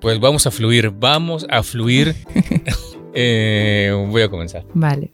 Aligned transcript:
Pues 0.00 0.18
vamos 0.18 0.46
a 0.46 0.50
fluir, 0.50 0.90
vamos 0.90 1.46
a 1.48 1.62
fluir. 1.62 2.14
Eh, 3.14 3.92
voy 4.08 4.22
a 4.22 4.30
comenzar. 4.30 4.64
Vale. 4.72 5.12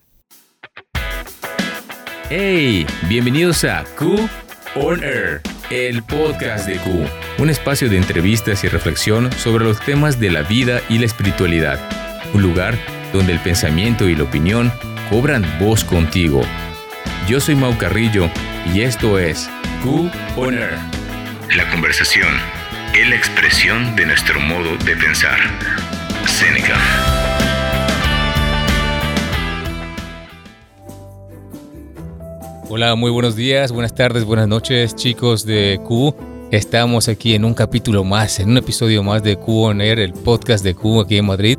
Hey, 2.31 2.87
bienvenidos 3.09 3.65
a 3.65 3.85
Q 3.97 4.29
On 4.77 5.03
Air, 5.03 5.41
el 5.71 6.05
podcast 6.05 6.69
de 6.69 6.77
Q, 6.77 6.91
un 7.39 7.51
espacio 7.51 7.89
de 7.89 7.97
entrevistas 7.97 8.63
y 8.63 8.69
reflexión 8.69 9.33
sobre 9.33 9.65
los 9.65 9.81
temas 9.81 10.21
de 10.21 10.31
la 10.31 10.43
vida 10.43 10.81
y 10.89 10.99
la 10.99 11.07
espiritualidad, 11.07 11.81
un 12.35 12.43
lugar 12.43 12.79
donde 13.13 13.33
el 13.33 13.41
pensamiento 13.41 14.09
y 14.09 14.15
la 14.15 14.23
opinión 14.23 14.71
cobran 15.11 15.45
voz 15.59 15.83
contigo. 15.83 16.43
Yo 17.27 17.41
soy 17.41 17.57
Mau 17.57 17.77
Carrillo 17.79 18.31
y 18.73 18.83
esto 18.83 19.19
es 19.19 19.51
Q 19.83 20.09
On 20.37 20.55
Air. 20.55 20.98
La 21.57 21.71
conversación 21.71 22.29
es 22.95 23.09
la 23.09 23.17
expresión 23.17 23.97
de 23.97 24.05
nuestro 24.05 24.39
modo 24.39 24.77
de 24.85 24.95
pensar. 24.97 25.39
Seneca. 26.27 26.77
Hola, 32.69 32.95
muy 32.97 33.11
buenos 33.11 33.35
días, 33.35 33.73
buenas 33.73 33.95
tardes, 33.95 34.25
buenas 34.25 34.47
noches, 34.47 34.95
chicos 34.95 35.47
de 35.47 35.81
Q. 35.87 36.15
Estamos 36.51 37.09
aquí 37.09 37.35
en 37.35 37.47
un 37.47 37.55
capítulo 37.55 38.05
más, 38.05 38.41
en 38.41 38.51
un 38.51 38.59
episodio 38.59 39.03
más 39.03 39.23
de 39.23 39.37
Q 39.37 39.71
el 39.71 40.13
podcast 40.13 40.63
de 40.63 40.75
Q 40.75 41.01
aquí 41.01 41.17
en 41.17 41.25
Madrid. 41.25 41.59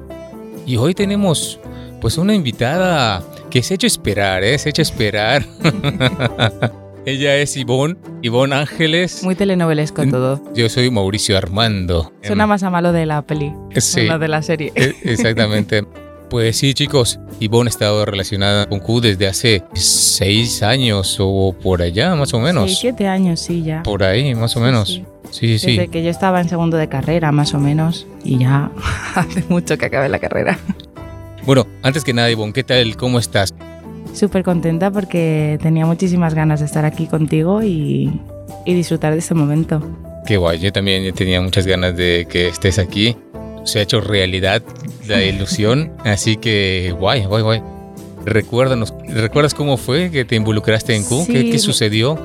Y 0.68 0.78
hoy 0.78 0.94
tenemos 0.94 1.60
pues 2.00 2.20
una 2.20 2.36
invitada 2.36 3.24
que 3.50 3.64
se 3.64 3.74
ha 3.74 3.76
hecho 3.76 3.88
esperar, 3.88 4.44
¿eh? 4.44 4.56
se 4.60 4.70
ha 4.70 4.72
hecho 4.72 4.84
esperar. 4.84 5.44
Ella 7.10 7.36
es 7.38 7.58
Ivonne, 7.58 7.96
Ivonne 8.22 8.56
Ángeles. 8.56 9.24
Muy 9.24 9.34
telenovelesco 9.34 10.06
todo. 10.08 10.44
Yo 10.54 10.70
soy 10.70 10.92
Mauricio 10.92 11.36
Armando. 11.40 12.14
Suena 12.22 12.46
más 12.46 12.62
a 12.62 12.70
malo 12.70 12.92
de 12.92 13.08
la 13.08 13.24
peli, 13.24 13.52
sí, 13.78 14.08
no 14.08 14.20
de 14.20 14.28
la 14.28 14.44
serie. 14.44 14.72
e- 14.76 14.96
exactamente. 15.04 15.84
Pues 16.30 16.58
sí, 16.58 16.76
chicos, 16.76 17.20
Ivonne 17.40 17.70
ha 17.70 17.72
estado 17.72 18.06
relacionada 18.06 18.70
con 18.70 18.80
Q 18.82 19.02
desde 19.02 19.26
hace 19.28 19.64
seis 19.74 20.62
años 20.62 21.18
o 21.20 21.56
por 21.60 21.82
allá, 21.82 22.14
más 22.14 22.36
o 22.36 22.40
menos. 22.40 22.70
Sí, 22.70 22.78
siete 22.82 23.08
años, 23.08 23.40
sí, 23.40 23.64
ya. 23.64 23.82
Por 23.82 24.04
ahí, 24.04 24.36
más 24.36 24.56
o 24.56 24.60
menos. 24.60 24.90
sí. 24.90 25.06
Sí, 25.32 25.58
sí, 25.58 25.72
Desde 25.72 25.86
sí. 25.86 25.88
que 25.90 26.04
yo 26.04 26.12
estaba 26.12 26.40
en 26.40 26.48
segundo 26.48 26.78
de 26.78 26.88
carrera, 26.88 27.32
más 27.32 27.56
o 27.56 27.60
menos. 27.60 28.06
Y 28.24 28.38
ya 28.38 28.70
hace 29.16 29.44
mucho 29.50 29.76
que 29.80 29.88
acabé 29.88 30.08
la 30.08 30.20
carrera. 30.20 30.60
Bueno, 31.48 31.66
antes 31.82 32.04
que 32.04 32.14
nada, 32.14 32.30
Ivonne, 32.30 32.54
¿qué 32.54 32.64
tal? 32.64 32.96
¿Cómo 32.96 33.18
estás? 33.18 33.52
Súper 34.14 34.44
contenta 34.44 34.92
porque 34.92 35.58
tenía 35.62 35.86
muchísimas 35.86 36.34
ganas 36.34 36.60
de 36.60 36.66
estar 36.66 36.84
aquí 36.86 37.08
contigo 37.08 37.64
y, 37.64 38.12
y 38.66 38.74
disfrutar 38.74 39.14
de 39.14 39.20
este 39.20 39.34
momento. 39.34 39.82
Qué 40.26 40.38
guay, 40.38 40.60
yo 40.60 40.72
también 40.72 41.14
tenía 41.14 41.42
muchas 41.42 41.66
ganas 41.66 41.96
de 41.96 42.28
que 42.30 42.48
estés 42.48 42.80
aquí. 42.80 43.16
Se 43.64 43.80
ha 43.80 43.82
hecho 43.84 44.02
realidad 44.02 44.62
la 45.08 45.24
ilusión, 45.24 45.92
así 46.04 46.38
que 46.38 46.94
guay, 46.98 47.26
guay, 47.26 47.44
guay. 47.44 47.62
Recuérdanos, 48.26 48.94
¿recuerdas 49.08 49.54
cómo 49.54 49.78
fue 49.78 50.12
que 50.12 50.26
te 50.26 50.36
involucraste 50.36 50.96
en 50.96 51.04
Q? 51.04 51.26
¿Qué, 51.26 51.42
Sí. 51.42 51.52
qué 51.52 51.60
sucedió? 51.60 52.20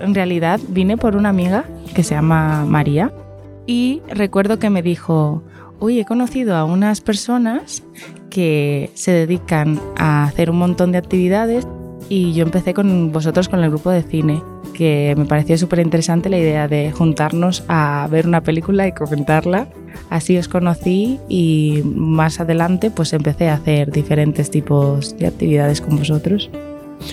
En 0.00 0.14
realidad 0.14 0.60
vine 0.68 0.96
por 0.96 1.16
una 1.16 1.30
amiga 1.30 1.64
que 1.94 2.02
se 2.02 2.14
llama 2.14 2.64
María 2.66 3.10
y 3.66 4.02
recuerdo 4.08 4.58
que 4.58 4.68
me 4.68 4.82
dijo, 4.82 5.42
uy, 5.80 5.98
he 6.00 6.04
conocido 6.04 6.56
a 6.56 6.64
unas 6.64 7.00
personas 7.00 7.82
que 8.34 8.90
se 8.94 9.12
dedican 9.12 9.80
a 9.96 10.24
hacer 10.24 10.50
un 10.50 10.58
montón 10.58 10.90
de 10.90 10.98
actividades 10.98 11.68
y 12.08 12.34
yo 12.34 12.42
empecé 12.42 12.74
con 12.74 13.12
vosotros 13.12 13.48
con 13.48 13.62
el 13.62 13.70
grupo 13.70 13.90
de 13.90 14.02
cine, 14.02 14.42
que 14.74 15.14
me 15.16 15.24
pareció 15.24 15.56
súper 15.56 15.78
interesante 15.78 16.28
la 16.28 16.38
idea 16.38 16.66
de 16.66 16.90
juntarnos 16.90 17.62
a 17.68 18.08
ver 18.10 18.26
una 18.26 18.42
película 18.42 18.88
y 18.88 18.92
comentarla. 18.92 19.68
Así 20.10 20.36
os 20.36 20.48
conocí 20.48 21.20
y 21.28 21.82
más 21.84 22.40
adelante 22.40 22.90
pues 22.90 23.12
empecé 23.12 23.48
a 23.48 23.54
hacer 23.54 23.92
diferentes 23.92 24.50
tipos 24.50 25.16
de 25.16 25.28
actividades 25.28 25.80
con 25.80 25.96
vosotros. 25.96 26.50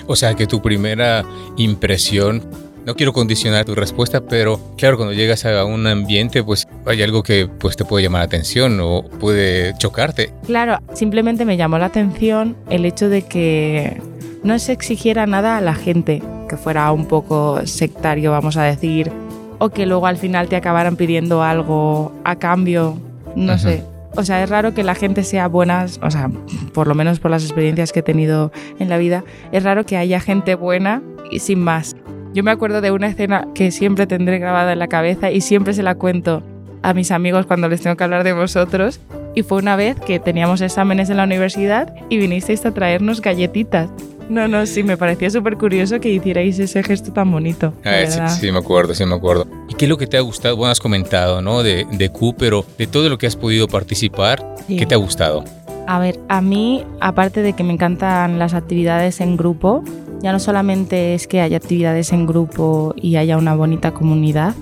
O 0.08 0.16
sea, 0.16 0.34
que 0.34 0.48
tu 0.48 0.60
primera 0.60 1.24
impresión, 1.56 2.42
no 2.86 2.96
quiero 2.96 3.14
condicionar 3.14 3.66
tu 3.66 3.76
respuesta, 3.76 4.22
pero 4.22 4.60
claro, 4.78 4.98
cuando 4.98 5.14
llegas 5.14 5.46
a 5.46 5.66
un 5.66 5.86
ambiente, 5.88 6.44
pues 6.44 6.68
hay 6.86 7.02
algo 7.04 7.24
que 7.24 7.48
pues 7.48 7.76
te 7.76 7.86
puede 7.86 8.04
llamar 8.04 8.22
la 8.22 8.26
atención 8.26 8.80
o 8.82 9.04
puede 9.04 9.74
chocarte. 9.78 10.34
Claro, 10.46 10.80
simplemente 10.94 11.46
me 11.46 11.58
llamó 11.58 11.78
la 11.78 11.88
atención 11.88 12.56
el 12.70 12.86
hecho 12.86 13.10
de 13.10 13.24
que 13.24 14.02
no 14.44 14.58
se 14.60 14.72
exigiera 14.72 15.26
nada 15.28 15.58
a 15.58 15.62
la 15.62 15.76
gente, 15.76 16.22
que 16.50 16.58
fuera 16.58 16.92
un 16.92 17.06
poco 17.06 17.66
sectario, 17.66 18.32
vamos 18.32 18.58
a 18.58 18.64
decir, 18.64 19.12
o 19.60 19.70
que 19.70 19.86
luego 19.86 20.08
al 20.08 20.18
final 20.18 20.48
te 20.48 20.56
acabaran 20.56 20.96
pidiendo 20.96 21.44
algo 21.44 22.12
a 22.24 22.38
cambio, 22.38 22.98
no 23.36 23.58
sé. 23.58 23.84
O 24.16 24.24
sea, 24.26 24.44
es 24.44 24.50
raro 24.50 24.74
que 24.74 24.84
la 24.84 24.96
gente 24.96 25.24
sea 25.24 25.48
buena, 25.48 25.86
o 26.02 26.12
sea, 26.12 26.30
por 26.74 26.88
lo 26.88 26.96
menos 26.96 27.20
por 27.20 27.32
las 27.32 27.44
experiencias 27.44 27.94
que 27.94 28.00
he 28.00 28.04
tenido 28.04 28.52
en 28.78 28.90
la 28.90 28.98
vida, 28.98 29.24
es 29.54 29.64
raro 29.64 29.86
que 29.86 29.96
haya 29.96 30.20
gente 30.20 30.56
buena 30.56 31.02
y 31.32 31.40
sin 31.40 31.62
más. 31.62 31.96
Yo 32.34 32.44
me 32.44 32.52
acuerdo 32.52 32.82
de 32.82 32.92
una 32.92 33.08
escena 33.08 33.48
que 33.54 33.72
siempre 33.72 34.08
tendré 34.08 34.40
grabada 34.40 34.72
en 34.74 34.80
la 34.80 34.88
cabeza 34.88 35.32
y 35.32 35.42
siempre 35.42 35.74
se 35.74 35.84
la 35.84 35.96
cuento 35.96 36.42
a 36.82 36.94
mis 36.94 37.12
amigos 37.12 37.46
cuando 37.46 37.68
les 37.68 37.82
tengo 37.82 37.96
que 37.98 38.04
hablar 38.04 38.24
de 38.24 38.34
vosotros. 38.34 39.00
Y 39.36 39.44
fue 39.44 39.58
una 39.60 39.76
vez 39.76 39.98
que 40.00 40.20
teníamos 40.20 40.62
exámenes 40.62 41.10
en 41.10 41.18
la 41.18 41.24
universidad 41.24 41.94
y 42.10 42.18
vinisteis 42.18 42.66
a 42.66 42.72
traernos 42.74 43.22
galletitas. 43.22 43.90
No, 44.30 44.48
no, 44.48 44.66
sí, 44.66 44.82
me 44.84 44.96
pareció 44.96 45.30
súper 45.30 45.58
curioso 45.58 46.00
que 46.00 46.08
hicierais 46.10 46.58
ese 46.60 46.84
gesto 46.84 47.12
tan 47.12 47.30
bonito. 47.32 47.74
Ah, 47.84 48.06
sí, 48.08 48.20
sí, 48.40 48.52
me 48.52 48.60
acuerdo, 48.60 48.94
sí, 48.94 49.06
me 49.06 49.16
acuerdo. 49.16 49.46
¿Y 49.68 49.74
qué 49.76 49.86
es 49.86 49.90
lo 49.90 49.98
que 49.98 50.08
te 50.08 50.16
ha 50.18 50.22
gustado? 50.22 50.56
Bueno, 50.56 50.72
has 50.72 50.80
comentado, 50.80 51.42
¿no? 51.42 51.64
De, 51.64 51.86
de 51.92 52.10
Q, 52.10 52.36
pero 52.38 52.66
de 52.78 52.88
todo 52.88 53.10
lo 53.10 53.18
que 53.18 53.28
has 53.28 53.36
podido 53.36 53.68
participar, 53.68 54.42
Sí. 54.68 54.78
¿qué 54.78 54.86
te 54.86 54.96
ha 54.96 54.98
gustado? 54.98 55.44
A 55.88 56.00
ver, 56.00 56.18
a 56.30 56.40
mí, 56.42 56.86
aparte 57.02 57.42
de 57.42 57.52
que 57.54 57.64
me 57.64 57.74
encantan 57.74 58.40
las 58.40 58.54
actividades 58.54 59.20
en 59.20 59.36
grupo, 59.36 59.84
ya 60.22 60.32
no 60.32 60.40
solamente 60.40 61.16
es 61.16 61.28
que 61.28 61.42
haya 61.42 61.58
actividades 61.58 62.14
en 62.14 62.26
grupo 62.26 62.94
y 62.96 63.16
haya 63.16 63.38
una 63.38 63.56
bonita 63.56 63.92
comunidad, 63.92 64.56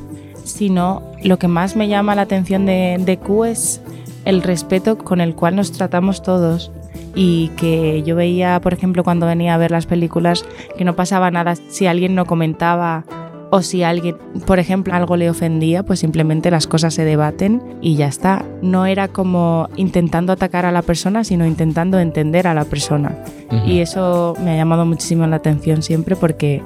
sino 0.44 1.04
lo 1.24 1.38
que 1.38 1.48
más 1.48 1.76
me 1.76 1.88
llama 1.88 2.16
la 2.16 2.24
atención 2.24 2.66
de, 2.66 2.98
de 3.00 3.18
Q 3.18 3.46
es 3.46 3.82
el 4.26 4.42
respeto 4.42 4.98
con 4.98 5.22
el 5.22 5.36
cual 5.36 5.56
nos 5.56 5.72
tratamos 5.72 6.22
todos. 6.22 6.72
Y 7.16 7.50
que 7.58 8.04
yo 8.04 8.16
veía, 8.16 8.62
por 8.62 8.74
ejemplo, 8.74 9.04
cuando 9.04 9.26
venía 9.26 9.56
a 9.56 9.58
ver 9.58 9.72
las 9.72 9.86
películas, 9.86 10.46
que 10.78 10.86
no 10.86 10.96
pasaba 10.96 11.32
nada 11.32 11.56
si 11.56 11.88
alguien 11.88 12.16
no 12.16 12.26
comentaba 12.26 13.04
o 13.52 13.62
si 13.62 13.84
alguien, 13.84 14.16
por 14.46 14.60
ejemplo, 14.60 14.94
algo 14.94 15.18
le 15.18 15.30
ofendía, 15.30 15.84
pues 15.84 16.00
simplemente 16.00 16.52
las 16.52 16.68
cosas 16.68 16.94
se 16.94 17.06
debaten 17.06 17.62
y 17.82 17.96
ya 17.96 18.08
está. 18.08 18.46
No 18.62 18.86
era 18.86 19.08
como 19.08 19.70
intentando 19.76 20.34
atacar 20.34 20.66
a 20.66 20.72
la 20.72 20.82
persona, 20.82 21.24
sino 21.24 21.46
intentando 21.46 22.00
entender 22.00 22.48
a 22.48 22.54
la 22.54 22.66
persona. 22.66 23.18
Y 23.66 23.80
eso 23.80 24.36
me 24.44 24.52
ha 24.52 24.56
llamado 24.56 24.86
muchísimo 24.86 25.26
la 25.26 25.38
atención 25.38 25.82
siempre 25.82 26.16
porque 26.16 26.62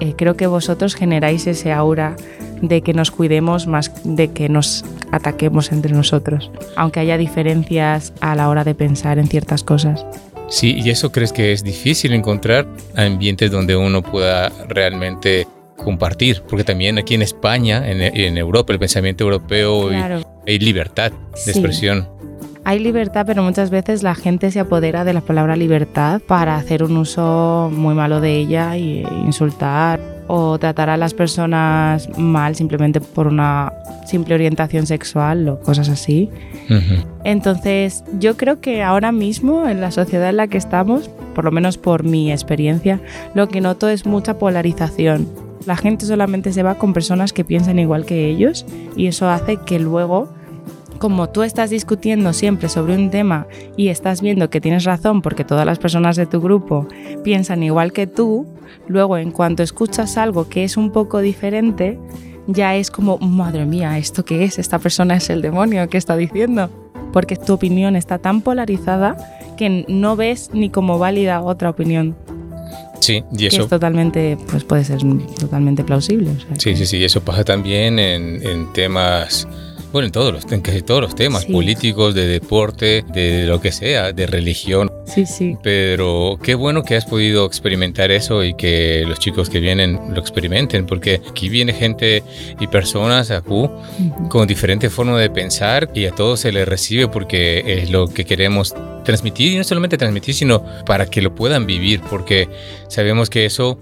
eh, 0.00 0.14
creo 0.16 0.36
que 0.36 0.46
vosotros 0.46 0.94
generáis 0.94 1.46
ese 1.46 1.72
aura 1.72 2.16
de 2.62 2.80
que 2.80 2.94
nos 2.94 3.10
cuidemos 3.10 3.66
más 3.66 3.92
de 4.04 4.28
que 4.28 4.48
nos 4.48 4.84
ataquemos 5.10 5.70
entre 5.72 5.92
nosotros, 5.92 6.50
aunque 6.76 7.00
haya 7.00 7.18
diferencias 7.18 8.12
a 8.20 8.34
la 8.34 8.48
hora 8.48 8.64
de 8.64 8.74
pensar 8.74 9.18
en 9.18 9.28
ciertas 9.28 9.62
cosas. 9.62 10.06
Sí, 10.48 10.74
y 10.78 10.90
eso 10.90 11.10
crees 11.12 11.32
que 11.32 11.52
es 11.52 11.62
difícil 11.62 12.12
encontrar 12.12 12.66
ambientes 12.96 13.50
donde 13.50 13.76
uno 13.76 14.02
pueda 14.02 14.50
realmente 14.68 15.46
compartir, 15.76 16.42
porque 16.48 16.64
también 16.64 16.98
aquí 16.98 17.14
en 17.14 17.22
España, 17.22 17.82
en, 17.90 18.00
en 18.00 18.38
Europa, 18.38 18.72
el 18.72 18.78
pensamiento 18.78 19.24
europeo, 19.24 19.88
y- 19.92 19.96
Claro. 19.96 20.20
hay 20.46 20.58
libertad 20.58 21.12
de 21.12 21.36
Sí. 21.38 21.50
expresión. 21.50 22.08
Hay 22.66 22.78
libertad, 22.78 23.24
pero 23.26 23.42
muchas 23.42 23.68
veces 23.68 24.02
la 24.02 24.14
gente 24.14 24.50
se 24.50 24.58
apodera 24.60 25.04
de 25.04 25.12
la 25.12 25.20
palabra 25.20 25.54
libertad 25.54 26.22
para 26.26 26.56
hacer 26.56 26.82
un 26.82 26.96
uso 26.96 27.70
muy 27.70 27.94
malo 27.94 28.22
de 28.22 28.36
ella 28.38 28.76
y 28.78 29.00
insultar 29.26 30.00
o 30.28 30.58
tratar 30.58 30.88
a 30.88 30.96
las 30.96 31.12
personas 31.12 32.08
mal 32.18 32.56
simplemente 32.56 33.02
por 33.02 33.26
una 33.26 33.70
simple 34.06 34.34
orientación 34.34 34.86
sexual 34.86 35.46
o 35.46 35.60
cosas 35.60 35.90
así. 35.90 36.30
Ujú. 36.70 37.06
Entonces, 37.24 38.02
yo 38.18 38.38
creo 38.38 38.62
que 38.62 38.82
ahora 38.82 39.12
mismo 39.12 39.68
en 39.68 39.82
la 39.82 39.90
sociedad 39.90 40.30
en 40.30 40.38
la 40.38 40.46
que 40.48 40.56
estamos, 40.56 41.10
por 41.34 41.44
lo 41.44 41.50
menos 41.50 41.76
por 41.76 42.04
mi 42.04 42.32
experiencia, 42.32 42.98
lo 43.34 43.48
que 43.48 43.60
noto 43.60 43.90
es 43.90 44.06
mucha 44.06 44.38
polarización. 44.38 45.28
La 45.66 45.76
gente 45.76 46.06
solamente 46.06 46.52
se 46.52 46.62
va 46.62 46.74
con 46.74 46.92
personas 46.92 47.32
que 47.32 47.44
piensan 47.44 47.78
igual 47.78 48.04
que 48.04 48.28
ellos 48.28 48.66
y 48.96 49.06
eso 49.06 49.28
hace 49.28 49.56
que 49.56 49.78
luego 49.78 50.28
como 50.98 51.28
tú 51.28 51.42
estás 51.42 51.70
discutiendo 51.70 52.32
siempre 52.32 52.68
sobre 52.68 52.94
un 52.94 53.10
tema 53.10 53.46
y 53.76 53.88
estás 53.88 54.20
viendo 54.20 54.48
que 54.48 54.60
tienes 54.60 54.84
razón 54.84 55.22
porque 55.22 55.44
todas 55.44 55.66
las 55.66 55.78
personas 55.78 56.16
de 56.16 56.26
tu 56.26 56.40
grupo 56.40 56.86
piensan 57.22 57.62
igual 57.62 57.92
que 57.92 58.06
tú, 58.06 58.46
luego 58.86 59.18
en 59.18 59.30
cuanto 59.30 59.62
escuchas 59.62 60.16
algo 60.16 60.48
que 60.48 60.64
es 60.64 60.76
un 60.76 60.92
poco 60.92 61.20
diferente, 61.20 61.98
ya 62.46 62.76
es 62.76 62.90
como, 62.90 63.18
madre 63.18 63.64
mía, 63.66 63.98
¿esto 63.98 64.24
qué 64.24 64.44
es? 64.44 64.58
Esta 64.58 64.78
persona 64.78 65.16
es 65.16 65.30
el 65.30 65.42
demonio, 65.42 65.88
¿qué 65.88 65.98
está 65.98 66.16
diciendo? 66.16 66.70
Porque 67.12 67.36
tu 67.36 67.54
opinión 67.54 67.96
está 67.96 68.18
tan 68.18 68.40
polarizada 68.40 69.16
que 69.56 69.84
no 69.88 70.16
ves 70.16 70.50
ni 70.52 70.70
como 70.70 70.98
válida 70.98 71.42
otra 71.42 71.70
opinión. 71.70 72.16
Sí, 73.04 73.22
y 73.32 73.36
que 73.36 73.46
eso. 73.48 73.62
es 73.64 73.68
totalmente, 73.68 74.38
pues 74.50 74.64
puede 74.64 74.82
ser 74.84 74.98
totalmente 75.38 75.84
plausible. 75.84 76.30
o 76.30 76.40
sea 76.40 76.48
Sí, 76.58 76.70
que- 76.70 76.76
sí, 76.76 76.86
sí, 76.86 77.04
eso 77.04 77.20
pasa 77.22 77.44
también 77.44 77.98
en, 77.98 78.42
en 78.46 78.72
temas, 78.72 79.46
bueno, 79.94 80.06
en 80.06 80.12
todos 80.12 80.32
los, 80.32 80.52
en 80.52 80.60
casi 80.60 80.82
todos 80.82 81.00
los 81.00 81.14
temas, 81.14 81.44
Sí. 81.44 81.52
políticos, 81.52 82.14
de 82.14 82.26
deporte, 82.26 83.04
de 83.14 83.46
lo 83.46 83.60
que 83.60 83.70
sea, 83.72 84.12
de 84.12 84.26
religión. 84.26 84.90
Sí, 85.06 85.24
sí. 85.24 85.56
Pero 85.62 86.38
qué 86.42 86.54
bueno 86.56 86.82
que 86.82 86.96
has 86.96 87.04
podido 87.06 87.46
experimentar 87.46 88.10
eso 88.10 88.42
y 88.42 88.54
que 88.54 89.04
los 89.06 89.18
chicos 89.20 89.48
que 89.48 89.60
vienen 89.60 89.98
lo 90.12 90.20
experimenten, 90.20 90.84
porque 90.86 91.20
aquí 91.30 91.48
viene 91.48 91.72
gente 91.72 92.22
y 92.60 92.66
personas 92.66 93.30
a 93.30 93.40
Q 93.40 93.54
Ujú. 93.64 94.28
con 94.28 94.46
diferente 94.48 94.90
forma 94.90 95.18
de 95.20 95.30
pensar 95.30 95.88
y 95.94 96.06
a 96.06 96.10
todos 96.10 96.40
se 96.40 96.50
les 96.50 96.66
recibe 96.66 97.06
porque 97.08 97.62
es 97.82 97.90
lo 97.90 98.08
que 98.08 98.24
queremos 98.24 98.74
transmitir 99.04 99.52
y 99.52 99.56
no 99.58 99.64
solamente 99.64 99.96
transmitir, 99.96 100.34
sino 100.34 100.64
para 100.86 101.06
que 101.06 101.22
lo 101.22 101.34
puedan 101.36 101.66
vivir, 101.66 102.00
porque 102.10 102.48
sabemos 102.88 103.30
que 103.30 103.44
eso 103.46 103.78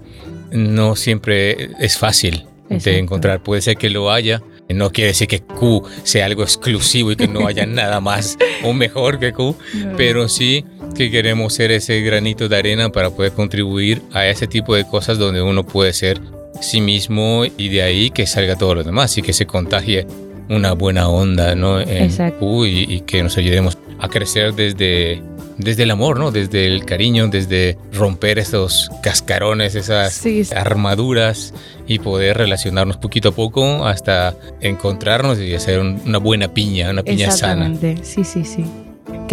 no 0.51 0.95
siempre 0.95 1.69
es 1.79 1.97
fácil 1.97 2.45
Exacto. 2.69 2.89
de 2.91 2.97
encontrar. 2.99 3.41
Puede 3.41 3.61
ser 3.63 3.77
que 3.77 3.89
lo 3.89 4.11
haya. 4.11 4.43
No 4.69 4.91
quiere 4.91 5.09
decir 5.09 5.27
que 5.27 5.41
Q 5.41 5.83
sea 6.03 6.25
algo 6.25 6.43
exclusivo 6.43 7.11
y 7.11 7.15
que 7.15 7.27
no 7.27 7.47
haya 7.47 7.65
nada 7.67 7.99
más 7.99 8.37
o 8.63 8.73
mejor 8.73 9.19
que 9.19 9.33
Q, 9.33 9.55
pero 9.97 10.27
sí 10.29 10.65
que 10.95 11.09
queremos 11.11 11.53
ser 11.53 11.71
ese 11.71 12.01
granito 12.01 12.47
de 12.47 12.57
arena 12.57 12.89
para 12.89 13.09
poder 13.09 13.31
contribuir 13.33 14.01
a 14.13 14.27
ese 14.27 14.47
tipo 14.47 14.75
de 14.75 14.85
cosas 14.85 15.17
donde 15.17 15.41
uno 15.41 15.65
puede 15.65 15.93
ser 15.93 16.19
sí 16.61 16.81
mismo 16.81 17.43
y 17.57 17.69
de 17.69 17.81
ahí 17.81 18.09
que 18.09 18.25
salga 18.25 18.55
todo 18.55 18.75
lo 18.75 18.83
demás 18.83 19.17
y 19.17 19.21
que 19.21 19.33
se 19.33 19.45
contagie 19.45 20.05
una 20.49 20.73
buena 20.73 21.09
onda 21.09 21.55
¿no? 21.55 21.79
en. 21.79 22.11
Q 22.39 22.65
y, 22.65 22.95
y 22.95 23.01
que 23.01 23.23
nos 23.23 23.37
ayudemos 23.37 23.72
a 23.99 24.09
crecer 24.09 24.53
desde, 24.53 25.21
desde 25.57 25.83
el 25.83 25.91
amor, 25.91 26.19
¿no? 26.19 26.31
desde 26.31 26.67
el 26.67 26.85
cariño, 26.85 27.27
desde 27.27 27.77
romper 27.93 28.39
esos 28.39 28.89
cascarones, 29.01 29.75
esas 29.75 30.13
Sí, 30.13 30.43
sí. 30.43 30.53
armaduras 30.55 31.53
y 31.87 31.99
poder 31.99 32.37
relacionarnos 32.37 32.97
poquito 32.97 33.29
a 33.29 33.31
poco 33.33 33.85
hasta 33.85 34.35
encontrarnos 34.61 35.39
y 35.39 35.53
hacer 35.53 35.79
un- 35.79 36.01
una 36.05 36.17
buena 36.17 36.53
piña, 36.53 36.89
una 36.89 37.03
piña 37.03 37.31
sana. 37.31 37.71
Sí, 38.03 38.23
sí, 38.23 38.43
sí. 38.43 38.65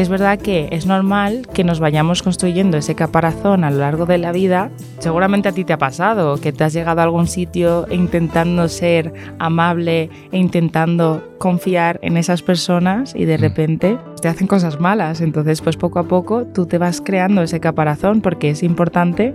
Que 0.00 0.04
es 0.04 0.08
verdad 0.08 0.38
que 0.38 0.66
es 0.72 0.86
normal 0.86 1.46
que 1.52 1.62
nos 1.62 1.78
vayamos 1.78 2.22
construyendo 2.22 2.78
ese 2.78 2.94
caparazón 2.94 3.64
a 3.64 3.70
lo 3.70 3.80
largo 3.80 4.06
de 4.06 4.16
la 4.16 4.32
vida. 4.32 4.70
Seguramente 4.98 5.50
a 5.50 5.52
ti 5.52 5.62
te 5.62 5.74
ha 5.74 5.78
pasado, 5.78 6.38
que 6.38 6.52
te 6.54 6.64
has 6.64 6.72
llegado 6.72 7.02
a 7.02 7.04
algún 7.04 7.26
sitio 7.26 7.86
e 7.86 7.96
intentando 7.96 8.66
ser 8.70 9.12
amable 9.38 10.08
e 10.32 10.38
intentando 10.38 11.22
confiar 11.36 11.98
en 12.02 12.16
esas 12.16 12.40
personas 12.40 13.14
y 13.14 13.26
de 13.26 13.36
Mm. 13.36 13.40
repente 13.42 13.98
te 14.22 14.28
hacen 14.28 14.46
cosas 14.46 14.80
malas. 14.80 15.20
Entonces, 15.20 15.60
pues 15.60 15.76
poco 15.76 15.98
a 15.98 16.04
poco 16.04 16.46
tú 16.46 16.64
te 16.64 16.78
vas 16.78 17.02
creando 17.02 17.42
ese 17.42 17.60
caparazón 17.60 18.22
porque 18.22 18.48
es 18.48 18.62
importante, 18.62 19.34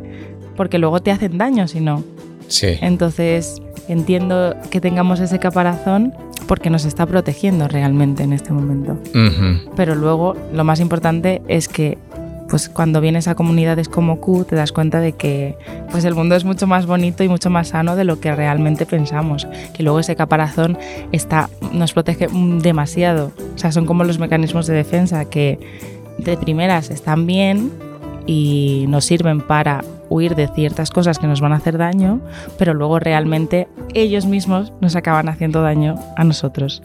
porque 0.56 0.79
luego 0.79 1.00
te 1.00 1.12
hacen 1.12 1.38
daño 1.38 1.67
si 1.67 1.79
no. 1.79 2.03
Sí. 2.47 2.69
Entonces 2.81 3.62
entiendo 3.88 4.56
que 4.71 4.81
tengamos 4.81 5.19
ese 5.19 5.38
caparazón 5.38 6.12
porque 6.47 6.69
nos 6.69 6.86
está 6.86 7.06
protegiendo 7.06 7.68
realmente 7.68 8.24
en 8.24 8.33
este 8.33 8.53
momento. 8.53 8.94
Ujú. 9.13 9.71
Pero 9.75 9.95
luego 9.95 10.36
lo 10.53 10.63
más 10.63 10.80
importante 10.80 11.42
es 11.47 11.68
que 11.68 11.97
pues 12.50 12.69
cuando 12.69 13.01
vienes 13.01 13.27
a 13.27 13.36
comunidades 13.36 13.89
como 13.89 14.19
Q 14.19 14.45
te 14.45 14.56
das 14.56 14.71
cuenta 14.71 15.00
de 15.00 15.13
que 15.13 15.57
pues 15.92 16.06
el 16.06 16.13
mundo 16.13 16.36
es 16.36 16.45
mucho 16.45 16.68
más 16.68 16.86
bonito 16.86 17.24
y 17.24 17.30
mucho 17.30 17.50
más 17.50 17.69
sano 17.69 17.95
de 17.95 18.03
lo 18.03 18.19
que 18.19 18.36
realmente 18.36 18.86
pensamos, 18.86 19.47
que 19.74 19.83
luego 19.83 20.00
ese 20.00 20.15
caparazón 20.15 20.77
está 21.12 21.50
nos 21.71 21.94
protege 21.94 22.27
demasiado. 22.62 23.31
O 23.56 23.57
sea, 23.57 23.71
son 23.71 23.86
como 23.86 24.03
los 24.03 24.19
mecanismos 24.19 24.68
de 24.68 24.75
defensa 24.75 25.25
que 25.25 25.59
de 26.18 26.38
primeras 26.38 26.91
están 26.91 27.25
bien 27.25 27.71
y 28.25 28.86
nos 28.88 29.06
sirven 29.06 29.42
para 29.42 29.83
huir 30.10 30.36
de 30.36 30.48
ciertas 30.48 30.89
cosas 30.92 31.19
que 31.19 31.27
nos 31.27 31.42
van 31.42 31.54
a 31.54 31.57
hacer 31.57 31.77
daño, 31.77 32.22
pero 32.57 32.74
luego 32.74 33.00
realmente 33.00 33.68
ellos 33.94 34.25
mismos 34.25 34.72
nos 34.81 34.95
acaban 34.95 35.30
haciendo 35.30 35.62
daño 35.62 35.95
a 36.18 36.24
nosotros. 36.24 36.81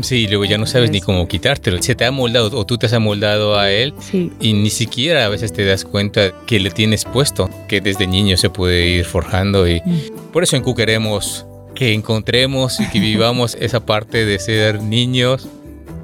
Sí, 0.00 0.26
luego 0.26 0.44
ya 0.44 0.58
no 0.58 0.66
sabes 0.66 0.90
ni 0.90 1.00
cómo 1.00 1.28
quitártelo. 1.28 1.80
Se 1.80 1.94
te 1.94 2.04
ha 2.04 2.10
moldado 2.10 2.50
o 2.58 2.66
tú 2.66 2.78
te 2.78 2.86
has 2.86 2.92
amoldado 2.92 3.56
a 3.56 3.70
él 3.70 3.94
Sí, 4.00 4.32
y 4.40 4.52
ni 4.52 4.68
siquiera 4.70 5.24
a 5.24 5.28
veces 5.28 5.52
te 5.52 5.64
das 5.64 5.84
cuenta 5.84 6.32
que 6.46 6.58
le 6.58 6.70
tienes 6.70 7.04
puesto, 7.04 7.48
que 7.68 7.80
desde 7.80 8.08
niño 8.08 8.36
se 8.36 8.50
puede 8.50 8.88
ir 8.88 9.04
forjando 9.04 9.68
y 9.68 9.80
Mm. 9.86 10.32
por 10.32 10.42
eso 10.42 10.56
en 10.56 10.62
Q 10.62 10.74
queremos 10.74 11.46
que 11.76 11.92
encontremos 11.92 12.80
y 12.80 12.88
que 12.90 12.98
vivamos 13.00 13.56
esa 13.60 13.86
parte 13.86 14.24
de 14.24 14.38
ser 14.40 14.82
niños. 14.82 15.48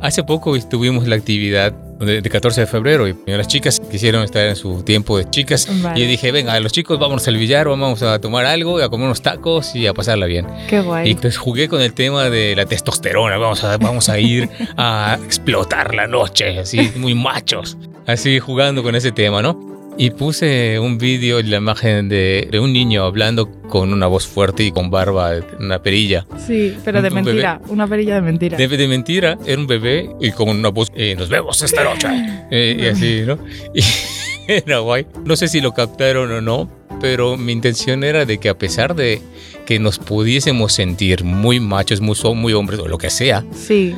Hace 0.01 0.23
poco 0.23 0.57
tuvimos 0.61 1.09
la 1.09 1.17
actividad 1.17 1.75
de, 2.01 2.21
de 2.23 2.31
14 2.31 2.63
de 2.63 2.67
febrero 2.67 3.07
y 3.09 3.15
las 3.27 3.47
chicas 3.47 3.81
quisieron 3.91 4.25
estar 4.25 4.47
en 4.47 4.57
su 4.57 4.83
tiempo 4.83 5.19
de 5.19 5.29
chicas 5.31 5.69
Vale. 5.83 6.01
y 6.01 6.07
dije, 6.07 6.33
venga, 6.33 6.59
los 6.61 6.73
chicos 6.73 6.99
vamos 6.99 7.27
al 7.29 7.37
billar, 7.37 7.69
vamos 7.69 8.03
a 8.03 8.19
tomar 8.21 8.47
algo, 8.47 8.79
a 8.83 8.89
comer 8.89 9.07
unos 9.07 9.23
tacos 9.23 9.75
y 9.77 9.87
a 9.87 9.95
pasarla 9.95 10.27
bien. 10.27 10.47
qué 10.69 10.79
Y 10.79 10.83
guay. 10.83 11.11
entonces 11.11 11.37
jugué 11.39 11.69
con 11.69 11.81
el 11.81 11.93
tema 11.93 12.31
de 12.31 12.57
la 12.57 12.67
testosterona. 12.67 13.37
Vamos 13.37 13.63
a, 13.65 13.77
vamos 13.79 14.09
a 14.09 14.19
ir 14.19 14.49
a 14.77 15.19
explotar 15.25 15.95
la 15.95 16.07
noche, 16.07 16.59
así, 16.59 16.91
muy 16.97 17.15
machos. 17.15 17.77
Así 18.07 18.39
jugando 18.41 18.83
con 18.83 18.95
ese 18.97 19.13
tema, 19.13 19.43
¿no? 19.43 19.59
Y 20.03 20.13
puse 20.13 20.79
un 20.79 20.97
vídeo 20.97 21.41
y 21.41 21.43
la 21.43 21.59
imagen 21.59 22.09
de, 22.09 22.49
de 22.51 22.59
un 22.59 22.73
niño 22.73 23.05
hablando 23.05 23.51
con 23.69 23.93
una 23.93 24.07
voz 24.07 24.27
fuerte 24.27 24.63
y 24.65 24.73
con 24.73 24.91
barba, 24.91 25.33
una 25.59 25.83
perilla. 25.83 26.27
Sí, 26.39 26.75
pero 26.87 27.03
de 27.03 27.09
un 27.09 27.17
bebé. 27.17 27.25
mentira, 27.27 27.61
una 27.69 27.87
perilla 27.87 28.15
de 28.15 28.23
mentira. 28.23 28.57
De, 28.57 28.67
de 28.67 28.89
mentira, 28.89 29.37
era 29.45 29.61
un 29.61 29.67
bebé 29.67 30.09
y 30.19 30.31
con 30.31 30.49
una 30.49 30.71
voz, 30.71 30.91
eh, 30.95 31.15
nos 31.19 31.29
vemos 31.29 31.61
esta 31.61 31.85
noche. 31.85 32.09
Eh, 32.51 32.79
y 32.81 32.87
así, 32.87 33.23
¿no? 33.27 33.39
Y 33.75 33.83
era 34.49 34.79
guay. 34.79 35.07
No 35.25 35.37
sé 35.37 35.49
si 35.49 35.61
lo 35.61 35.73
captaron 35.73 36.33
o 36.33 36.41
no, 36.41 36.69
pero 36.99 37.37
mi 37.37 37.53
intención 37.53 38.03
era 38.03 38.25
de 38.25 38.39
que 38.39 38.49
a 38.49 38.57
pesar 38.57 38.97
de 38.97 39.21
que 39.67 39.79
nos 39.79 39.99
pudiésemos 39.99 40.73
sentir 40.73 41.25
muy 41.25 41.61
machos, 41.61 42.01
muy, 42.01 42.17
muy 42.35 42.55
hombres 42.55 42.81
o 42.81 42.89
lo 42.89 42.97
que 42.97 43.11
sea, 43.11 43.45
Sí, 43.55 43.95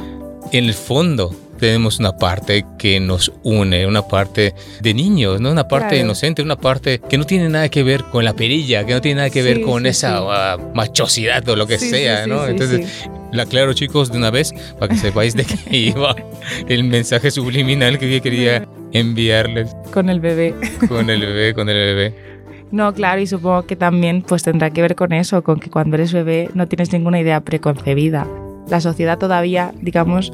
en 0.50 0.64
el 0.64 0.74
fondo 0.74 1.32
tenemos 1.62 2.00
una 2.00 2.16
parte 2.16 2.66
que 2.76 2.98
nos 2.98 3.30
une, 3.44 3.86
una 3.86 4.02
parte 4.02 4.52
de 4.80 4.94
niños, 4.94 5.40
¿no? 5.40 5.52
Una 5.52 5.68
parte 5.68 5.90
Claro. 5.90 6.04
inocente, 6.06 6.42
una 6.42 6.56
parte 6.56 6.98
que 7.08 7.16
no 7.16 7.24
tiene 7.24 7.48
nada 7.48 7.68
que 7.68 7.84
ver 7.84 8.02
con 8.02 8.24
la 8.24 8.32
perilla, 8.34 8.84
que 8.84 8.94
no 8.94 9.00
tiene 9.00 9.18
nada 9.18 9.30
que 9.30 9.42
ver 9.44 9.58
Sí, 9.58 9.62
con 9.62 9.82
sí, 9.84 9.88
esa 9.90 10.18
ah, 10.18 10.56
machosidad 10.74 11.48
o 11.48 11.54
lo 11.54 11.68
que 11.68 11.78
sea, 11.78 12.26
¿no? 12.26 12.48
Entonces, 12.48 13.08
la 13.30 13.44
aclaro 13.44 13.74
chicos 13.74 14.10
de 14.10 14.18
una 14.18 14.30
vez 14.32 14.52
para 14.80 14.92
que 14.92 14.98
sepáis 14.98 15.36
de 15.36 15.44
qué 15.44 15.56
iba 15.70 16.16
el 16.68 16.82
mensaje 16.82 17.30
subliminal 17.30 17.96
que 18.00 18.12
yo 18.12 18.20
quería 18.20 18.66
enviarles 18.92 19.72
con 19.92 20.08
el 20.10 20.18
bebé. 20.18 20.56
con 20.88 21.10
el 21.10 21.20
bebé, 21.20 21.54
con 21.54 21.68
el 21.68 21.76
bebé. 21.76 22.14
No, 22.72 22.92
claro, 22.92 23.20
y 23.20 23.28
supongo 23.28 23.62
que 23.66 23.76
también 23.76 24.22
pues 24.22 24.42
tendrá 24.42 24.70
que 24.70 24.82
ver 24.82 24.96
con 24.96 25.12
eso, 25.12 25.44
con 25.44 25.60
que 25.60 25.70
cuando 25.70 25.94
eres 25.94 26.12
bebé 26.12 26.48
no 26.54 26.66
tienes 26.66 26.92
ninguna 26.92 27.20
idea 27.20 27.40
preconcebida. 27.40 28.26
La 28.68 28.80
sociedad 28.80 29.16
todavía, 29.16 29.72
digamos, 29.80 30.32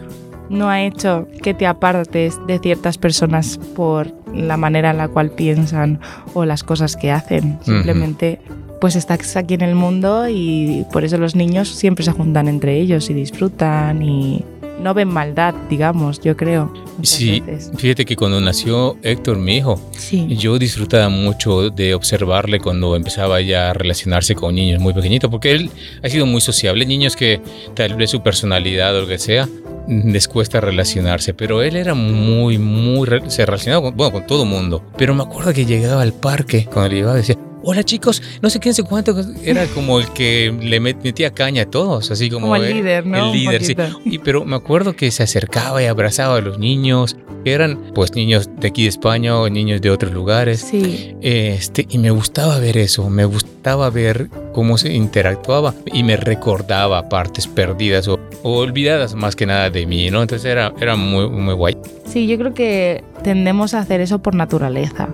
no 0.49 0.69
ha 0.69 0.83
hecho 0.83 1.29
que 1.43 1.55
te 1.55 1.67
apartes 1.67 2.39
de 2.47 2.59
ciertas 2.59 2.99
personas 2.99 3.59
por 3.77 4.13
la 4.35 4.57
manera 4.57 4.91
en 4.91 4.99
la 4.99 5.09
cual 5.09 5.31
piensan 5.31 6.01
o 6.35 6.45
las 6.45 6.63
cosas 6.63 6.97
que 6.97 7.11
hacen. 7.11 7.59
Simplemente 7.63 8.41
pues 8.81 8.95
estás 8.95 9.37
aquí 9.37 9.55
en 9.55 9.63
el 9.63 9.75
mundo 9.75 10.29
y 10.29 10.87
por 10.93 11.05
eso 11.05 11.19
los 11.19 11.35
niños 11.35 11.69
siempre 11.69 12.05
se 12.05 12.13
juntan 12.13 12.47
entre 12.49 12.79
ellos 12.79 13.11
y 13.11 13.15
disfrutan 13.15 14.03
y 14.03 14.45
no 14.81 14.95
ven 14.95 15.09
maldad, 15.09 15.55
digamos, 15.69 16.21
yo 16.21 16.37
creo. 16.37 16.73
Sí, 17.03 17.41
veces. 17.41 17.71
fíjate 17.77 18.05
que 18.05 18.17
cuando 18.17 18.41
nació 18.41 18.97
Héctor, 19.03 19.39
mi 19.39 19.57
hijo, 19.57 19.81
Sí. 19.97 20.27
Yo 20.37 20.59
disfrutaba 20.59 21.09
mucho 21.09 21.71
de 21.71 21.95
observarle 21.95 22.61
cuando 22.61 22.97
empezaba 22.97 23.41
ya 23.41 23.71
a 23.71 23.73
relacionarse 23.75 24.35
con 24.35 24.55
niños 24.55 24.81
muy 24.81 24.95
pequeñitos, 24.95 25.31
porque 25.31 25.53
él 25.53 25.71
ha 26.03 26.09
sido 26.09 26.25
muy 26.25 26.41
sociable. 26.41 26.87
Niños 26.87 27.15
que 27.17 27.41
tal 27.75 27.95
vez 27.95 28.11
su 28.11 28.23
personalidad 28.23 28.97
o 28.97 29.03
lo 29.03 29.07
que 29.07 29.19
sea 29.19 29.49
les 29.89 30.29
cuesta 30.29 30.61
relacionarse, 30.61 31.35
pero 31.35 31.63
él 31.63 31.77
era 31.77 31.95
muy, 31.95 32.59
muy, 32.59 33.09
se 33.29 33.47
relacionaba 33.47 33.83
con, 33.83 33.97
bueno, 33.97 34.13
con 34.13 34.27
todo 34.27 34.45
mundo. 34.45 34.83
Pero 34.97 35.15
me 35.15 35.23
acuerdo 35.23 35.53
que 35.53 35.65
llegaba 35.65 36.03
al 36.03 36.13
parque, 36.13 36.67
cuando 36.73 36.91
le 36.91 36.97
llevaba 36.97 37.17
decía, 37.17 37.37
hola 37.63 37.83
chicos, 37.83 38.23
no 38.43 38.51
sé 38.51 38.61
quién, 38.61 38.75
sé 38.75 38.83
cuánto, 38.83 39.15
era 39.45 39.67
como 39.67 39.99
el 40.01 40.09
que 40.13 40.55
le 40.61 40.81
met- 40.81 41.03
metía 41.03 41.33
caña 41.33 41.63
a 41.63 41.67
todos, 41.67 42.11
así 42.11 42.31
como, 42.31 42.47
Como 42.47 42.57
el 42.57 42.65
eh, 42.65 42.75
líder, 42.75 43.07
¿no? 43.07 43.27
El 43.27 43.33
líder, 43.33 43.65
sí. 43.65 43.77
Y, 44.05 44.19
pero 44.19 44.45
me 44.45 44.57
acuerdo 44.57 44.95
que 44.95 45.11
se 45.11 45.23
acercaba 45.23 45.83
y 45.83 45.87
abrazaba 45.87 46.37
a 46.37 46.41
los 46.41 46.59
niños, 46.59 47.17
que 47.45 47.53
eran 47.53 47.79
pues 47.95 48.15
niños 48.15 48.49
de 48.59 48.69
aquí 48.69 48.83
de 48.83 48.89
España 48.89 49.37
o 49.39 49.49
niños 49.49 49.81
de 49.81 49.91
otros 49.91 50.13
lugares. 50.13 50.61
Sí, 50.61 51.15
Este, 51.21 51.87
y 51.89 51.99
me 51.99 52.11
gustaba 52.11 52.59
ver 52.59 52.77
eso, 52.77 53.09
me 53.11 53.25
gustaba 53.25 53.91
ver 53.91 54.29
cómo 54.53 54.77
se 54.79 54.93
interactuaba 54.93 55.75
y 55.93 56.03
me 56.03 56.17
recordaba 56.17 57.09
partes 57.09 57.47
perdidas 57.47 58.09
o, 58.09 58.19
o 58.43 58.59
olvidadas 58.59 59.15
más 59.15 59.37
que 59.37 59.47
nada 59.47 59.71
de 59.71 59.87
mí, 59.87 60.11
¿no? 60.11 60.23
Entonces 60.23 60.51
era, 60.51 60.73
era 60.81 60.97
muy, 60.97 61.29
muy 61.29 61.55
guay. 61.55 61.77
Sí, 62.07 62.27
yo 62.27 62.39
creo 62.39 62.55
que 62.55 63.05
tendemos 63.23 63.75
a 63.75 63.81
hacer 63.81 64.01
eso 64.01 64.19
por 64.21 64.35
naturaleza. 64.35 65.09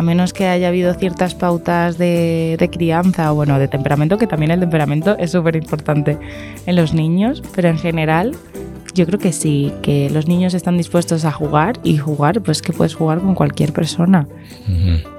A 0.00 0.02
menos 0.02 0.32
que 0.32 0.46
haya 0.46 0.68
habido 0.68 0.94
ciertas 0.94 1.34
pautas 1.34 1.98
de, 1.98 2.56
de 2.58 2.70
crianza 2.70 3.30
o 3.30 3.34
bueno, 3.34 3.58
de 3.58 3.68
temperamento, 3.68 4.16
que 4.16 4.26
también 4.26 4.50
el 4.50 4.58
temperamento 4.58 5.14
es 5.18 5.32
súper 5.32 5.56
importante 5.56 6.16
en 6.64 6.74
los 6.74 6.94
niños, 6.94 7.42
pero 7.54 7.68
en 7.68 7.76
general 7.76 8.34
yo 8.94 9.04
creo 9.04 9.18
que 9.18 9.30
sí, 9.30 9.74
que 9.82 10.08
los 10.08 10.26
niños 10.26 10.54
están 10.54 10.78
dispuestos 10.78 11.26
a 11.26 11.32
jugar 11.32 11.78
y 11.82 11.98
jugar, 11.98 12.40
pues 12.40 12.62
que 12.62 12.72
puedes 12.72 12.94
jugar 12.94 13.20
con 13.20 13.34
cualquier 13.34 13.74
persona. 13.74 14.26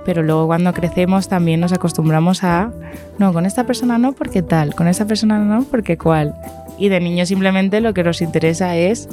Pero 0.04 0.24
luego 0.24 0.48
cuando 0.48 0.74
crecemos 0.74 1.30
también 1.30 1.60
nos 1.60 1.74
acostumbramos 1.74 2.44
a, 2.44 2.72
no, 3.20 3.34
con 3.34 3.46
esta 3.46 3.68
persona 3.68 4.00
no 4.00 4.14
porque 4.14 4.42
tal, 4.42 4.74
con 4.74 4.88
esta 4.88 5.06
persona 5.06 5.38
no 5.38 5.64
porque 5.64 5.96
cual. 5.96 6.34
Y 6.80 6.90
de 6.90 7.00
niños 7.00 7.28
simplemente 7.28 7.82
lo 7.82 7.94
que 7.94 8.04
nos 8.04 8.20
interesa 8.20 8.76
es 8.76 9.08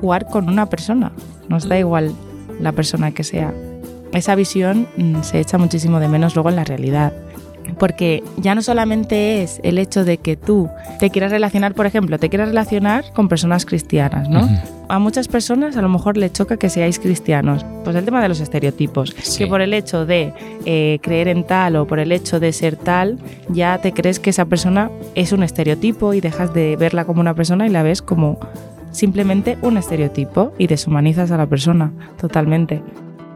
jugar 0.00 0.24
con 0.24 0.48
una 0.48 0.70
persona, 0.70 1.12
nos 1.50 1.68
da 1.68 1.78
igual 1.78 2.14
la 2.60 2.72
persona 2.72 3.10
que 3.10 3.24
sea. 3.24 3.52
Esa 4.12 4.34
visión 4.34 4.86
mm, 4.96 5.22
se 5.22 5.40
echa 5.40 5.58
muchísimo 5.58 6.00
de 6.00 6.08
menos 6.08 6.34
luego 6.34 6.50
en 6.50 6.56
la 6.56 6.64
realidad 6.64 7.12
porque 7.78 8.22
ya 8.36 8.54
no 8.54 8.62
solamente 8.62 9.42
es 9.42 9.60
el 9.62 9.78
hecho 9.78 10.04
de 10.04 10.18
que 10.18 10.36
tú 10.36 10.68
te 10.98 11.10
quieras 11.10 11.30
relacionar, 11.30 11.74
por 11.74 11.86
ejemplo, 11.86 12.18
te 12.18 12.28
quieras 12.28 12.48
relacionar 12.48 13.04
con 13.12 13.28
personas 13.28 13.66
cristianas, 13.66 14.28
¿no? 14.28 14.48
A 14.88 14.98
muchas 14.98 15.28
personas 15.28 15.76
a 15.76 15.82
lo 15.82 15.88
mejor 15.88 16.16
le 16.16 16.30
choca 16.30 16.56
que 16.56 16.68
seáis 16.68 16.98
cristianos. 16.98 17.64
Pues 17.84 17.96
el 17.96 18.04
tema 18.04 18.22
de 18.22 18.28
los 18.28 18.40
estereotipos, 18.40 19.14
que 19.14 19.46
por 19.46 19.62
el 19.62 19.74
hecho 19.74 20.04
de 20.04 20.34
eh, 20.64 20.98
creer 21.02 21.28
en 21.28 21.44
tal 21.44 21.76
o 21.76 21.86
por 21.86 21.98
el 21.98 22.12
hecho 22.12 22.40
de 22.40 22.52
ser 22.52 22.76
tal, 22.76 23.18
ya 23.48 23.78
te 23.78 23.92
crees 23.92 24.20
que 24.20 24.30
esa 24.30 24.44
persona 24.44 24.90
es 25.14 25.32
un 25.32 25.42
estereotipo 25.42 26.14
y 26.14 26.20
dejas 26.20 26.52
de 26.52 26.76
verla 26.76 27.04
como 27.04 27.20
una 27.20 27.34
persona 27.34 27.66
y 27.66 27.70
la 27.70 27.82
ves 27.82 28.02
como 28.02 28.38
simplemente 28.90 29.56
un 29.62 29.78
estereotipo 29.78 30.52
y 30.58 30.66
deshumanizas 30.66 31.30
a 31.30 31.38
la 31.38 31.46
persona 31.46 31.92
totalmente. 32.20 32.82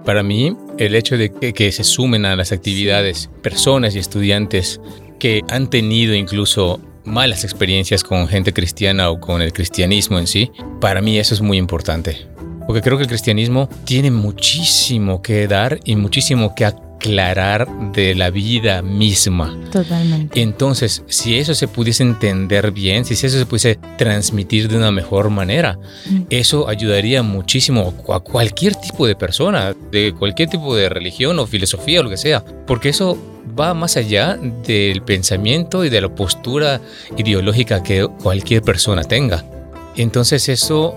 Para 0.06 0.22
mí, 0.22 0.56
el 0.78 0.94
hecho 0.94 1.18
de 1.18 1.32
que, 1.32 1.72
se 1.72 1.82
sumen 1.82 2.26
a 2.26 2.36
las 2.36 2.52
actividades 2.52 3.28
personas 3.42 3.96
y 3.96 3.98
estudiantes 3.98 4.80
que 5.18 5.42
han 5.48 5.68
tenido 5.68 6.14
incluso 6.14 6.80
malas 7.04 7.42
experiencias 7.42 8.04
con 8.04 8.28
gente 8.28 8.52
cristiana 8.52 9.10
o 9.10 9.18
con 9.18 9.42
el 9.42 9.52
cristianismo 9.52 10.20
en 10.20 10.28
sí, 10.28 10.52
para 10.80 11.02
mí 11.02 11.18
eso 11.18 11.34
es 11.34 11.40
muy 11.40 11.58
importante. 11.58 12.28
Porque 12.68 12.82
creo 12.82 12.96
que 12.96 13.02
el 13.02 13.08
cristianismo 13.08 13.68
tiene 13.84 14.12
muchísimo 14.12 15.22
que 15.22 15.48
dar 15.48 15.80
y 15.84 15.96
muchísimo 15.96 16.54
que 16.54 16.66
aclarar 16.96 17.68
de 17.92 18.14
la 18.14 18.30
vida 18.30 18.82
misma. 18.82 19.56
Totalmente. 19.70 20.40
Entonces, 20.40 21.02
si 21.06 21.36
eso 21.36 21.54
se 21.54 21.68
pudiese 21.68 22.02
entender 22.02 22.72
bien, 22.72 23.04
si 23.04 23.14
eso 23.14 23.38
se 23.38 23.46
pudiese 23.46 23.78
transmitir 23.96 24.68
de 24.68 24.76
una 24.76 24.90
mejor 24.90 25.30
manera, 25.30 25.78
mm. 26.08 26.22
eso 26.30 26.68
ayudaría 26.68 27.22
muchísimo 27.22 27.94
a 28.12 28.20
cualquier 28.20 28.74
tipo 28.74 29.06
de 29.06 29.14
persona, 29.14 29.74
de 29.90 30.14
cualquier 30.18 30.48
tipo 30.48 30.74
de 30.74 30.88
religión 30.88 31.38
o 31.38 31.46
filosofía 31.46 32.00
o 32.00 32.02
lo 32.02 32.10
que 32.10 32.16
sea, 32.16 32.44
porque 32.66 32.88
eso 32.88 33.18
va 33.58 33.74
más 33.74 33.96
allá 33.96 34.38
del 34.66 35.02
pensamiento 35.02 35.84
y 35.84 35.88
de 35.90 36.00
la 36.00 36.14
postura 36.14 36.80
ideológica 37.16 37.82
que 37.82 38.06
cualquier 38.22 38.62
persona 38.62 39.04
tenga. 39.04 39.44
Entonces 39.96 40.48
eso 40.48 40.94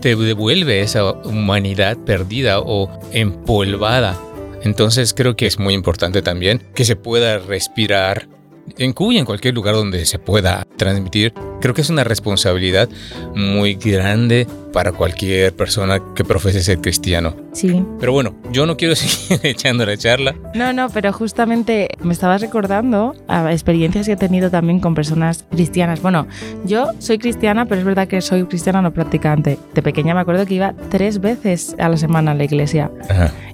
te 0.00 0.14
devuelve 0.14 0.82
esa 0.82 1.12
humanidad 1.12 1.96
perdida 1.96 2.60
o 2.60 2.90
empolvada 3.12 4.18
entonces 4.62 5.14
creo 5.14 5.36
que 5.36 5.46
es 5.46 5.58
muy 5.58 5.74
importante 5.74 6.22
también 6.22 6.62
que 6.74 6.84
se 6.84 6.96
pueda 6.96 7.38
respirar 7.38 8.28
en 8.76 8.92
Cuba 8.92 9.14
en 9.14 9.24
cualquier 9.24 9.54
lugar 9.54 9.74
donde 9.74 10.04
se 10.04 10.18
pueda 10.18 10.66
transmitir. 10.76 11.32
Creo 11.60 11.74
que 11.74 11.80
es 11.80 11.90
una 11.90 12.04
responsabilidad 12.04 12.88
muy 13.34 13.74
grande 13.74 14.46
para 14.78 14.92
cualquier 14.92 15.56
persona 15.56 16.00
que 16.14 16.22
profese 16.22 16.62
ser 16.62 16.78
cristiano. 16.78 17.34
Sí. 17.52 17.84
Pero 17.98 18.12
bueno, 18.12 18.36
yo 18.52 18.64
no 18.64 18.76
quiero 18.76 18.94
seguir 18.94 19.40
echando 19.42 19.84
la 19.84 19.96
charla. 19.96 20.36
No, 20.54 20.72
no, 20.72 20.88
pero 20.88 21.12
justamente 21.12 21.88
me 22.00 22.12
estabas 22.12 22.40
recordando 22.40 23.16
a 23.26 23.50
experiencias 23.50 24.06
que 24.06 24.12
he 24.12 24.16
tenido 24.16 24.52
también 24.52 24.78
con 24.78 24.94
personas 24.94 25.44
cristianas. 25.50 26.00
Bueno, 26.00 26.28
yo 26.64 26.92
soy 27.00 27.18
cristiana, 27.18 27.66
pero 27.66 27.80
es 27.80 27.84
verdad 27.84 28.06
que 28.06 28.20
soy 28.20 28.44
cristiana 28.44 28.80
no 28.80 28.92
practicante. 28.92 29.58
De 29.74 29.82
pequeña 29.82 30.14
me 30.14 30.20
acuerdo 30.20 30.46
que 30.46 30.54
iba 30.54 30.72
tres 30.90 31.20
veces 31.20 31.74
a 31.80 31.88
la 31.88 31.96
semana 31.96 32.30
a 32.30 32.34
la 32.34 32.44
iglesia. 32.44 32.88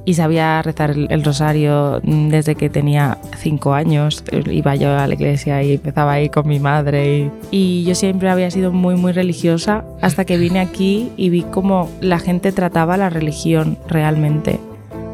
Y 0.04 0.12
sabía 0.12 0.61
rezar 0.61 0.90
el, 0.90 1.25
rosario 1.25 2.02
desde 2.04 2.54
que 2.54 2.69
tenía 2.69 3.16
cinco 3.38 3.73
años. 3.73 4.23
Iba 4.31 4.75
yo 4.75 4.95
a 4.95 5.07
la 5.07 5.14
iglesia 5.14 5.62
y 5.62 5.73
empezaba 5.73 6.12
ahí 6.12 6.28
con 6.28 6.47
mi 6.47 6.61
madre. 6.61 7.31
Y, 7.50 7.57
y 7.57 7.85
yo 7.85 7.95
siempre 7.95 8.28
había 8.28 8.50
sido 8.50 8.73
muy, 8.73 8.97
muy 8.97 9.12
religiosa 9.12 9.87
hasta 10.02 10.26
que 10.26 10.37
vine 10.37 10.61
aquí 10.61 11.12
y 11.16 11.30
vi 11.30 11.42
cómo 11.42 11.90
la 12.00 12.18
gente 12.18 12.52
trataba 12.52 12.97
la 12.97 13.11
religión 13.11 13.78
realmente. 13.88 14.61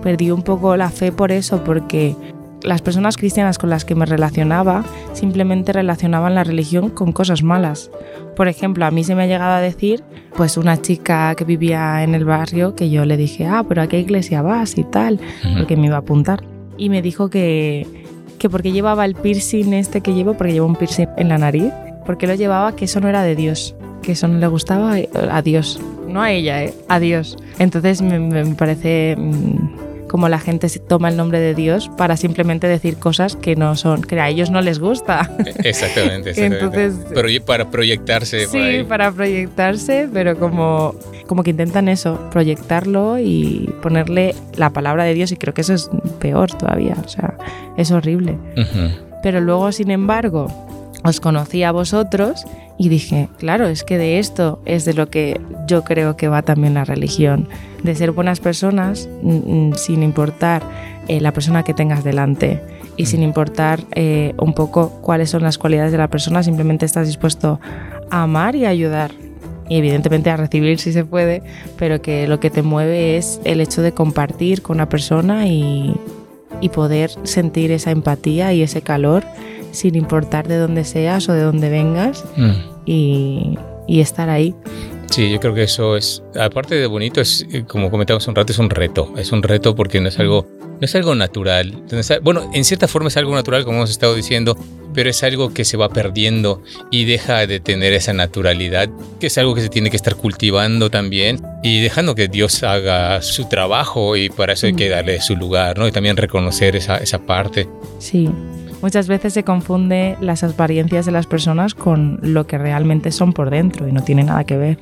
Perdí 0.02 0.30
un 0.30 0.42
poco 0.42 0.76
la 0.76 0.90
fe 0.90 1.12
por 1.12 1.30
eso, 1.32 1.62
porque 1.62 2.16
las 2.62 2.82
personas 2.82 3.16
cristianas 3.16 3.58
con 3.58 3.70
las 3.70 3.84
que 3.84 3.94
me 3.94 4.06
relacionaba 4.06 4.84
simplemente 5.12 5.72
relacionaban 5.72 6.34
la 6.34 6.44
religión 6.44 6.90
con 6.90 7.12
cosas 7.12 7.42
malas. 7.42 7.90
Por 8.36 8.48
ejemplo, 8.48 8.86
a 8.86 8.90
mí 8.90 9.04
se 9.04 9.14
me 9.14 9.24
ha 9.24 9.26
llegado 9.26 9.52
a 9.52 9.60
decir, 9.60 10.02
pues 10.36 10.56
una 10.56 10.80
chica 10.80 11.34
que 11.34 11.44
vivía 11.44 12.02
en 12.02 12.14
el 12.14 12.24
barrio, 12.24 12.74
que 12.74 12.90
yo 12.90 13.04
le 13.04 13.16
dije, 13.16 13.46
ah, 13.46 13.64
pero 13.68 13.82
a 13.82 13.86
qué 13.86 13.98
iglesia 13.98 14.42
vas 14.42 14.78
y 14.78 14.84
tal, 14.84 15.20
porque 15.56 15.76
me 15.76 15.86
iba 15.86 15.96
a 15.96 16.00
apuntar. 16.00 16.44
Y 16.78 16.88
me 16.88 17.02
dijo 17.02 17.28
que, 17.28 17.86
que 18.38 18.48
porque 18.48 18.72
llevaba 18.72 19.04
el 19.04 19.14
piercing 19.14 19.74
este 19.74 20.00
que 20.00 20.14
llevo, 20.14 20.34
porque 20.34 20.52
llevo 20.52 20.66
un 20.66 20.76
piercing 20.76 21.08
en 21.18 21.28
la 21.28 21.36
nariz, 21.38 21.72
porque 22.06 22.26
lo 22.26 22.34
llevaba, 22.34 22.74
que 22.74 22.86
eso 22.86 23.00
no 23.00 23.08
era 23.08 23.22
de 23.22 23.36
Dios 23.36 23.74
que 24.00 24.12
eso 24.12 24.28
no 24.28 24.38
le 24.38 24.46
gustaba 24.46 24.96
a 25.30 25.42
Dios, 25.42 25.80
no 26.06 26.22
a 26.22 26.32
ella, 26.32 26.64
¿eh? 26.64 26.74
a 26.88 27.00
Dios. 27.00 27.36
Entonces 27.58 28.02
me, 28.02 28.54
parece 28.54 29.16
mm, 29.16 30.08
como 30.08 30.28
la 30.28 30.38
gente 30.38 30.68
se 30.68 30.80
toma 30.80 31.08
el 31.08 31.16
nombre 31.16 31.38
de 31.38 31.54
Dios 31.54 31.88
para 31.96 32.16
simplemente 32.16 32.66
decir 32.66 32.96
cosas 32.96 33.36
que 33.36 33.54
no 33.54 33.76
son, 33.76 34.02
que 34.02 34.18
a 34.18 34.28
ellos 34.28 34.50
no 34.50 34.60
les 34.60 34.78
gusta. 34.78 35.30
Exactamente, 35.64 36.32
Entonces, 36.44 36.94
pero 37.14 37.28
para 37.44 37.70
proyectarse. 37.70 38.46
Sí, 38.46 38.84
para 38.88 39.12
proyectarse, 39.12 40.08
pero 40.12 40.36
como, 40.36 40.94
como 41.26 41.42
que 41.42 41.50
intentan 41.50 41.88
eso, 41.88 42.28
proyectarlo 42.30 43.18
y 43.18 43.72
ponerle 43.82 44.34
la 44.56 44.70
palabra 44.70 45.04
de 45.04 45.14
Dios 45.14 45.30
y 45.32 45.36
creo 45.36 45.54
que 45.54 45.60
eso 45.60 45.74
es 45.74 45.88
peor 46.18 46.52
todavía, 46.52 46.96
o 47.04 47.08
sea, 47.08 47.36
es 47.76 47.90
horrible. 47.92 48.36
Pero 49.22 49.40
luego, 49.40 49.70
sin 49.70 49.90
embargo, 49.90 50.48
os 51.04 51.20
conocí 51.20 51.62
a 51.62 51.72
vosotros 51.72 52.44
y 52.80 52.88
dije, 52.88 53.28
claro, 53.36 53.66
es 53.66 53.84
que 53.84 53.98
de 53.98 54.18
esto 54.18 54.62
es 54.64 54.86
de 54.86 54.94
lo 54.94 55.10
que 55.10 55.38
yo 55.66 55.84
creo 55.84 56.16
que 56.16 56.28
va 56.28 56.40
también 56.40 56.72
la 56.72 56.86
religión, 56.86 57.46
de 57.82 57.94
ser 57.94 58.10
buenas 58.10 58.40
personas 58.40 59.06
mm, 59.22 59.68
mm, 59.68 59.74
sin 59.74 60.02
importar 60.02 60.62
eh, 61.06 61.20
la 61.20 61.34
persona 61.34 61.62
que 61.62 61.74
tengas 61.74 62.04
delante 62.04 62.58
y 62.96 63.04
sin 63.04 63.22
importar 63.22 63.84
eh, 63.94 64.32
un 64.38 64.54
poco 64.54 64.98
cuáles 65.02 65.28
son 65.28 65.42
las 65.42 65.58
cualidades 65.58 65.92
de 65.92 65.98
la 65.98 66.08
persona, 66.08 66.42
simplemente 66.42 66.86
estás 66.86 67.06
dispuesto 67.06 67.60
a 68.10 68.22
amar 68.22 68.56
y 68.56 68.64
a 68.64 68.70
ayudar. 68.70 69.10
Y 69.68 69.76
evidentemente 69.76 70.30
a 70.30 70.38
recibir 70.38 70.78
si 70.78 70.94
se 70.94 71.04
puede, 71.04 71.42
pero 71.78 72.00
que 72.00 72.26
lo 72.26 72.40
que 72.40 72.48
te 72.48 72.62
mueve 72.62 73.18
es 73.18 73.42
el 73.44 73.60
hecho 73.60 73.82
de 73.82 73.92
compartir 73.92 74.62
con 74.62 74.78
una 74.78 74.88
persona 74.88 75.46
y, 75.48 75.94
y 76.62 76.70
poder 76.70 77.10
sentir 77.24 77.72
esa 77.72 77.90
empatía 77.90 78.54
y 78.54 78.62
ese 78.62 78.80
calor 78.80 79.22
sin 79.70 79.96
importar 79.96 80.48
de 80.48 80.56
dónde 80.56 80.84
seas 80.84 81.28
o 81.28 81.34
de 81.34 81.42
dónde 81.42 81.68
vengas 81.68 82.24
mm. 82.36 82.69
Y, 82.86 83.58
y 83.86 84.00
estar 84.00 84.28
ahí. 84.28 84.54
Sí, 85.10 85.30
yo 85.30 85.40
creo 85.40 85.54
que 85.54 85.64
eso 85.64 85.96
es, 85.96 86.22
aparte 86.38 86.74
de 86.74 86.86
bonito, 86.86 87.20
es 87.20 87.46
como 87.66 87.90
comentamos 87.90 88.26
un 88.28 88.34
rato, 88.34 88.52
es 88.52 88.58
un 88.58 88.70
reto. 88.70 89.12
Es 89.16 89.32
un 89.32 89.42
reto 89.42 89.74
porque 89.74 90.00
no 90.00 90.08
es 90.08 90.18
algo, 90.18 90.46
no 90.60 90.78
es 90.80 90.94
algo 90.94 91.14
natural. 91.14 91.82
Bueno, 92.22 92.50
en 92.52 92.64
cierta 92.64 92.88
forma 92.88 93.08
es 93.08 93.16
algo 93.16 93.34
natural, 93.34 93.64
como 93.64 93.78
hemos 93.78 93.90
estado 93.90 94.14
diciendo, 94.14 94.56
pero 94.94 95.10
es 95.10 95.22
algo 95.22 95.52
que 95.52 95.64
se 95.64 95.76
va 95.76 95.88
perdiendo 95.88 96.62
y 96.90 97.04
deja 97.04 97.46
de 97.46 97.60
tener 97.60 97.92
esa 97.92 98.12
naturalidad, 98.12 98.88
que 99.18 99.28
es 99.28 99.38
algo 99.38 99.54
que 99.54 99.62
se 99.62 99.68
tiene 99.68 99.90
que 99.90 99.96
estar 99.96 100.16
cultivando 100.16 100.90
también 100.90 101.40
y 101.62 101.80
dejando 101.80 102.14
que 102.14 102.28
Dios 102.28 102.62
haga 102.62 103.22
su 103.22 103.48
trabajo 103.48 104.16
y 104.16 104.30
para 104.30 104.54
eso 104.54 104.66
hay 104.66 104.74
que 104.74 104.88
darle 104.88 105.20
su 105.20 105.36
lugar, 105.36 105.78
¿no? 105.78 105.86
Y 105.86 105.92
también 105.92 106.16
reconocer 106.16 106.76
esa, 106.76 106.96
esa 106.96 107.20
parte. 107.20 107.68
Sí, 107.98 108.28
muchas 108.82 109.08
veces 109.08 109.32
se 109.32 109.44
confunde 109.44 110.16
las 110.20 110.42
apariencias 110.42 111.06
de 111.06 111.12
las 111.12 111.26
personas 111.26 111.74
con 111.74 112.18
lo 112.22 112.46
que 112.46 112.58
realmente 112.58 113.12
son 113.12 113.32
por 113.32 113.50
dentro 113.50 113.86
y 113.86 113.92
no 113.92 114.02
tiene 114.02 114.24
nada 114.24 114.44
que 114.44 114.56
ver. 114.56 114.78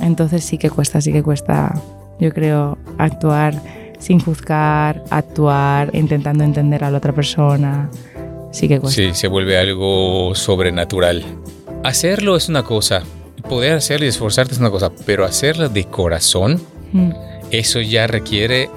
Entonces 0.00 0.44
sí 0.44 0.58
que 0.58 0.70
cuesta, 0.70 1.00
sí 1.00 1.12
que 1.12 1.22
cuesta, 1.22 1.80
yo 2.18 2.32
creo, 2.32 2.78
actuar 2.98 3.54
sin 3.98 4.18
juzgar, 4.18 5.04
actuar 5.10 5.90
intentando 5.92 6.42
entender 6.42 6.84
a 6.84 6.90
la 6.90 6.98
otra 6.98 7.12
persona. 7.12 7.90
Sí 8.52 8.66
que 8.66 8.80
cuesta. 8.80 9.00
Sí, 9.00 9.10
se 9.14 9.28
vuelve 9.28 9.58
algo 9.58 10.34
sobrenatural. 10.34 11.24
Hacerlo 11.84 12.36
es 12.36 12.48
una 12.48 12.62
cosa, 12.62 13.02
poder 13.48 13.74
hacerlo 13.74 14.06
y 14.06 14.08
esforzarte 14.08 14.54
es 14.54 14.60
una 14.60 14.70
cosa, 14.70 14.90
pero 15.06 15.24
hacerlo 15.24 15.68
de 15.68 15.84
corazón, 15.84 16.60
mm. 16.92 17.10
eso 17.50 17.80
ya 17.80 18.06
requiere 18.06 18.68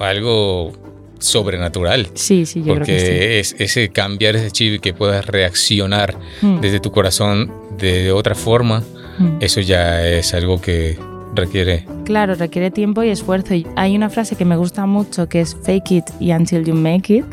algo 0.00 0.72
sobrenatural. 1.20 2.08
Sí, 2.14 2.46
sí, 2.46 2.62
yo 2.62 2.74
creo 2.74 2.86
que 2.86 3.00
sí. 3.00 3.06
es 3.10 3.56
ese 3.58 3.90
cambiar 3.90 4.36
ese 4.36 4.50
chip 4.50 4.74
y 4.74 4.78
que 4.78 4.94
puedas 4.94 5.26
reaccionar 5.26 6.16
hmm. 6.40 6.60
desde 6.60 6.80
tu 6.80 6.90
corazón 6.90 7.52
de 7.78 8.10
otra 8.10 8.34
forma, 8.34 8.82
hmm. 9.20 9.38
eso 9.40 9.60
ya 9.60 10.04
es 10.04 10.34
algo 10.34 10.60
que 10.60 10.98
requiere. 11.34 11.86
Claro, 12.04 12.34
requiere 12.34 12.70
tiempo 12.70 13.02
y 13.02 13.10
esfuerzo. 13.10 13.54
Hay 13.76 13.96
una 13.96 14.10
frase 14.10 14.36
que 14.36 14.44
me 14.44 14.56
gusta 14.56 14.86
mucho 14.86 15.28
que 15.28 15.40
es 15.40 15.56
fake 15.62 15.92
it 15.92 16.04
until 16.20 16.64
you 16.64 16.74
make 16.74 17.14
it, 17.14 17.26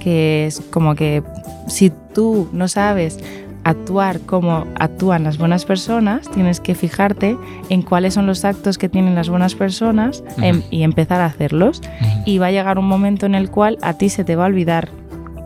que 0.00 0.46
es 0.46 0.60
como 0.70 0.94
que 0.94 1.22
si 1.68 1.92
tú 2.14 2.48
no 2.52 2.68
sabes 2.68 3.18
actuar 3.64 4.20
como 4.20 4.64
actúan 4.78 5.24
las 5.24 5.38
buenas 5.38 5.64
personas, 5.64 6.30
tienes 6.30 6.60
que 6.60 6.76
fijarte 6.76 7.36
en 7.68 7.82
cuáles 7.82 8.14
son 8.14 8.26
los 8.26 8.44
actos 8.44 8.78
que 8.78 8.88
tienen 8.88 9.16
las 9.16 9.28
buenas 9.28 9.56
personas 9.56 10.22
em, 10.40 10.62
y 10.70 10.84
empezar 10.84 11.20
a 11.20 11.26
hacerlos. 11.26 11.82
Y 12.24 12.38
va 12.38 12.46
a 12.46 12.50
llegar 12.52 12.78
un 12.78 12.86
momento 12.86 13.26
en 13.26 13.34
el 13.34 13.50
cual 13.50 13.76
a 13.82 13.94
ti 13.94 14.08
se 14.08 14.22
te 14.22 14.36
va 14.36 14.44
a 14.44 14.46
olvidar 14.46 14.88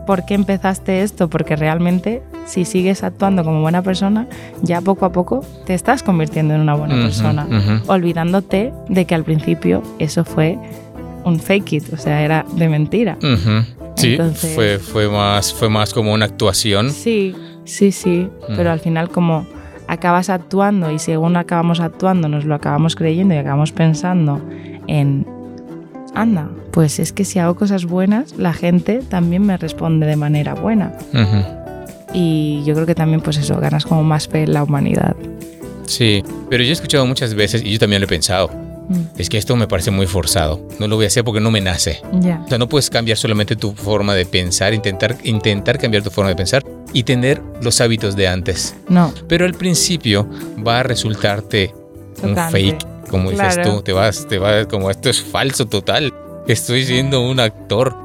por 0.05 0.25
qué 0.25 0.33
empezaste 0.33 1.01
esto, 1.01 1.29
porque 1.29 1.55
realmente 1.55 2.21
si 2.45 2.65
sigues 2.65 3.03
actuando 3.03 3.43
como 3.43 3.61
buena 3.61 3.81
persona, 3.81 4.27
ya 4.61 4.81
poco 4.81 5.05
a 5.05 5.11
poco 5.11 5.45
te 5.65 5.73
estás 5.73 6.03
convirtiendo 6.03 6.53
en 6.53 6.61
una 6.61 6.75
buena 6.75 6.95
persona, 6.95 7.47
olvidándote 7.87 8.73
de 8.89 9.05
que 9.05 9.15
al 9.15 9.23
principio 9.23 9.83
eso 9.99 10.25
fue 10.25 10.57
un 11.23 11.39
fake 11.39 11.73
it, 11.73 11.93
o 11.93 11.97
sea, 11.97 12.23
era 12.23 12.45
de 12.55 12.69
mentira. 12.69 13.17
Sí, 13.95 14.17
fue, 14.55 14.79
fue, 14.79 15.07
más, 15.07 15.53
fue 15.53 15.69
más 15.69 15.93
como 15.93 16.13
una 16.13 16.25
actuación. 16.25 16.89
Sí, 16.89 17.35
sí, 17.65 17.91
sí, 17.91 18.27
pero 18.55 18.71
al 18.71 18.79
final 18.79 19.09
como 19.09 19.45
acabas 19.87 20.29
actuando 20.29 20.89
y 20.91 20.99
según 20.99 21.35
acabamos 21.35 21.81
actuando 21.81 22.29
nos 22.29 22.45
lo 22.45 22.55
acabamos 22.55 22.95
creyendo 22.95 23.33
y 23.35 23.37
acabamos 23.37 23.73
pensando 23.73 24.41
en 24.87 25.25
anda, 26.13 26.49
pues 26.71 26.99
es 26.99 27.13
que 27.13 27.25
si 27.25 27.39
hago 27.39 27.55
cosas 27.55 27.85
buenas, 27.85 28.35
la 28.37 28.53
gente 28.53 28.99
también 29.07 29.43
me 29.43 29.57
responde 29.57 30.05
de 30.07 30.15
manera 30.15 30.53
buena. 30.53 30.93
Y 32.13 32.63
yo 32.65 32.73
creo 32.73 32.85
que 32.85 32.95
también, 32.95 33.21
pues 33.21 33.37
eso, 33.37 33.57
ganas 33.59 33.85
como 33.85 34.03
más 34.03 34.27
fe 34.27 34.43
en 34.43 34.53
la 34.53 34.63
humanidad. 34.63 35.15
Sí, 35.85 36.23
pero 36.49 36.63
yo 36.63 36.69
he 36.69 36.73
escuchado 36.73 37.05
muchas 37.05 37.33
veces 37.33 37.63
y 37.63 37.73
yo 37.73 37.79
también 37.79 38.01
lo 38.01 38.05
he 38.05 38.09
pensado. 38.09 38.49
Mm. 38.89 39.01
Es 39.17 39.29
que 39.29 39.37
esto 39.37 39.55
me 39.55 39.67
parece 39.67 39.91
muy 39.91 40.07
forzado. 40.07 40.67
No 40.79 40.87
lo 40.87 40.95
voy 40.97 41.05
a 41.05 41.07
hacer 41.07 41.23
porque 41.23 41.39
no 41.39 41.51
me 41.51 41.61
nace. 41.61 42.01
O 42.11 42.47
sea, 42.47 42.57
no 42.57 42.67
puedes 42.67 42.89
cambiar 42.89 43.17
solamente 43.17 43.55
tu 43.55 43.73
forma 43.73 44.13
de 44.13 44.25
pensar, 44.25 44.73
intentar, 44.73 45.17
intentar 45.23 45.77
cambiar 45.77 46.03
tu 46.03 46.09
forma 46.09 46.29
de 46.29 46.35
pensar 46.35 46.63
y 46.93 47.03
tener 47.03 47.41
los 47.61 47.79
hábitos 47.79 48.15
de 48.15 48.27
antes. 48.27 48.75
No. 48.89 49.13
Pero 49.27 49.45
al 49.45 49.53
principio 49.53 50.27
va 50.65 50.79
a 50.79 50.83
resultarte 50.83 51.73
un 52.23 52.35
fake 52.35 52.90
como 53.11 53.29
dices 53.29 53.61
tú, 53.61 53.81
te 53.81 53.93
vas, 53.93 54.27
te 54.27 54.39
vas, 54.39 54.65
como 54.67 54.89
esto 54.89 55.09
es 55.09 55.21
falso 55.21 55.67
total. 55.67 56.13
Estoy 56.47 56.85
siendo 56.85 57.21
un 57.21 57.39
actor. 57.39 57.95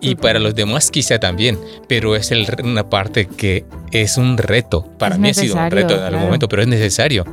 Y 0.00 0.16
para 0.16 0.38
los 0.38 0.54
demás 0.54 0.90
quizá 0.90 1.18
también, 1.18 1.58
pero 1.88 2.14
es 2.14 2.30
el, 2.30 2.46
una 2.62 2.90
parte 2.90 3.26
que 3.26 3.64
es 3.90 4.18
un 4.18 4.36
reto. 4.36 4.86
Para 4.98 5.16
mí 5.16 5.30
ha 5.30 5.34
sido 5.34 5.56
un 5.56 5.70
reto 5.70 5.94
en 5.94 6.02
algún 6.02 6.24
momento, 6.24 6.46
pero 6.46 6.60
es 6.60 6.68
necesario. 6.68 7.24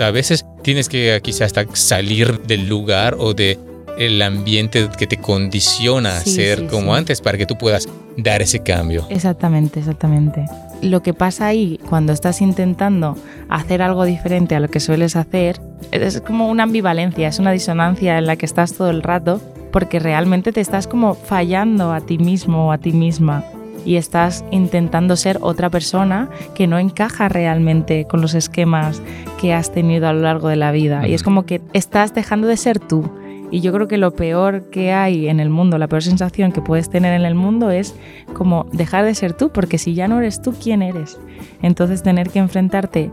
A 0.00 0.10
veces 0.10 0.44
tienes 0.62 0.88
que 0.88 1.20
quizás 1.22 1.56
hasta 1.56 1.64
salir 1.76 2.40
del 2.42 2.68
lugar 2.68 3.14
o 3.18 3.32
de 3.32 3.58
el 3.96 4.20
ambiente 4.22 4.88
que 4.98 5.06
te 5.06 5.18
condiciona 5.18 6.16
a 6.16 6.20
ser 6.20 6.66
como 6.66 6.94
antes 6.94 7.20
para 7.20 7.38
que 7.38 7.46
tú 7.46 7.56
puedas 7.56 7.88
dar 8.16 8.42
ese 8.42 8.60
cambio. 8.60 9.06
Exactamente, 9.08 9.78
exactamente. 9.78 10.44
Lo 10.82 11.02
que 11.02 11.14
pasa 11.14 11.46
ahí 11.46 11.80
cuando 11.88 12.12
estás 12.12 12.40
intentando 12.40 13.16
hacer 13.48 13.82
algo 13.82 14.04
diferente 14.04 14.54
a 14.54 14.60
lo 14.60 14.68
que 14.68 14.80
sueles 14.80 15.16
hacer 15.16 15.60
es 15.90 16.20
como 16.20 16.48
una 16.48 16.64
ambivalencia, 16.64 17.28
es 17.28 17.38
una 17.38 17.52
disonancia 17.52 18.18
en 18.18 18.26
la 18.26 18.36
que 18.36 18.46
estás 18.46 18.74
todo 18.74 18.90
el 18.90 19.02
rato 19.02 19.40
porque 19.72 19.98
realmente 19.98 20.52
te 20.52 20.60
estás 20.60 20.86
como 20.86 21.14
fallando 21.14 21.92
a 21.92 22.00
ti 22.00 22.18
mismo 22.18 22.68
o 22.68 22.72
a 22.72 22.78
ti 22.78 22.92
misma. 22.92 23.44
Y 23.84 23.96
estás 23.96 24.44
intentando 24.50 25.16
ser 25.16 25.38
otra 25.42 25.70
persona 25.70 26.28
que 26.54 26.66
no 26.66 26.78
encaja 26.78 27.28
realmente 27.28 28.04
con 28.06 28.20
los 28.20 28.34
esquemas 28.34 29.00
que 29.40 29.54
has 29.54 29.72
tenido 29.72 30.08
a 30.08 30.12
lo 30.12 30.22
largo 30.22 30.48
de 30.48 30.56
la 30.56 30.72
vida. 30.72 31.06
Y 31.06 31.14
es 31.14 31.22
como 31.22 31.46
que 31.46 31.60
estás 31.72 32.14
dejando 32.14 32.48
de 32.48 32.56
ser 32.56 32.80
tú 32.80 33.08
y 33.56 33.62
yo 33.62 33.72
creo 33.72 33.88
que 33.88 33.96
lo 33.96 34.10
peor 34.10 34.68
que 34.68 34.92
hay 34.92 35.28
en 35.28 35.40
el 35.40 35.48
mundo, 35.48 35.78
la 35.78 35.88
peor 35.88 36.02
sensación 36.02 36.52
que 36.52 36.60
puedes 36.60 36.90
tener 36.90 37.18
en 37.18 37.24
el 37.24 37.34
mundo 37.34 37.70
es 37.70 37.94
como 38.34 38.66
dejar 38.70 39.06
de 39.06 39.14
ser 39.14 39.32
tú, 39.32 39.48
porque 39.48 39.78
si 39.78 39.94
ya 39.94 40.08
no 40.08 40.18
eres 40.18 40.42
tú, 40.42 40.52
¿quién 40.52 40.82
eres? 40.82 41.18
Entonces 41.62 42.02
tener 42.02 42.28
que 42.28 42.38
enfrentarte 42.38 43.10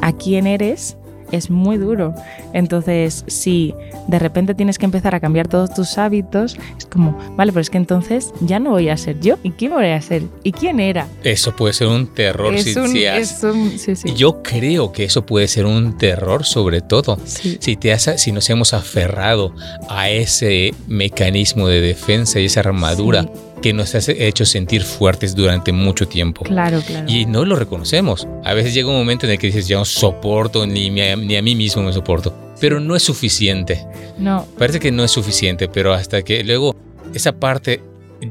a 0.00 0.14
quién 0.14 0.46
eres 0.46 0.96
es 1.32 1.50
muy 1.50 1.78
duro. 1.78 2.14
Entonces, 2.52 3.24
si 3.26 3.74
de 4.06 4.18
repente 4.18 4.54
tienes 4.54 4.78
que 4.78 4.84
empezar 4.84 5.14
a 5.14 5.20
cambiar 5.20 5.48
todos 5.48 5.74
tus 5.74 5.98
hábitos, 5.98 6.56
es 6.78 6.86
como, 6.86 7.18
vale, 7.36 7.52
pero 7.52 7.62
es 7.62 7.70
que 7.70 7.78
entonces 7.78 8.32
ya 8.40 8.60
no 8.60 8.70
voy 8.70 8.88
a 8.88 8.96
ser 8.96 9.20
yo. 9.20 9.38
¿Y 9.42 9.50
quién 9.52 9.72
voy 9.72 9.86
a 9.86 10.00
ser? 10.00 10.22
¿Y 10.42 10.52
quién 10.52 10.78
era? 10.78 11.08
Eso 11.24 11.56
puede 11.56 11.72
ser 11.72 11.88
un 11.88 12.06
terror. 12.06 12.54
Es 12.54 12.76
un, 12.76 13.78
sí, 13.78 13.96
sí. 13.96 14.14
Yo 14.14 14.42
creo 14.42 14.92
que 14.92 15.04
eso 15.04 15.26
puede 15.26 15.48
ser 15.48 15.66
un 15.66 15.96
terror 15.96 16.44
sobre 16.44 16.80
todo. 16.80 17.18
Si, 17.24 17.76
te 17.76 17.92
has, 17.92 18.04
si 18.16 18.32
nos 18.32 18.48
hemos 18.50 18.74
aferrado 18.74 19.54
a 19.88 20.10
ese 20.10 20.74
mecanismo 20.86 21.68
de 21.68 21.80
defensa 21.80 22.40
y 22.40 22.46
esa 22.46 22.60
armadura 22.60 23.26
que 23.62 23.72
nos 23.72 23.94
ha 23.94 24.12
hecho 24.12 24.44
sentir 24.44 24.82
fuertes 24.82 25.34
durante 25.34 25.72
mucho 25.72 26.06
tiempo. 26.06 26.44
Claro, 26.44 26.82
claro. 26.86 27.06
Y 27.08 27.24
no 27.24 27.44
lo 27.44 27.56
reconocemos. 27.56 28.28
A 28.44 28.52
veces 28.52 28.74
llega 28.74 28.88
un 28.88 28.96
momento 28.96 29.26
en 29.26 29.32
el 29.32 29.38
que 29.38 29.46
dices, 29.46 29.68
ya 29.68 29.78
no 29.78 29.84
soporto, 29.84 30.66
ni, 30.66 30.90
ni 30.90 31.36
a 31.36 31.42
mí 31.42 31.54
mismo 31.54 31.82
me 31.82 31.92
soporto. 31.92 32.34
Pero 32.60 32.80
no 32.80 32.94
es 32.94 33.02
suficiente. 33.02 33.86
No. 34.18 34.46
Parece 34.58 34.78
que 34.78 34.92
no 34.92 35.02
es 35.04 35.10
suficiente, 35.10 35.68
pero 35.68 35.94
hasta 35.94 36.22
que 36.22 36.44
luego 36.44 36.76
esa 37.14 37.32
parte 37.32 37.80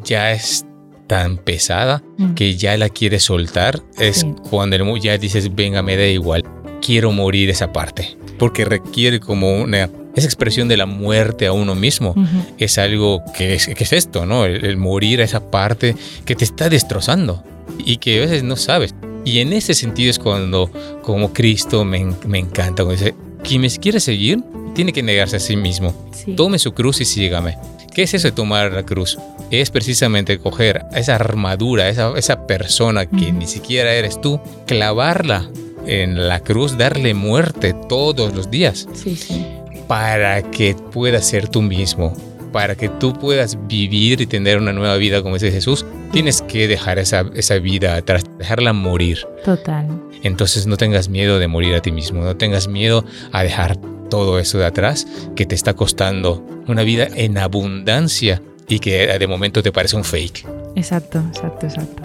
ya 0.04 0.32
es 0.32 0.66
tan 1.08 1.38
pesada 1.38 2.02
mm. 2.18 2.36
que 2.36 2.56
ya 2.56 2.78
la 2.78 2.88
quieres 2.88 3.24
soltar, 3.24 3.82
es 4.00 4.26
cuando 4.50 4.96
ya 4.96 5.18
dices, 5.18 5.54
venga, 5.54 5.82
me 5.82 5.98
da 5.98 6.06
igual, 6.06 6.44
quiero 6.82 7.12
morir 7.12 7.50
esa 7.50 7.74
parte, 7.74 8.18
porque 8.42 8.66
requiere 8.66 9.20
como 9.20 9.62
una 9.62 9.88
esa 10.16 10.26
expresión 10.26 10.68
de 10.68 10.76
la 10.76 10.88
muerte 10.88 11.46
a 11.46 11.54
uno 11.54 11.76
mismo 11.76 12.16
es 12.58 12.80
algo 12.80 13.22
que 13.38 13.54
es, 13.54 13.68
es 13.68 13.94
esto, 13.94 14.26
¿no? 14.26 14.46
El, 14.46 14.78
morir 14.78 15.22
a 15.22 15.26
esa 15.26 15.52
parte 15.52 15.96
que 16.26 16.36
te 16.36 16.44
está 16.44 16.68
destrozando 16.68 17.44
y 17.86 17.98
que 17.98 18.18
a 18.18 18.22
veces 18.22 18.42
no 18.42 18.56
sabes. 18.56 18.96
Y 19.26 19.42
en 19.42 19.54
ese 19.54 19.76
sentido 19.76 20.10
es 20.10 20.18
cuando, 20.18 20.72
como 21.04 21.32
Cristo, 21.34 21.86
me, 21.86 22.04
me 22.26 22.40
encanta, 22.40 22.84
cuando 22.84 23.00
dice, 23.00 23.14
quien 23.44 23.62
me 23.62 23.70
quiere 23.70 24.00
seguir, 24.00 24.44
tiene 24.74 24.92
que 24.92 25.04
negarse 25.04 25.36
a 25.36 25.40
sí 25.40 25.56
mismo. 25.56 25.94
Tome 26.36 26.58
su 26.58 26.74
cruz 26.74 27.00
y 27.00 27.06
sígame. 27.06 27.60
¿Qué 27.94 28.02
es 28.02 28.16
eso 28.16 28.30
de 28.30 28.32
tomar 28.32 28.72
la 28.72 28.82
cruz? 28.82 29.20
Es 29.52 29.70
precisamente 29.70 30.40
coger 30.40 30.84
esa 30.96 31.14
armadura, 31.14 31.90
esa, 31.90 32.18
esa 32.18 32.48
persona 32.48 33.06
que 33.06 33.32
ni 33.32 33.46
siquiera 33.46 33.94
eres 33.94 34.20
tú, 34.20 34.42
clavarla 34.66 35.48
en 35.86 36.28
la 36.28 36.40
cruz, 36.40 36.78
darle 36.78 37.14
muerte 37.14 37.74
todos 37.88 38.34
los 38.36 38.50
días. 38.50 38.88
Sí, 38.94 39.16
sí 39.16 39.46
para 39.92 40.42
que 40.42 40.74
puedas 40.74 41.26
ser 41.26 41.50
tú 41.50 41.62
mismo, 41.62 42.14
para 42.54 42.76
que 42.76 42.88
tú 42.88 43.12
puedas 43.12 43.58
vivir 43.68 44.22
y 44.22 44.26
tener 44.26 44.58
una 44.58 44.72
nueva 44.72 44.96
vida 44.96 45.22
como 45.22 45.34
dice 45.34 45.52
Jesús, 45.52 45.86
tienes 46.14 46.42
que 46.44 46.70
dejar 46.70 46.98
esa, 46.98 47.26
esa 47.36 47.56
vida 47.56 47.98
atrás, 47.98 48.24
dejarla 48.38 48.72
morir. 48.72 49.28
Total. 49.44 49.90
Entonces 50.24 50.66
no 50.66 50.78
tengas 50.78 51.10
miedo 51.10 51.40
de 51.40 51.50
morir 51.50 51.76
a 51.76 51.82
ti 51.82 51.92
mismo, 51.92 52.24
no 52.24 52.38
tengas 52.38 52.70
miedo 52.70 53.04
a 53.34 53.44
dejar 53.44 53.76
todo 54.10 54.40
eso 54.40 54.60
de 54.60 54.66
atrás 54.66 55.06
que 55.36 55.46
te 55.46 55.56
está 55.56 55.74
costando 55.74 56.42
una 56.70 56.84
vida 56.84 57.10
en 57.14 57.38
abundancia 57.38 58.42
y 58.70 58.80
que 58.80 59.08
de 59.08 59.28
momento 59.28 59.62
te 59.62 59.74
parece 59.74 59.98
un 59.98 60.06
fake. 60.06 60.48
Exacto, 60.78 61.22
exacto, 61.34 61.66
exacto. 61.66 62.04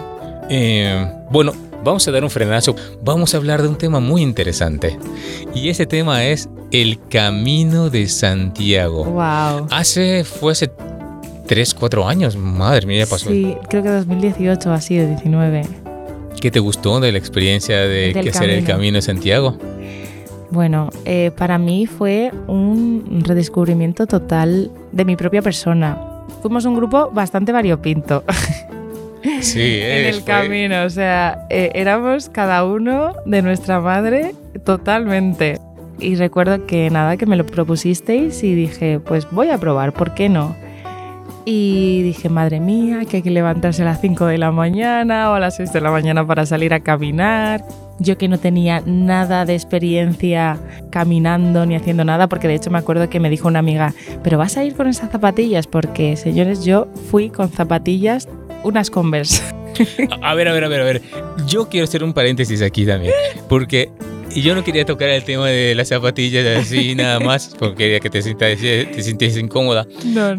Eh, 0.49 1.09
bueno, 1.31 1.53
vamos 1.83 2.07
a 2.07 2.11
dar 2.11 2.23
un 2.23 2.29
frenazo, 2.29 2.75
vamos 3.01 3.33
a 3.33 3.37
hablar 3.37 3.61
de 3.61 3.67
un 3.67 3.77
tema 3.77 3.99
muy 3.99 4.21
interesante. 4.21 4.97
Y 5.53 5.69
ese 5.69 5.85
tema 5.85 6.25
es 6.25 6.49
el 6.71 6.99
Camino 7.09 7.89
de 7.89 8.07
Santiago. 8.07 9.05
Wow. 9.05 9.67
Hace, 9.71 10.23
fue 10.23 10.51
hace 10.51 10.71
3, 11.47 11.73
4 11.73 12.07
años, 12.07 12.35
madre 12.35 12.85
mía, 12.85 13.05
pasó. 13.09 13.29
Sí, 13.29 13.55
creo 13.69 13.83
que 13.83 13.89
2018 13.89 14.71
así, 14.71 14.97
de 14.97 15.07
19. 15.07 15.63
¿Qué 16.39 16.51
te 16.51 16.59
gustó 16.59 16.99
de 16.99 17.11
la 17.11 17.17
experiencia 17.17 17.77
de 17.79 18.11
hacer 18.29 18.49
el 18.49 18.63
Camino 18.63 18.97
de 18.97 19.01
Santiago? 19.01 19.57
Bueno, 20.49 20.89
eh, 21.05 21.31
para 21.35 21.57
mí 21.57 21.87
fue 21.87 22.31
un 22.47 23.21
redescubrimiento 23.25 24.07
total 24.07 24.71
de 24.91 25.05
mi 25.05 25.15
propia 25.15 25.41
persona. 25.41 25.97
Fuimos 26.41 26.65
un 26.65 26.75
grupo 26.75 27.09
bastante 27.11 27.51
variopinto. 27.51 28.23
Sí, 29.41 29.79
en 29.81 30.05
el 30.05 30.23
camino. 30.23 30.83
O 30.83 30.89
sea, 30.89 31.45
eh, 31.49 31.71
éramos 31.73 32.29
cada 32.29 32.65
uno 32.65 33.13
de 33.25 33.41
nuestra 33.41 33.79
madre 33.79 34.33
totalmente. 34.63 35.59
Y 35.99 36.15
recuerdo 36.15 36.65
que 36.67 36.89
nada, 36.89 37.17
que 37.17 37.25
me 37.25 37.35
lo 37.35 37.45
propusisteis 37.45 38.43
y 38.43 38.53
dije, 38.53 38.99
pues 38.99 39.27
voy 39.31 39.49
a 39.49 39.57
probar, 39.57 39.93
¿por 39.93 40.13
qué 40.13 40.29
no? 40.29 40.55
Y 41.43 42.03
dije, 42.03 42.29
madre 42.29 42.59
mía, 42.59 42.99
que 43.09 43.17
hay 43.17 43.23
que 43.23 43.31
levantarse 43.31 43.81
a 43.81 43.85
las 43.85 44.01
5 44.01 44.25
de 44.25 44.37
la 44.37 44.51
mañana 44.51 45.31
o 45.31 45.33
a 45.33 45.39
las 45.39 45.55
6 45.55 45.71
de 45.73 45.81
la 45.81 45.89
mañana 45.89 46.27
para 46.27 46.45
salir 46.45 46.73
a 46.73 46.81
caminar. 46.81 47.63
Yo 47.99 48.17
que 48.17 48.27
no 48.27 48.37
tenía 48.37 48.83
nada 48.85 49.45
de 49.45 49.55
experiencia 49.55 50.57
caminando 50.91 51.65
ni 51.65 51.75
haciendo 51.75 52.03
nada, 52.03 52.27
porque 52.27 52.47
de 52.47 52.55
hecho 52.55 52.69
me 52.69 52.77
acuerdo 52.77 53.09
que 53.09 53.19
me 53.19 53.29
dijo 53.29 53.47
una 53.47 53.59
amiga, 53.59 53.93
pero 54.23 54.37
vas 54.37 54.57
a 54.57 54.63
ir 54.63 54.75
con 54.75 54.87
esas 54.87 55.09
zapatillas, 55.09 55.65
porque 55.67 56.15
señores, 56.15 56.63
yo 56.63 56.89
fui 57.09 57.29
con 57.29 57.49
zapatillas 57.49 58.27
unas 58.63 58.89
Converse. 58.89 59.41
A 60.21 60.33
ver, 60.33 60.47
a 60.47 60.53
ver, 60.53 60.63
a 60.63 60.67
ver, 60.67 60.81
a 60.81 60.83
ver. 60.83 61.01
Yo 61.45 61.69
quiero 61.69 61.83
hacer 61.83 62.03
un 62.03 62.13
paréntesis 62.13 62.61
aquí 62.61 62.85
también, 62.85 63.13
porque 63.47 63.91
yo 64.35 64.55
no 64.55 64.63
quería 64.63 64.85
tocar 64.85 65.09
el 65.09 65.23
tema 65.23 65.47
de 65.47 65.75
las 65.75 65.89
zapatillas 65.89 66.45
así 66.57 66.95
nada 66.95 67.19
más, 67.19 67.55
porque 67.59 67.75
quería 67.75 67.99
que 67.99 68.09
te 68.09 68.21
sintieses 68.21 69.17
te 69.17 69.39
incómoda. 69.39 69.87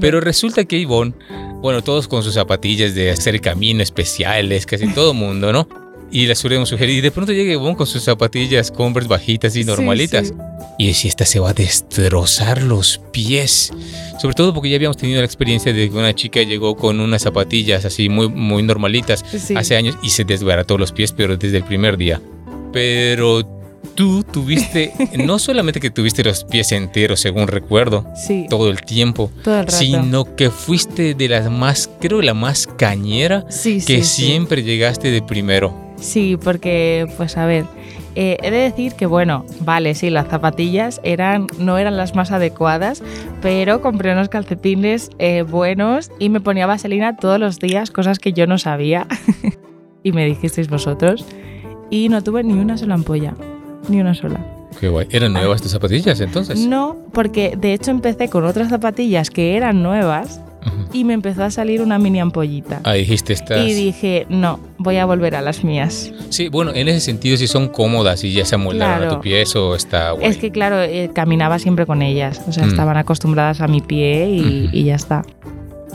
Pero 0.01 0.21
resulta 0.21 0.65
que 0.65 0.79
Ivonne, 0.79 1.15
bueno, 1.61 1.83
todos 1.83 2.09
con 2.09 2.23
sus 2.23 2.35
zapatillas 2.35 2.95
de 2.95 3.11
hacer 3.11 3.41
camino 3.41 3.83
especiales, 3.83 4.67
casi 4.67 4.89
todo 4.89 5.15
mundo, 5.15 5.53
¿no? 5.53 5.69
y 6.11 6.27
la 6.27 6.35
solíamos 6.35 6.69
sugerir. 6.69 6.99
Y 6.99 7.01
de 7.01 7.11
pronto 7.11 7.33
llega 7.33 7.53
Ivonne 7.53 7.77
con 7.77 7.87
sus 7.87 8.03
zapatillas 8.03 8.71
Converse 8.71 9.09
bajitas 9.09 9.57
y 9.57 9.65
normalitas. 9.65 10.29
Sí, 10.29 10.35
Y 10.79 10.87
decía, 10.89 11.11
esta 11.11 11.25
se 11.25 11.41
va 11.41 11.51
a 11.51 11.55
destrozar 11.55 12.63
los 12.63 13.01
pies. 13.13 13.73
Sobre 14.19 14.35
todo 14.35 14.53
porque 14.53 14.69
ya 14.71 14.77
habíamos 14.77 14.97
tenido 14.97 15.21
la 15.21 15.25
experiencia 15.27 15.73
de 15.73 15.89
que 15.89 15.97
una 15.97 16.15
chica 16.15 16.43
llegó 16.43 16.77
con 16.77 17.01
unas 17.01 17.23
zapatillas 17.23 17.85
así 17.85 18.09
muy, 18.09 18.29
muy 18.29 18.63
normalitas 18.63 19.25
Sí. 19.29 19.55
hace 19.57 19.77
años 19.77 19.97
y 20.03 20.11
se 20.11 20.25
desbarató 20.25 20.77
los 20.77 20.93
pies, 20.93 21.13
pero 21.13 21.37
desde 21.37 21.57
el 21.59 21.65
primer 21.65 21.97
día. 21.97 22.21
Pero 22.73 23.43
tú 23.95 24.23
tuviste, 24.25 24.93
no 25.25 25.39
solamente 25.39 25.81
que 25.81 25.91
tuviste 25.91 26.23
los 26.25 26.45
pies 26.45 26.73
enteros, 26.73 27.21
según 27.21 27.47
recuerdo, 27.49 28.07
Sí, 28.15 28.47
todo 28.51 28.71
el 28.71 28.83
tiempo, 28.83 29.31
todo 29.43 29.61
el 29.61 29.69
sino 29.71 30.37
que 30.37 30.51
fuiste 30.51 31.15
de 31.15 31.29
las 31.29 31.51
más, 31.51 31.89
creo, 32.01 32.21
la 32.23 32.35
más 32.35 32.67
cañera 32.67 33.45
sí, 33.51 33.81
que 33.85 34.03
sí. 34.05 34.25
siempre 34.27 34.63
llegaste 34.63 35.11
de 35.11 35.23
primero. 35.23 35.75
Sí, 36.01 36.37
porque, 36.43 37.07
pues 37.17 37.37
a 37.37 37.47
ver, 37.47 37.65
eh, 38.21 38.37
he 38.43 38.51
de 38.51 38.57
decir 38.57 38.95
que, 38.95 39.07
bueno, 39.07 39.47
vale, 39.61 39.95
sí, 39.95 40.11
las 40.11 40.27
zapatillas 40.27 41.01
eran, 41.05 41.47
no 41.61 41.79
eran 41.79 41.97
las 41.97 42.17
más 42.17 42.33
adecuadas, 42.33 43.01
pero 43.41 43.81
compré 43.81 44.13
unos 44.13 44.29
calcetines 44.29 45.11
eh, 45.21 45.43
buenos 45.43 46.11
y 46.19 46.29
me 46.29 46.41
ponía 46.41 46.67
vaselina 46.67 47.15
todos 47.17 47.39
los 47.39 47.61
días, 47.61 47.93
cosas 47.93 48.19
que 48.19 48.33
yo 48.33 48.49
no 48.49 48.59
sabía. 48.59 49.07
y 50.03 50.11
me 50.11 50.27
dijisteis 50.27 50.69
vosotros. 50.69 51.25
Y 51.91 52.09
no 52.09 52.21
tuve 52.25 52.43
ni 52.43 52.55
una 52.55 52.77
sola 52.77 52.95
ampolla, 52.95 53.35
ni 53.89 54.01
una 54.01 54.17
sola. 54.17 54.45
Qué 54.81 54.89
guay. 54.89 55.07
¿Eran 55.11 55.35
nuevas 55.35 55.63
tus 55.63 55.71
zapatillas 55.71 56.21
entonces? 56.21 56.59
No, 56.67 56.97
porque 57.13 57.57
de 57.57 57.73
hecho 57.73 57.93
empecé 57.93 58.29
con 58.29 58.45
otras 58.45 58.69
zapatillas 58.69 59.31
que 59.31 59.57
eran 59.57 59.81
nuevas. 59.81 60.41
y 60.93 61.05
me 61.05 61.15
empezó 61.15 61.45
a 61.45 61.51
salir 61.51 61.83
una 61.83 61.99
mini 61.99 62.21
ampollita. 62.21 62.81
Ah, 62.85 62.95
dijiste 62.95 63.33
estas. 63.33 63.59
Y 63.67 63.73
dije, 63.75 64.27
no, 64.29 64.61
voy 64.79 64.97
a 64.97 65.05
volver 65.07 65.35
a 65.37 65.43
las 65.43 65.65
mías. 65.65 66.13
Sí, 66.31 66.49
bueno, 66.49 66.73
en 66.75 66.89
ese 66.89 67.01
sentido, 67.01 67.37
si 67.37 67.47
son 67.47 67.69
cómodas 67.69 68.23
y 68.25 68.33
ya 68.33 68.45
se 68.45 68.55
amoldaron 68.55 68.95
a 68.95 68.99
Claro. 68.99 69.15
tu 69.17 69.21
pie, 69.23 69.43
eso 69.43 69.75
está 69.75 70.13
guay. 70.13 70.27
Es 70.27 70.37
que 70.39 70.51
claro, 70.51 70.81
eh, 70.83 71.11
caminaba 71.15 71.59
siempre 71.59 71.87
con 71.87 72.03
ellas, 72.03 72.43
o 72.49 72.53
sea, 72.53 72.65
Mm. 72.67 72.69
estaban 72.71 72.97
acostumbradas 72.97 73.61
a 73.61 73.69
mi 73.69 73.81
pie 73.81 74.29
y, 74.31 74.41
Ujú. 74.67 74.77
y 74.77 74.85
ya 74.85 74.95
está. 74.95 75.23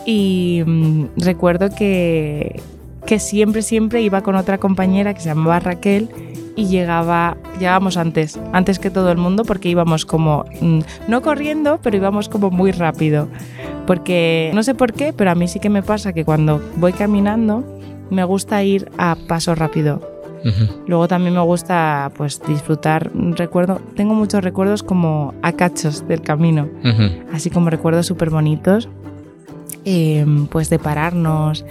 Y 0.05 0.63
mm, 0.65 1.05
recuerdo 1.17 1.69
que, 1.75 2.59
que 3.05 3.19
siempre, 3.19 3.61
siempre 3.61 4.01
iba 4.01 4.21
con 4.21 4.35
otra 4.35 4.57
compañera 4.57 5.13
que 5.13 5.21
se 5.21 5.29
llamaba 5.29 5.59
Raquel 5.59 6.09
y 6.55 6.65
llegaba, 6.67 7.37
llegábamos 7.59 7.97
antes, 7.97 8.39
antes 8.51 8.77
que 8.79 8.89
todo 8.91 9.11
el 9.11 9.17
mundo 9.17 9.43
porque 9.43 9.69
íbamos 9.69 10.05
como, 10.05 10.45
mm, 10.61 10.79
no 11.07 11.21
corriendo, 11.21 11.79
pero 11.81 11.97
íbamos 11.97 12.29
como 12.29 12.51
muy 12.51 12.71
rápido. 12.71 13.27
Porque 13.87 14.51
no 14.53 14.63
sé 14.63 14.75
por 14.75 14.93
qué, 14.93 15.13
pero 15.13 15.31
a 15.31 15.35
mí 15.35 15.47
sí 15.47 15.59
que 15.59 15.69
me 15.69 15.83
pasa 15.83 16.13
que 16.13 16.23
cuando 16.25 16.61
voy 16.77 16.93
caminando 16.93 17.63
me 18.09 18.23
gusta 18.23 18.63
ir 18.63 18.89
a 18.97 19.15
paso 19.27 19.55
rápido. 19.55 20.01
Luego 20.87 21.07
también 21.07 21.33
me 21.33 21.39
gusta 21.39 22.11
pues 22.17 22.41
disfrutar, 22.45 23.11
recuerdo, 23.13 23.79
tengo 23.95 24.13
muchos 24.13 24.43
recuerdos 24.43 24.83
como 24.83 25.33
a 25.41 25.53
cachos 25.53 26.05
del 26.05 26.19
camino, 26.21 26.67
Ujú. 26.83 27.03
así 27.33 27.49
como 27.49 27.69
recuerdos 27.69 28.07
súper 28.07 28.29
bonitos, 28.29 28.89
eh, 29.85 30.25
pues 30.51 30.69
de 30.69 30.79
pararnos. 30.79 31.63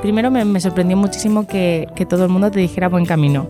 Primero 0.00 0.30
me, 0.30 0.42
me 0.46 0.58
sorprendió 0.60 0.96
muchísimo 0.96 1.46
que, 1.46 1.86
que 1.94 2.06
todo 2.06 2.24
el 2.24 2.30
mundo 2.30 2.50
te 2.50 2.60
dijera 2.60 2.88
buen 2.88 3.04
camino, 3.04 3.46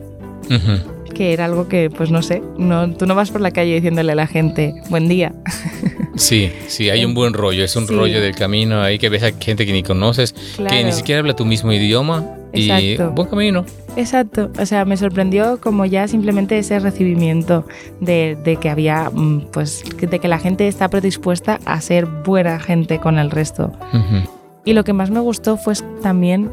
Ujú. 0.51 1.04
Que 1.15 1.33
era 1.33 1.45
algo 1.47 1.69
que 1.69 1.89
pues 1.91 2.11
no 2.11 2.21
sé, 2.23 2.43
no, 2.59 2.91
tú 2.95 3.07
no 3.07 3.15
vas 3.15 3.31
por 3.31 3.41
la 3.41 3.51
calle 3.53 3.75
diciéndole 3.77 4.13
a 4.13 4.17
la 4.17 4.27
gente 4.27 4.75
buen 4.91 5.09
día. 5.09 5.33
Sí, 6.17 6.53
sí, 6.69 6.91
hay 6.91 7.05
un 7.05 7.13
buen 7.13 7.33
rollo. 7.35 7.65
Es 7.65 7.75
un 7.75 7.89
Sí. 7.89 7.93
rollo 7.93 8.21
del 8.21 8.37
camino 8.37 8.81
ahí 8.81 9.01
que 9.01 9.09
ves 9.09 9.25
a 9.25 9.33
gente 9.33 9.67
que 9.67 9.73
ni 9.73 9.83
conoces, 9.83 10.33
que 10.33 10.63
Claro. 10.63 10.87
ni 10.87 10.93
siquiera 10.93 11.19
habla 11.19 11.35
tu 11.35 11.45
mismo 11.45 11.73
idioma. 11.73 12.25
Y 12.53 12.71
Exacto. 12.71 13.11
buen 13.17 13.29
camino. 13.29 13.65
Exacto, 13.97 14.49
o 14.57 14.65
sea, 14.65 14.85
me 14.85 14.97
sorprendió 14.97 15.59
como 15.61 15.85
ya 15.87 16.07
simplemente 16.07 16.57
ese 16.57 16.79
recibimiento 16.79 17.67
de, 18.01 18.39
de 18.45 18.57
que 18.59 18.71
había, 18.71 19.11
mm, 19.13 19.47
pues, 19.53 19.83
que- 19.99 20.07
de 20.07 20.21
que 20.21 20.29
la 20.29 20.39
gente 20.39 20.69
está 20.69 20.89
predispuesta 20.89 21.59
a 21.65 21.81
ser 21.81 22.07
buena 22.07 22.61
gente 22.61 23.01
con 23.01 23.19
el 23.19 23.33
resto. 23.33 23.73
Ujú. 23.93 24.29
Y 24.65 24.73
lo 24.75 24.85
que 24.85 24.93
más 24.93 25.11
me 25.11 25.19
gustó 25.19 25.57
fue 25.57 25.75
también 26.01 26.49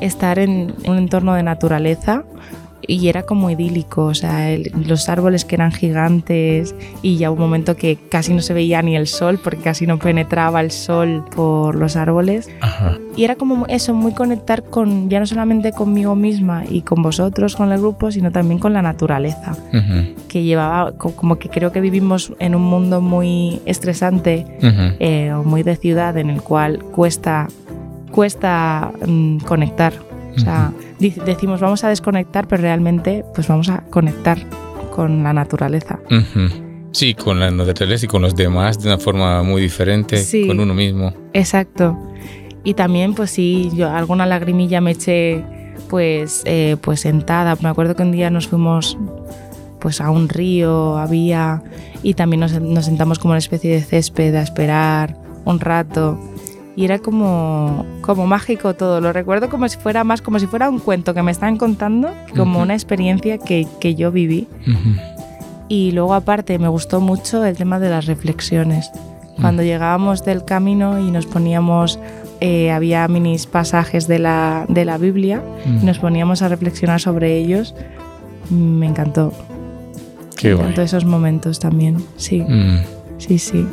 estar 0.00 0.40
en 0.40 0.74
un 0.88 0.98
entorno 0.98 1.34
de 1.34 1.44
naturaleza 1.44 2.24
y 2.86 3.08
era 3.08 3.22
como 3.24 3.50
idílico, 3.50 4.04
o 4.06 4.14
sea, 4.14 4.50
el- 4.50 4.72
los 4.86 5.08
árboles 5.08 5.44
que 5.44 5.54
eran 5.56 5.72
gigantes 5.72 6.74
y 7.02 7.16
ya 7.16 7.30
un 7.30 7.38
momento 7.38 7.76
que 7.76 7.96
casi 8.08 8.32
no 8.34 8.40
se 8.42 8.54
veía 8.54 8.82
ni 8.82 8.96
el 8.96 9.06
sol 9.06 9.38
porque 9.42 9.60
casi 9.62 9.86
no 9.86 9.98
penetraba 9.98 10.60
el 10.60 10.70
sol 10.70 11.24
por 11.34 11.74
los 11.76 11.96
árboles. 11.96 12.48
Ajá. 12.60 12.98
Y 13.16 13.24
era 13.24 13.36
como 13.36 13.66
eso, 13.66 13.94
muy 13.94 14.12
conectar 14.12 14.64
con, 14.64 15.08
ya 15.08 15.20
no 15.20 15.26
solamente 15.26 15.72
conmigo 15.72 16.14
misma 16.16 16.64
y 16.68 16.82
con 16.82 17.02
vosotros, 17.02 17.54
con 17.56 17.70
el 17.72 17.78
grupo, 17.78 18.10
sino 18.10 18.32
también 18.32 18.58
con 18.58 18.72
la 18.72 18.82
naturaleza, 18.82 19.52
Ujú. 19.72 20.14
que 20.28 20.42
llevaba, 20.42 20.92
co- 20.92 21.14
como 21.14 21.36
que 21.38 21.48
creo 21.48 21.70
que 21.72 21.80
vivimos 21.80 22.32
en 22.40 22.54
un 22.54 22.62
mundo 22.62 23.00
muy 23.00 23.60
estresante 23.66 24.46
Ujú. 24.58 24.96
eh, 24.98 25.32
o 25.32 25.44
muy 25.44 25.62
de 25.62 25.76
ciudad 25.76 26.16
en 26.18 26.30
el 26.30 26.42
cual 26.42 26.80
cuesta, 26.80 27.46
cuesta 28.10 28.92
mm, 29.06 29.38
conectar. 29.38 29.92
O 30.36 30.38
sea, 30.40 30.72
di- 30.93 30.93
decimos 30.98 31.60
vamos 31.60 31.84
a 31.84 31.88
desconectar, 31.88 32.46
pero 32.48 32.62
realmente 32.62 33.24
pues 33.34 33.48
vamos 33.48 33.68
a 33.68 33.82
conectar 33.90 34.38
con 34.94 35.22
la 35.22 35.32
naturaleza. 35.32 35.98
Ujú. 36.10 36.88
Sí, 36.92 37.14
con 37.14 37.40
la 37.40 37.50
naturaleza 37.50 38.04
y 38.04 38.08
con 38.08 38.22
los 38.22 38.36
demás 38.36 38.78
de 38.80 38.88
una 38.88 38.98
forma 38.98 39.42
muy 39.42 39.60
diferente, 39.60 40.16
Sí. 40.18 40.46
con 40.46 40.60
uno 40.60 40.74
mismo. 40.74 41.12
Exacto. 41.32 41.98
Y 42.62 42.74
también, 42.74 43.14
pues 43.14 43.30
sí, 43.30 43.70
yo 43.74 43.90
alguna 43.90 44.24
lagrimilla 44.26 44.80
me 44.80 44.92
eché, 44.92 45.44
pues, 45.90 46.42
eh, 46.44 46.76
pues 46.80 47.00
sentada. 47.00 47.56
Me 47.60 47.68
acuerdo 47.68 47.96
que 47.96 48.02
un 48.04 48.12
día 48.12 48.30
nos 48.30 48.46
fuimos, 48.46 48.96
pues, 49.80 50.00
a 50.00 50.10
un 50.10 50.28
río, 50.28 50.96
había, 50.96 51.62
y 52.04 52.14
también 52.14 52.40
nos, 52.40 52.58
nos 52.60 52.84
sentamos 52.84 53.18
como 53.18 53.32
una 53.32 53.38
especie 53.38 53.72
de 53.74 53.82
césped 53.82 54.34
a 54.36 54.42
esperar 54.42 55.16
un 55.44 55.58
rato. 55.60 56.18
Y 56.76 56.84
era 56.84 56.98
como, 56.98 57.84
como 58.00 58.26
mágico 58.26 58.74
todo. 58.74 59.00
Lo 59.00 59.12
recuerdo 59.12 59.48
como 59.48 59.68
si 59.68 59.78
fuera 59.78 60.02
más, 60.02 60.20
como 60.22 60.38
si 60.40 60.46
fuera 60.46 60.68
un 60.68 60.80
cuento 60.80 61.14
que 61.14 61.22
me 61.22 61.30
están 61.30 61.56
contando, 61.56 62.10
como 62.36 62.60
una 62.60 62.74
experiencia 62.74 63.38
que, 63.38 63.66
que 63.80 63.94
yo 63.94 64.10
viví. 64.10 64.48
Y 65.68 65.92
luego 65.92 66.14
aparte 66.14 66.58
me 66.58 66.68
gustó 66.68 67.00
mucho 67.00 67.44
el 67.44 67.56
tema 67.56 67.78
de 67.78 67.90
las 67.90 68.06
reflexiones. 68.06 68.90
Cuando 69.40 69.62
llegábamos 69.62 70.24
del 70.24 70.44
camino 70.44 71.00
y 71.00 71.10
nos 71.10 71.26
poníamos, 71.26 71.98
eh, 72.40 72.70
había 72.70 73.06
minis 73.08 73.46
pasajes 73.46 74.06
de 74.06 74.18
la, 74.20 74.64
de 74.68 74.84
la 74.84 74.96
Biblia, 74.98 75.42
y 75.66 75.84
nos 75.84 75.98
poníamos 75.98 76.42
a 76.42 76.48
reflexionar 76.48 77.00
sobre 77.00 77.36
ellos, 77.38 77.74
me 78.50 78.86
encantó. 78.86 79.32
Qué 80.36 80.48
me 80.48 80.54
guay. 80.54 80.64
encantó 80.66 80.82
esos 80.82 81.04
momentos 81.04 81.58
también, 81.58 81.96
sí, 82.16 82.42
Mm. 82.42 82.78
sí, 83.18 83.38
sí. 83.40 83.66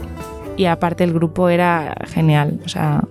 Y 0.62 0.66
aparte 0.68 1.04
el 1.04 1.12
grupo 1.12 1.50
era 1.50 1.96
genial, 2.14 2.60
o 2.64 2.70
sea, 2.70 3.04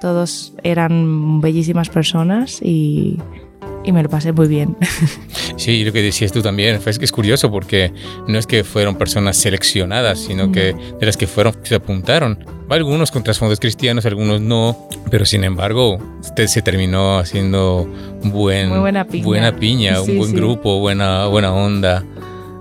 todos 0.00 0.52
eran 0.62 1.40
bellísimas 1.40 1.88
personas 1.88 2.62
y, 2.62 3.18
y 3.82 3.90
me 3.90 4.00
lo 4.04 4.08
pasé 4.08 4.30
muy 4.32 4.46
bien. 4.46 4.76
Sí, 5.56 5.72
y 5.72 5.84
lo 5.84 5.92
que 5.92 6.02
decías 6.02 6.30
tú 6.30 6.40
también, 6.40 6.78
es 6.86 6.98
que 7.00 7.04
es 7.04 7.10
curioso 7.10 7.50
porque 7.50 7.92
no 8.28 8.38
es 8.38 8.46
que 8.46 8.62
fueron 8.62 8.94
personas 8.94 9.36
seleccionadas, 9.38 10.20
sino 10.20 10.52
que 10.52 10.72
de 11.00 11.04
las 11.06 11.16
que 11.16 11.26
fueron, 11.26 11.52
se 11.64 11.74
apuntaron. 11.74 12.38
Algunos 12.70 13.10
con 13.10 13.24
trasfondos 13.24 13.58
cristianos, 13.58 14.06
algunos 14.06 14.40
no, 14.40 14.88
pero 15.10 15.26
sin 15.26 15.42
embargo, 15.42 15.98
este 16.22 16.46
se 16.46 16.62
terminó 16.62 17.18
haciendo 17.18 17.88
buen, 18.22 18.70
buena 18.70 19.04
piña. 19.04 19.24
buena 19.24 19.56
piña, 19.56 19.96
Sí, 19.96 20.12
un 20.12 20.18
buen 20.18 20.30
sí. 20.30 20.36
grupo, 20.36 20.78
buena, 20.78 21.26
buena 21.26 21.52
onda. 21.52 22.04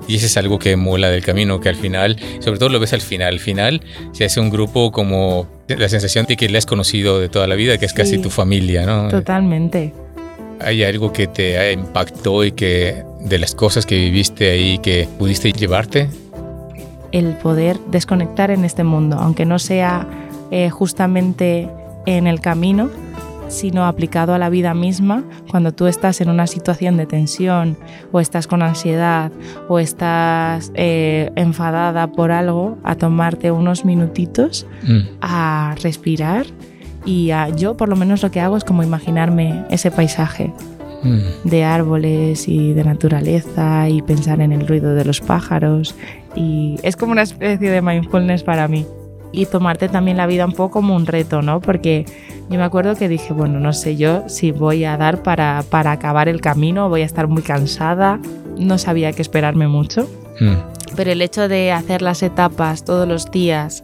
Y 0.08 0.15
eso 0.15 0.26
es 0.26 0.38
algo 0.38 0.60
que 0.60 0.76
mola 0.76 1.10
del 1.10 1.24
camino, 1.24 1.60
que 1.60 1.70
al 1.70 1.76
final, 1.76 2.17
sobre 2.39 2.60
todo 2.60 2.70
lo 2.70 2.80
ves 2.80 2.93
al 2.93 3.02
final, 3.02 3.34
al 3.34 3.39
final 3.39 3.82
se 4.13 4.26
hace 4.26 4.39
un 4.39 4.50
grupo 4.50 4.91
como 4.91 5.48
la 5.67 5.89
sensación 5.89 6.26
de 6.26 6.38
que 6.38 6.48
le 6.50 6.58
has 6.58 6.65
conocido 6.65 7.20
de 7.20 7.30
toda 7.30 7.48
la 7.48 7.56
vida, 7.56 7.78
que 7.78 7.86
es 7.86 7.93
casi 7.93 8.17
tu 8.17 8.30
familia, 8.30 8.86
¿no? 8.86 9.10
Totalmente. 9.10 9.93
¿Hay 10.60 10.84
algo 10.84 11.13
que 11.13 11.28
te 11.28 11.72
impactó 11.72 12.43
y 12.43 12.52
que 12.52 13.04
de 13.22 13.38
las 13.38 13.54
cosas 13.54 13.86
que 13.86 13.96
viviste 13.96 14.50
ahí 14.50 14.80
que 14.80 15.08
pudiste 15.20 15.52
llevarte? 15.52 16.10
el 17.12 17.36
poder 17.38 17.80
desconectar 17.89 18.52
en 18.52 18.65
este 18.65 18.84
mundo, 18.84 19.17
aunque 19.20 19.46
no 19.46 19.60
sea 19.60 20.08
eh, 20.52 20.70
justamente 20.70 21.70
en 22.06 22.28
el 22.28 22.39
camino, 22.41 22.89
sino 23.48 23.86
aplicado 23.86 24.34
a 24.34 24.38
la 24.38 24.50
vida 24.50 24.74
misma, 24.74 25.24
cuando 25.50 25.74
tú 25.74 25.88
estás 25.88 26.22
en 26.22 26.30
una 26.30 26.48
situación 26.48 26.98
de 26.98 27.06
tensión 27.06 27.78
o 28.12 28.20
estás 28.20 28.48
con 28.48 28.62
ansiedad 28.62 29.32
o 29.70 29.80
estás 29.80 30.72
eh, 30.76 31.32
enfadada 31.36 32.12
por 32.12 32.32
algo, 32.32 32.78
a 32.84 32.96
tomarte 32.96 33.52
unos 33.52 33.86
minutitos 33.86 34.66
Mm, 34.84 35.02
a 35.22 35.76
respirar 35.82 36.46
y 37.06 37.32
a- 37.32 37.50
yo 37.50 37.78
por 37.78 37.90
lo 37.90 37.96
menos 37.96 38.22
lo 38.24 38.32
que 38.32 38.40
hago 38.42 38.58
es 38.58 38.64
como 38.64 38.84
imaginarme 38.84 39.66
ese 39.70 39.92
paisaje 39.92 40.52
mm. 41.04 41.48
de 41.50 41.64
árboles 41.64 42.48
y 42.48 42.74
de 42.74 42.84
naturaleza 42.84 43.88
y 43.90 44.02
pensar 44.02 44.42
en 44.42 44.52
el 44.52 44.68
ruido 44.68 44.94
de 44.96 45.06
los 45.06 45.22
pájaros 45.22 45.96
y 46.36 46.76
es 46.84 46.96
como 46.96 47.12
una 47.14 47.22
especie 47.24 47.70
de 47.72 47.82
mindfulness 47.82 48.44
para 48.44 48.68
mí. 48.68 48.86
Y 49.32 49.46
tomarte 49.46 49.90
también 49.90 50.18
la 50.18 50.28
vida 50.28 50.46
un 50.46 50.54
poco 50.54 50.72
como 50.72 50.96
un 50.96 51.06
reto, 51.06 51.42
¿no? 51.42 51.60
Porque 51.62 52.06
yo 52.50 52.58
me 52.58 52.63
acuerdo 52.63 52.96
que 52.96 53.10
dije, 53.10 53.34
bueno, 53.34 53.60
no 53.60 53.74
sé 53.74 53.96
yo 53.96 54.28
si 54.28 54.52
voy 54.52 54.86
a 54.86 54.98
dar 54.98 55.24
para, 55.24 55.63
para 55.70 55.92
acabar 55.92 56.30
el 56.30 56.42
camino, 56.42 56.90
voy 56.90 57.02
a 57.02 57.06
estar 57.06 57.28
muy 57.28 57.42
cansada, 57.42 58.20
no 58.58 58.78
sabía 58.78 59.12
qué 59.13 59.22
esperarme 59.22 59.68
mucho. 59.68 60.08
Mm. 60.40 60.56
Pero 60.96 61.12
el 61.12 61.22
hecho 61.22 61.48
de 61.48 61.72
hacer 61.72 62.02
las 62.02 62.24
etapas 62.24 62.86
todos 62.86 63.08
los 63.08 63.30
días 63.30 63.84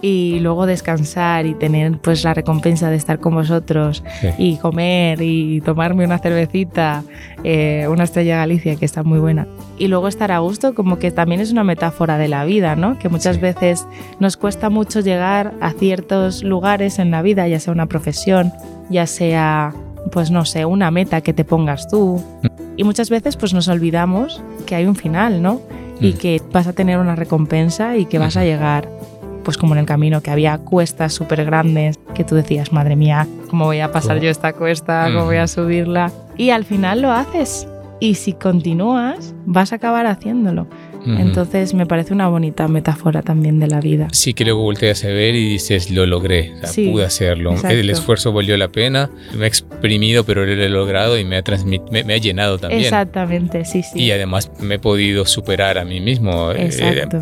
y 0.00 0.38
luego 0.40 0.66
descansar 0.66 1.46
y 1.46 1.54
tener 1.54 1.98
pues 1.98 2.24
la 2.24 2.34
recompensa 2.34 2.90
de 2.90 2.96
estar 2.96 3.18
con 3.18 3.34
vosotros 3.34 4.02
y 4.38 4.56
comer 4.56 5.20
y 5.22 5.60
tomarme 5.60 6.04
una 6.04 6.18
cervecita, 6.18 7.02
eh, 7.44 7.86
una 7.90 8.04
estrella 8.04 8.36
Galicia 8.36 8.76
que 8.76 8.84
está 8.84 9.02
muy 9.02 9.18
buena. 9.18 9.46
Y 9.78 9.88
luego 9.88 10.08
estar 10.08 10.32
a 10.32 10.38
gusto 10.38 10.74
como 10.74 10.98
que 10.98 11.10
también 11.10 11.40
es 11.40 11.52
una 11.52 11.64
metáfora 11.64 12.18
de 12.18 12.28
la 12.28 12.44
vida, 12.44 12.76
¿no? 12.76 12.98
Que 12.98 13.08
muchas 13.08 13.40
veces 13.40 13.86
nos 14.20 14.36
cuesta 14.36 14.70
mucho 14.70 15.00
llegar 15.00 15.54
a 15.60 15.72
ciertos 15.72 16.42
lugares 16.42 16.98
en 16.98 17.10
la 17.10 17.22
vida, 17.22 17.48
ya 17.48 17.60
sea 17.60 17.72
una 17.72 17.86
profesión, 17.86 18.52
ya 18.90 19.06
sea 19.06 19.74
pues 20.12 20.30
no 20.30 20.44
sé, 20.44 20.64
una 20.64 20.90
meta 20.90 21.20
que 21.20 21.32
te 21.32 21.44
pongas 21.44 21.88
tú. 21.88 22.22
Mm. 22.42 22.46
Y 22.76 22.84
muchas 22.84 23.10
veces 23.10 23.36
pues 23.36 23.52
nos 23.52 23.68
olvidamos 23.68 24.42
que 24.66 24.74
hay 24.74 24.86
un 24.86 24.94
final, 24.94 25.42
¿no? 25.42 25.60
Y 26.00 26.12
mm. 26.12 26.16
que 26.18 26.42
vas 26.52 26.66
a 26.66 26.72
tener 26.72 26.98
una 26.98 27.16
recompensa 27.16 27.96
y 27.96 28.06
que 28.06 28.18
vas 28.18 28.36
a 28.36 28.44
llegar 28.44 28.88
pues 29.48 29.56
como 29.56 29.72
en 29.72 29.80
el 29.80 29.86
camino, 29.86 30.20
que 30.20 30.30
había 30.30 30.58
cuestas 30.58 31.14
súper 31.14 31.42
grandes, 31.46 31.98
que 32.14 32.22
tú 32.22 32.34
decías, 32.34 32.70
madre 32.70 32.96
mía, 32.96 33.26
¿cómo 33.48 33.64
voy 33.64 33.80
a 33.80 33.90
pasar 33.90 34.20
yo 34.20 34.28
esta 34.28 34.52
cuesta? 34.52 35.06
¿Cómo 35.06 35.24
voy 35.24 35.38
a 35.38 35.46
subirla? 35.46 36.12
Y 36.36 36.50
al 36.50 36.66
final 36.66 37.00
lo 37.00 37.12
haces. 37.12 37.66
Y 37.98 38.16
si 38.16 38.34
continúas, 38.34 39.34
vas 39.46 39.72
a 39.72 39.76
acabar 39.76 40.04
haciéndolo. 40.06 40.66
Entonces 41.16 41.74
me 41.74 41.86
parece 41.86 42.12
una 42.12 42.28
bonita 42.28 42.68
metáfora 42.68 43.22
también 43.22 43.58
de 43.58 43.66
la 43.66 43.80
vida. 43.80 44.08
Sí, 44.12 44.34
que 44.34 44.44
luego 44.44 44.62
volteas 44.62 45.04
a 45.04 45.08
ver 45.08 45.34
y 45.34 45.48
dices, 45.48 45.90
lo 45.90 46.06
logré, 46.06 46.52
pude 46.74 47.04
hacerlo. 47.04 47.54
El 47.68 47.90
esfuerzo 47.90 48.32
valió 48.32 48.56
la 48.56 48.68
pena, 48.68 49.10
me 49.36 49.44
he 49.44 49.48
exprimido, 49.48 50.24
pero 50.24 50.44
lo 50.44 50.52
he 50.52 50.68
logrado 50.68 51.18
y 51.18 51.24
me 51.24 51.36
ha, 51.36 51.42
me, 51.90 52.14
ha 52.14 52.18
llenado 52.18 52.58
también. 52.58 52.82
Exactamente, 52.82 53.64
sí, 53.64 53.82
sí. 53.82 54.00
Y 54.00 54.10
además 54.10 54.50
me 54.60 54.76
he 54.76 54.78
podido 54.78 55.24
superar 55.24 55.78
a 55.78 55.84
mí 55.84 56.00
mismo, 56.00 56.52
eh, 56.52 56.70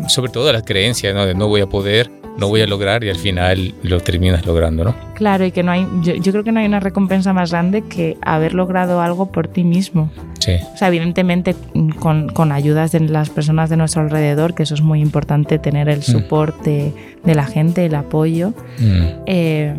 sobre 0.07 0.31
todo 0.31 0.51
las 0.51 0.63
creencias, 0.63 1.13
¿no? 1.13 1.25
De 1.25 1.33
no 1.33 1.47
voy 1.47 1.61
a 1.61 1.67
poder, 1.67 2.09
no 2.37 2.47
voy 2.47 2.61
a 2.61 2.67
lograr 2.67 3.03
y 3.03 3.09
al 3.09 3.17
final 3.17 3.73
lo 3.83 3.99
terminas 3.99 4.45
logrando, 4.45 4.83
¿no? 4.83 4.95
Claro, 5.15 5.45
y 5.45 5.51
que 5.51 5.63
no 5.63 5.71
hay, 5.71 5.87
yo, 6.01 6.31
creo 6.31 6.43
que 6.43 6.51
no 6.51 6.59
hay 6.59 6.65
una 6.65 6.79
recompensa 6.79 7.33
más 7.33 7.51
grande 7.51 7.83
que 7.83 8.17
haber 8.21 8.53
logrado 8.53 9.01
algo 9.01 9.31
por 9.31 9.47
ti 9.47 9.63
mismo. 9.63 10.11
Sí. 10.39 10.55
O 10.73 10.77
sea, 10.77 10.89
evidentemente 10.89 11.55
con, 11.99 12.29
con 12.29 12.51
ayudas 12.51 12.91
de 12.91 12.99
las 13.01 13.29
personas 13.29 13.69
de 13.69 13.77
nuestro 13.77 14.01
alrededor, 14.01 14.53
que 14.53 14.63
eso 14.63 14.75
es 14.75 14.81
muy 14.81 15.01
importante, 15.01 15.59
tener 15.59 15.89
el 15.89 15.99
mm. 15.99 16.03
soporte 16.03 16.93
de 17.23 17.35
la 17.35 17.45
gente, 17.45 17.85
el 17.85 17.95
apoyo. 17.95 18.53
Mm. 18.79 19.01
Eh, 19.25 19.75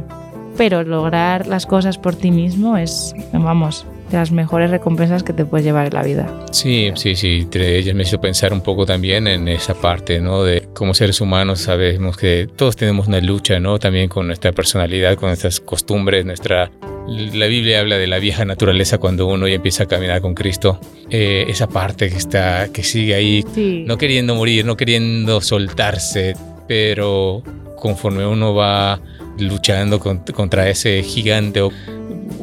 pero 0.56 0.82
lograr 0.82 1.46
las 1.46 1.66
cosas 1.66 1.98
por 1.98 2.16
ti 2.16 2.32
mismo 2.32 2.76
es, 2.76 3.14
vamos, 3.32 3.86
de 4.10 4.16
las 4.16 4.32
mejores 4.32 4.70
recompensas 4.70 5.22
que 5.22 5.32
te 5.32 5.44
puedes 5.44 5.64
llevar 5.64 5.86
en 5.86 5.94
la 5.94 6.02
vida. 6.02 6.46
Sí, 6.50 6.90
sí, 6.94 7.14
sí. 7.14 7.40
Entre 7.42 7.76
ellas 7.78 7.94
me 7.94 8.02
hizo 8.02 8.20
pensar 8.20 8.52
un 8.52 8.62
poco 8.62 8.86
también 8.86 9.26
en 9.26 9.48
esa 9.48 9.74
parte, 9.74 10.20
¿no? 10.20 10.42
De 10.42 10.68
como 10.74 10.94
seres 10.94 11.20
humanos 11.20 11.60
sabemos 11.60 12.16
que 12.16 12.48
todos 12.54 12.76
tenemos 12.76 13.08
una 13.08 13.20
lucha, 13.20 13.60
¿no? 13.60 13.78
También 13.78 14.08
con 14.08 14.26
nuestra 14.26 14.52
personalidad, 14.52 15.16
con 15.16 15.28
nuestras 15.28 15.60
costumbres, 15.60 16.24
nuestra... 16.24 16.70
La 17.08 17.46
Biblia 17.46 17.80
habla 17.80 17.96
de 17.96 18.06
la 18.06 18.18
vieja 18.18 18.44
naturaleza 18.44 18.98
cuando 18.98 19.26
uno 19.26 19.48
ya 19.48 19.54
empieza 19.54 19.84
a 19.84 19.86
caminar 19.86 20.20
con 20.20 20.34
Cristo. 20.34 20.78
Eh, 21.08 21.46
esa 21.48 21.66
parte 21.66 22.10
que 22.10 22.16
está, 22.18 22.68
que 22.70 22.82
sigue 22.82 23.14
ahí, 23.14 23.44
no 23.86 23.96
queriendo 23.96 24.34
morir, 24.34 24.66
no 24.66 24.76
queriendo 24.76 25.40
soltarse, 25.40 26.34
pero 26.66 27.42
conforme 27.76 28.26
uno 28.26 28.54
va 28.54 29.00
luchando 29.38 30.00
contra 30.00 30.68
ese 30.68 31.02
gigante 31.02 31.62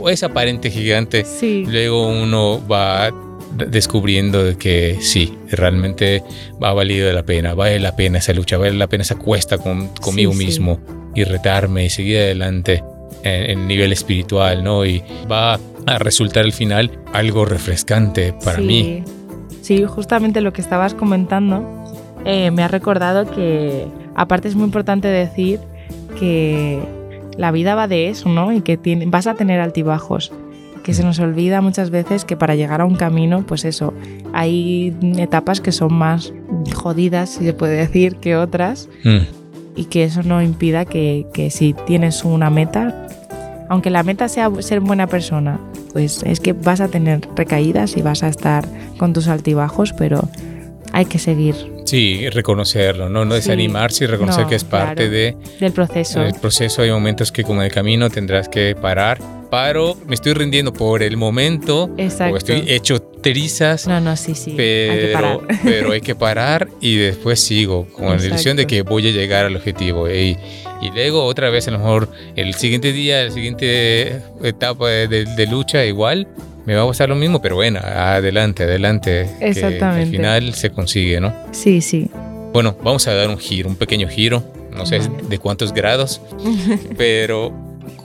o 0.05 0.09
es 0.09 0.21
aparente 0.21 0.69
gigante, 0.69 1.25
luego 1.65 2.07
uno 2.07 2.61
va 2.67 3.11
descubriendo 3.55 4.43
de 4.43 4.55
que 4.55 4.97
sí, 5.01 5.35
realmente 5.49 6.21
va 6.63 6.73
valido 6.73 7.11
la 7.11 7.23
pena, 7.23 7.55
vale 7.55 7.79
la 7.79 7.95
pena 7.95 8.19
esa 8.19 8.31
lucha, 8.31 8.59
vale 8.59 8.73
la 8.73 8.85
pena 8.85 9.01
esa 9.01 9.15
cuesta 9.15 9.57
con, 9.57 9.87
conmigo 9.95 10.31
mismo 10.35 10.79
y 11.15 11.23
retarme 11.23 11.85
y 11.85 11.89
seguir 11.89 12.17
adelante 12.17 12.83
en, 13.23 13.49
el 13.49 13.67
nivel 13.67 13.91
espiritual, 13.93 14.63
¿no? 14.63 14.85
Y 14.85 15.01
va 15.31 15.59
a 15.87 15.97
resultar 15.97 16.43
al 16.43 16.53
final 16.53 16.91
algo 17.11 17.45
refrescante 17.45 18.31
para 18.45 18.59
mí. 18.59 19.03
Sí, 19.63 19.85
justamente 19.85 20.39
lo 20.41 20.53
que 20.53 20.61
estabas 20.61 20.93
comentando 20.93 21.83
eh, 22.25 22.51
me 22.51 22.61
ha 22.61 22.67
recordado 22.67 23.25
que 23.31 23.87
aparte 24.13 24.49
es 24.49 24.55
muy 24.55 24.65
importante 24.65 25.07
decir 25.07 25.59
que 26.19 26.79
la 27.37 27.51
vida 27.51 27.75
va 27.75 27.87
de 27.87 28.09
eso, 28.09 28.29
¿no? 28.29 28.51
Y 28.51 28.61
que 28.61 28.79
vas 29.07 29.27
a 29.27 29.35
tener 29.35 29.59
altibajos. 29.59 30.31
Que 30.83 30.93
se 30.93 31.03
nos 31.03 31.19
olvida 31.19 31.61
muchas 31.61 31.89
veces 31.89 32.25
que 32.25 32.37
para 32.37 32.55
llegar 32.55 32.81
a 32.81 32.85
un 32.85 32.95
camino, 32.95 33.43
pues 33.47 33.65
eso, 33.65 33.93
hay 34.33 34.95
etapas 35.17 35.59
que 35.59 35.71
son 35.71 35.93
más 35.93 36.31
jodidas, 36.73 37.31
si 37.31 37.45
se 37.45 37.53
puede 37.53 37.75
decir, 37.77 38.17
que 38.17 38.35
otras. 38.35 38.87
Mm. 39.03 39.17
Y 39.75 39.85
que 39.85 40.03
eso 40.03 40.23
no 40.23 40.41
impida 40.41 40.85
que, 40.85 41.25
que 41.33 41.49
si 41.49 41.73
tienes 41.85 42.23
una 42.23 42.49
meta, 42.49 43.07
aunque 43.67 43.89
la 43.89 44.03
meta 44.03 44.29
sea 44.29 44.49
ser 44.59 44.79
buena 44.79 45.07
persona, 45.07 45.59
pues 45.91 46.23
es 46.23 46.39
que 46.39 46.53
vas 46.53 46.81
a 46.81 46.87
tener 46.87 47.27
recaídas 47.35 47.97
y 47.97 48.01
vas 48.01 48.23
a 48.23 48.27
estar 48.27 48.65
con 48.97 49.13
tus 49.13 49.27
altibajos, 49.27 49.93
pero 49.93 50.29
hay 50.95 51.05
que 51.05 51.19
seguir 51.19 51.75
Sí, 51.85 52.27
reconocerlo, 52.31 53.09
no, 53.09 53.25
no 53.25 53.35
desanimarse 53.35 54.05
y 54.05 54.07
reconocer 54.07 54.47
que 54.47 54.55
es 54.55 54.63
parte 54.63 55.07
de, 55.07 55.37
del 55.59 55.71
proceso. 55.71 56.23
El 56.23 56.33
proceso 56.33 56.81
hay 56.81 56.89
momentos 56.89 57.31
que 57.31 57.43
como 57.43 57.61
en 57.61 57.67
el 57.67 57.71
camino 57.71 58.09
tendrás 58.09 58.49
que 58.49 58.75
parar. 58.75 59.19
Paro, 59.51 59.95
me 60.07 60.15
estoy 60.15 60.33
rindiendo 60.33 60.73
por 60.73 61.03
el 61.03 61.15
momento, 61.15 61.91
Exacto. 61.97 62.37
estoy 62.37 62.63
hecho 62.67 62.99
trizas. 62.99 63.87
No, 63.87 64.01
no, 64.01 64.17
sí, 64.17 64.33
sí. 64.33 64.55
Pero 64.57 64.91
hay 64.91 64.99
que 64.99 65.13
parar, 65.13 65.39
pero 65.63 65.91
hay 65.91 66.01
que 66.01 66.15
parar 66.15 66.67
y 66.81 66.95
después 66.95 67.39
sigo 67.39 67.85
con 67.93 68.17
la 68.17 68.25
ilusión 68.25 68.57
de 68.57 68.65
que 68.65 68.81
voy 68.81 69.07
a 69.07 69.11
llegar 69.11 69.45
al 69.45 69.55
objetivo. 69.55 70.09
Y, 70.09 70.37
y, 70.81 70.89
luego 70.91 71.23
otra 71.23 71.51
vez 71.51 71.67
a 71.67 71.71
lo 71.71 71.77
mejor 71.77 72.09
el 72.35 72.55
siguiente 72.55 72.93
día, 72.93 73.25
la 73.25 73.31
siguiente 73.31 74.23
etapa 74.41 74.89
de, 74.89 75.25
de 75.25 75.47
lucha 75.47 75.85
igual, 75.85 76.27
me 76.65 76.75
va 76.75 76.81
a 76.81 76.85
gustar 76.85 77.09
lo 77.09 77.15
mismo, 77.15 77.41
pero 77.41 77.55
bueno, 77.55 77.79
adelante, 77.79 78.63
adelante. 78.63 79.29
Exactamente. 79.39 79.85
al 79.85 80.07
final 80.07 80.53
se 80.53 80.71
consigue, 80.71 81.19
¿no? 81.19 81.33
Sí, 81.51 81.81
sí. 81.81 82.09
Bueno, 82.53 82.77
vamos 82.83 83.07
a 83.07 83.13
dar 83.13 83.29
un 83.29 83.37
giro, 83.37 83.69
un 83.69 83.75
pequeño 83.75 84.07
giro, 84.07 84.43
no 84.75 84.85
sé 84.85 84.99
de 85.29 85.39
cuántos 85.39 85.73
grados, 85.73 86.21
pero 86.97 87.53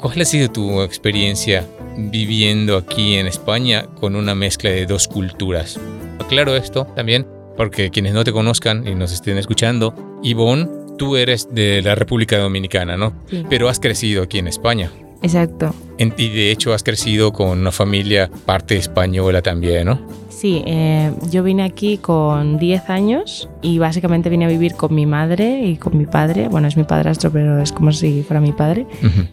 ¿cuál 0.01 0.21
ha 0.21 0.25
sido 0.25 0.51
tu 0.51 0.83
experiencia 0.83 1.67
viviendo 1.97 2.77
aquí 2.77 3.15
en 3.15 3.27
España 3.27 3.87
con 4.01 4.17
una 4.17 4.35
mezcla 4.35 4.71
de 4.71 4.87
dos 4.87 5.09
culturas? 5.09 5.79
Aclaro 6.19 6.57
esto 6.57 6.87
también, 6.97 7.27
porque 7.57 7.91
quienes 7.91 8.13
no 8.13 8.25
te 8.25 8.33
conozcan 8.33 8.87
y 8.87 8.95
nos 8.95 9.13
estén 9.13 9.39
escuchando, 9.39 9.95
Ivonne, 10.23 10.69
tú 10.99 11.17
eres 11.17 11.49
de 11.53 11.81
la 11.83 11.95
República 11.95 12.37
Dominicana, 12.39 12.97
¿no? 12.97 13.15
Sí. 13.29 13.45
Pero 13.49 13.69
has 13.69 13.81
crecido 13.81 14.23
aquí 14.23 14.39
en 14.39 14.49
España. 14.49 14.91
Exacto. 15.23 15.75
Y 15.99 16.29
de 16.31 16.51
hecho 16.51 16.73
has 16.73 16.83
crecido 16.83 17.33
con 17.33 17.59
una 17.59 17.73
familia 17.73 18.31
parte 18.47 18.77
española 18.77 19.43
también, 19.43 19.87
¿no? 19.87 20.01
Sí, 20.31 20.63
eh, 20.65 21.13
yo 21.31 21.43
vine 21.43 21.65
aquí 21.65 21.99
con 21.99 22.57
10 22.57 22.89
años 22.89 23.51
y 23.61 23.79
básicamente 23.79 24.31
vine 24.31 24.47
a 24.47 24.49
vivir 24.49 24.75
con 24.75 24.95
mi 24.95 25.05
madre 25.05 25.67
y 25.67 25.77
con 25.77 25.99
mi 25.99 26.07
padre. 26.07 26.49
Bueno, 26.49 26.67
es 26.67 26.79
mi 26.79 26.85
padrastro, 26.85 27.31
pero 27.31 27.61
es 27.61 27.73
como 27.73 27.93
si 27.93 28.23
fuera 28.23 28.41
mi 28.41 28.53
padre. 28.53 28.87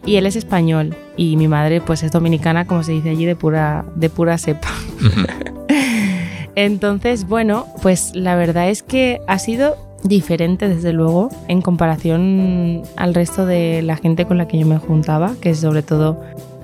Y 0.04 0.16
él 0.16 0.26
es 0.26 0.36
español 0.36 0.94
y 1.16 1.38
mi 1.38 1.48
madre 1.48 1.80
pues 1.80 2.02
es 2.02 2.12
dominicana, 2.12 2.66
como 2.66 2.82
se 2.82 2.92
dice 2.92 3.08
allí, 3.08 3.24
de 3.24 3.36
pura, 3.36 3.86
de 3.94 4.10
pura 4.10 4.36
cepa. 4.36 4.68
Entonces, 6.54 7.26
bueno, 7.26 7.66
pues 7.80 8.14
la 8.14 8.36
verdad 8.36 8.68
es 8.68 8.82
que 8.82 9.22
ha 9.26 9.38
sido 9.38 9.87
diferente 10.02 10.68
desde 10.68 10.92
luego 10.92 11.28
en 11.48 11.60
comparación 11.60 12.82
al 12.96 13.14
resto 13.14 13.46
de 13.46 13.82
la 13.82 13.96
gente 13.96 14.26
con 14.26 14.38
la 14.38 14.46
que 14.46 14.58
yo 14.58 14.66
me 14.66 14.78
juntaba, 14.78 15.34
que 15.40 15.50
es 15.50 15.58
sobre 15.58 15.82
todo 15.82 16.20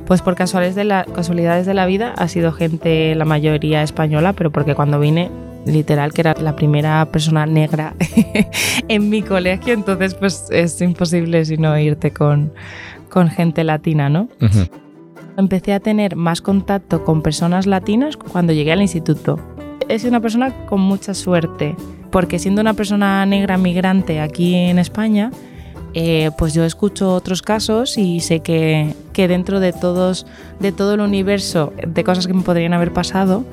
pues 0.06 0.20
por 0.20 0.34
casualidades 0.34 0.74
de 0.74 0.84
la, 0.84 1.04
casualidades 1.04 1.66
de 1.66 1.74
la 1.74 1.86
vida 1.86 2.12
ha 2.16 2.28
sido 2.28 2.52
gente 2.52 3.14
la 3.14 3.24
mayoría 3.24 3.82
española, 3.82 4.34
pero 4.34 4.50
porque 4.50 4.74
cuando 4.74 5.00
vine 5.00 5.30
literal 5.66 6.12
que 6.12 6.20
era 6.20 6.34
la 6.34 6.56
primera 6.56 7.06
persona 7.06 7.46
negra 7.46 7.94
en 8.88 9.08
mi 9.08 9.22
colegio, 9.22 9.72
entonces 9.72 10.14
pues 10.14 10.46
es 10.50 10.80
imposible 10.80 11.44
sino 11.44 11.76
irte 11.78 12.12
con, 12.12 12.52
con 13.08 13.28
gente 13.28 13.64
latina, 13.64 14.08
¿no? 14.08 14.28
Empecé 15.36 15.72
a 15.72 15.80
tener 15.80 16.16
más 16.16 16.42
contacto 16.42 17.02
con 17.04 17.22
personas 17.22 17.66
latinas 17.66 18.16
cuando 18.16 18.52
llegué 18.52 18.72
al 18.72 18.82
instituto. 18.82 19.40
He 19.88 19.98
sido 19.98 20.10
una 20.10 20.20
persona 20.20 20.66
con 20.66 20.80
mucha 20.80 21.14
suerte 21.14 21.74
porque 22.14 22.38
siendo 22.38 22.61
una 22.61 22.74
persona 22.74 23.27
negra 23.27 23.59
migrante 23.59 24.20
aquí 24.20 24.55
en 24.55 24.79
España, 24.79 25.33
eh, 25.94 26.31
pues 26.38 26.55
yo 26.55 26.62
escucho 26.64 27.12
otros 27.12 27.42
casos 27.42 27.98
y 27.98 28.20
sé 28.20 28.38
que, 28.38 28.94
que, 29.12 29.27
dentro 29.27 29.59
de, 29.59 29.72
todos, 29.72 30.24
de 30.61 30.70
todo 30.70 30.94
el 30.94 31.00
universo 31.00 31.72
de 31.85 32.05
cosas 32.05 32.29
que 32.29 32.33
me 32.33 32.42
podrían 32.42 32.72
haber 32.72 32.92
pasado, 32.92 33.44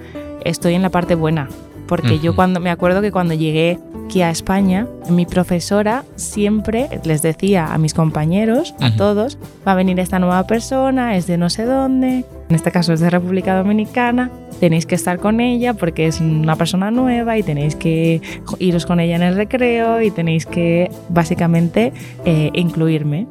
estoy 0.46 0.76
en 0.76 0.84
la 0.84 0.90
parte 0.92 1.16
buena. 1.16 1.50
Porque 1.92 2.20
yo 2.20 2.34
cuando 2.38 2.62
me 2.62 2.70
acuerdo 2.70 3.02
que 3.02 3.12
cuando 3.12 3.34
llegué, 3.34 3.78
aquí 4.06 4.22
a 4.22 4.30
España, 4.30 4.88
mi 5.10 5.26
profesora 5.26 6.06
siempre 6.16 6.88
les 7.04 7.22
decía 7.22 7.74
a 7.74 7.78
mis 7.78 7.94
compañeros, 7.94 8.74
a 8.80 8.96
todos, 8.96 9.38
va 9.68 9.74
a 9.74 9.76
venir 9.76 10.00
esta 10.00 10.18
nueva 10.18 10.48
persona, 10.48 11.18
es 11.18 11.28
de 11.28 11.38
no 11.38 11.50
sé 11.50 11.66
dónde, 11.66 12.24
en 12.48 12.56
este 12.56 12.72
caso 12.72 12.94
es 12.94 13.02
de 13.02 13.10
República 13.10 13.58
Dominicana, 13.58 14.32
tenéis 14.62 14.86
que 14.86 14.96
estar 14.96 15.20
con 15.20 15.42
ella 15.42 15.74
porque 15.74 16.08
es 16.08 16.22
una 16.22 16.56
persona 16.56 16.92
nueva 16.92 17.38
y 17.38 17.44
tenéis 17.44 17.76
que 17.76 18.22
iros 18.60 18.86
con 18.86 19.02
ella 19.02 19.18
en 19.18 19.24
el 19.24 19.36
recreo 19.36 20.02
y 20.02 20.12
tenéis 20.12 20.46
que 20.46 20.90
básicamente 21.10 21.92
eh, 22.24 22.52
incluirme. 22.54 23.28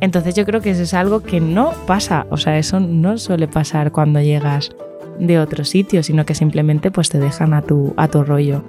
Entonces 0.00 0.34
yo 0.34 0.46
creo 0.46 0.62
que 0.62 0.70
eso 0.70 0.82
es 0.82 0.94
algo 0.94 1.22
que 1.22 1.40
no 1.40 1.74
pasa, 1.86 2.26
o 2.30 2.38
sea, 2.38 2.56
eso 2.56 2.80
no 2.80 3.18
suele 3.18 3.48
pasar 3.48 3.92
cuando 3.92 4.22
llegas 4.22 4.70
de 5.18 5.38
otro 5.38 5.64
sitio, 5.64 6.02
sino 6.02 6.24
que 6.24 6.34
simplemente 6.34 6.90
pues 6.90 7.08
te 7.08 7.18
dejan 7.18 7.54
a 7.54 7.62
tu, 7.62 7.94
a 7.96 8.08
tu 8.08 8.22
rollo. 8.22 8.62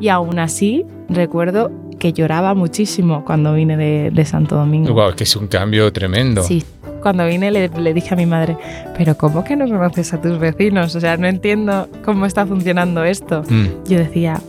Y 0.00 0.08
aún 0.08 0.38
así, 0.38 0.84
recuerdo 1.08 1.70
que 1.98 2.12
lloraba 2.12 2.54
muchísimo 2.54 3.24
cuando 3.24 3.52
vine 3.54 3.76
de, 3.76 4.10
de 4.10 4.24
Santo 4.24 4.56
Domingo. 4.56 4.92
Wow, 4.94 5.14
que 5.14 5.24
es 5.24 5.36
un 5.36 5.46
cambio 5.46 5.92
tremendo. 5.92 6.42
Sí, 6.42 6.64
cuando 7.02 7.26
vine 7.26 7.50
le, 7.50 7.68
le, 7.68 7.94
dije 7.94 8.14
a 8.14 8.16
mi 8.16 8.26
madre, 8.26 8.56
pero 8.96 9.16
¿cómo 9.16 9.44
que 9.44 9.56
no 9.56 9.66
conoces 9.66 10.12
a 10.14 10.20
tus 10.20 10.38
vecinos? 10.38 10.94
O 10.94 11.00
sea, 11.00 11.16
no 11.16 11.26
entiendo 11.26 11.88
cómo 12.04 12.26
está 12.26 12.46
funcionando 12.46 13.04
esto. 13.04 13.42
Mm. 13.48 13.66
Yo 13.88 13.98
decía, 13.98 14.40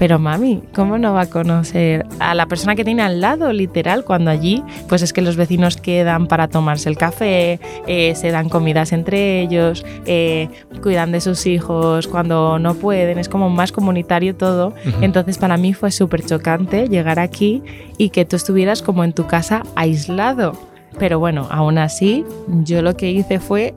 pero 0.00 0.18
mami, 0.18 0.62
¿cómo 0.74 0.96
no 0.96 1.12
va 1.12 1.20
a 1.20 1.26
conocer 1.26 2.06
a 2.20 2.34
la 2.34 2.46
persona 2.46 2.74
que 2.74 2.86
tiene 2.86 3.02
al 3.02 3.20
lado, 3.20 3.52
literal, 3.52 4.02
cuando 4.02 4.30
allí, 4.30 4.64
pues 4.88 5.02
es 5.02 5.12
que 5.12 5.20
los 5.20 5.36
vecinos 5.36 5.76
quedan 5.76 6.26
para 6.26 6.48
tomarse 6.48 6.88
el 6.88 6.96
café, 6.96 7.60
eh, 7.86 8.14
se 8.14 8.30
dan 8.30 8.48
comidas 8.48 8.92
entre 8.92 9.42
ellos, 9.42 9.84
eh, 10.06 10.48
cuidan 10.82 11.12
de 11.12 11.20
sus 11.20 11.44
hijos 11.44 12.08
cuando 12.08 12.58
no 12.58 12.76
pueden, 12.76 13.18
es 13.18 13.28
como 13.28 13.50
más 13.50 13.72
comunitario 13.72 14.34
todo. 14.34 14.72
Entonces 15.02 15.36
para 15.36 15.58
mí 15.58 15.74
fue 15.74 15.90
súper 15.90 16.24
chocante 16.24 16.88
llegar 16.88 17.18
aquí 17.18 17.62
y 17.98 18.08
que 18.08 18.24
tú 18.24 18.36
estuvieras 18.36 18.80
como 18.80 19.04
en 19.04 19.12
tu 19.12 19.26
casa 19.26 19.64
aislado. 19.76 20.54
Pero 20.98 21.18
bueno, 21.18 21.46
aún 21.50 21.76
así, 21.76 22.24
yo 22.64 22.80
lo 22.80 22.96
que 22.96 23.10
hice 23.10 23.38
fue, 23.38 23.74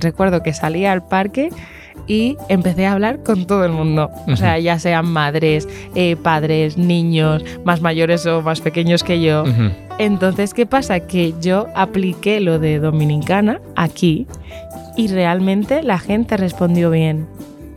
recuerdo 0.00 0.42
que 0.42 0.52
salí 0.52 0.84
al 0.84 1.04
parque 1.06 1.50
y 2.10 2.36
empecé 2.48 2.86
a 2.86 2.92
hablar 2.94 3.22
con 3.22 3.46
todo 3.46 3.64
el 3.64 3.70
mundo. 3.70 4.10
O 4.26 4.34
sea, 4.34 4.58
ya 4.58 4.80
sean 4.80 5.06
madres, 5.06 5.68
eh, 5.94 6.16
padres, 6.16 6.76
niños, 6.76 7.44
más 7.64 7.82
mayores 7.82 8.26
o 8.26 8.42
más 8.42 8.60
pequeños 8.60 9.04
que 9.04 9.22
yo. 9.22 9.44
Entonces, 9.98 10.52
¿qué 10.52 10.66
pasa? 10.66 10.98
Que 10.98 11.34
yo 11.40 11.68
apliqué 11.76 12.40
lo 12.40 12.58
de 12.58 12.80
dominicana 12.80 13.60
aquí 13.76 14.26
y 14.96 15.06
realmente 15.06 15.84
la 15.84 16.00
gente 16.00 16.36
respondió 16.36 16.90
bien. 16.90 17.28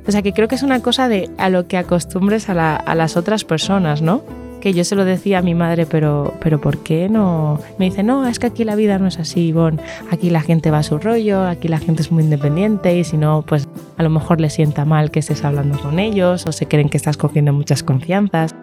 O 0.08 0.12
sea, 0.12 0.24
que 0.24 0.34
creo 0.34 0.48
que 0.48 0.56
es 0.56 0.64
una 0.64 0.80
cosa 0.80 1.08
de 1.08 1.30
a 1.38 1.50
lo 1.50 1.68
que 1.68 1.78
acostumbres 1.78 2.50
a, 2.50 2.76
a 2.76 2.96
las 2.96 3.16
otras 3.16 3.44
personas, 3.44 4.02
¿no? 4.02 4.24
Que 4.64 4.72
yo 4.72 4.86
se 4.86 4.96
lo 4.96 5.04
decía 5.04 5.40
a 5.40 5.42
mi 5.42 5.56
madre, 5.56 5.86
pero, 5.86 6.36
pero 6.40 6.62
¿por 6.62 6.78
qué 6.84 7.10
no? 7.10 7.60
Me 7.80 7.84
dice, 7.84 8.02
no, 8.02 8.26
es 8.26 8.40
que 8.40 8.48
aquí 8.48 8.64
la 8.64 8.78
vida 8.78 8.98
no 8.98 9.08
es 9.08 9.20
así, 9.20 9.52
Bon. 9.52 9.78
Aquí 10.10 10.30
la 10.30 10.40
gente 10.40 10.72
va 10.72 10.78
a 10.78 10.84
su 10.84 11.00
rollo, 11.00 11.44
aquí 11.44 11.68
la 11.68 11.80
gente 11.80 12.02
es 12.02 12.14
muy 12.14 12.24
independiente 12.24 12.98
y 12.98 13.04
si 13.04 13.18
no, 13.18 13.44
pues 13.46 13.68
a 13.98 14.04
lo 14.04 14.10
mejor 14.10 14.40
le 14.40 14.50
sienta 14.50 14.86
mal 14.86 15.12
que 15.12 15.20
estés 15.20 15.44
hablando 15.44 15.78
con 15.80 16.00
ellos 16.00 16.48
o 16.48 16.54
se 16.54 16.66
creen 16.66 16.88
que 16.88 16.96
estás 16.96 17.18
cogiendo 17.18 17.52
muchas 17.52 17.84
confianzas. 17.84 18.56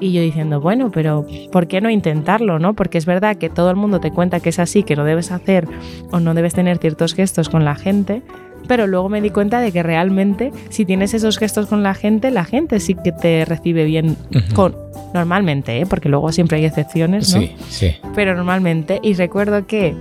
Y 0.00 0.12
yo 0.12 0.22
diciendo, 0.22 0.60
bueno, 0.60 0.90
pero 0.90 1.24
¿por 1.52 1.68
qué 1.68 1.80
no 1.80 1.88
intentarlo, 1.88 2.58
no? 2.58 2.74
Porque 2.74 2.98
es 2.98 3.06
verdad 3.06 3.36
que 3.36 3.48
todo 3.48 3.70
el 3.70 3.76
mundo 3.76 4.00
te 4.00 4.10
cuenta 4.10 4.40
que 4.40 4.48
es 4.48 4.58
así, 4.58 4.82
que 4.82 4.96
no 4.96 5.04
debes 5.04 5.30
hacer 5.30 5.68
o 6.10 6.18
no 6.18 6.34
debes 6.34 6.54
tener 6.54 6.78
ciertos 6.78 7.14
gestos 7.14 7.48
con 7.48 7.64
la 7.64 7.76
gente, 7.76 8.22
pero 8.66 8.86
luego 8.86 9.08
me 9.08 9.20
di 9.20 9.30
cuenta 9.30 9.60
de 9.60 9.72
que 9.72 9.82
realmente 9.82 10.52
si 10.68 10.84
tienes 10.84 11.14
esos 11.14 11.38
gestos 11.38 11.66
con 11.66 11.82
la 11.82 11.94
gente, 11.94 12.30
la 12.30 12.44
gente 12.44 12.80
sí 12.80 12.94
que 12.94 13.12
te 13.12 13.44
recibe 13.44 13.84
bien 13.84 14.16
con 14.54 14.76
normalmente, 15.12 15.80
¿eh? 15.80 15.86
porque 15.86 16.08
luego 16.08 16.32
siempre 16.32 16.58
hay 16.58 16.64
excepciones, 16.64 17.32
¿no? 17.34 17.40
Sí, 17.40 17.52
sí. 17.68 17.94
Pero 18.14 18.34
normalmente, 18.34 18.98
y 19.02 19.14
recuerdo 19.14 19.66
que 19.66 19.94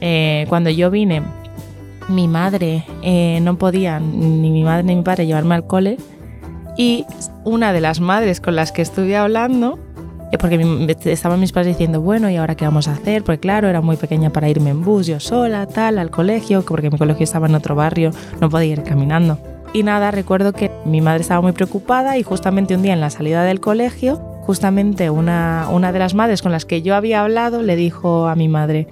eh, 0.00 0.46
cuando 0.48 0.70
yo 0.70 0.90
vine, 0.90 1.22
mi 2.08 2.28
madre 2.28 2.84
eh, 3.02 3.40
no 3.42 3.56
podía, 3.56 4.00
ni 4.00 4.50
mi 4.50 4.62
madre 4.62 4.84
ni 4.84 4.96
mi 4.96 5.02
padre, 5.02 5.26
llevarme 5.26 5.56
al 5.56 5.66
cole, 5.66 5.96
y 6.76 7.04
una 7.44 7.72
de 7.72 7.80
las 7.80 8.00
madres 8.00 8.40
con 8.40 8.56
las 8.56 8.72
que 8.72 8.82
estuve 8.82 9.16
hablando 9.16 9.78
porque 10.38 10.96
estaban 11.04 11.40
mis 11.40 11.52
padres 11.52 11.76
diciendo, 11.76 12.00
bueno, 12.00 12.30
¿y 12.30 12.36
ahora 12.36 12.54
qué 12.54 12.64
vamos 12.64 12.88
a 12.88 12.92
hacer? 12.92 13.24
Porque 13.24 13.40
claro, 13.40 13.68
era 13.68 13.80
muy 13.80 13.96
pequeña 13.96 14.30
para 14.30 14.48
irme 14.48 14.70
en 14.70 14.82
bus, 14.82 15.06
yo 15.06 15.18
sola, 15.20 15.66
tal, 15.66 15.98
al 15.98 16.10
colegio, 16.10 16.62
porque 16.62 16.90
mi 16.90 16.98
colegio 16.98 17.24
estaba 17.24 17.46
en 17.48 17.54
otro 17.54 17.74
barrio, 17.74 18.12
no 18.40 18.48
podía 18.48 18.72
ir 18.72 18.82
caminando. 18.82 19.38
Y 19.72 19.82
nada, 19.82 20.10
recuerdo 20.10 20.52
que 20.52 20.70
mi 20.84 21.00
madre 21.00 21.22
estaba 21.22 21.40
muy 21.40 21.52
preocupada 21.52 22.18
y 22.18 22.22
justamente 22.22 22.74
un 22.74 22.82
día 22.82 22.92
en 22.92 23.00
la 23.00 23.10
salida 23.10 23.44
del 23.44 23.60
colegio, 23.60 24.16
justamente 24.42 25.10
una, 25.10 25.68
una 25.70 25.92
de 25.92 25.98
las 25.98 26.14
madres 26.14 26.42
con 26.42 26.52
las 26.52 26.64
que 26.64 26.82
yo 26.82 26.94
había 26.94 27.22
hablado 27.22 27.62
le 27.62 27.76
dijo 27.76 28.26
a 28.26 28.34
mi 28.34 28.48
madre, 28.48 28.88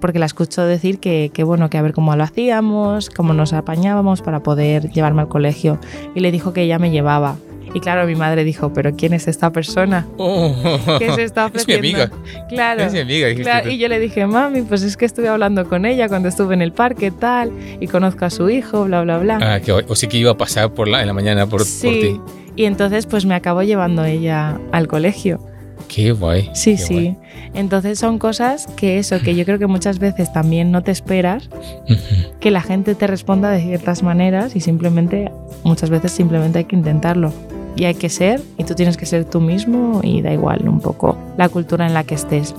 porque 0.00 0.18
la 0.18 0.26
escuchó 0.26 0.64
decir 0.64 0.98
que, 0.98 1.30
que, 1.32 1.44
bueno, 1.44 1.70
que 1.70 1.78
a 1.78 1.82
ver 1.82 1.92
cómo 1.92 2.14
lo 2.16 2.24
hacíamos, 2.24 3.10
cómo 3.10 3.34
nos 3.34 3.52
apañábamos 3.52 4.22
para 4.22 4.40
poder 4.40 4.90
llevarme 4.90 5.22
al 5.22 5.28
colegio. 5.28 5.78
Y 6.14 6.20
le 6.20 6.32
dijo 6.32 6.52
que 6.52 6.62
ella 6.62 6.78
me 6.78 6.90
llevaba. 6.90 7.36
Y 7.74 7.80
claro, 7.80 8.06
mi 8.06 8.14
madre 8.14 8.44
dijo, 8.44 8.72
pero 8.72 8.94
¿quién 8.96 9.12
es 9.12 9.28
esta 9.28 9.52
persona? 9.52 10.06
Oh, 10.16 10.54
¿Qué 10.98 11.12
se 11.12 11.22
está 11.22 11.46
ofreciendo? 11.46 11.70
Es 11.70 11.82
mi 11.82 11.88
amiga. 11.88 12.10
Claro. 12.48 12.82
Es 12.82 12.92
mi 12.92 12.98
amiga. 12.98 13.34
Claro, 13.34 13.70
y 13.70 13.78
yo 13.78 13.88
le 13.88 14.00
dije, 14.00 14.26
mami, 14.26 14.62
pues 14.62 14.82
es 14.82 14.96
que 14.96 15.04
estuve 15.04 15.28
hablando 15.28 15.68
con 15.68 15.86
ella 15.86 16.08
cuando 16.08 16.28
estuve 16.28 16.54
en 16.54 16.62
el 16.62 16.72
parque, 16.72 17.10
tal, 17.10 17.52
y 17.80 17.86
conozco 17.86 18.24
a 18.24 18.30
su 18.30 18.50
hijo, 18.50 18.84
bla, 18.84 19.02
bla, 19.02 19.18
bla. 19.18 19.38
Ah, 19.40 19.60
que, 19.60 19.72
o 19.72 19.94
sí 19.94 20.08
que 20.08 20.18
iba 20.18 20.32
a 20.32 20.36
pasar 20.36 20.72
por 20.74 20.88
la, 20.88 21.00
en 21.00 21.06
la 21.06 21.12
mañana 21.12 21.46
por, 21.46 21.64
sí. 21.64 21.86
por 21.86 21.94
ti. 21.94 22.20
Y 22.56 22.64
entonces 22.64 23.06
pues 23.06 23.24
me 23.24 23.34
acabó 23.34 23.62
llevando 23.62 24.04
ella 24.04 24.58
al 24.72 24.88
colegio. 24.88 25.40
Qué 25.88 26.12
guay. 26.12 26.50
Sí, 26.54 26.72
qué 26.72 26.78
sí. 26.78 26.94
Guay. 26.94 27.16
Entonces 27.54 27.98
son 27.98 28.18
cosas 28.18 28.66
que 28.76 28.98
eso, 28.98 29.18
que 29.20 29.34
yo 29.34 29.44
creo 29.44 29.58
que 29.58 29.66
muchas 29.66 29.98
veces 29.98 30.32
también 30.32 30.70
no 30.70 30.82
te 30.82 30.92
esperas 30.92 31.48
que 32.38 32.50
la 32.50 32.62
gente 32.62 32.94
te 32.94 33.06
responda 33.06 33.50
de 33.50 33.60
ciertas 33.60 34.02
maneras 34.02 34.54
y 34.54 34.60
simplemente, 34.60 35.32
muchas 35.64 35.90
veces 35.90 36.12
simplemente 36.12 36.58
hay 36.58 36.64
que 36.64 36.76
intentarlo. 36.76 37.32
Y 37.76 37.84
hay 37.84 37.94
que 37.94 38.08
ser, 38.08 38.40
y 38.58 38.64
tú 38.64 38.74
tienes 38.74 38.96
que 38.96 39.06
ser 39.06 39.24
tú 39.24 39.40
mismo 39.40 40.00
y 40.02 40.22
da 40.22 40.32
igual 40.32 40.68
un 40.68 40.80
poco 40.80 41.16
la 41.38 41.48
cultura 41.48 41.86
en 41.86 41.94
la 41.94 42.04
que 42.04 42.14
estés. 42.14 42.54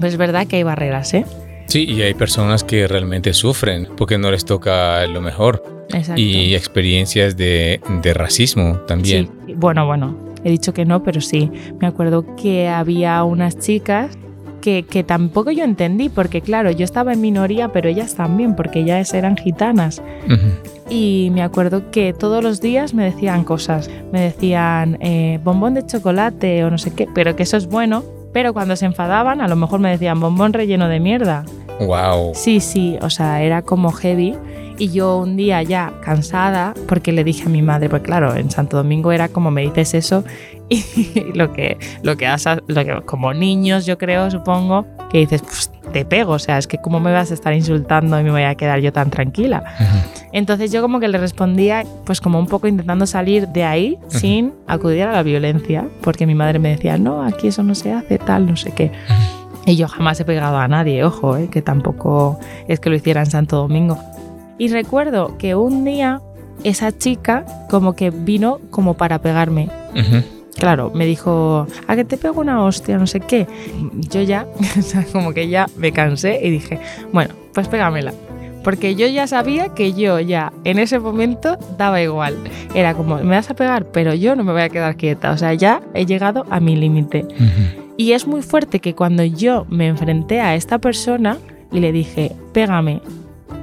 Pues 0.00 0.12
es 0.12 0.18
verdad 0.18 0.46
que 0.46 0.56
hay 0.56 0.62
barreras, 0.62 1.12
¿eh? 1.14 1.24
Sí, 1.66 1.84
y 1.84 2.02
hay 2.02 2.14
personas 2.14 2.64
que 2.64 2.86
realmente 2.86 3.32
sufren 3.32 3.88
porque 3.96 4.18
no 4.18 4.30
les 4.30 4.44
toca 4.44 5.06
lo 5.06 5.20
mejor. 5.20 5.62
Exacto. 5.92 6.20
Y 6.20 6.54
experiencias 6.54 7.36
de, 7.36 7.80
de 8.02 8.14
racismo 8.14 8.78
también. 8.86 9.28
Sí. 9.46 9.54
Bueno, 9.54 9.86
bueno, 9.86 10.16
he 10.44 10.50
dicho 10.50 10.72
que 10.72 10.84
no, 10.84 11.02
pero 11.02 11.20
sí. 11.20 11.50
Me 11.80 11.86
acuerdo 11.86 12.36
que 12.36 12.68
había 12.68 13.22
unas 13.24 13.58
chicas 13.58 14.16
que, 14.62 14.84
que, 14.84 15.04
tampoco 15.04 15.50
yo 15.50 15.64
entendí, 15.64 16.08
porque 16.08 16.40
claro, 16.40 16.70
yo 16.70 16.84
estaba 16.84 17.12
en 17.12 17.20
minoría, 17.20 17.68
pero 17.68 17.90
ellas 17.90 18.14
también, 18.14 18.56
porque 18.56 18.80
ellas 18.80 19.12
eran 19.12 19.36
gitanas. 19.36 20.00
Uh 20.26 20.30
-huh. 20.30 20.72
Y 20.88 21.30
me 21.32 21.42
acuerdo 21.42 21.90
que 21.90 22.12
todos 22.12 22.42
los 22.42 22.60
días 22.60 22.94
me 22.94 23.04
decían 23.04 23.44
cosas. 23.44 23.90
Me 24.12 24.20
decían 24.20 24.98
eh, 25.00 25.40
bombón 25.42 25.74
de 25.74 25.86
chocolate 25.86 26.64
o 26.64 26.70
no 26.70 26.78
sé 26.78 26.92
qué, 26.92 27.08
pero 27.14 27.34
que 27.36 27.42
eso 27.42 27.56
es 27.56 27.66
bueno. 27.66 28.04
Pero 28.32 28.52
cuando 28.54 28.76
se 28.76 28.86
enfadaban, 28.86 29.40
a 29.40 29.48
lo 29.48 29.56
mejor 29.56 29.80
me 29.80 29.90
decían 29.90 30.20
bombón 30.20 30.52
relleno 30.52 30.88
de 30.88 31.00
mierda. 31.00 31.44
Wow. 31.80 32.32
Sí, 32.34 32.60
sí, 32.60 32.98
o 33.02 33.10
sea, 33.10 33.42
era 33.42 33.62
como 33.62 33.90
heavy. 33.92 34.36
Y 34.82 34.88
yo 34.90 35.18
un 35.18 35.36
día 35.36 35.62
ya 35.62 35.92
cansada, 36.04 36.74
porque 36.88 37.12
le 37.12 37.22
dije 37.22 37.44
a 37.44 37.48
mi 37.48 37.62
madre, 37.62 37.88
pues 37.88 38.02
claro, 38.02 38.34
en 38.34 38.50
Santo 38.50 38.76
Domingo 38.76 39.12
era 39.12 39.28
como 39.28 39.52
me 39.52 39.62
dices 39.62 39.94
eso, 39.94 40.24
y 40.68 41.32
lo 41.36 41.52
que, 41.52 41.78
lo 42.02 42.16
que, 42.16 42.26
has, 42.26 42.44
lo 42.66 42.84
que 42.84 43.00
como 43.06 43.32
niños 43.32 43.86
yo 43.86 43.96
creo, 43.96 44.28
supongo, 44.28 44.84
que 45.08 45.18
dices, 45.18 45.40
pues 45.42 45.70
te 45.92 46.04
pego, 46.04 46.32
o 46.32 46.38
sea, 46.40 46.58
es 46.58 46.66
que 46.66 46.78
cómo 46.78 46.98
me 46.98 47.12
vas 47.12 47.30
a 47.30 47.34
estar 47.34 47.54
insultando 47.54 48.18
y 48.18 48.24
me 48.24 48.32
voy 48.32 48.42
a 48.42 48.56
quedar 48.56 48.80
yo 48.80 48.92
tan 48.92 49.08
tranquila. 49.10 49.62
Uh 49.78 49.82
-huh. 49.84 50.26
Entonces 50.32 50.72
yo 50.72 50.82
como 50.82 50.98
que 50.98 51.06
le 51.06 51.18
respondía, 51.18 51.84
pues 52.04 52.20
como 52.20 52.40
un 52.40 52.48
poco 52.48 52.66
intentando 52.66 53.06
salir 53.06 53.46
de 53.46 53.62
ahí 53.62 53.98
uh 54.02 54.06
-huh. 54.06 54.18
sin 54.18 54.52
acudir 54.66 55.04
a 55.04 55.12
la 55.12 55.22
violencia, 55.22 55.86
porque 56.00 56.26
mi 56.26 56.34
madre 56.34 56.58
me 56.58 56.70
decía, 56.70 56.98
no, 56.98 57.22
aquí 57.22 57.46
eso 57.46 57.62
no 57.62 57.76
se 57.76 57.92
hace, 57.92 58.18
tal, 58.18 58.46
no 58.46 58.56
sé 58.56 58.72
qué. 58.72 58.86
Uh 58.86 59.12
-huh. 59.12 59.42
Y 59.64 59.76
yo 59.76 59.86
jamás 59.86 60.18
he 60.18 60.24
pegado 60.24 60.58
a 60.58 60.66
nadie, 60.66 61.04
ojo, 61.04 61.36
eh, 61.36 61.48
que 61.48 61.62
tampoco 61.62 62.40
es 62.66 62.80
que 62.80 62.90
lo 62.90 62.96
hiciera 62.96 63.20
en 63.20 63.30
Santo 63.30 63.58
Domingo. 63.58 63.96
Y 64.58 64.68
recuerdo 64.68 65.36
que 65.38 65.54
un 65.54 65.84
día 65.84 66.20
esa 66.64 66.96
chica 66.96 67.44
como 67.68 67.94
que 67.94 68.10
vino 68.10 68.60
como 68.70 68.94
para 68.94 69.20
pegarme. 69.20 69.68
Uh 69.94 69.98
-huh. 69.98 70.24
Claro, 70.56 70.92
me 70.94 71.06
dijo, 71.06 71.66
a 71.88 71.96
que 71.96 72.04
te 72.04 72.16
pego 72.16 72.40
una 72.40 72.62
hostia, 72.62 72.98
no 72.98 73.06
sé 73.06 73.20
qué. 73.20 73.46
Yo 74.10 74.22
ya, 74.22 74.46
como 75.12 75.32
que 75.32 75.48
ya 75.48 75.66
me 75.76 75.92
cansé 75.92 76.40
y 76.42 76.50
dije, 76.50 76.78
bueno, 77.12 77.34
pues 77.54 77.68
pégamela. 77.68 78.12
Porque 78.62 78.94
yo 78.94 79.08
ya 79.08 79.26
sabía 79.26 79.70
que 79.70 79.92
yo 79.92 80.20
ya 80.20 80.52
en 80.62 80.78
ese 80.78 81.00
momento 81.00 81.58
daba 81.78 82.00
igual. 82.00 82.36
Era 82.74 82.94
como, 82.94 83.16
me 83.16 83.34
vas 83.34 83.50
a 83.50 83.54
pegar, 83.54 83.86
pero 83.86 84.14
yo 84.14 84.36
no 84.36 84.44
me 84.44 84.52
voy 84.52 84.62
a 84.62 84.68
quedar 84.68 84.96
quieta. 84.96 85.32
O 85.32 85.36
sea, 85.36 85.52
ya 85.54 85.80
he 85.94 86.06
llegado 86.06 86.46
a 86.48 86.60
mi 86.60 86.76
límite. 86.76 87.26
Uh 87.28 87.42
-huh. 87.42 87.82
Y 87.96 88.12
es 88.12 88.26
muy 88.26 88.42
fuerte 88.42 88.78
que 88.78 88.94
cuando 88.94 89.24
yo 89.24 89.66
me 89.68 89.88
enfrenté 89.88 90.40
a 90.40 90.54
esta 90.54 90.78
persona 90.78 91.38
y 91.72 91.80
le 91.80 91.90
dije, 91.92 92.32
pégame, 92.52 93.00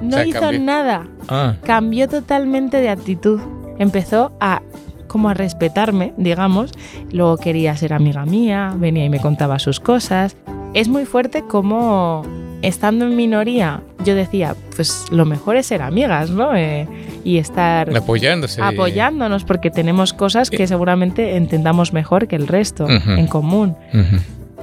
no 0.02 0.08
o 0.08 0.20
sea, 0.20 0.26
hizo 0.26 0.52
nada. 0.52 1.06
Ah. 1.28 1.56
Cambió 1.64 2.08
totalmente 2.08 2.78
de 2.78 2.88
actitud. 2.88 3.40
Empezó 3.78 4.32
a 4.40 4.62
como 5.06 5.28
a 5.28 5.34
respetarme, 5.34 6.14
digamos. 6.16 6.72
Luego 7.12 7.36
quería 7.36 7.76
ser 7.76 7.92
amiga 7.92 8.24
mía, 8.24 8.74
venía 8.76 9.04
y 9.04 9.08
me 9.08 9.18
contaba 9.18 9.58
sus 9.58 9.80
cosas. 9.80 10.36
Es 10.72 10.88
muy 10.88 11.04
fuerte 11.04 11.42
como 11.42 12.22
estando 12.62 13.06
en 13.06 13.16
minoría, 13.16 13.80
yo 14.04 14.14
decía, 14.14 14.54
pues 14.76 15.06
lo 15.10 15.24
mejor 15.24 15.56
es 15.56 15.66
ser 15.66 15.82
amigas, 15.82 16.30
¿no? 16.30 16.54
Eh, 16.54 16.86
y 17.24 17.38
estar 17.38 17.94
apoyándose. 17.96 18.62
apoyándonos 18.62 19.44
porque 19.44 19.70
tenemos 19.70 20.12
cosas 20.12 20.50
que 20.50 20.66
seguramente 20.66 21.36
entendamos 21.36 21.92
mejor 21.92 22.28
que 22.28 22.36
el 22.36 22.46
resto 22.46 22.88
en 22.88 23.26
común. 23.26 23.76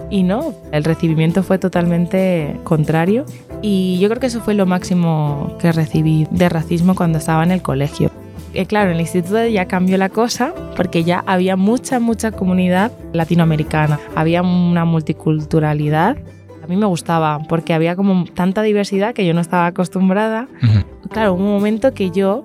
Y 0.09 0.23
no, 0.23 0.53
el 0.71 0.83
recibimiento 0.83 1.43
fue 1.43 1.57
totalmente 1.57 2.55
contrario 2.63 3.25
y 3.61 3.99
yo 3.99 4.07
creo 4.09 4.19
que 4.19 4.27
eso 4.27 4.39
fue 4.41 4.53
lo 4.53 4.65
máximo 4.65 5.57
que 5.59 5.71
recibí 5.71 6.27
de 6.31 6.47
racismo 6.47 6.95
cuando 6.95 7.17
estaba 7.17 7.43
en 7.43 7.51
el 7.51 7.61
colegio. 7.61 8.09
Eh, 8.53 8.65
claro, 8.65 8.89
en 8.89 8.95
el 8.95 9.01
instituto 9.01 9.45
ya 9.45 9.65
cambió 9.65 9.97
la 9.97 10.09
cosa 10.09 10.53
porque 10.75 11.03
ya 11.03 11.23
había 11.27 11.57
mucha, 11.57 11.99
mucha 11.99 12.31
comunidad 12.31 12.91
latinoamericana, 13.13 13.99
había 14.15 14.41
una 14.41 14.85
multiculturalidad. 14.85 16.17
A 16.63 16.67
mí 16.67 16.77
me 16.77 16.85
gustaba 16.85 17.39
porque 17.49 17.73
había 17.73 17.95
como 17.95 18.25
tanta 18.25 18.61
diversidad 18.61 19.13
que 19.13 19.25
yo 19.25 19.33
no 19.33 19.41
estaba 19.41 19.67
acostumbrada. 19.67 20.47
Claro, 21.11 21.33
un 21.33 21.45
momento 21.45 21.93
que 21.93 22.11
yo 22.11 22.43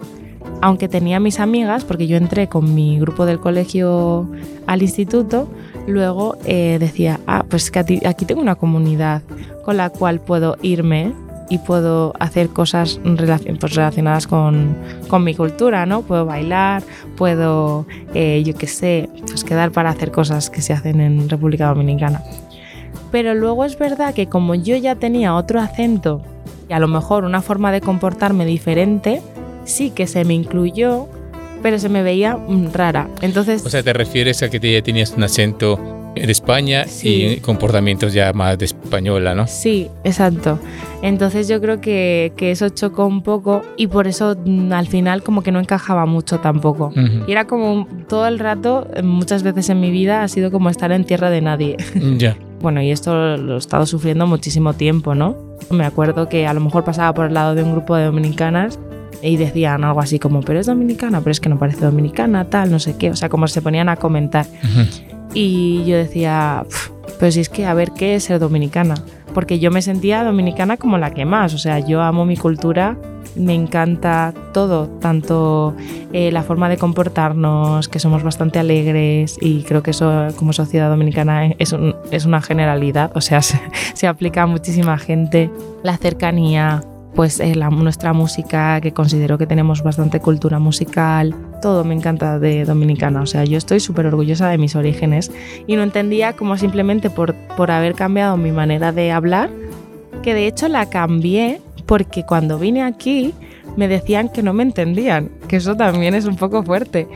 aunque 0.61 0.89
tenía 0.89 1.19
mis 1.21 1.41
amigas, 1.41 1.85
porque 1.85 2.07
yo 2.07 2.17
entré 2.17 2.49
con 2.49 2.75
mi 2.75 2.99
grupo 2.99 3.27
del 3.27 3.41
colegio 3.41 4.31
al 4.67 4.83
instituto, 4.83 5.49
luego 5.87 6.37
eh, 6.45 6.79
decía, 6.81 7.21
ah, 7.27 7.45
pues 7.49 7.71
que 7.71 7.79
aquí 8.05 8.25
tengo 8.25 8.41
una 8.41 8.55
comunidad 8.55 9.23
con 9.65 9.77
la 9.77 9.91
cual 9.91 10.21
puedo 10.21 10.57
irme 10.63 11.13
y 11.49 11.59
puedo 11.59 12.15
hacer 12.19 12.49
cosas 12.49 12.99
pues, 13.03 13.75
relacionadas 13.75 14.27
con, 14.27 14.75
con, 15.09 15.23
mi 15.23 15.35
cultura, 15.35 15.85
¿no? 15.85 16.03
Puedo 16.03 16.25
bailar, 16.25 16.83
puedo, 17.17 17.87
eh, 18.15 18.43
yo 18.45 18.55
qué 18.55 18.67
sé, 18.67 19.11
pues 19.27 19.45
quedar 19.45 19.71
para 19.71 19.91
hacer 19.91 20.11
cosas 20.11 20.49
que 20.49 20.63
se 20.63 20.73
hacen 20.73 21.01
en 21.01 21.29
República 21.29 21.67
Dominicana. 21.69 22.23
Pero 23.11 23.35
luego 23.35 23.67
es 23.67 23.79
verdad 23.79 24.15
que 24.15 24.29
como 24.29 24.55
yo 24.55 24.77
ya 24.77 24.95
tenía 24.95 25.35
otro 25.35 25.61
acento 25.61 26.23
y 26.69 26.73
a 26.73 26.79
lo 26.79 26.89
mejor 26.89 27.25
una 27.25 27.43
forma 27.43 27.71
de 27.71 27.83
comportarme 27.83 28.47
diferente, 28.47 29.21
sí 29.65 29.91
que 29.91 30.07
se 30.07 30.25
me 30.25 30.33
incluyó, 30.33 31.09
pero 31.63 31.79
se 31.79 31.89
me 31.89 32.03
veía 32.03 32.37
mm, 32.37 32.73
rara. 32.73 33.09
Entonces, 33.21 33.65
o 33.65 33.71
sea, 33.71 33.83
te 33.83 33.93
refieres 33.93 34.43
a 34.43 34.51
que 34.51 34.59
ya 34.59 34.83
tenías 34.83 35.13
un 35.17 35.23
acento 35.23 35.79
de 36.15 36.31
España 36.31 36.85
y 37.03 37.37
comportamientos 37.37 38.13
ya 38.13 38.33
más 38.33 38.59
de 38.59 38.67
española, 38.67 39.35
¿no? 39.35 39.47
Sí, 39.47 39.89
exacto. 40.05 40.59
Entonces 41.01 41.49
yo 41.49 41.61
creo 41.61 41.81
que, 41.81 42.33
que, 42.37 42.51
eso 42.51 42.69
chocó 42.69 43.07
un 43.07 43.23
poco 43.23 43.63
y 43.77 43.87
por 43.87 44.07
eso 44.07 44.37
mm, 44.45 44.73
al 44.73 44.87
final 44.87 45.23
como 45.23 45.43
que 45.43 45.53
no 45.53 45.59
encajaba 45.59 46.07
mucho 46.07 46.41
tampoco. 46.41 46.93
Y 47.27 47.33
era 47.33 47.47
como 47.47 47.89
todo 48.09 48.27
el 48.27 48.39
rato, 48.39 48.87
muchas 49.03 49.43
veces 49.43 49.71
en 49.71 49.81
mi 49.81 49.91
vida 49.91 50.23
ha 50.23 50.29
sido 50.29 50.51
como 50.51 50.71
estar 50.71 50.93
en 50.93 51.05
tierra 51.05 51.31
de 51.31 51.41
nadie. 51.41 51.77
Ya. 52.19 52.37
bueno, 52.61 52.83
y 52.83 52.91
esto 52.91 53.37
lo 53.37 53.55
he 53.55 53.59
estado 53.59 53.87
sufriendo 53.87 54.27
muchísimo 54.27 54.75
tiempo, 54.75 55.15
¿no? 55.15 55.37
Me 55.71 55.85
acuerdo 55.85 56.29
que 56.29 56.47
a 56.47 56.53
lo 56.53 56.61
mejor 56.61 56.85
pasaba 56.85 57.13
por 57.15 57.27
el 57.27 57.35
lado 57.35 57.55
de 57.55 57.63
un 57.63 57.73
grupo 57.73 57.97
de 57.97 58.05
dominicanas 58.05 58.79
y 59.23 59.37
decían 59.37 59.85
algo 59.85 60.01
así 60.01 60.19
como, 60.19 60.41
pero 60.41 60.61
es 60.61 60.67
dominicana, 60.67 61.21
pero 61.21 61.31
es 61.31 61.41
que 61.41 61.49
no 61.49 61.59
parece 61.59 61.85
dominicana, 61.85 62.45
tal, 62.47 62.71
no 62.71 62.79
sé 62.79 62.97
qué, 62.97 63.11
o 63.11 63.17
sea, 63.17 63.29
como 63.29 63.47
se 63.49 63.63
ponían 63.63 63.89
a 63.89 63.97
comentar. 63.97 64.47
Y 65.35 65.85
yo 65.85 65.97
decía, 65.97 66.65
pues 67.19 67.37
es 67.37 67.49
que 67.49 67.65
a 67.65 67.75
ver 67.75 67.93
qué 67.93 68.17
es 68.17 68.25
ser 68.25 68.39
dominicana, 68.39 68.95
porque 69.33 69.59
yo 69.59 69.71
me 69.71 69.81
sentía 69.81 70.25
dominicana 70.25 70.77
como 70.77 70.99
la 70.99 71.13
que 71.13 71.25
más, 71.25 71.55
o 71.55 71.59
sea, 71.59 71.79
yo 71.79 72.03
amo 72.03 72.27
mi 72.27 72.37
cultura, 72.37 72.99
me 73.35 73.55
encanta 73.55 74.35
todo, 74.53 74.89
tanto 75.01 75.75
eh, 76.13 76.31
la 76.33 76.43
forma 76.43 76.69
de 76.69 76.77
comportarnos, 76.77 77.89
que 77.89 77.99
somos 77.99 78.23
bastante 78.23 78.59
alegres 78.59 79.39
y 79.41 79.63
creo 79.63 79.83
que 79.83 79.93
eso 79.93 80.29
como 80.37 80.53
sociedad 80.53 80.91
dominicana 80.91 81.47
es, 81.59 81.75
es 82.11 82.27
una 82.27 82.43
generalidad, 82.43 83.11
o 83.15 83.21
sea, 83.21 83.41
se, 83.43 83.59
se 83.95 84.07
aplica 84.07 84.43
a 84.43 84.47
muchísima 84.47 84.99
gente, 84.99 85.51
la 85.83 85.97
cercanía, 85.97 86.83
pues 87.15 87.41
eh, 87.41 87.55
la, 87.55 87.71
nuestra 87.71 88.13
música, 88.13 88.81
que 88.81 88.93
considero 88.93 89.39
que 89.39 89.47
tenemos 89.47 89.83
bastante 89.83 90.21
cultura 90.21 90.59
musical, 90.59 91.35
todo 91.61 91.85
me 91.85 91.95
encanta 91.95 92.39
de 92.39 92.65
Dominicana, 92.65 93.23
o 93.23 93.27
sea, 93.27 93.45
yo 93.45 93.59
estoy 93.59 93.81
súper 93.81 94.07
orgullosa 94.07 94.49
de 94.49 94.59
mis 94.59 94.75
orígenes 94.77 95.31
y 95.67 95.77
no 95.77 95.83
entendía 95.83 96.35
como 96.35 96.57
simplemente 96.57 97.11
por, 97.11 97.35
por 97.57 97.71
haber 97.71 97.95
cambiado 97.95 98.37
mi 98.37 98.53
manera 98.53 98.93
de 98.93 99.13
hablar, 99.13 99.51
que 100.23 100.35
de 100.35 100.47
hecho 100.47 100.69
la 100.69 100.87
cambié 100.87 101.61
porque 101.87 102.25
cuando 102.25 102.59
vine 102.59 102.83
aquí 102.83 103.35
me 103.77 103.89
decían 103.89 104.29
que 104.29 104.43
no 104.43 104.53
me 104.53 104.63
entendían, 104.63 105.31
que 105.49 105.57
eso 105.57 105.77
también 105.77 106.15
es 106.15 106.25
un 106.25 106.37
poco 106.37 106.63
fuerte 106.63 107.09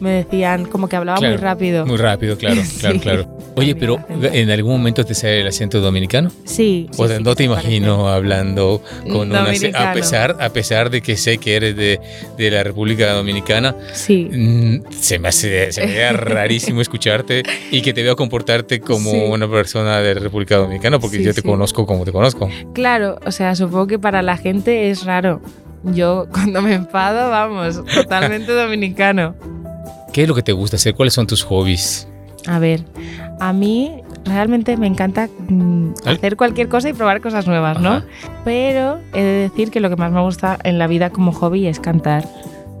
me 0.00 0.10
decían 0.10 0.66
como 0.66 0.88
que 0.88 0.96
hablaba 0.96 1.20
muy 1.20 1.36
rápido. 1.36 1.86
Muy 1.86 1.96
rápido, 1.96 2.36
claro, 2.36 2.60
claro, 2.80 3.00
claro. 3.00 3.38
Oye, 3.56 3.76
pero 3.76 4.04
¿en 4.08 4.50
algún 4.50 4.72
momento 4.72 5.04
te 5.04 5.14
sale 5.14 5.40
el 5.40 5.46
acento 5.46 5.80
dominicano? 5.80 6.30
Sí. 6.44 6.88
O 6.96 7.06
no 7.06 7.34
te 7.34 7.44
imagino 7.44 8.08
hablando 8.08 8.82
con 9.10 9.30
un 9.30 9.36
acento, 9.36 9.78
a 9.78 9.92
pesar, 9.92 10.36
a 10.40 10.48
pesar 10.50 10.90
de 10.90 11.00
que 11.02 11.16
sé 11.16 11.38
que 11.38 11.56
eres 11.56 11.76
de, 11.76 12.00
de 12.36 12.50
la 12.50 12.64
República 12.64 13.12
Dominicana. 13.12 13.76
Sí. 13.92 14.28
Mm, 14.32 14.92
se 14.92 15.18
me 15.18 15.28
hace, 15.28 15.72
se 15.72 15.86
me 15.86 16.12
rarísimo 16.12 16.80
escucharte 16.80 17.42
y 17.70 17.82
que 17.82 17.92
te 17.92 18.02
veo 18.02 18.16
comportarte 18.16 18.80
como 18.80 19.12
una 19.26 19.48
persona 19.48 20.00
de 20.00 20.14
la 20.14 20.20
República 20.20 20.56
Dominicana 20.56 20.98
porque 20.98 21.22
yo 21.22 21.32
te 21.32 21.42
conozco 21.42 21.86
como 21.86 22.04
te 22.04 22.12
conozco. 22.12 22.48
Claro, 22.72 23.18
o 23.24 23.30
sea, 23.30 23.54
supongo 23.54 23.86
que 23.86 23.98
para 23.98 24.22
la 24.22 24.36
gente 24.36 24.90
es 24.90 25.04
raro. 25.04 25.40
Yo 25.84 26.26
cuando 26.32 26.62
me 26.62 26.74
enfado, 26.74 27.30
vamos, 27.30 27.82
totalmente 27.94 28.52
dominicano. 28.52 29.34
¿Qué 30.14 30.22
es 30.22 30.28
lo 30.28 30.36
que 30.36 30.44
te 30.44 30.52
gusta 30.52 30.76
hacer? 30.76 30.94
¿Cuáles 30.94 31.12
son 31.12 31.26
tus 31.26 31.42
hobbies? 31.42 32.06
A 32.46 32.60
ver, 32.60 32.84
a 33.40 33.52
mí 33.52 34.00
realmente 34.24 34.76
me 34.76 34.86
encanta 34.86 35.28
mm, 35.48 35.88
hacer 36.06 36.36
cualquier 36.36 36.68
cosa 36.68 36.88
y 36.88 36.92
probar 36.92 37.20
cosas 37.20 37.48
nuevas, 37.48 37.80
¿no? 37.80 38.00
Pero 38.44 39.00
he 39.12 39.24
de 39.24 39.48
decir 39.48 39.72
que 39.72 39.80
lo 39.80 39.90
que 39.90 39.96
más 39.96 40.12
me 40.12 40.20
gusta 40.20 40.56
en 40.62 40.78
la 40.78 40.86
vida 40.86 41.10
como 41.10 41.32
hobby 41.32 41.66
es 41.66 41.80
cantar. 41.80 42.28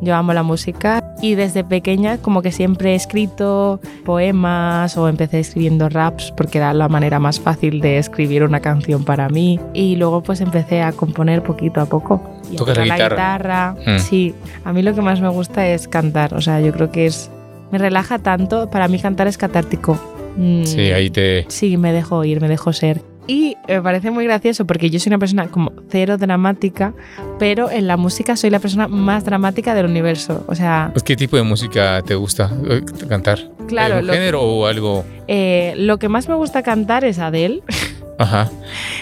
Yo 0.00 0.14
amo 0.14 0.32
la 0.32 0.42
música 0.42 1.14
y 1.22 1.34
desde 1.34 1.64
pequeña 1.64 2.18
como 2.18 2.42
que 2.42 2.52
siempre 2.52 2.92
he 2.92 2.94
escrito 2.94 3.80
poemas 4.04 4.96
o 4.96 5.08
empecé 5.08 5.40
escribiendo 5.40 5.88
raps 5.88 6.32
porque 6.36 6.58
era 6.58 6.74
la 6.74 6.88
manera 6.88 7.18
más 7.18 7.40
fácil 7.40 7.80
de 7.80 7.98
escribir 7.98 8.42
una 8.42 8.60
canción 8.60 9.04
para 9.04 9.28
mí 9.28 9.60
y 9.72 9.96
luego 9.96 10.22
pues 10.22 10.40
empecé 10.40 10.82
a 10.82 10.92
componer 10.92 11.42
poquito 11.42 11.80
a 11.80 11.86
poco. 11.86 12.22
¿Tocas 12.56 12.76
la 12.86 12.98
guitarra? 12.98 13.76
Mm. 13.86 13.98
Sí, 13.98 14.34
a 14.64 14.72
mí 14.72 14.82
lo 14.82 14.94
que 14.94 15.00
más 15.00 15.20
me 15.20 15.28
gusta 15.28 15.66
es 15.68 15.88
cantar, 15.88 16.34
o 16.34 16.40
sea, 16.40 16.60
yo 16.60 16.72
creo 16.72 16.90
que 16.90 17.06
es 17.06 17.30
me 17.70 17.78
relaja 17.78 18.20
tanto, 18.20 18.70
para 18.70 18.86
mí 18.86 19.00
cantar 19.00 19.26
es 19.26 19.36
catártico. 19.36 19.98
Mm, 20.36 20.64
sí, 20.64 20.92
ahí 20.92 21.10
te... 21.10 21.44
Sí, 21.48 21.76
me 21.76 21.92
dejo 21.92 22.24
ir, 22.24 22.40
me 22.40 22.48
dejo 22.48 22.72
ser. 22.72 23.00
Y 23.26 23.56
me 23.68 23.80
parece 23.80 24.10
muy 24.10 24.24
gracioso 24.24 24.66
porque 24.66 24.90
yo 24.90 24.98
soy 24.98 25.10
una 25.10 25.18
persona 25.18 25.48
como 25.48 25.72
cero 25.88 26.18
dramática, 26.18 26.92
pero 27.38 27.70
en 27.70 27.86
la 27.86 27.96
música 27.96 28.36
soy 28.36 28.50
la 28.50 28.58
persona 28.58 28.86
más 28.86 29.24
dramática 29.24 29.74
del 29.74 29.86
universo. 29.86 30.44
O 30.46 30.54
sea. 30.54 30.90
Pues, 30.92 31.02
¿Qué 31.02 31.16
tipo 31.16 31.36
de 31.36 31.42
música 31.42 32.02
te 32.02 32.14
gusta 32.14 32.50
eh, 32.68 32.82
cantar? 33.08 33.50
Claro. 33.66 34.00
¿Un 34.00 34.08
género 34.08 34.42
o 34.42 34.66
algo? 34.66 35.04
Eh, 35.26 35.74
lo 35.76 35.98
que 35.98 36.08
más 36.08 36.28
me 36.28 36.34
gusta 36.34 36.62
cantar 36.62 37.04
es 37.04 37.18
Adele. 37.18 37.62
Ajá. 38.18 38.48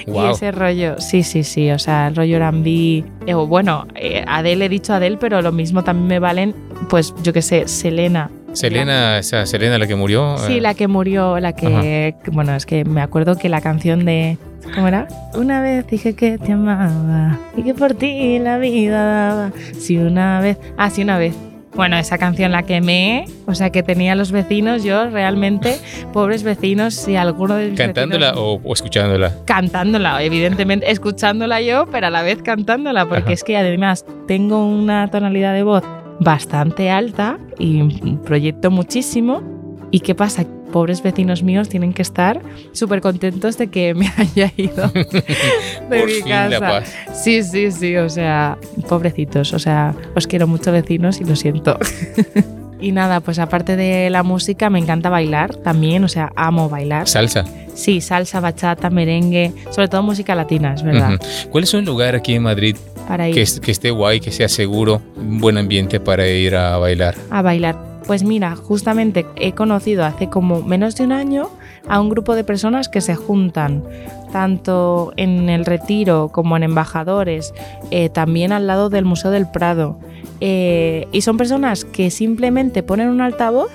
Y 0.06 0.16
ese 0.30 0.52
rollo, 0.52 0.98
sí, 0.98 1.22
sí, 1.22 1.44
sí, 1.44 1.70
o 1.70 1.78
sea, 1.78 2.08
el 2.08 2.16
rollo 2.16 2.36
R&B, 2.38 3.04
eh, 3.26 3.34
bueno, 3.34 3.86
Adele 4.26 4.64
he 4.64 4.68
dicho 4.70 4.94
Adele, 4.94 5.18
pero 5.18 5.42
lo 5.42 5.52
mismo 5.52 5.84
también 5.84 6.08
me 6.08 6.18
valen, 6.18 6.54
pues 6.88 7.12
yo 7.22 7.34
qué 7.34 7.42
sé, 7.42 7.68
Selena, 7.68 8.30
Selena, 8.52 9.18
esa 9.18 9.46
Selena 9.46 9.78
la 9.78 9.86
que 9.86 9.94
murió. 9.94 10.36
Sí, 10.38 10.60
la 10.60 10.74
que 10.74 10.88
murió, 10.88 11.40
la 11.40 11.52
que, 11.52 12.14
bueno, 12.32 12.54
es 12.54 12.66
que 12.66 12.84
me 12.84 13.00
acuerdo 13.00 13.36
que 13.36 13.48
la 13.48 13.60
canción 13.60 14.04
de, 14.04 14.38
¿cómo 14.74 14.88
era? 14.88 15.08
Una 15.34 15.60
vez 15.60 15.86
dije 15.86 16.14
que 16.14 16.38
te 16.38 16.52
amaba 16.52 17.38
y 17.56 17.62
que 17.62 17.74
por 17.74 17.94
ti 17.94 18.38
la 18.38 18.58
vida 18.58 19.04
daba. 19.04 19.52
Si 19.78 19.96
una 19.96 20.40
vez, 20.40 20.58
ah, 20.76 20.90
sí, 20.90 21.02
una 21.02 21.18
vez. 21.18 21.34
Bueno, 21.74 21.96
esa 21.96 22.18
canción 22.18 22.52
la 22.52 22.64
quemé, 22.64 23.24
o 23.46 23.54
sea 23.54 23.70
que 23.70 23.82
tenía 23.82 24.14
los 24.14 24.30
vecinos, 24.30 24.84
yo 24.84 25.08
realmente, 25.08 25.78
pobres 26.12 26.42
vecinos, 26.42 26.92
si 26.92 27.16
alguno 27.16 27.54
de 27.54 27.70
mis 27.70 27.78
¿Cantándola 27.78 28.34
o, 28.36 28.60
escuchándola? 28.74 29.32
Cantándola, 29.46 30.22
evidentemente, 30.22 30.90
escuchándola 30.90 31.62
yo, 31.62 31.86
pero 31.90 32.08
a 32.08 32.10
la 32.10 32.20
vez 32.20 32.42
cantándola, 32.42 33.06
porque 33.06 33.32
es 33.32 33.42
que 33.42 33.56
además 33.56 34.04
tengo 34.28 34.66
una 34.66 35.08
tonalidad 35.08 35.54
de 35.54 35.62
voz 35.62 35.82
bastante 36.22 36.90
alta 36.90 37.38
y 37.58 37.82
proyecto 38.24 38.70
muchísimo. 38.70 39.42
¿Y 39.90 40.00
qué 40.00 40.14
pasa? 40.14 40.44
Pobres 40.72 41.02
vecinos 41.02 41.42
míos 41.42 41.68
tienen 41.68 41.92
que 41.92 42.00
estar 42.00 42.40
súper 42.72 43.02
contentos 43.02 43.58
de 43.58 43.66
que 43.68 43.92
me 43.92 44.10
haya 44.16 44.50
ido 44.56 44.88
de 44.88 46.06
mi 46.06 46.22
casa. 46.22 46.82
Sí, 47.12 47.42
sí, 47.42 47.70
sí, 47.70 47.96
o 47.96 48.08
sea, 48.08 48.56
pobrecitos, 48.88 49.52
o 49.52 49.58
sea, 49.58 49.94
os 50.16 50.26
quiero 50.26 50.46
mucho 50.46 50.72
vecinos 50.72 51.20
y 51.20 51.24
lo 51.24 51.36
siento. 51.36 51.78
Y 52.82 52.90
nada, 52.90 53.20
pues 53.20 53.38
aparte 53.38 53.76
de 53.76 54.10
la 54.10 54.24
música, 54.24 54.68
me 54.68 54.80
encanta 54.80 55.08
bailar 55.08 55.54
también, 55.54 56.02
o 56.02 56.08
sea, 56.08 56.32
amo 56.34 56.68
bailar. 56.68 57.06
¿Salsa? 57.06 57.44
Sí, 57.74 58.00
salsa, 58.00 58.40
bachata, 58.40 58.90
merengue, 58.90 59.52
sobre 59.70 59.88
todo 59.88 60.02
música 60.02 60.34
latina, 60.34 60.74
es 60.74 60.82
verdad. 60.82 61.20
¿Cuál 61.50 61.64
es 61.64 61.74
un 61.74 61.84
lugar 61.84 62.14
aquí 62.14 62.34
en 62.34 62.42
Madrid 62.42 62.76
para 63.08 63.28
ir? 63.28 63.34
Que, 63.34 63.44
que, 63.60 63.70
esté 63.70 63.90
guay, 63.90 64.20
que 64.20 64.30
sea 64.30 64.48
seguro, 64.48 65.00
un 65.16 65.38
buen 65.38 65.56
ambiente 65.56 66.00
para 66.00 66.26
ir 66.28 66.54
a 66.54 66.76
bailar? 66.76 67.14
A 67.30 67.42
bailar. 67.42 67.92
Pues 68.06 68.24
mira, 68.24 68.56
justamente 68.56 69.26
he 69.36 69.52
conocido 69.52 70.04
hace 70.04 70.28
como 70.28 70.62
menos 70.62 70.96
de 70.96 71.04
un 71.04 71.12
año 71.12 71.50
a 71.88 72.00
un 72.00 72.08
grupo 72.08 72.34
de 72.34 72.44
personas 72.44 72.88
que 72.88 73.00
se 73.00 73.14
juntan 73.14 73.84
tanto 74.32 75.12
en 75.16 75.48
el 75.48 75.64
retiro 75.64 76.30
como 76.32 76.56
en 76.56 76.62
embajadores, 76.62 77.52
eh, 77.90 78.08
también 78.08 78.52
al 78.52 78.66
lado 78.66 78.88
del 78.88 79.04
Museo 79.04 79.30
del 79.30 79.46
Prado. 79.48 79.98
Eh, 80.40 81.06
y 81.12 81.20
son 81.20 81.36
personas 81.36 81.84
que 81.84 82.10
simplemente 82.10 82.82
ponen 82.82 83.08
un 83.08 83.20
altavoz 83.20 83.70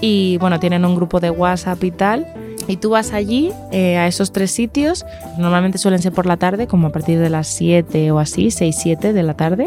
y 0.00 0.36
bueno, 0.38 0.60
tienen 0.60 0.84
un 0.84 0.96
grupo 0.96 1.20
de 1.20 1.30
WhatsApp 1.30 1.82
y 1.84 1.90
tal. 1.92 2.26
Y 2.68 2.76
tú 2.76 2.90
vas 2.90 3.12
allí 3.12 3.50
eh, 3.72 3.96
a 3.96 4.06
esos 4.06 4.32
tres 4.32 4.50
sitios, 4.50 5.04
normalmente 5.38 5.78
suelen 5.78 6.00
ser 6.00 6.12
por 6.12 6.26
la 6.26 6.36
tarde, 6.36 6.66
como 6.66 6.88
a 6.88 6.90
partir 6.90 7.18
de 7.18 7.28
las 7.28 7.48
7 7.48 8.12
o 8.12 8.18
así, 8.18 8.50
6, 8.50 8.76
7 8.78 9.12
de 9.12 9.22
la 9.22 9.34
tarde. 9.34 9.64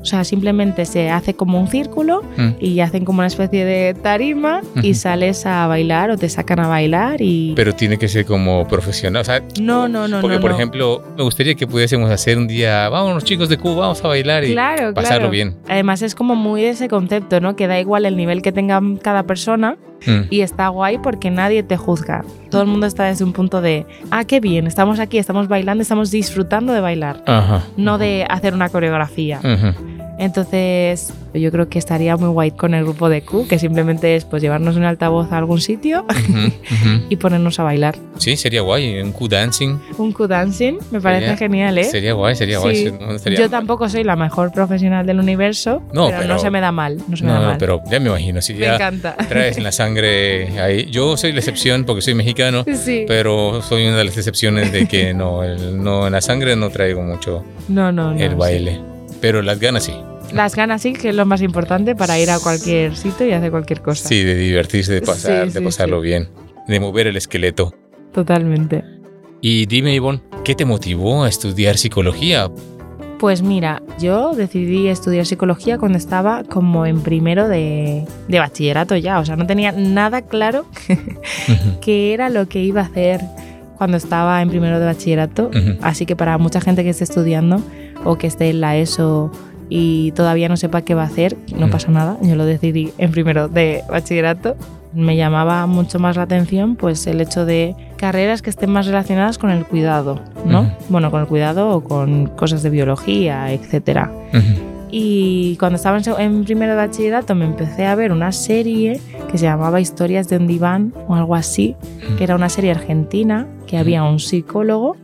O 0.00 0.04
sea, 0.04 0.24
simplemente 0.24 0.84
se 0.86 1.10
hace 1.10 1.34
como 1.34 1.60
un 1.60 1.68
círculo 1.68 2.22
Mm. 2.36 2.48
y 2.60 2.80
hacen 2.80 3.04
como 3.04 3.18
una 3.18 3.26
especie 3.26 3.64
de 3.64 3.94
tarima 3.94 4.60
y 4.76 4.90
Ujú. 4.90 4.94
sales 4.94 5.44
a 5.46 5.66
bailar 5.66 6.10
o 6.10 6.16
te 6.16 6.28
sacan 6.28 6.60
a 6.60 6.68
bailar 6.68 7.20
y... 7.20 7.52
Pero 7.56 7.74
tiene 7.74 7.98
que 7.98 8.08
ser 8.08 8.24
como 8.24 8.66
profesional. 8.68 9.22
O 9.22 9.24
sea, 9.24 9.42
no, 9.60 9.88
no, 9.88 10.06
no, 10.08 10.20
porque, 10.20 10.36
no, 10.36 10.40
por 10.40 10.50
no. 10.50 10.56
ejemplo, 10.56 11.02
me 11.16 11.22
gustaría 11.24 11.54
que 11.54 11.66
pudiésemos 11.66 12.10
hacer 12.10 12.38
un 12.38 12.46
día, 12.46 12.88
vámonos 12.88 13.24
chicos 13.24 13.48
de 13.48 13.58
Cuba, 13.58 13.82
vamos 13.82 14.04
a 14.04 14.08
bailar 14.08 14.44
y 14.44 14.52
Claro, 14.52 14.94
pasarlo 14.94 15.18
claro. 15.18 15.30
bien. 15.30 15.56
Además 15.68 16.02
es 16.02 16.14
como 16.14 16.34
muy 16.36 16.62
de 16.62 16.70
ese 16.70 16.88
concepto, 16.88 17.40
¿no? 17.40 17.56
Que 17.56 17.66
da 17.66 17.78
igual 17.80 18.06
el 18.06 18.16
nivel 18.16 18.40
que 18.42 18.52
tenga 18.52 18.80
cada 19.02 19.24
persona 19.24 19.76
Mm. 20.06 20.28
y 20.30 20.42
está 20.42 20.68
guay 20.68 20.98
porque 20.98 21.28
nadie 21.28 21.64
te 21.64 21.76
juzga. 21.76 22.24
Todo 22.50 22.62
el 22.62 22.68
mundo 22.68 22.86
está 22.86 23.06
desde 23.06 23.24
un 23.24 23.32
punto 23.32 23.60
de, 23.60 23.84
ah, 24.12 24.22
qué 24.24 24.38
bien, 24.38 24.68
estamos 24.68 25.00
aquí, 25.00 25.18
estamos 25.18 25.48
bailando, 25.48 25.82
estamos 25.82 26.12
disfrutando 26.12 26.72
de 26.72 26.80
bailar, 26.80 27.24
Ajá. 27.26 27.64
no 27.76 27.98
de 27.98 28.24
hacer 28.30 28.54
una 28.54 28.68
coreografía. 28.68 29.40
Entonces, 30.18 31.12
yo 31.32 31.50
creo 31.52 31.68
que 31.68 31.78
estaría 31.78 32.16
muy 32.16 32.28
guay 32.28 32.50
con 32.50 32.74
el 32.74 32.84
grupo 32.84 33.08
de 33.08 33.22
Q, 33.22 33.46
que 33.48 33.58
simplemente 33.58 34.16
es 34.16 34.24
pues 34.24 34.42
llevarnos 34.42 34.76
un 34.76 34.84
altavoz 34.84 35.30
a 35.32 35.38
algún 35.38 35.60
sitio 35.60 36.04
y 37.08 37.16
ponernos 37.16 37.58
a 37.60 37.62
bailar. 37.62 37.96
Sí, 38.18 38.36
sería 38.36 38.62
guay. 38.62 39.00
Un 39.00 39.12
Q-dancing. 39.12 39.78
Un 39.98 40.12
Q-dancing 40.12 40.78
me 40.90 41.00
parece 41.00 41.22
Sería- 41.26 41.36
genial, 41.36 41.78
¿eh? 41.78 41.84
Sería 41.84 42.12
guay, 42.14 42.34
sería 42.36 42.58
guay. 42.58 42.76
Sí. 42.76 42.92
Yo 43.34 43.40
mal. 43.42 43.50
tampoco 43.50 43.88
soy 43.88 44.04
la 44.04 44.16
mejor 44.16 44.52
profesional 44.52 45.06
del 45.06 45.20
universo, 45.20 45.82
No, 45.92 46.06
pero, 46.08 46.18
pero- 46.22 46.34
no 46.34 46.38
se 46.40 46.50
me 46.50 46.60
da 46.60 46.72
mal, 46.72 46.98
no 47.08 47.16
se 47.16 47.22
me 47.24 47.28
No, 47.28 47.34
da 47.36 47.40
no, 47.40 47.46
mal. 47.50 47.58
pero 47.58 47.80
ya 47.90 48.00
me 48.00 48.08
imagino. 48.08 48.42
Si 48.42 48.54
me 48.54 48.60
ya 48.60 48.74
encanta. 48.74 49.16
traes 49.28 49.56
en 49.56 49.64
la 49.64 49.72
sangre 49.72 50.58
ahí. 50.60 50.86
Yo 50.90 51.16
soy 51.16 51.32
la 51.32 51.38
excepción 51.38 51.84
porque 51.84 52.02
soy 52.02 52.14
mexicano, 52.14 52.64
Sí. 52.74 53.04
pero 53.06 53.62
soy 53.62 53.86
una 53.86 53.98
de 53.98 54.04
las 54.04 54.16
excepciones 54.16 54.72
de 54.72 54.86
que 54.88 55.14
no, 55.14 55.44
el- 55.44 55.82
no 55.82 56.06
en 56.06 56.12
la 56.12 56.20
sangre 56.20 56.56
no 56.56 56.70
traigo 56.70 57.02
mucho 57.02 57.44
No, 57.68 57.92
no, 57.92 58.14
no. 58.14 58.20
el 58.20 58.34
baile. 58.34 58.80
Pero 59.20 59.42
las 59.42 59.58
ganas 59.60 59.84
sí. 59.84 59.92
Las 60.32 60.54
ganas 60.54 60.82
sí, 60.82 60.92
que 60.92 61.08
es 61.10 61.14
lo 61.14 61.24
más 61.26 61.40
importante 61.42 61.96
para 61.96 62.18
ir 62.18 62.30
a 62.30 62.38
cualquier 62.38 62.94
sitio 62.96 63.26
y 63.26 63.32
hacer 63.32 63.50
cualquier 63.50 63.80
cosa. 63.80 64.06
Sí, 64.08 64.22
de 64.22 64.34
divertirse, 64.34 64.92
de 64.92 65.02
pasar, 65.02 65.48
Sí, 65.48 65.54
de 65.54 65.62
pasarlo 65.62 66.00
sí. 66.02 66.08
bien, 66.08 66.28
de 66.66 66.80
mover 66.80 67.06
el 67.06 67.16
esqueleto. 67.16 67.72
Totalmente. 68.12 68.84
Y 69.40 69.66
dime, 69.66 69.94
Ivonne, 69.94 70.20
¿qué 70.44 70.54
te 70.54 70.64
motivó 70.64 71.24
a 71.24 71.28
estudiar 71.28 71.78
psicología? 71.78 72.50
Pues 73.18 73.42
mira, 73.42 73.82
yo 73.98 74.32
decidí 74.34 74.86
estudiar 74.88 75.26
psicología 75.26 75.78
cuando 75.78 75.98
estaba 75.98 76.44
como 76.44 76.86
en 76.86 77.00
primero 77.00 77.48
de, 77.48 78.04
de 78.28 78.38
bachillerato 78.38 78.96
ya. 78.96 79.18
O 79.18 79.24
sea, 79.24 79.34
no 79.36 79.46
tenía 79.46 79.72
nada 79.72 80.22
claro 80.22 80.66
qué 81.80 82.14
era 82.14 82.28
lo 82.28 82.48
que 82.48 82.62
iba 82.62 82.80
a 82.82 82.84
hacer 82.84 83.20
cuando 83.76 83.96
estaba 83.96 84.40
en 84.42 84.50
primero 84.50 84.78
de 84.78 84.86
bachillerato. 84.86 85.50
Así 85.82 86.06
que 86.06 86.16
para 86.16 86.36
mucha 86.38 86.60
gente 86.60 86.82
que 86.84 86.90
esté 86.90 87.04
estudiando 87.04 87.62
o 88.04 88.16
que 88.16 88.26
esté 88.26 88.50
en 88.50 88.60
la 88.60 88.76
ESO 88.76 89.30
y 89.68 90.12
todavía 90.12 90.48
no 90.48 90.56
sepa 90.56 90.82
qué 90.82 90.94
va 90.94 91.02
a 91.02 91.06
hacer, 91.06 91.36
no 91.56 91.66
Mm. 91.66 91.70
pasa 91.70 91.90
nada. 91.90 92.16
Yo 92.22 92.34
lo 92.36 92.44
decidí 92.46 92.90
en 92.98 93.10
primero 93.10 93.48
de 93.48 93.82
bachillerato. 93.90 94.56
Me 94.94 95.16
llamaba 95.16 95.66
mucho 95.66 95.98
más 95.98 96.16
la 96.16 96.22
atención 96.22 96.74
pues 96.76 97.06
el 97.06 97.20
hecho 97.20 97.44
de 97.44 97.74
carreras 97.98 98.40
que 98.40 98.48
estén 98.48 98.70
más 98.70 98.86
relacionadas 98.86 99.36
con 99.36 99.50
el 99.50 99.66
cuidado, 99.66 100.20
¿no? 100.46 100.72
Bueno, 100.88 101.10
con 101.10 101.20
el 101.20 101.26
cuidado 101.26 101.68
o 101.70 101.84
con 101.84 102.28
cosas 102.28 102.62
de 102.62 102.70
biología, 102.70 103.52
etcétera. 103.52 104.10
Ujú. 104.32 104.62
Y 104.90 105.56
cuando 105.58 105.76
estaba 105.76 105.98
en, 106.18 106.44
primero 106.44 106.72
de 106.72 106.78
bachillerato 106.78 107.34
me 107.34 107.44
empecé 107.44 107.84
a 107.84 107.94
ver 107.94 108.10
una 108.10 108.32
serie 108.32 108.98
que 109.30 109.36
se 109.36 109.44
llamaba 109.44 109.82
Historias 109.82 110.28
de 110.30 110.38
un 110.38 110.46
diván 110.46 110.94
o 111.06 111.14
algo 111.14 111.34
así, 111.34 111.76
que 112.16 112.24
era 112.24 112.34
una 112.34 112.48
serie 112.48 112.70
argentina, 112.70 113.46
que 113.66 113.76
había 113.76 114.02
un 114.04 114.18
psicólogo 114.18 114.96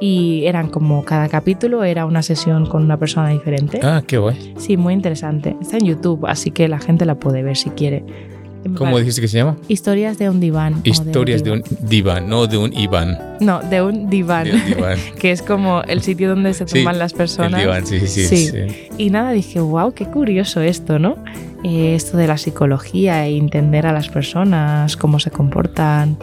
y 0.00 0.44
eran 0.46 0.68
como 0.68 1.04
cada 1.04 1.28
capítulo 1.28 1.84
era 1.84 2.04
una 2.06 2.22
sesión 2.22 2.66
con 2.66 2.82
una 2.82 2.96
persona 2.98 3.30
diferente. 3.30 3.80
Ah, 3.82 4.02
qué 4.06 4.18
guay. 4.18 4.54
Sí, 4.58 4.76
muy 4.76 4.94
interesante. 4.94 5.56
Está 5.60 5.78
en 5.78 5.86
YouTube, 5.86 6.26
así 6.26 6.50
que 6.50 6.68
la 6.68 6.78
gente 6.78 7.04
la 7.06 7.14
puede 7.16 7.42
ver 7.42 7.56
si 7.56 7.70
quiere. 7.70 8.04
¿Cómo 8.76 8.90
Vale. 8.90 8.98
dijiste 9.00 9.20
que 9.20 9.28
se 9.28 9.38
llama? 9.38 9.56
Historias 9.68 10.18
de 10.18 10.28
un 10.28 10.40
diván. 10.40 10.80
Historias 10.82 11.44
de 11.44 11.52
un 11.52 11.62
diván, 11.82 12.28
no 12.28 12.48
de 12.48 12.58
un 12.58 12.72
Iván. 12.72 13.16
No, 13.38 13.60
de 13.60 13.80
un 13.80 14.10
diván. 14.10 14.42
De 14.44 14.54
un 14.54 14.64
diván. 14.66 14.98
que 15.20 15.30
es 15.30 15.40
como 15.40 15.82
el 15.82 16.02
sitio 16.02 16.28
donde 16.30 16.52
se 16.52 16.66
Sí, 16.66 16.80
toman 16.80 16.98
las 16.98 17.12
El 17.12 17.18
personas. 17.18 17.60
diván, 17.60 17.86
sí, 17.86 18.00
sí, 18.00 18.08
sí. 18.08 18.26
Sí. 18.26 18.48
sí. 18.48 18.88
Y 18.98 19.10
nada, 19.10 19.30
dije, 19.30 19.60
wow, 19.60 19.92
qué 19.92 20.06
curioso 20.06 20.60
esto, 20.62 20.98
¿no? 20.98 21.16
Eh, 21.62 21.94
esto 21.94 22.16
de 22.16 22.26
la 22.26 22.38
psicología 22.38 23.24
e 23.26 23.36
entender 23.36 23.86
a 23.86 23.92
las 23.92 24.08
personas, 24.08 24.96
cómo 24.96 25.20
se 25.20 25.30
comportan. 25.30 26.16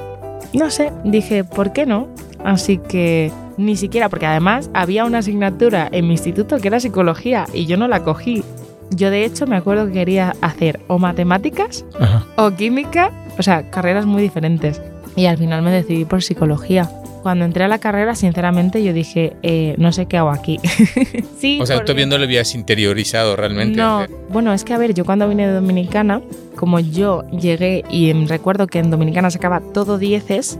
No 0.54 0.70
sé, 0.70 0.92
dije, 1.04 1.44
¿por 1.44 1.74
qué 1.74 1.86
no? 1.86 2.08
Así 2.44 2.78
que 2.78 3.32
ni 3.58 3.76
siquiera, 3.76 4.10
porque 4.10 4.26
además 4.26 4.70
había 4.74 5.06
una 5.06 5.20
asignatura 5.20 5.88
en 5.92 6.06
mi 6.06 6.14
instituto 6.14 6.58
que 6.58 6.68
era 6.68 6.80
psicología 6.80 7.46
y 7.54 7.66
yo 7.66 7.78
no 7.78 7.88
la 7.88 8.04
cogí. 8.04 8.44
Yo 8.92 9.10
de 9.10 9.26
hecho 9.26 9.48
me 9.48 9.56
acuerdo 9.56 9.88
que 9.88 9.94
quería 9.94 10.36
hacer 10.42 10.80
o 10.88 11.00
matemáticas 11.00 11.86
Ajá. 12.00 12.26
o 12.36 12.52
química, 12.52 13.12
o 13.38 13.44
sea, 13.44 13.70
carreras 13.70 14.06
muy 14.06 14.22
diferentes. 14.22 14.82
Y 15.16 15.26
al 15.26 15.38
final 15.38 15.62
me 15.62 15.72
decidí 15.72 16.06
por 16.06 16.22
psicología. 16.22 16.90
Cuando 17.24 17.46
entré 17.46 17.64
a 17.64 17.68
la 17.70 17.80
carrera, 17.80 18.16
sinceramente, 18.16 18.84
yo 18.84 18.92
dije, 18.94 19.34
eh, 19.44 19.76
no 19.78 19.92
sé 19.94 20.06
qué 20.08 20.18
hago 20.18 20.30
aquí. 20.30 20.60
sí, 21.40 21.58
O 21.62 21.66
sea, 21.66 21.78
porque- 21.78 21.86
todavía 21.88 22.06
no 22.06 22.18
lo 22.18 22.26
habías 22.26 22.54
interiorizado 22.54 23.36
realmente. 23.38 23.78
no, 23.78 24.06
bueno, 24.30 24.52
es 24.54 24.64
que 24.66 24.74
a 24.74 24.78
ver, 24.78 24.94
yo 24.94 25.06
cuando 25.06 25.28
vine 25.30 25.48
de 25.48 25.54
Dominicana, 25.54 26.22
como 26.58 26.80
yo 26.82 27.24
llegué 27.32 27.84
y 27.90 28.10
em, 28.10 28.28
recuerdo 28.28 28.68
que 28.68 28.80
en 28.80 28.92
Dominicana 28.92 29.32
sacaba 29.32 29.62
todo 29.74 29.98
dieces 29.98 30.60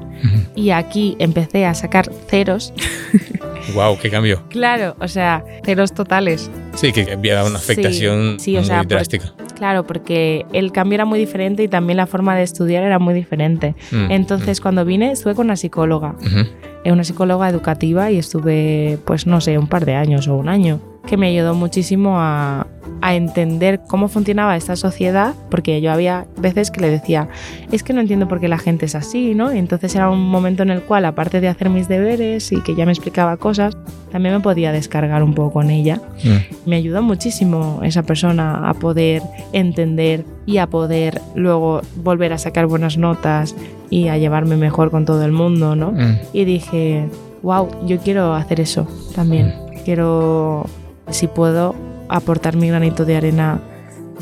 y 0.56 0.70
aquí 0.72 1.16
empecé 1.20 1.66
a 1.66 1.74
sacar 1.74 2.10
ceros, 2.30 2.74
Wow, 3.76 3.98
qué 4.02 4.10
cambio. 4.10 4.44
claro, 4.50 4.96
o 5.00 5.08
sea, 5.08 5.44
ceros 5.66 5.94
totales. 5.94 6.50
Sí, 6.76 6.92
que 6.92 7.12
había 7.14 7.42
una 7.44 7.60
Sí, 7.60 7.72
afectación 7.72 8.38
sí, 8.40 8.56
o 8.56 8.60
muy 8.60 8.68
sea, 8.68 8.84
drástica. 8.84 9.34
Claro, 9.64 9.88
porque 9.88 10.46
el 10.52 10.74
cambio 10.74 10.96
era 10.96 11.06
muy 11.06 11.18
diferente 11.18 11.64
y 11.64 11.70
también 11.70 11.96
la 11.96 12.06
forma 12.06 12.36
de 12.36 12.44
estudiar 12.44 12.84
era 12.84 13.00
muy 13.00 13.14
diferente. 13.14 13.76
Mm, 13.94 14.12
Entonces, 14.12 14.60
cuando 14.60 14.84
vine, 14.84 15.14
estuve 15.14 15.36
con 15.36 15.46
una 15.46 15.56
psicóloga, 15.56 16.18
mm. 16.20 16.84
Eh, 16.84 16.92
una 16.92 17.06
psicóloga 17.06 17.48
educativa 17.48 18.12
y 18.12 18.18
estuve, 18.18 18.98
pues 19.06 19.26
no 19.26 19.40
sé, 19.40 19.58
un 19.58 19.68
par 19.68 19.86
de 19.86 19.96
años 19.96 20.28
o 20.28 20.36
un 20.36 20.50
año, 20.50 20.82
que 21.06 21.18
me 21.18 21.28
ayudó 21.28 21.54
muchísimo 21.54 22.20
a, 22.20 22.68
a 23.02 23.16
entender 23.16 23.82
cómo 23.88 24.08
funcionaba 24.08 24.56
esta 24.56 24.76
sociedad, 24.76 25.34
porque 25.50 25.82
yo 25.82 25.92
había 25.92 26.26
veces 26.38 26.72
que 26.72 26.80
le 26.80 26.90
decía, 26.90 27.28
es 27.72 27.84
que 27.84 27.92
no 27.92 28.00
entiendo 28.02 28.28
por 28.28 28.40
qué 28.40 28.48
la 28.48 28.58
gente 28.58 28.86
es 28.86 28.96
así, 28.96 29.36
¿no? 29.36 29.54
Y 29.54 29.58
entonces 29.58 29.94
era 29.96 30.10
un 30.10 30.22
momento 30.22 30.64
en 30.64 30.70
el 30.70 30.82
cual, 30.82 31.06
aparte 31.06 31.42
de 31.42 31.50
hacer 31.50 31.70
mis 31.70 31.88
deberes 31.88 32.52
y 32.52 32.62
que 32.62 32.76
ya 32.76 32.86
me 32.86 32.94
explicaba 32.94 33.36
cosas, 33.38 33.76
también 34.12 34.36
me 34.36 34.42
podía 34.42 34.72
descargar 34.72 35.24
un 35.24 35.34
poco 35.34 35.54
con 35.54 35.70
ella. 35.70 36.00
Mm. 36.24 36.70
Me 36.70 36.76
ayudó 36.78 37.02
muchísimo 37.02 37.82
esa 37.84 38.04
persona 38.04 38.70
a 38.70 38.74
poder 38.74 39.22
entender 39.52 40.24
y 40.46 40.58
a 40.58 40.68
poder 40.68 41.20
luego 41.36 41.82
volver 41.98 42.32
a 42.32 42.38
sacar 42.38 42.68
buenas 42.68 42.98
notas 42.98 43.56
y 43.90 44.08
a 44.08 44.18
llevarme 44.18 44.56
mejor 44.56 44.92
con 44.92 45.06
todo 45.06 45.24
el 45.26 45.32
mundo, 45.32 45.76
¿no? 45.76 45.92
Mm. 45.92 46.20
Y 46.32 46.46
dije, 46.46 47.10
wow, 47.42 47.68
yo 47.86 48.00
quiero 48.00 48.34
hacer 48.34 48.62
eso 48.62 48.88
también. 49.14 49.54
Quiero, 49.84 50.66
si 51.10 51.28
puedo, 51.28 51.76
aportar 52.10 52.56
mi 52.56 52.68
granito 52.70 53.06
de 53.06 53.16
arena. 53.16 53.60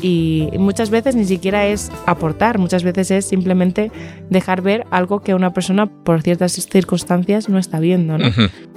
Y 0.00 0.48
muchas 0.58 0.88
veces 0.90 1.14
ni 1.14 1.26
siquiera 1.26 1.66
es 1.66 1.92
aportar, 2.06 2.58
muchas 2.58 2.82
veces 2.82 3.10
es 3.10 3.26
simplemente 3.26 3.92
dejar 4.30 4.62
ver 4.62 4.84
algo 4.90 5.20
que 5.20 5.34
una 5.34 5.52
persona 5.52 5.86
por 5.86 6.22
ciertas 6.22 6.52
circunstancias 6.52 7.48
no 7.48 7.58
está 7.58 7.78
viendo, 7.78 8.16
¿no? 8.18 8.24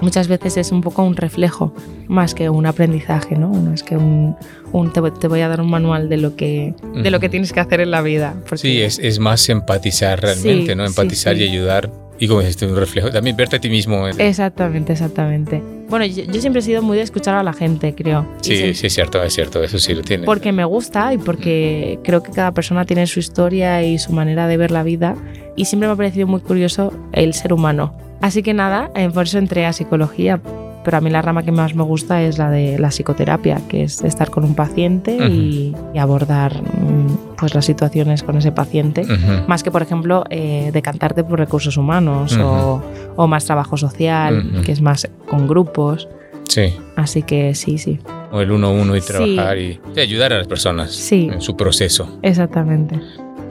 Muchas 0.01 0.27
veces 0.27 0.57
es 0.57 0.71
un 0.71 0.81
poco 0.81 1.03
un 1.03 1.15
reflejo, 1.15 1.73
más 2.07 2.35
que 2.35 2.49
un 2.49 2.65
aprendizaje, 2.67 3.37
¿no? 3.37 3.73
Es 3.73 3.81
que 3.81 3.95
un, 3.97 4.35
un- 4.71 4.91
te, 4.93 4.99
voy- 4.99 5.11
te 5.19 5.27
voy 5.27 5.39
a 5.39 5.47
dar 5.47 5.61
un 5.61 5.69
manual 5.69 6.09
de 6.09 6.17
lo 6.17 6.35
que, 6.35 6.75
de 6.93 7.09
lo 7.09 7.19
que 7.19 7.29
tienes 7.29 7.53
que 7.53 7.61
hacer 7.61 7.79
en 7.79 7.91
la 7.91 8.01
vida. 8.01 8.35
porque- 8.41 8.57
Sí, 8.57 8.81
es, 8.81 8.99
es 8.99 9.17
más 9.17 9.47
empatizar 9.49 10.21
realmente, 10.21 10.73
Sí, 10.73 10.75
¿no? 10.75 10.85
sí, 10.85 10.91
Empatizar 10.91 11.35
sí. 11.37 11.43
y 11.43 11.49
ayudar. 11.49 11.89
Y 12.19 12.27
como 12.27 12.39
dijiste, 12.41 12.65
un 12.65 12.75
reflejo. 12.77 13.09
También 13.09 13.35
verte 13.35 13.57
a 13.57 13.59
ti 13.59 13.69
mismo. 13.69 14.07
en- 14.07 14.19
Exactamente, 14.21 14.93
exactamente. 14.93 15.61
Bueno, 15.89 16.05
yo, 16.05 16.23
yo 16.23 16.41
siempre 16.41 16.59
he 16.59 16.63
sido 16.63 16.81
muy 16.81 16.97
de 16.97 17.03
escuchar 17.03 17.35
a 17.35 17.43
la 17.43 17.53
gente, 17.53 17.93
creo. 17.93 18.25
Sí, 18.41 18.55
siempre- 18.55 18.73
sí, 18.75 18.87
es 18.87 18.93
cierto, 18.93 19.21
es 19.23 19.33
cierto. 19.33 19.63
Eso 19.63 19.77
sí 19.79 19.93
lo 19.93 20.01
tiene. 20.01 20.25
Porque 20.25 20.51
me 20.51 20.63
gusta 20.65 21.13
y 21.13 21.17
porque 21.17 21.99
creo 22.03 22.23
que 22.23 22.31
cada 22.31 22.51
persona 22.53 22.85
tiene 22.85 23.05
su 23.07 23.19
historia 23.19 23.83
y 23.83 23.97
su 23.99 24.13
manera 24.13 24.47
de 24.47 24.57
ver 24.57 24.71
la 24.71 24.83
vida. 24.83 25.15
Y 25.55 25.65
siempre 25.65 25.87
me 25.87 25.93
ha 25.93 25.97
parecido 25.97 26.25
muy 26.27 26.39
curioso 26.41 26.91
el 27.11 27.33
ser 27.33 27.53
humano. 27.53 27.93
Así 28.21 28.41
que 28.43 28.53
nada, 28.53 28.91
por 29.13 29.23
eso 29.25 29.37
entré 29.37 29.65
a 29.65 29.73
psicología. 29.73 30.39
Pero 30.85 30.97
a 30.97 31.01
mí 31.01 31.09
la 31.09 31.23
rama 31.23 31.41
que 31.43 31.51
más 31.51 31.73
me 31.73 31.83
gusta 31.83 32.21
es 32.21 32.37
la 32.37 32.51
de 32.51 32.77
la 32.77 32.89
psicoterapia, 32.89 33.59
que 33.67 33.83
es 33.83 34.03
estar 34.03 34.29
con 34.29 34.43
un 34.43 34.53
paciente 34.53 35.17
y, 35.17 35.75
y 35.93 35.97
abordar 35.97 36.61
mm, 36.61 37.35
pues 37.37 37.55
las 37.55 37.65
situaciones 37.65 38.21
con 38.23 38.37
ese 38.37 38.51
paciente, 38.51 39.03
más 39.47 39.63
que 39.63 39.71
por 39.71 39.81
ejemplo 39.81 40.23
eh, 40.29 40.69
decantarte 40.71 41.23
por 41.23 41.39
recursos 41.39 41.75
humanos 41.77 42.37
o, 42.37 42.81
o, 43.15 43.27
más 43.27 43.45
trabajo 43.45 43.77
social, 43.77 44.61
que 44.63 44.71
es 44.71 44.81
más 44.81 45.09
con 45.27 45.47
grupos. 45.47 46.07
Sí. 46.47 46.73
Así 46.95 47.23
que 47.23 47.55
sí, 47.55 47.79
sí. 47.79 47.99
O 48.31 48.41
el 48.41 48.51
uno 48.51 48.67
a 48.67 48.71
uno 48.71 48.95
y 48.95 49.01
trabajar 49.01 49.57
y, 49.57 49.79
ayudar 49.97 50.33
a 50.33 50.37
las 50.37 50.47
personas 50.47 51.11
en 51.11 51.41
su 51.41 51.57
proceso. 51.57 52.19
Exactamente. 52.21 52.99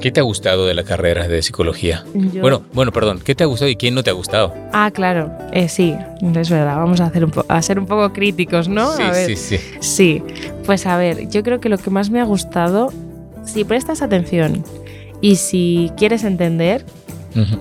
¿Qué 0.00 0.10
te 0.10 0.20
ha 0.20 0.22
gustado 0.22 0.66
de 0.66 0.74
la 0.74 0.84
carrera 0.84 1.28
de 1.28 1.42
psicología? 1.42 2.04
Bueno, 2.40 2.62
bueno, 2.72 2.92
perdón, 2.92 3.20
¿qué 3.24 3.34
te 3.34 3.44
ha 3.44 3.46
gustado 3.46 3.70
y 3.70 3.76
quién 3.76 3.94
no 3.94 4.02
te 4.02 4.10
ha 4.10 4.12
gustado? 4.12 4.54
Ah, 4.72 4.90
claro, 4.92 5.32
eh, 5.52 5.68
sí, 5.68 5.94
es 6.34 6.50
verdad, 6.50 6.76
vamos 6.76 7.00
a, 7.00 7.06
hacer 7.06 7.24
un 7.24 7.32
a 7.48 7.62
ser 7.62 7.78
un 7.78 7.86
poco 7.86 8.12
críticos, 8.12 8.68
¿no? 8.68 8.92
Sí, 8.92 9.02
sí, 9.26 9.36
sí. 9.36 9.58
Sí, 9.80 10.22
pues 10.66 10.86
a 10.86 10.96
ver, 10.96 11.28
yo 11.30 11.42
creo 11.42 11.60
que 11.60 11.68
lo 11.68 11.78
que 11.78 11.90
más 11.90 12.10
me 12.10 12.20
ha 12.20 12.24
gustado, 12.24 12.92
si 13.44 13.64
prestas 13.64 14.02
atención 14.02 14.64
y 15.20 15.36
si 15.36 15.90
quieres 15.96 16.24
entender, 16.24 16.84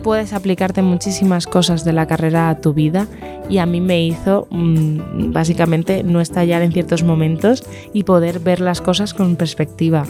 puedes 0.04 0.34
aplicarte 0.34 0.82
muchísimas 0.82 1.48
cosas 1.48 1.84
de 1.84 1.94
la 1.94 2.06
carrera 2.06 2.50
a 2.50 2.62
tu 2.62 2.74
vida 2.74 3.08
y 3.50 3.58
a 3.58 3.66
mí 3.66 3.82
me 3.82 4.06
hizo 4.06 4.48
mm, 4.52 5.32
básicamente 5.32 6.04
no 6.04 6.22
estallar 6.22 6.62
en 6.62 6.72
ciertos 6.72 7.04
momentos 7.04 7.64
y 7.92 8.04
poder 8.04 8.40
ver 8.40 8.60
las 8.60 8.82
cosas 8.82 9.14
con 9.14 9.36
perspectiva 9.36 10.06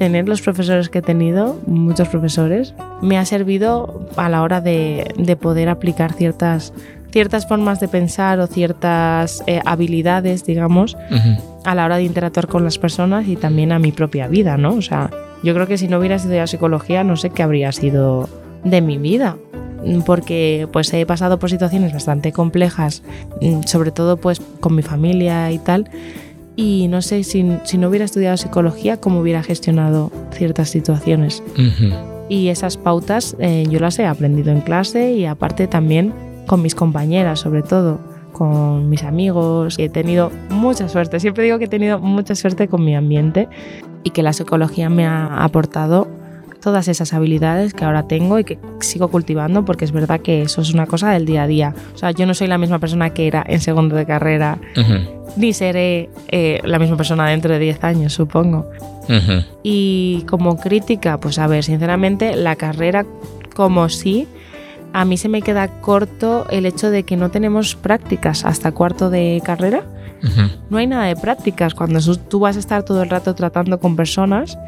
tener 0.00 0.26
los 0.26 0.40
profesores 0.40 0.88
que 0.88 1.00
he 1.00 1.02
tenido, 1.02 1.60
muchos 1.66 2.08
profesores, 2.08 2.72
me 3.02 3.18
ha 3.18 3.26
servido 3.26 4.08
a 4.16 4.30
la 4.30 4.40
hora 4.40 4.62
de, 4.62 5.36
poder 5.38 5.68
aplicar 5.68 6.14
ciertas, 6.14 6.72
ciertas 7.10 7.46
formas 7.46 7.80
de 7.80 7.88
pensar 7.88 8.40
o 8.40 8.46
ciertas 8.46 9.44
eh, 9.46 9.60
habilidades, 9.66 10.46
digamos, 10.46 10.96
a 11.66 11.74
la 11.74 11.84
hora 11.84 11.98
de 11.98 12.04
interactuar 12.04 12.46
con 12.46 12.64
las 12.64 12.78
personas 12.78 13.28
y 13.28 13.36
también 13.36 13.72
a 13.72 13.78
mi 13.78 13.92
propia 13.92 14.26
vida, 14.26 14.56
¿no? 14.56 14.72
O 14.72 14.80
sea, 14.80 15.10
yo 15.42 15.52
creo 15.52 15.66
que 15.66 15.76
si 15.76 15.86
no 15.86 15.98
hubiera 15.98 16.14
estudiado 16.14 16.46
psicología, 16.46 17.04
no 17.04 17.18
sé 17.18 17.28
qué 17.28 17.42
habría 17.42 17.70
sido 17.70 18.26
de 18.64 18.80
mi 18.80 18.96
vida 18.96 19.36
porque 20.04 20.66
pues 20.72 20.92
he 20.94 21.04
pasado 21.04 21.38
por 21.38 21.50
situaciones 21.50 21.92
bastante 21.92 22.32
complejas, 22.32 23.02
mm, 23.40 23.62
sobre 23.64 23.92
todo 23.92 24.16
pues 24.16 24.40
con 24.60 24.74
mi 24.74 24.82
familia 24.82 25.50
y 25.52 25.58
tal, 25.58 25.90
y 26.56 26.88
no 26.88 27.02
sé 27.02 27.24
si, 27.24 27.42
no 27.42 27.88
hubiera 27.88 28.04
estudiado 28.04 28.36
psicología, 28.36 28.98
cómo 28.98 29.20
hubiera 29.20 29.42
gestionado 29.42 30.10
ciertas 30.32 30.70
situaciones. 30.70 31.42
Y 32.28 32.48
esas 32.48 32.76
pautas 32.76 33.36
eh, 33.40 33.66
yo 33.68 33.80
las 33.80 33.98
he 33.98 34.06
aprendido 34.06 34.52
en 34.52 34.60
clase 34.60 35.12
y 35.12 35.24
aparte 35.24 35.66
también 35.66 36.12
con 36.46 36.62
mis 36.62 36.74
compañeras, 36.74 37.40
sobre 37.40 37.62
todo 37.62 37.98
con 38.32 38.88
mis 38.88 39.02
amigos. 39.02 39.76
He 39.78 39.88
tenido 39.88 40.30
mucha 40.48 40.88
suerte, 40.88 41.20
siempre 41.20 41.44
digo 41.44 41.58
que 41.58 41.64
he 41.64 41.68
tenido 41.68 41.98
mucha 41.98 42.34
suerte 42.34 42.68
con 42.68 42.84
mi 42.84 42.94
ambiente 42.94 43.48
y 44.02 44.10
que 44.10 44.22
la 44.22 44.32
psicología 44.32 44.88
me 44.88 45.06
ha 45.06 45.44
aportado 45.44 46.08
todas 46.60 46.88
esas 46.88 47.12
habilidades 47.12 47.74
que 47.74 47.84
ahora 47.84 48.06
tengo 48.06 48.38
y 48.38 48.44
que 48.44 48.58
sigo 48.80 49.08
cultivando 49.08 49.64
porque 49.64 49.84
es 49.84 49.92
verdad 49.92 50.20
que 50.20 50.42
eso 50.42 50.60
es 50.60 50.72
una 50.72 50.86
cosa 50.86 51.10
del 51.10 51.26
día 51.26 51.44
a 51.44 51.46
día. 51.46 51.74
O 51.94 51.98
sea, 51.98 52.10
yo 52.10 52.26
no 52.26 52.34
soy 52.34 52.46
la 52.46 52.58
misma 52.58 52.78
persona 52.78 53.10
que 53.10 53.26
era 53.26 53.44
en 53.46 53.60
segundo 53.60 53.96
de 53.96 54.06
carrera, 54.06 54.58
ni 55.36 55.52
seré 55.52 56.10
eh, 56.28 56.60
la 56.64 56.78
misma 56.78 56.96
persona 56.96 57.26
dentro 57.28 57.52
de 57.52 57.58
10 57.58 57.84
años, 57.84 58.12
supongo. 58.12 58.70
Y 59.64 60.24
como 60.28 60.56
crítica, 60.56 61.18
pues 61.18 61.38
a 61.40 61.48
ver, 61.48 61.64
sinceramente, 61.64 62.36
la 62.36 62.54
carrera 62.54 63.04
como 63.54 63.88
sí, 63.88 64.28
a 64.92 65.04
mí 65.04 65.16
se 65.16 65.28
me 65.28 65.42
queda 65.42 65.68
corto 65.80 66.46
el 66.50 66.66
hecho 66.66 66.90
de 66.90 67.02
que 67.02 67.16
no 67.16 67.30
tenemos 67.30 67.74
prácticas 67.74 68.44
hasta 68.44 68.72
cuarto 68.72 69.10
de 69.10 69.42
carrera. 69.44 69.84
No 70.68 70.76
hay 70.76 70.86
nada 70.86 71.06
de 71.06 71.16
prácticas. 71.16 71.74
Cuando 71.74 71.98
tú 72.16 72.40
vas 72.40 72.56
a 72.56 72.58
estar 72.58 72.82
todo 72.82 73.02
el 73.02 73.08
rato 73.08 73.34
tratando 73.34 73.80
con 73.80 73.96
personas, 73.96 74.58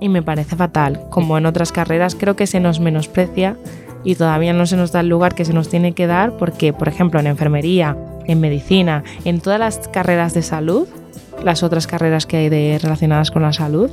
y 0.00 0.08
me 0.08 0.22
parece 0.22 0.56
fatal. 0.56 1.00
Como 1.10 1.38
en 1.38 1.46
otras 1.46 1.72
carreras 1.72 2.14
creo 2.14 2.36
que 2.36 2.46
se 2.46 2.60
nos 2.60 2.80
menosprecia 2.80 3.56
y 4.04 4.14
todavía 4.14 4.52
no 4.52 4.66
se 4.66 4.76
nos 4.76 4.92
da 4.92 5.00
el 5.00 5.08
lugar 5.08 5.34
que 5.34 5.44
se 5.44 5.52
nos 5.52 5.68
tiene 5.68 5.92
que 5.92 6.06
dar 6.06 6.36
porque, 6.36 6.72
por 6.72 6.88
ejemplo, 6.88 7.18
en 7.20 7.26
enfermería, 7.26 7.96
en 8.26 8.40
medicina, 8.40 9.02
en 9.24 9.40
todas 9.40 9.58
las 9.58 9.88
carreras 9.88 10.34
de 10.34 10.42
salud, 10.42 10.86
las 11.42 11.62
otras 11.62 11.86
carreras 11.86 12.26
que 12.26 12.36
hay 12.36 12.48
de, 12.48 12.78
relacionadas 12.80 13.30
con 13.30 13.42
la 13.42 13.52
salud, 13.52 13.90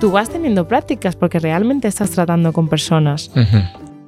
tú 0.00 0.10
vas 0.10 0.30
teniendo 0.30 0.68
prácticas 0.68 1.16
porque 1.16 1.38
realmente 1.38 1.88
estás 1.88 2.10
tratando 2.10 2.52
con 2.52 2.68
personas. 2.68 3.30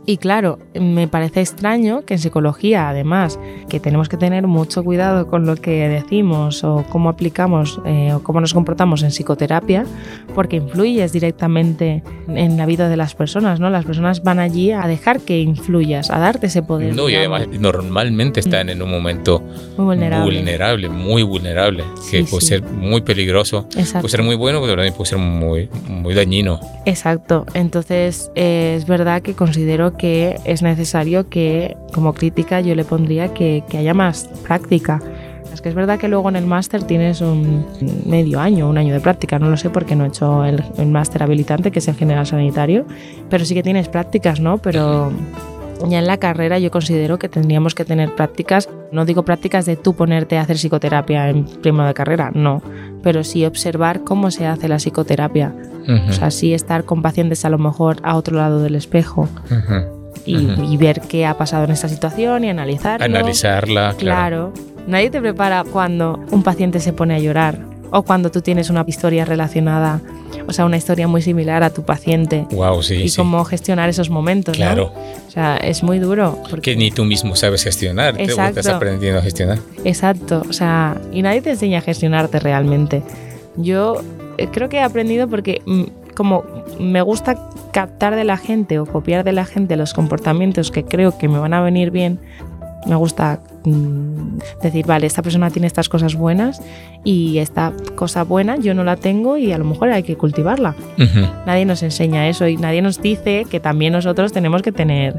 Y 0.06 0.18
claro, 0.18 0.58
me 0.78 1.08
parece 1.08 1.40
extraño 1.40 2.04
que 2.04 2.14
en 2.14 2.20
psicología, 2.20 2.90
además, 2.90 3.38
que 3.70 3.80
tenemos 3.80 4.08
que 4.08 4.18
tener 4.18 4.46
mucho 4.46 4.84
cuidado 4.84 5.28
con 5.28 5.46
lo 5.46 5.56
que 5.56 5.88
decimos 5.88 6.62
o 6.62 6.84
cómo 6.90 7.08
aplicamos 7.08 7.80
eh, 7.86 8.12
o 8.12 8.22
cómo 8.22 8.40
nos 8.40 8.52
comportamos 8.52 9.02
en 9.02 9.10
psicoterapia, 9.10 9.86
porque 10.34 10.56
influyes 10.56 11.12
directamente 11.12 12.02
en 12.28 12.56
la 12.58 12.66
vida 12.66 12.90
de 12.90 12.98
las 12.98 13.14
personas, 13.14 13.60
¿no? 13.60 13.70
Las 13.70 13.86
personas 13.86 14.22
van 14.22 14.40
allí 14.40 14.72
a 14.72 14.86
dejar 14.86 15.20
que 15.20 15.40
influyas, 15.40 16.10
a 16.10 16.18
darte 16.18 16.48
ese 16.48 16.62
poder. 16.62 16.94
No, 16.94 17.08
y 17.08 17.14
además 17.14 17.48
normalmente 17.48 18.40
están 18.40 18.68
en 18.68 18.82
un 18.82 18.90
momento 18.90 19.42
muy 19.78 19.96
vulnerable, 19.96 20.88
muy 20.90 21.22
vulnerable, 21.22 21.84
que 22.10 22.24
puede 22.24 22.44
ser 22.44 22.62
muy 22.62 23.00
peligroso, 23.00 23.66
puede 23.68 24.08
ser 24.08 24.22
muy 24.22 24.36
bueno, 24.36 24.60
pero 24.60 24.74
también 24.74 24.92
puede 24.92 25.08
ser 25.08 25.18
muy, 25.18 25.70
muy 25.88 26.12
dañino. 26.12 26.60
Exacto, 26.84 27.46
entonces 27.54 28.30
eh, 28.34 28.74
es 28.76 28.86
verdad 28.86 29.22
que 29.22 29.32
considero 29.32 29.93
que 29.96 30.38
es 30.44 30.62
necesario 30.62 31.28
que, 31.28 31.76
como 31.92 32.12
crítica, 32.12 32.60
yo 32.60 32.74
le 32.74 32.84
pondría 32.84 33.32
que, 33.34 33.62
haya 33.76 33.94
más 33.94 34.28
práctica. 34.42 35.00
Es 35.52 35.60
que 35.60 35.68
es 35.68 35.74
verdad 35.74 35.98
que 35.98 36.08
luego 36.08 36.28
en 36.28 36.36
el 36.36 36.46
máster 36.46 36.82
tienes 36.82 37.20
un 37.20 37.64
medio 38.06 38.40
año, 38.40 38.68
un 38.68 38.76
año 38.76 38.92
de 38.92 39.00
práctica, 39.00 39.38
no 39.38 39.50
lo 39.50 39.56
sé 39.56 39.70
porque 39.70 39.94
no 39.94 40.04
he 40.04 40.08
hecho 40.08 40.44
el, 40.44 40.62
máster 40.86 41.22
habilitante, 41.22 41.70
que 41.70 41.78
es 41.78 41.86
el 41.86 41.94
general 41.94 42.26
sanitario, 42.26 42.86
pero 43.30 43.44
sí 43.44 43.54
que 43.54 43.62
tienes 43.62 43.88
prácticas, 43.88 44.40
¿no? 44.40 44.58
Pero 44.58 45.12
ya 45.88 45.98
en 45.98 46.06
la 46.06 46.18
carrera 46.18 46.58
yo 46.58 46.70
considero 46.70 47.18
que 47.18 47.28
tendríamos 47.28 47.74
que 47.74 47.84
tener 47.84 48.14
prácticas, 48.14 48.68
no 48.92 49.04
digo 49.04 49.24
prácticas 49.24 49.66
de 49.66 49.76
tú 49.76 49.94
ponerte 49.94 50.38
a 50.38 50.42
hacer 50.42 50.56
psicoterapia 50.56 51.28
en 51.28 51.44
primero 51.44 51.86
de 51.86 51.94
carrera, 51.94 52.30
no, 52.34 52.62
pero 53.02 53.24
sí 53.24 53.44
observar 53.44 54.04
cómo 54.04 54.30
se 54.30 54.46
hace 54.46 54.68
la 54.68 54.76
psicoterapia. 54.76 55.54
O 56.08 56.12
sea, 56.12 56.30
sí 56.30 56.54
estar 56.54 56.84
con 56.84 57.02
pacientes 57.02 57.44
a 57.44 57.50
lo 57.50 57.58
mejor 57.58 57.98
a 58.02 58.16
otro 58.16 58.38
lado 58.38 58.62
del 58.62 58.74
espejo. 58.74 59.28
y, 60.24 60.76
ver 60.78 61.02
qué 61.02 61.26
ha 61.26 61.36
pasado 61.36 61.64
en 61.64 61.72
esta 61.72 61.88
situación 61.88 62.44
y 62.44 62.50
analizarlo. 62.50 63.04
Analizarla, 63.04 63.94
claro. 63.98 64.52
Nadie 64.86 65.10
te 65.10 65.20
prepara 65.20 65.64
cuando 65.64 66.24
un 66.30 66.42
paciente 66.42 66.80
se 66.80 66.94
pone 66.94 67.14
a 67.14 67.18
llorar 67.18 67.73
o 67.94 68.02
cuando 68.02 68.28
tú 68.32 68.42
tienes 68.42 68.70
una 68.70 68.84
historia 68.88 69.24
relacionada, 69.24 70.00
o 70.48 70.52
sea, 70.52 70.64
una 70.64 70.76
historia 70.76 71.06
muy 71.06 71.22
similar 71.22 71.62
a 71.62 71.70
tu 71.70 71.84
paciente. 71.84 72.44
Wow, 72.50 72.82
sí. 72.82 72.96
Y 72.96 73.14
cómo 73.14 73.44
gestionar 73.44 73.88
esos 73.88 74.10
momentos. 74.10 74.56
Claro. 74.56 74.92
O 75.28 75.30
sea, 75.30 75.56
es 75.56 75.84
muy 75.84 76.00
duro. 76.00 76.42
Porque 76.50 76.74
ni 76.74 76.90
tú 76.90 77.04
mismo 77.04 77.36
sabes 77.36 77.62
gestionar, 77.62 78.20
Exacto. 78.20 78.58
estás 78.58 78.74
aprendiendo 78.74 79.20
a 79.20 79.22
gestionar. 79.22 79.60
Exacto, 79.84 80.42
o 80.48 80.52
sea, 80.52 81.00
y 81.12 81.22
nadie 81.22 81.40
te 81.40 81.50
enseña 81.50 81.78
a 81.78 81.82
gestionarte 81.82 82.40
realmente. 82.40 83.04
Yo 83.56 84.02
eh, 84.38 84.48
creo 84.50 84.68
que 84.68 84.78
he 84.78 84.82
aprendido 84.82 85.28
porque 85.28 85.62
mm, 85.64 85.84
como 86.16 86.42
me 86.80 87.00
gusta 87.00 87.48
captar 87.72 88.16
de 88.16 88.24
la 88.24 88.38
gente 88.38 88.80
o 88.80 88.86
copiar 88.86 89.22
de 89.22 89.30
la 89.30 89.44
gente 89.44 89.76
los 89.76 89.94
comportamientos 89.94 90.72
que 90.72 90.84
creo 90.84 91.16
que 91.16 91.28
me 91.28 91.38
van 91.38 91.54
a 91.54 91.60
venir 91.60 91.92
bien, 91.92 92.18
me 92.86 92.96
gusta 92.96 93.38
decir, 94.62 94.86
vale, 94.86 95.06
esta 95.06 95.22
persona 95.22 95.50
tiene 95.50 95.66
estas 95.66 95.88
cosas 95.88 96.14
buenas 96.14 96.60
y 97.02 97.38
esta 97.38 97.72
cosa 97.94 98.24
buena 98.24 98.56
yo 98.56 98.74
no 98.74 98.84
la 98.84 98.96
tengo 98.96 99.36
y 99.36 99.52
a 99.52 99.58
lo 99.58 99.64
mejor 99.64 99.90
hay 99.90 100.02
que 100.02 100.16
cultivarla. 100.16 100.74
Nadie 101.46 101.64
nos 101.64 101.82
enseña 101.82 102.28
eso 102.28 102.46
y 102.46 102.56
nadie 102.56 102.82
nos 102.82 103.00
dice 103.00 103.46
que 103.50 103.60
también 103.60 103.92
nosotros 103.92 104.32
tenemos 104.32 104.62
que 104.62 104.72
tener 104.72 105.16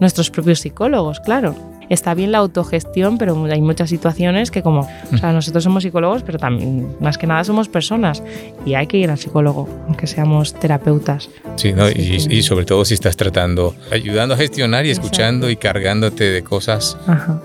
nuestros 0.00 0.30
propios 0.30 0.60
psicólogos, 0.60 1.20
claro 1.20 1.54
está 1.88 2.14
bien 2.14 2.32
la 2.32 2.38
autogestión, 2.38 3.18
pero 3.18 3.44
hay 3.44 3.60
muchas 3.60 3.90
situaciones 3.90 4.50
que 4.50 4.62
como, 4.62 4.88
o 5.12 5.18
sea, 5.18 5.32
nosotros 5.32 5.64
somos 5.64 5.82
psicólogos, 5.82 6.22
pero 6.22 6.38
también, 6.38 6.96
más 7.00 7.18
que 7.18 7.26
nada 7.26 7.44
somos 7.44 7.68
personas 7.68 8.22
y 8.64 8.74
hay 8.74 8.86
que 8.86 8.98
ir 8.98 9.10
al 9.10 9.18
psicólogo, 9.18 9.68
aunque 9.86 10.06
seamos 10.06 10.54
terapeutas. 10.54 11.30
Sí, 11.56 11.72
¿no? 11.72 11.88
y, 11.88 12.42
sobre 12.42 12.64
todo 12.64 12.84
si 12.84 12.94
estás 12.94 13.16
tratando, 13.16 13.74
ayudando 13.90 14.34
a 14.34 14.38
gestionar 14.38 14.86
y 14.86 14.90
escuchando 14.90 15.50
y 15.50 15.56
cargándote 15.56 16.24
de 16.24 16.42
cosas 16.42 16.96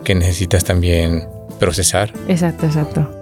que 0.03 0.15
necesitas 0.15 0.63
también 0.63 1.27
procesar. 1.59 2.13
Exacto, 2.27 2.65
exacto. 2.65 3.21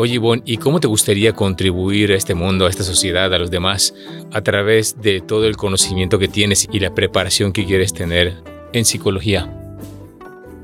Oye, 0.00 0.14
Ivonne, 0.14 0.42
¿y 0.44 0.58
cómo 0.58 0.78
te 0.78 0.86
gustaría 0.86 1.32
contribuir 1.32 2.12
a 2.12 2.16
este 2.16 2.34
mundo, 2.34 2.66
a 2.66 2.70
esta 2.70 2.84
sociedad, 2.84 3.34
a 3.34 3.38
los 3.38 3.50
demás, 3.50 3.94
a 4.32 4.42
través 4.42 5.00
de 5.00 5.20
todo 5.20 5.46
el 5.46 5.56
conocimiento 5.56 6.20
que 6.20 6.28
tienes 6.28 6.68
y 6.70 6.78
la 6.78 6.94
preparación 6.94 7.52
que 7.52 7.66
quieres 7.66 7.92
tener 7.92 8.36
en 8.72 8.84
psicología? 8.84 9.52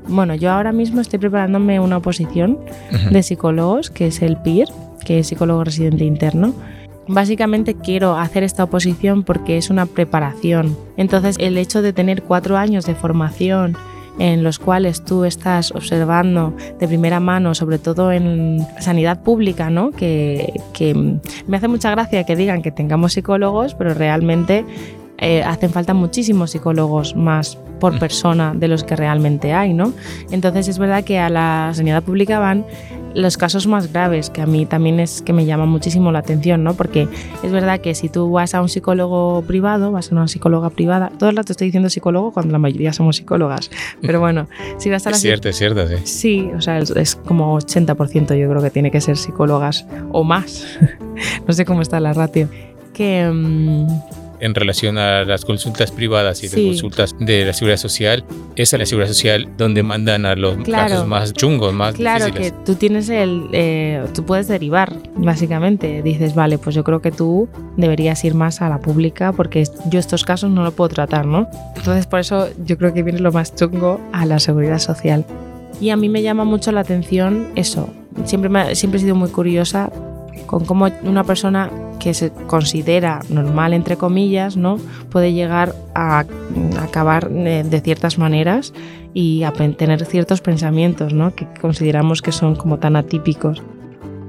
Bueno, 0.07 0.35
yo 0.35 0.51
ahora 0.51 0.71
mismo 0.71 1.01
estoy 1.01 1.19
preparándome 1.19 1.79
una 1.79 1.97
oposición 1.97 2.59
de 3.11 3.23
psicólogos, 3.23 3.89
que 3.89 4.07
es 4.07 4.21
el 4.21 4.37
PIR, 4.37 4.67
que 5.03 5.19
es 5.19 5.27
psicólogo 5.27 5.63
residente 5.63 6.05
interno. 6.05 6.53
Básicamente 7.07 7.75
quiero 7.75 8.15
hacer 8.15 8.43
esta 8.43 8.63
oposición 8.63 9.23
porque 9.23 9.57
es 9.57 9.69
una 9.69 9.85
preparación. 9.85 10.77
Entonces 10.97 11.37
el 11.39 11.57
hecho 11.57 11.81
de 11.81 11.93
tener 11.93 12.23
cuatro 12.23 12.57
años 12.57 12.85
de 12.85 12.95
formación 12.95 13.77
en 14.17 14.43
los 14.43 14.59
cuales 14.59 15.03
tú 15.03 15.25
estás 15.25 15.71
observando 15.71 16.55
de 16.79 16.87
primera 16.87 17.19
mano, 17.19 17.53
sobre 17.53 17.79
todo 17.79 18.11
en 18.11 18.65
sanidad 18.79 19.21
pública, 19.23 19.69
¿no? 19.69 19.91
que, 19.91 20.53
que 20.73 21.19
me 21.47 21.57
hace 21.57 21.67
mucha 21.67 21.91
gracia 21.91 22.23
que 22.23 22.35
digan 22.35 22.61
que 22.61 22.71
tengamos 22.71 23.13
psicólogos, 23.13 23.75
pero 23.75 23.93
realmente 23.93 24.65
eh, 25.17 25.43
hacen 25.43 25.71
falta 25.71 25.93
muchísimos 25.93 26.51
psicólogos 26.51 27.15
más 27.15 27.57
por 27.79 27.93
mm. 27.93 27.99
persona 27.99 28.53
de 28.55 28.67
los 28.67 28.83
que 28.83 28.95
realmente 28.95 29.53
hay, 29.53 29.73
¿no? 29.73 29.93
Entonces 30.31 30.67
es 30.67 30.77
verdad 30.77 31.03
que 31.03 31.19
a 31.19 31.29
la 31.29 31.71
sanidad 31.73 32.03
pública 32.03 32.39
van 32.39 32.65
los 33.15 33.37
casos 33.37 33.65
más 33.65 33.91
graves, 33.91 34.29
que 34.29 34.41
a 34.41 34.45
mí 34.45 34.65
también 34.65 34.99
es 34.99 35.21
que 35.21 35.31
me 35.31 35.45
llama 35.45 35.65
muchísimo 35.65 36.11
la 36.11 36.19
atención, 36.19 36.63
¿no? 36.63 36.73
Porque 36.73 37.07
es 37.43 37.51
verdad 37.51 37.79
que 37.79 37.95
si 37.95 38.09
tú 38.09 38.29
vas 38.29 38.53
a 38.53 38.61
un 38.61 38.67
psicólogo 38.67 39.41
privado, 39.43 39.91
vas 39.91 40.11
a 40.11 40.15
una 40.15 40.27
psicóloga 40.27 40.69
privada, 40.69 41.11
todo 41.17 41.29
el 41.29 41.37
rato 41.37 41.53
estoy 41.53 41.67
diciendo 41.67 41.89
psicólogo 41.89 42.31
cuando 42.33 42.51
la 42.51 42.59
mayoría 42.59 42.91
somos 42.91 43.15
psicólogas, 43.15 43.71
pero 44.01 44.19
bueno, 44.19 44.47
si 44.77 44.89
vas 44.89 45.07
a 45.07 45.11
la... 45.11 45.15
Es 45.15 45.21
cierto, 45.21 45.47
es 45.47 45.55
cierto, 45.55 45.87
sí. 45.87 45.95
Sí, 46.03 46.49
o 46.55 46.61
sea, 46.61 46.79
es, 46.79 47.15
como 47.15 47.57
80% 47.57 48.37
yo 48.37 48.49
creo 48.49 48.61
que 48.61 48.69
tiene 48.69 48.91
que 48.91 48.99
ser 48.99 49.15
psicólogas 49.15 49.85
o 50.11 50.23
más, 50.23 50.65
no 51.47 51.53
sé 51.53 51.63
cómo 51.63 51.81
está 51.81 51.99
la 51.99 52.13
ratio, 52.13 52.49
que... 52.93 53.29
Mm, 53.33 53.87
en 54.45 54.55
relación 54.55 54.97
a 54.97 55.23
las 55.23 55.43
consultas 55.43 55.91
privadas 55.91 56.43
y 56.43 56.47
las 56.47 56.55
consultas 56.55 57.15
de 57.19 57.45
la 57.45 57.53
seguridad 57.53 57.77
social, 57.77 58.23
es 58.55 58.73
a 58.73 58.77
la 58.77 58.85
seguridad 58.85 59.09
social 59.09 59.49
donde 59.57 59.83
mandan 59.83 60.25
a 60.25 60.35
los 60.35 60.57
casos 60.57 61.07
más 61.07 61.33
chungos, 61.33 61.73
más 61.73 61.95
claro, 61.95 62.25
difíciles. 62.25 62.51
Claro, 62.51 62.63
que 62.63 62.71
tú 62.71 62.77
tienes 62.77 63.09
el, 63.09 63.49
eh, 63.51 64.05
tú 64.13 64.25
puedes 64.25 64.47
derivar, 64.47 64.93
básicamente. 65.15 66.01
Dices, 66.01 66.35
vale, 66.35 66.57
pues 66.57 66.75
yo 66.75 66.83
creo 66.83 67.01
que 67.01 67.11
tú 67.11 67.49
deberías 67.75 68.23
ir 68.23 68.35
más 68.35 68.61
a 68.61 68.69
la 68.69 68.79
pública 68.79 69.33
porque 69.33 69.63
yo 69.89 69.99
estos 69.99 70.23
casos 70.23 70.51
no 70.51 70.63
lo 70.63 70.71
puedo 70.71 70.89
tratar, 70.89 71.25
¿no? 71.25 71.49
Entonces 71.75 72.07
por 72.07 72.19
eso 72.19 72.49
yo 72.63 72.77
creo 72.77 72.93
que 72.93 73.03
viene 73.03 73.19
lo 73.19 73.31
más 73.31 73.55
chungo 73.55 73.99
a 74.13 74.25
la 74.25 74.39
seguridad 74.39 74.79
social. 74.79 75.25
Y 75.81 75.89
a 75.89 75.97
mí 75.97 76.07
me 76.07 76.21
llama 76.21 76.45
mucho 76.45 76.71
la 76.71 76.81
atención 76.81 77.49
eso. 77.55 77.89
Siempre, 78.23 78.49
me, 78.49 78.75
siempre 78.75 78.99
he 78.99 79.01
sido 79.03 79.15
muy 79.15 79.29
curiosa 79.29 79.91
con 80.45 80.65
cómo 80.65 80.87
una 81.03 81.23
persona 81.23 81.71
que 81.99 82.13
se 82.13 82.31
considera 82.47 83.21
normal, 83.29 83.73
entre 83.73 83.97
comillas, 83.97 84.57
¿no? 84.57 84.77
puede 85.09 85.33
llegar 85.33 85.75
a 85.93 86.25
acabar 86.79 87.29
de 87.29 87.81
ciertas 87.81 88.17
maneras 88.17 88.73
y 89.13 89.43
a 89.43 89.51
tener 89.51 90.05
ciertos 90.05 90.41
pensamientos 90.41 91.13
¿no? 91.13 91.33
que 91.33 91.47
consideramos 91.61 92.21
que 92.21 92.31
son 92.31 92.55
como 92.55 92.77
tan 92.79 92.95
atípicos. 92.95 93.63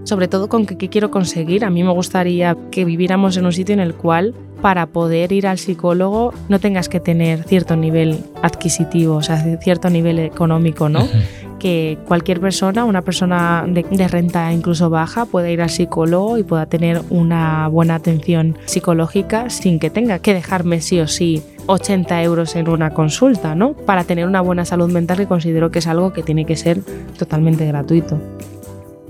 Sobre 0.04 0.28
todo 0.28 0.48
con 0.48 0.66
qué 0.66 0.88
quiero 0.88 1.10
conseguir. 1.10 1.64
A 1.64 1.70
mí 1.70 1.82
me 1.82 1.90
gustaría 1.90 2.56
que 2.70 2.84
viviéramos 2.84 3.36
en 3.36 3.44
un 3.44 3.52
sitio 3.52 3.72
en 3.72 3.80
el 3.80 3.94
cual 3.94 4.34
para 4.62 4.86
poder 4.86 5.32
ir 5.32 5.48
al 5.48 5.58
psicólogo 5.58 6.32
no 6.48 6.60
tengas 6.60 6.88
que 6.88 7.00
tener 7.00 7.42
cierto 7.42 7.74
nivel 7.76 8.20
adquisitivo, 8.40 9.16
o 9.16 9.22
sea, 9.22 9.58
cierto 9.58 9.90
nivel 9.90 10.20
económico, 10.20 10.88
¿no? 10.88 11.06
que 11.58 11.98
cualquier 12.06 12.40
persona, 12.40 12.84
una 12.84 13.02
persona 13.02 13.64
de, 13.66 14.08
renta 14.08 14.52
incluso 14.52 14.90
baja, 14.90 15.24
pueda 15.26 15.50
ir 15.50 15.62
al 15.62 15.70
psicólogo 15.70 16.38
y 16.38 16.42
pueda 16.42 16.66
tener 16.66 17.02
una 17.10 17.68
buena 17.68 17.96
atención 17.96 18.56
psicológica 18.64 19.50
sin 19.50 19.78
que 19.78 19.90
tenga 19.90 20.18
que 20.18 20.34
dejarme 20.34 20.80
sí 20.80 21.00
o 21.00 21.06
sí 21.06 21.42
80 21.66 22.22
euros 22.22 22.56
en 22.56 22.68
una 22.68 22.90
consulta, 22.90 23.54
¿no? 23.54 23.74
Para 23.74 24.04
tener 24.04 24.26
una 24.26 24.40
buena 24.40 24.64
salud 24.64 24.90
mental 24.90 25.18
que 25.18 25.26
considero 25.26 25.70
que 25.70 25.80
es 25.80 25.86
algo 25.86 26.12
que 26.12 26.22
tiene 26.22 26.44
que 26.44 26.56
ser 26.56 26.80
totalmente 27.18 27.66
gratuito. 27.66 28.20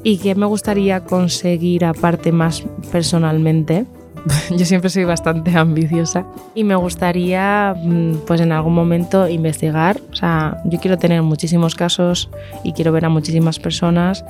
Y 0.03 0.19
que 0.19 0.35
me 0.35 0.47
gustaría 0.47 1.05
conseguir 1.05 1.85
aparte 1.85 2.33
más 2.33 2.65
personalmente, 2.93 3.87
yo 4.51 4.65
siempre 4.65 4.91
soy 4.91 5.05
bastante 5.05 5.57
ambiciosa. 5.57 6.25
Y 6.55 6.65
me 6.65 6.77
gustaría 6.77 7.75
mm, 7.77 8.25
pues 8.27 8.41
en 8.41 8.53
algún 8.53 8.75
momento 8.75 9.29
investigar, 9.29 10.01
o 10.13 10.17
sea, 10.17 10.61
yo 10.65 10.81
quiero 10.81 10.99
tener 10.99 11.23
muchísimos 11.23 11.75
casos 11.75 12.29
y 12.65 12.73
quiero 12.73 12.93
ver 12.93 13.05
a 13.05 13.09
muchísimas 13.09 13.59
personas. 13.59 14.25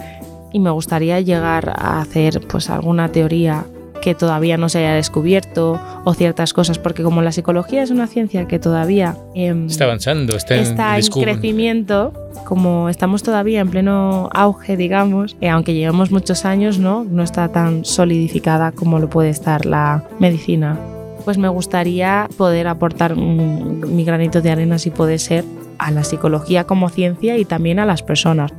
Y 0.52 0.60
me 0.60 0.70
gustaría 0.70 1.20
llegar 1.20 1.70
a 1.76 2.00
hacer 2.00 2.40
pues 2.48 2.70
alguna 2.70 3.10
teoría 3.10 3.66
que 4.00 4.14
todavía 4.14 4.56
no 4.56 4.68
se 4.68 4.78
haya 4.78 4.94
descubierto 4.94 5.80
o 6.04 6.14
ciertas 6.14 6.52
cosas, 6.52 6.78
porque 6.78 7.02
como 7.02 7.22
la 7.22 7.32
psicología 7.32 7.82
es 7.82 7.90
una 7.90 8.06
ciencia 8.06 8.46
que 8.46 8.58
todavía 8.58 9.16
em, 9.34 9.66
está 9.66 9.84
avanzando, 9.84 10.36
está, 10.36 10.56
en, 10.56 11.06
crecimiento, 11.06 12.12
como 12.44 12.88
estamos 12.88 13.22
todavía 13.22 13.60
en 13.60 13.70
pleno 13.70 14.28
auge, 14.32 14.76
digamos, 14.76 15.36
eh, 15.40 15.48
aunque 15.48 15.74
llevamos 15.74 16.10
muchos 16.10 16.44
años, 16.44 16.78
¿no? 16.78 17.04
no 17.04 17.22
está 17.22 17.48
tan 17.48 17.84
solidificada 17.84 18.72
como 18.72 18.98
lo 18.98 19.08
puede 19.08 19.30
estar 19.30 19.66
la 19.66 20.04
medicina. 20.18 20.78
Pues 21.24 21.38
me 21.38 21.48
gustaría 21.48 22.28
poder 22.36 22.68
aportar 22.68 23.16
mi 23.16 24.04
granito 24.04 24.42
de 24.42 24.50
arena, 24.50 24.78
si 24.78 24.90
puede 24.90 25.18
ser, 25.18 25.44
a 25.78 25.90
la 25.90 26.04
psicología 26.04 26.64
como 26.64 26.88
ciencia 26.88 27.36
y 27.36 27.44
también 27.44 27.78
a 27.80 27.86
las 27.86 28.02
personas 28.02 28.52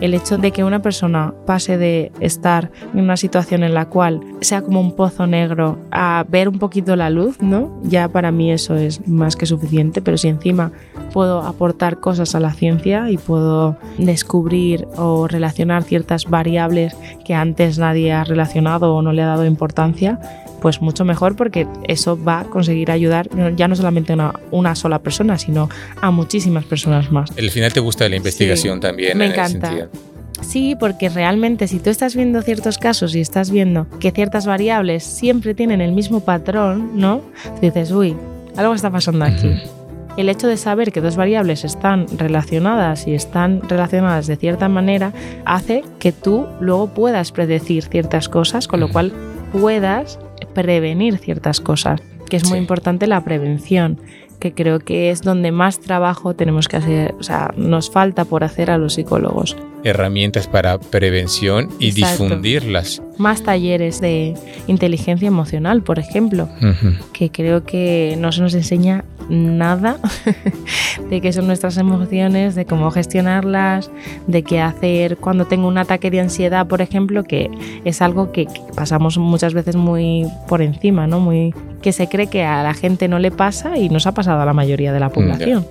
el 0.00 0.14
hecho 0.14 0.38
de 0.38 0.52
que 0.52 0.64
una 0.64 0.80
persona 0.80 1.34
pase 1.46 1.78
de 1.78 2.12
estar 2.20 2.70
en 2.94 3.00
una 3.00 3.16
situación 3.16 3.62
en 3.62 3.74
la 3.74 3.86
cual 3.86 4.20
sea 4.40 4.62
como 4.62 4.80
un 4.80 4.94
pozo 4.94 5.26
negro 5.26 5.78
a 5.90 6.24
ver 6.28 6.48
un 6.48 6.58
poquito 6.58 6.96
la 6.96 7.10
luz, 7.10 7.40
¿no? 7.40 7.80
Ya 7.82 8.08
para 8.08 8.30
mí 8.30 8.52
eso 8.52 8.76
es 8.76 9.06
más 9.08 9.36
que 9.36 9.46
suficiente, 9.46 10.00
pero 10.02 10.16
si 10.16 10.28
encima 10.28 10.72
puedo 11.12 11.42
aportar 11.42 12.00
cosas 12.00 12.34
a 12.34 12.40
la 12.40 12.52
ciencia 12.52 13.10
y 13.10 13.18
puedo 13.18 13.76
descubrir 13.98 14.86
o 14.96 15.26
relacionar 15.26 15.82
ciertas 15.82 16.26
variables 16.26 16.96
que 17.24 17.34
antes 17.34 17.78
nadie 17.78 18.12
ha 18.12 18.24
relacionado 18.24 18.94
o 18.94 19.02
no 19.02 19.12
le 19.12 19.22
ha 19.22 19.26
dado 19.26 19.46
importancia, 19.46 20.20
pues 20.60 20.80
mucho 20.80 21.04
mejor 21.04 21.36
porque 21.36 21.66
eso 21.86 22.22
va 22.22 22.40
a 22.40 22.44
conseguir 22.44 22.90
ayudar 22.90 23.28
ya 23.56 23.68
no 23.68 23.76
solamente 23.76 24.12
a 24.14 24.34
una, 24.50 24.74
sola 24.74 25.00
persona, 25.00 25.38
sino 25.38 25.68
a 26.00 26.10
muchísimas 26.10 26.64
personas 26.64 27.10
más. 27.10 27.30
El 27.36 27.50
final 27.50 27.72
te 27.72 27.80
gusta 27.80 28.08
la 28.08 28.16
investigación 28.16 28.80
también. 28.80 29.16
Me 29.18 29.26
encanta. 29.26 29.88
Sí, 30.40 30.76
porque 30.78 31.08
realmente 31.08 31.66
si 31.66 31.80
tú 31.80 31.90
estás 31.90 32.14
viendo 32.14 32.42
ciertos 32.42 32.78
casos 32.78 33.14
y 33.14 33.20
estás 33.20 33.50
viendo 33.50 33.86
que 33.98 34.12
ciertas 34.12 34.46
variables 34.46 35.02
siempre 35.02 35.54
tienen 35.54 35.80
el 35.80 35.92
mismo 35.92 36.20
patrón, 36.20 36.92
¿no? 36.94 37.22
dices, 37.60 37.90
uy, 37.90 38.16
algo 38.56 38.74
está 38.74 38.90
pasando 38.90 39.24
aquí. 39.24 39.60
El 40.16 40.28
hecho 40.28 40.48
de 40.48 40.56
saber 40.56 40.90
que 40.90 41.00
dos 41.00 41.16
variables 41.16 41.64
están 41.64 42.06
relacionadas 42.16 43.06
y 43.06 43.14
están 43.14 43.62
relacionadas 43.68 44.26
de 44.26 44.36
cierta 44.36 44.68
manera 44.68 45.12
hace 45.44 45.84
que 46.00 46.10
tú 46.10 46.46
luego 46.60 46.88
puedas 46.88 47.30
predecir 47.30 47.84
ciertas 47.84 48.28
cosas, 48.28 48.66
con 48.66 48.80
lo 48.80 48.88
cual 48.88 49.12
puedas 49.52 50.18
prevenir 50.54 51.18
ciertas 51.18 51.60
cosas, 51.60 52.00
que 52.28 52.36
es 52.36 52.48
muy 52.48 52.58
importante 52.58 53.06
la 53.06 53.24
prevención, 53.24 54.00
que 54.38 54.52
creo 54.52 54.78
que 54.78 55.10
es 55.10 55.22
donde 55.22 55.50
más 55.50 55.80
trabajo 55.80 56.34
tenemos 56.34 56.68
que 56.68 56.76
hacer, 56.76 57.14
o 57.18 57.22
sea, 57.22 57.52
nos 57.56 57.90
falta 57.90 58.24
por 58.24 58.44
hacer 58.44 58.70
a 58.70 58.78
los 58.78 58.94
psicólogos. 58.94 59.56
Herramientas 59.84 60.46
para 60.46 60.78
prevención 60.78 61.68
y 61.78 61.92
difundirlas. 61.92 63.02
Más 63.16 63.42
talleres 63.42 64.00
de 64.00 64.34
inteligencia 64.66 65.26
emocional, 65.26 65.82
por 65.82 65.98
ejemplo, 65.98 66.48
que 67.12 67.30
creo 67.30 67.64
que 67.64 68.16
no 68.18 68.30
se 68.32 68.42
nos 68.42 68.54
enseña 68.54 69.04
nada 69.28 69.98
de 71.10 71.20
qué 71.20 71.32
son 71.32 71.46
nuestras 71.46 71.76
emociones, 71.76 72.54
de 72.54 72.64
cómo 72.64 72.90
gestionarlas, 72.90 73.90
de 74.26 74.42
qué 74.42 74.60
hacer 74.60 75.16
cuando 75.16 75.46
tengo 75.46 75.68
un 75.68 75.78
ataque 75.78 76.10
de 76.10 76.20
ansiedad, 76.20 76.66
por 76.66 76.80
ejemplo, 76.82 77.24
que 77.24 77.50
es 77.84 78.02
algo 78.02 78.32
que, 78.32 78.46
pasamos 78.74 79.18
muchas 79.18 79.54
veces 79.54 79.76
muy 79.76 80.26
por 80.46 80.62
encima, 80.62 81.06
¿no? 81.06 81.20
Muy 81.20 81.54
que 81.82 81.92
se 81.92 82.08
cree 82.08 82.28
que 82.28 82.42
a 82.42 82.62
la 82.62 82.74
gente 82.74 83.08
no 83.08 83.18
le 83.18 83.30
pasa 83.30 83.78
y 83.78 83.88
nos 83.88 84.06
ha 84.06 84.12
pasado 84.12 84.40
a 84.40 84.44
la 84.44 84.52
mayoría 84.52 84.92
de 84.92 85.00
la 85.00 85.10
población. 85.10 85.66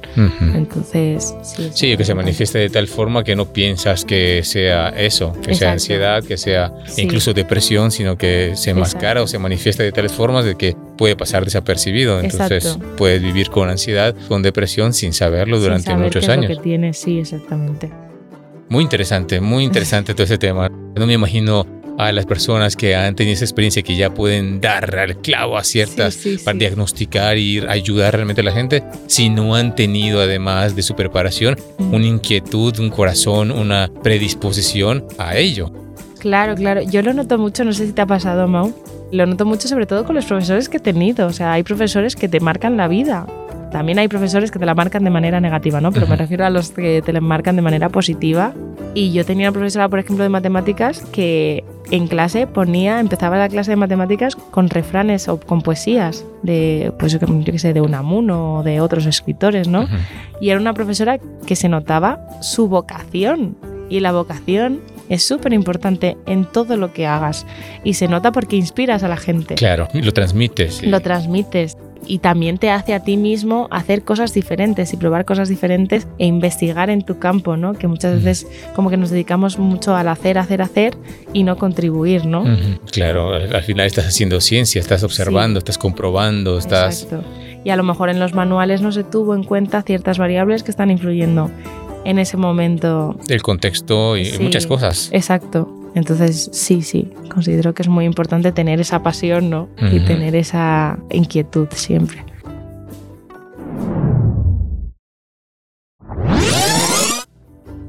Entonces, 0.56 1.36
sí. 1.44 1.70
Sí, 1.74 1.98
que 1.98 2.06
se 2.06 2.14
manifieste 2.14 2.60
de 2.60 2.70
tal 2.70 2.88
forma 2.88 3.24
que 3.24 3.36
no 3.36 3.52
piensas 3.52 4.06
que 4.06 4.42
sea 4.44 4.90
eso, 4.90 5.34
que 5.42 5.56
sea 5.56 5.74
ansiedad, 5.74 6.24
que 6.24 6.38
sea 6.38 6.74
incluso 6.98 7.34
depresión, 7.34 7.92
sino 7.92 8.18
que 8.18 8.54
se 8.56 8.72
enmascara 8.72 9.22
o 9.22 9.28
se 9.28 9.40
manifiesta 9.40 9.84
de 9.84 9.92
tales 9.92 10.12
formas 10.12 10.46
de 10.46 10.56
que 10.56 10.76
puede 10.98 11.16
pasar 11.16 11.44
desapercibido. 11.46 12.20
Entonces 12.20 12.78
puedes 12.96 13.22
vivir 13.22 13.50
con 13.50 13.70
ansiedad, 13.70 14.16
con 14.28 14.42
depresión 14.42 14.94
sin 14.94 15.14
saberlo 15.14 15.60
durante 15.60 15.96
muchos 15.96 16.30
años. 16.30 16.48
que 16.48 16.64
tiene, 16.64 16.94
sí, 16.94 17.20
exactamente. 17.20 17.90
Muy 18.70 18.84
interesante, 18.84 19.40
muy 19.40 19.64
interesante 19.64 20.14
todo 20.14 20.24
ese 20.24 20.38
tema. 20.38 20.70
No 20.96 21.08
me 21.08 21.14
imagino 21.14 21.66
a 21.98 22.12
las 22.12 22.26
personas 22.26 22.76
que 22.76 22.96
han 22.96 23.16
tenido 23.16 23.34
esa 23.34 23.46
experiencia 23.46 23.82
que 23.82 23.96
ya 23.96 24.14
pueden 24.14 24.62
dar 24.62 24.98
al 24.98 25.18
clavo 25.18 25.58
a 25.58 25.64
ciertas 25.64 26.20
para 26.46 26.58
diagnosticar 26.58 27.38
y 27.38 27.60
ayudar 27.68 28.14
realmente 28.14 28.42
a 28.42 28.46
la 28.46 28.52
gente 28.52 28.84
si 29.08 29.30
no 29.30 29.56
han 29.56 29.76
tenido 29.76 30.22
además 30.22 30.76
de 30.76 30.84
su 30.84 30.96
preparación 30.96 31.58
una 31.80 32.06
inquietud, 32.06 32.80
un 32.80 32.90
corazón, 32.90 33.52
una 33.52 33.90
predisposición 34.04 35.06
a 35.18 35.38
ello. 35.38 35.72
Claro, 36.20 36.56
claro. 36.56 36.82
Yo 36.82 37.02
lo 37.02 37.14
noto 37.14 37.38
mucho, 37.38 37.64
no 37.64 37.74
sé 37.74 37.86
si 37.88 37.94
te 37.94 38.02
ha 38.02 38.06
pasado, 38.06 38.48
Mau. 38.48 38.74
Lo 39.12 39.26
noto 39.26 39.46
mucho 39.46 39.68
sobre 39.68 39.86
todo 39.86 40.04
con 40.04 40.16
los 40.16 40.26
profesores 40.26 40.68
que 40.68 40.78
he 40.78 40.82
tenido. 40.82 41.28
O 41.28 41.34
sea, 41.34 41.54
hay 41.54 41.64
profesores 41.64 42.16
que 42.16 42.28
te 42.28 42.40
marcan 42.40 42.78
la 42.78 42.88
vida. 42.88 43.26
También 43.72 44.00
hay 44.00 44.08
profesores 44.08 44.52
que 44.52 44.60
te 44.60 44.66
la 44.66 44.76
marcan 44.76 45.04
de 45.04 45.10
manera 45.10 45.40
negativa, 45.42 45.82
¿no? 45.82 45.92
Pero 45.92 46.08
me 46.08 46.16
refiero 46.16 46.46
a 46.46 46.50
los 46.50 46.72
que 46.72 47.02
te 47.02 47.14
la 47.14 47.22
marcan 47.22 47.56
de 47.56 47.62
manera 47.62 47.90
positiva. 47.90 48.54
Y 48.94 49.12
yo 49.12 49.26
tenía 49.26 49.50
una 49.50 49.54
profesora, 49.54 49.90
por 49.90 50.00
ejemplo, 50.00 50.24
de 50.24 50.30
matemáticas 50.30 51.02
que 51.12 51.64
en 51.92 52.08
clase 52.08 52.48
ponía, 52.48 53.00
empezaba 53.00 53.38
la 53.38 53.50
clase 53.50 53.72
de 53.72 53.78
matemáticas 53.78 54.36
con 54.36 54.70
refranes 54.70 55.28
o 55.28 55.40
con 55.40 55.62
poesías 55.62 56.26
de, 56.44 56.92
pues 56.98 57.12
yo 57.12 57.20
qué 57.20 57.60
sé, 57.60 57.74
de 57.74 57.82
Unamuno 57.82 58.56
o 58.56 58.64
de 58.64 58.82
otros 58.82 59.06
escritores, 59.06 59.68
¿no? 59.68 59.88
Y 60.42 60.50
era 60.50 60.60
una 60.60 60.74
profesora 60.74 61.20
que 61.46 61.56
se 61.56 61.70
notaba 61.70 62.20
su 62.42 62.68
vocación. 62.68 63.56
Y 63.90 64.02
la 64.02 64.12
vocación 64.12 64.82
es 65.08 65.24
súper 65.24 65.54
importante 65.54 66.18
en 66.26 66.46
todo 66.46 66.76
lo 66.76 66.92
que 66.92 67.08
hagas. 67.08 67.46
Y 67.84 67.94
se 67.94 68.08
nota 68.08 68.32
porque 68.32 68.56
inspiras 68.56 69.04
a 69.04 69.08
la 69.08 69.18
gente. 69.18 69.56
Claro, 69.56 69.88
y 69.94 70.02
lo 70.02 70.12
transmites. 70.12 70.84
Lo 70.84 71.00
transmites 71.00 71.78
y 72.08 72.20
también 72.20 72.58
te 72.58 72.70
hace 72.70 72.94
a 72.94 73.04
ti 73.04 73.18
mismo 73.18 73.68
hacer 73.72 74.04
cosas 74.04 74.34
diferentes 74.34 74.94
y 74.94 74.98
probar 74.98 75.26
cosas 75.26 75.50
diferentes 75.50 76.08
e 76.18 76.26
investigar 76.26 76.90
en 76.90 77.04
tu 77.04 77.20
campo, 77.20 77.58
¿no? 77.58 77.74
Que 77.74 77.88
muchas 77.88 78.24
veces 78.24 78.48
como 78.76 78.90
que 78.90 78.98
nos 78.98 79.10
dedicamos 79.10 79.60
mucho 79.60 79.96
al 79.96 80.08
hacer, 80.08 80.38
hacer, 80.38 80.62
hacer 80.62 80.98
y 81.34 81.44
no 81.44 81.58
contribuir, 81.58 82.26
¿no? 82.26 82.46
Claro, 82.92 83.34
al 83.34 83.64
final 83.64 83.86
estás 83.86 84.08
haciendo 84.08 84.42
ciencia, 84.42 84.80
estás 84.80 85.04
observando, 85.04 85.60
estás 85.60 85.78
comprobando, 85.78 86.58
estás... 86.58 87.04
Exacto. 87.04 87.28
Y 87.64 87.70
a 87.70 87.76
lo 87.76 87.84
mejor 87.84 88.10
en 88.10 88.20
los 88.20 88.34
manuales 88.34 88.82
no 88.82 88.92
se 88.92 89.04
tuvo 89.04 89.36
en 89.36 89.44
cuenta 89.44 89.82
ciertas 89.82 90.18
variables 90.18 90.64
que 90.64 90.72
están 90.72 90.90
influyendo 90.90 91.52
en 92.06 92.20
ese 92.20 92.38
momento. 92.38 93.18
El 93.28 93.42
contexto 93.42 94.16
y 94.16 94.32
muchas 94.40 94.66
cosas. 94.68 95.10
Exacto. 95.12 95.77
Entonces, 95.98 96.52
sí, 96.54 96.84
sí, 96.84 97.10
considero 97.34 97.74
que 97.74 97.82
es 97.82 97.90
muy 97.90 98.06
importante 98.06 98.52
tener 98.52 98.80
esa 98.80 99.02
pasión, 99.02 99.50
¿no? 99.50 99.68
Y 99.92 100.00
tener 100.02 100.36
esa 100.36 101.00
inquietud 101.10 101.68
siempre. 101.72 102.24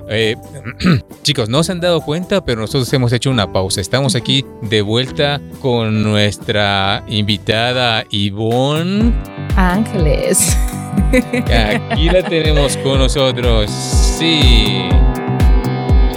Eh, 0.08 0.36
chicos, 1.22 1.50
no 1.50 1.62
se 1.62 1.72
han 1.72 1.80
dado 1.80 2.00
cuenta, 2.00 2.42
pero 2.42 2.62
nosotros 2.62 2.90
hemos 2.94 3.12
hecho 3.12 3.30
una 3.30 3.52
pausa. 3.52 3.82
Estamos 3.82 4.14
aquí 4.14 4.42
de 4.62 4.80
vuelta 4.80 5.38
con 5.60 6.02
nuestra 6.02 7.04
invitada 7.08 8.06
Ivonne 8.08 9.12
Ángeles. 9.54 10.56
Aquí 11.90 12.08
la 12.08 12.22
tenemos 12.22 12.74
con 12.78 13.00
nosotros. 13.00 13.70
Sí. 13.70 14.88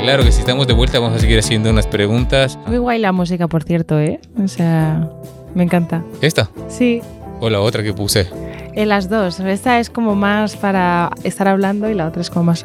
Claro 0.02 0.24
que 0.24 0.32
si 0.32 0.40
estamos 0.40 0.66
de 0.66 0.74
vuelta 0.74 1.00
vamos 1.00 1.18
a 1.18 1.20
seguir 1.20 1.38
haciendo 1.38 1.70
unas 1.70 1.86
preguntas. 1.86 2.58
Muy 2.66 2.80
guay 2.80 3.00
la 3.00 3.12
música, 3.12 3.48
por 3.48 3.64
cierto, 3.64 4.00
¿eh? 4.00 4.20
O 4.44 4.48
sea, 4.48 5.08
me 5.54 5.62
encanta. 5.64 6.04
¿Esta? 6.22 6.50
Sí. 6.70 7.02
¿O 7.40 7.52
la 7.52 7.62
otra 7.62 7.84
que 7.84 7.94
puse? 7.94 8.28
En 8.74 8.90
las 8.90 9.10
dos. 9.10 9.40
Esta 9.40 9.80
es 9.80 9.92
como 9.92 10.16
más 10.16 10.56
para 10.56 11.12
estar 11.24 11.48
hablando 11.48 11.88
y 11.88 11.94
la 11.94 12.08
otra 12.08 12.22
es 12.22 12.32
como 12.32 12.46
más... 12.46 12.64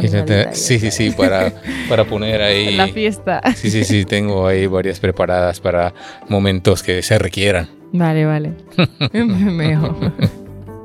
Sí, 0.53 0.79
sí, 0.79 0.91
sí, 0.91 1.11
para, 1.11 1.53
para 1.91 2.05
poner 2.05 2.41
ahí... 2.41 2.75
La 2.77 2.89
fiesta. 2.89 3.43
Sí, 3.55 3.71
sí, 3.71 3.85
sí, 3.85 4.07
tengo 4.07 4.47
ahí 4.47 4.67
varias 4.67 4.99
preparadas 4.99 5.61
para 5.61 5.93
momentos 6.29 6.83
que 6.83 7.03
se 7.03 7.19
requieran. 7.19 7.69
Vale, 7.93 8.25
vale. 8.25 8.53
Mejor. 9.13 10.13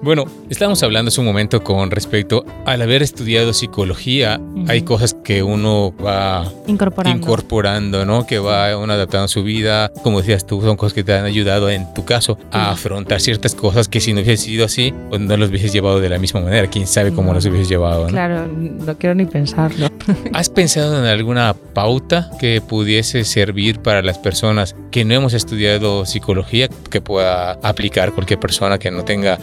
Bueno, 0.04 0.26
estábamos 0.50 0.82
hablando 0.82 1.10
hace 1.10 1.20
un 1.20 1.28
momento 1.28 1.64
con 1.64 1.92
respecto 1.92 2.44
al 2.66 2.82
haber 2.82 3.04
estudiado 3.04 3.54
psicología, 3.54 4.42
hay 4.68 4.82
cosas 4.82 5.14
que 5.14 5.44
uno 5.44 5.94
va 6.04 6.52
incorporando. 6.68 8.04
¿no? 8.06 8.26
Que 8.26 8.40
va 8.40 8.76
uno 8.78 8.94
adaptando 8.94 9.26
a 9.26 9.28
su 9.28 9.44
vida. 9.44 9.92
Como 10.04 10.20
decías 10.20 10.48
tú, 10.48 10.60
son 10.62 10.76
cosas 10.76 10.94
que 10.94 11.04
te 11.04 11.14
han 11.14 11.26
ayudado 11.26 11.70
en 11.70 11.94
tu 11.94 12.04
caso 12.04 12.40
a 12.52 12.72
afrontar 12.72 13.22
ciertas 13.22 13.54
cosas 13.54 13.88
que 13.88 14.00
si 14.00 14.14
no 14.14 14.22
hubiese 14.22 14.46
sido 14.46 14.66
así, 14.66 14.92
pues 15.10 15.22
no 15.22 15.38
los 15.38 15.50
hubieses 15.50 15.72
llevado 15.72 16.00
de 16.00 16.10
la 16.10 16.18
misma 16.18 16.42
manera. 16.42 16.68
Quién 16.68 16.88
sabe 16.88 17.14
cómo 17.14 17.32
los 17.34 17.46
hubieses 17.46 17.70
llevado. 17.70 18.08
Claro, 18.08 18.48
no 18.48 18.98
quiero 18.98 19.14
ni 19.14 19.26
pensarlo. 19.26 19.88
¿Has 20.34 20.50
pensado 20.50 20.98
en 20.98 21.06
alguna 21.06 21.54
pauta 21.54 22.32
que 22.40 22.60
pudiese 22.60 23.24
servir 23.24 23.80
para 23.80 24.02
las 24.02 24.18
personas 24.18 24.76
que 24.90 25.06
no 25.06 25.14
hemos 25.14 25.34
estudiado 25.34 26.06
psicología, 26.06 26.70
que 26.90 27.02
pueda 27.02 27.52
aplicar 27.64 28.14
cualquier 28.14 28.40
persona 28.40 28.80
que 28.80 28.90
no 28.90 29.04
tenga 29.06 29.38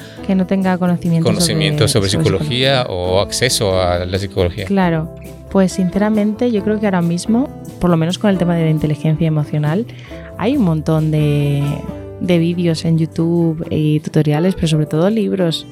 tenga 0.48 0.76
conocimiento, 0.78 1.28
conocimiento 1.28 1.86
sobre, 1.86 2.10
psicología, 2.10 2.86
o 2.88 3.20
acceso 3.20 3.80
a 3.80 4.04
la 4.04 4.18
psicología. 4.18 4.64
Claro, 4.64 5.14
pues 5.50 5.72
sinceramente 5.72 6.50
yo 6.50 6.64
creo 6.64 6.80
que 6.80 6.86
ahora 6.86 7.02
mismo, 7.02 7.48
por 7.80 7.90
lo 7.90 7.96
menos 7.96 8.18
con 8.18 8.30
el 8.30 8.38
tema 8.38 8.56
de 8.56 8.64
la 8.64 8.70
inteligencia 8.70 9.28
emocional, 9.28 9.86
hay 10.38 10.56
un 10.56 10.64
montón 10.64 11.12
de, 11.12 11.62
de 12.20 12.38
vídeos 12.38 12.84
en 12.84 12.98
YouTube 12.98 13.66
y 13.70 14.00
tutoriales, 14.00 14.54
pero 14.54 14.68
sobre 14.68 14.86
todo 14.86 15.10
libros. 15.10 15.66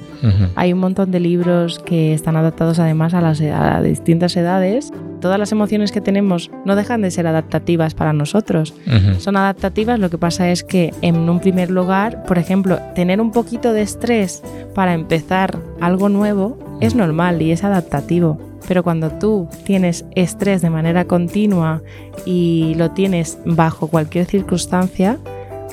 Hay 0.55 0.73
un 0.73 0.79
montón 0.79 1.11
de 1.11 1.21
libros 1.21 1.79
que 1.79 2.15
están 2.15 2.37
adaptados 2.37 2.79
además 2.79 3.15
a 3.15 3.21
las 3.21 3.41
a 3.41 3.81
distintas 3.83 4.37
edades. 4.37 4.93
Todas 5.21 5.39
las 5.39 5.53
emociones 5.53 5.93
que 5.93 6.01
tenemos 6.01 6.51
no 6.65 6.77
dejan 6.77 7.03
de 7.03 7.11
ser 7.11 7.27
adaptativas 7.27 7.95
para 7.95 8.13
nosotros. 8.13 8.75
Son 9.19 9.37
adaptativas, 9.37 9.99
lo 9.99 10.11
que 10.11 10.19
pasa 10.19 10.51
es 10.51 10.63
que 10.63 10.93
en 11.03 11.29
un 11.29 11.41
primer 11.41 11.71
lugar, 11.71 12.25
por 12.25 12.39
ejemplo, 12.39 12.79
tener 12.95 13.21
un 13.21 13.33
poquito 13.33 13.73
de 13.73 13.83
estrés 13.83 14.43
para 14.75 14.95
empezar 14.95 15.59
algo 15.81 16.09
nuevo 16.09 16.59
es 16.81 16.95
normal 16.95 17.43
y 17.43 17.53
es 17.53 17.65
adaptativo. 17.65 18.39
Pero 18.69 18.83
cuando 18.83 19.11
tú 19.11 19.49
tienes 19.65 20.05
estrés 20.15 20.61
de 20.61 20.71
manera 20.71 21.05
continua 21.05 21.83
y 22.25 22.75
lo 22.77 22.91
tienes 22.91 23.39
bajo 23.45 23.87
cualquier 23.87 24.27
circunstancia, 24.27 25.19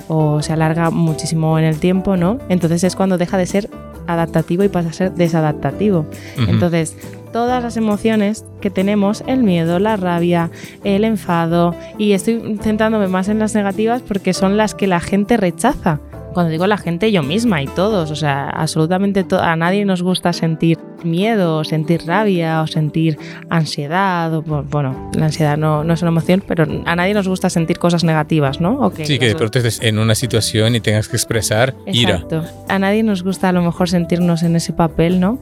o 0.07 0.41
se 0.41 0.53
alarga 0.53 0.89
muchísimo 0.89 1.57
en 1.57 1.65
el 1.65 1.79
tiempo, 1.79 2.17
¿no? 2.17 2.39
Entonces 2.49 2.83
es 2.83 2.95
cuando 2.95 3.17
deja 3.17 3.37
de 3.37 3.45
ser 3.45 3.69
adaptativo 4.07 4.63
y 4.63 4.69
pasa 4.69 4.89
a 4.89 4.93
ser 4.93 5.13
desadaptativo. 5.13 6.05
Entonces, 6.47 6.97
todas 7.31 7.63
las 7.63 7.77
emociones 7.77 8.45
que 8.61 8.69
tenemos, 8.69 9.23
el 9.27 9.43
miedo, 9.43 9.79
la 9.79 9.97
rabia, 9.97 10.51
el 10.83 11.03
enfado, 11.03 11.75
y 11.97 12.13
estoy 12.13 12.57
centrándome 12.61 13.07
más 13.07 13.27
en 13.27 13.39
las 13.39 13.55
negativas 13.55 14.01
porque 14.01 14.33
son 14.33 14.57
las 14.57 14.75
que 14.75 14.87
la 14.87 14.99
gente 14.99 15.37
rechaza. 15.37 15.99
Cuando 16.33 16.51
digo 16.51 16.65
la 16.65 16.77
gente, 16.77 17.11
yo 17.11 17.21
misma 17.21 17.61
y 17.61 17.67
todos, 17.67 18.09
o 18.09 18.15
sea, 18.15 18.49
absolutamente 18.49 19.25
a 19.39 19.55
nadie 19.55 19.85
nos 19.85 20.01
gusta 20.01 20.33
sentir 20.33 20.79
miedo, 21.06 21.58
o 21.58 21.64
sentir 21.64 22.04
rabia, 22.06 22.62
o 22.62 22.68
sentir 22.68 23.18
ansiedad, 23.49 24.34
o 24.34 24.41
bueno, 24.41 25.12
la 25.14 25.26
ansiedad 25.26 25.58
no, 25.58 25.84
no, 25.84 25.93
es 25.93 26.01
una 26.01 26.10
emoción, 26.10 26.43
pero 26.47 26.66
a 26.86 26.95
nadie 26.95 27.14
nos 27.14 27.28
gusta 27.28 27.49
sentir 27.49 27.80
cosas 27.80 28.04
negativas, 28.04 28.60
¿no? 28.60 28.91
sí, 29.04 29.20
que 29.20 29.28
de 29.28 29.36
pronto 29.36 29.60
estés 29.60 29.82
en 29.82 29.99
una 29.99 30.16
situación 30.16 30.76
y 30.76 30.80
tengas 30.80 31.08
que 31.08 31.16
expresar 31.16 31.74
Exacto. 31.86 32.43
A 32.70 32.80
nadie 32.80 33.04
nos 33.04 33.24
gusta 33.24 33.49
a 33.49 33.51
lo 33.51 33.62
mejor 33.62 33.89
sentirnos 33.89 34.43
en 34.43 34.56
ese 34.56 34.74
papel, 34.74 35.20
¿no? 35.20 35.39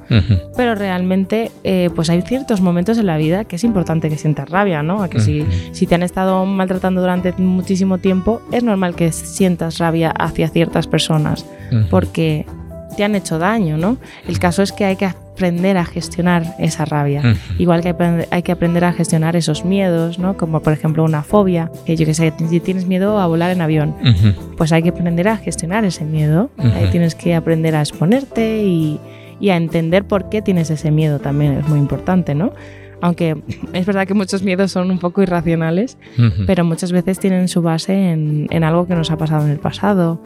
Pero 0.55 0.75
realmente, 0.75 1.51
eh, 1.63 1.89
pues 1.95 2.09
hay 2.09 2.21
ciertos 2.21 2.61
momentos 2.61 2.97
en 2.97 3.05
la 3.05 3.17
vida 3.17 3.45
que 3.45 3.55
es 3.55 3.63
importante 3.63 4.09
que 4.09 4.17
sientas 4.17 4.49
rabia, 4.49 4.83
¿no? 4.83 5.03
A 5.03 5.09
que 5.09 5.19
si, 5.19 5.45
si 5.71 5.87
te 5.87 5.95
han 5.95 6.03
estado 6.03 6.45
maltratando 6.45 7.01
durante 7.01 7.33
muchísimo 7.33 7.97
tiempo, 7.97 8.41
es 8.51 8.63
normal 8.63 8.95
que 8.95 9.11
sientas 9.11 9.77
rabia 9.77 10.11
hacia 10.11 10.49
ciertas 10.49 10.87
personas, 10.87 11.45
porque 11.89 12.45
te 12.95 13.03
han 13.03 13.15
hecho 13.15 13.39
daño, 13.39 13.77
¿no? 13.77 13.97
El 14.27 14.39
caso 14.39 14.61
es 14.61 14.71
que 14.71 14.85
hay 14.85 14.95
que 14.95 15.05
aprender 15.33 15.77
a 15.77 15.85
gestionar 15.85 16.55
esa 16.59 16.85
rabia. 16.85 17.35
Igual 17.57 17.81
que 17.81 17.95
hay 18.29 18.43
que 18.43 18.51
aprender 18.51 18.83
a 18.85 18.93
gestionar 18.93 19.35
esos 19.35 19.65
miedos, 19.65 20.19
¿no? 20.19 20.37
Como 20.37 20.61
por 20.61 20.73
ejemplo 20.73 21.03
una 21.03 21.23
fobia, 21.23 21.71
que 21.85 21.95
yo 21.95 22.05
que 22.05 22.13
sé, 22.13 22.33
si 22.49 22.59
tienes 22.59 22.85
miedo 22.85 23.19
a 23.19 23.27
volar 23.27 23.51
en 23.51 23.61
avión, 23.61 23.95
pues 24.57 24.71
hay 24.71 24.83
que 24.83 24.89
aprender 24.89 25.27
a 25.27 25.37
gestionar 25.37 25.85
ese 25.85 26.05
miedo. 26.05 26.49
Ahí 26.57 26.89
tienes 26.91 27.15
que 27.15 27.33
aprender 27.35 27.75
a 27.75 27.81
exponerte 27.81 28.63
y, 28.63 28.99
y 29.39 29.49
a 29.49 29.57
entender 29.57 30.03
por 30.03 30.29
qué 30.29 30.41
tienes 30.41 30.69
ese 30.69 30.91
miedo 30.91 31.19
también 31.19 31.53
es 31.53 31.67
muy 31.67 31.79
importante, 31.79 32.35
¿no? 32.35 32.53
Aunque 33.01 33.41
es 33.73 33.85
verdad 33.85 34.07
que 34.07 34.13
muchos 34.13 34.43
miedos 34.43 34.71
son 34.71 34.91
un 34.91 34.99
poco 34.99 35.21
irracionales, 35.21 35.97
pero 36.47 36.63
muchas 36.63 36.91
veces 36.91 37.19
tienen 37.19 37.47
su 37.47 37.61
base 37.61 38.11
en, 38.11 38.63
algo 38.63 38.87
que 38.87 38.95
nos 38.95 39.11
ha 39.11 39.17
pasado 39.17 39.45
en 39.45 39.51
el 39.51 39.59
pasado. 39.59 40.21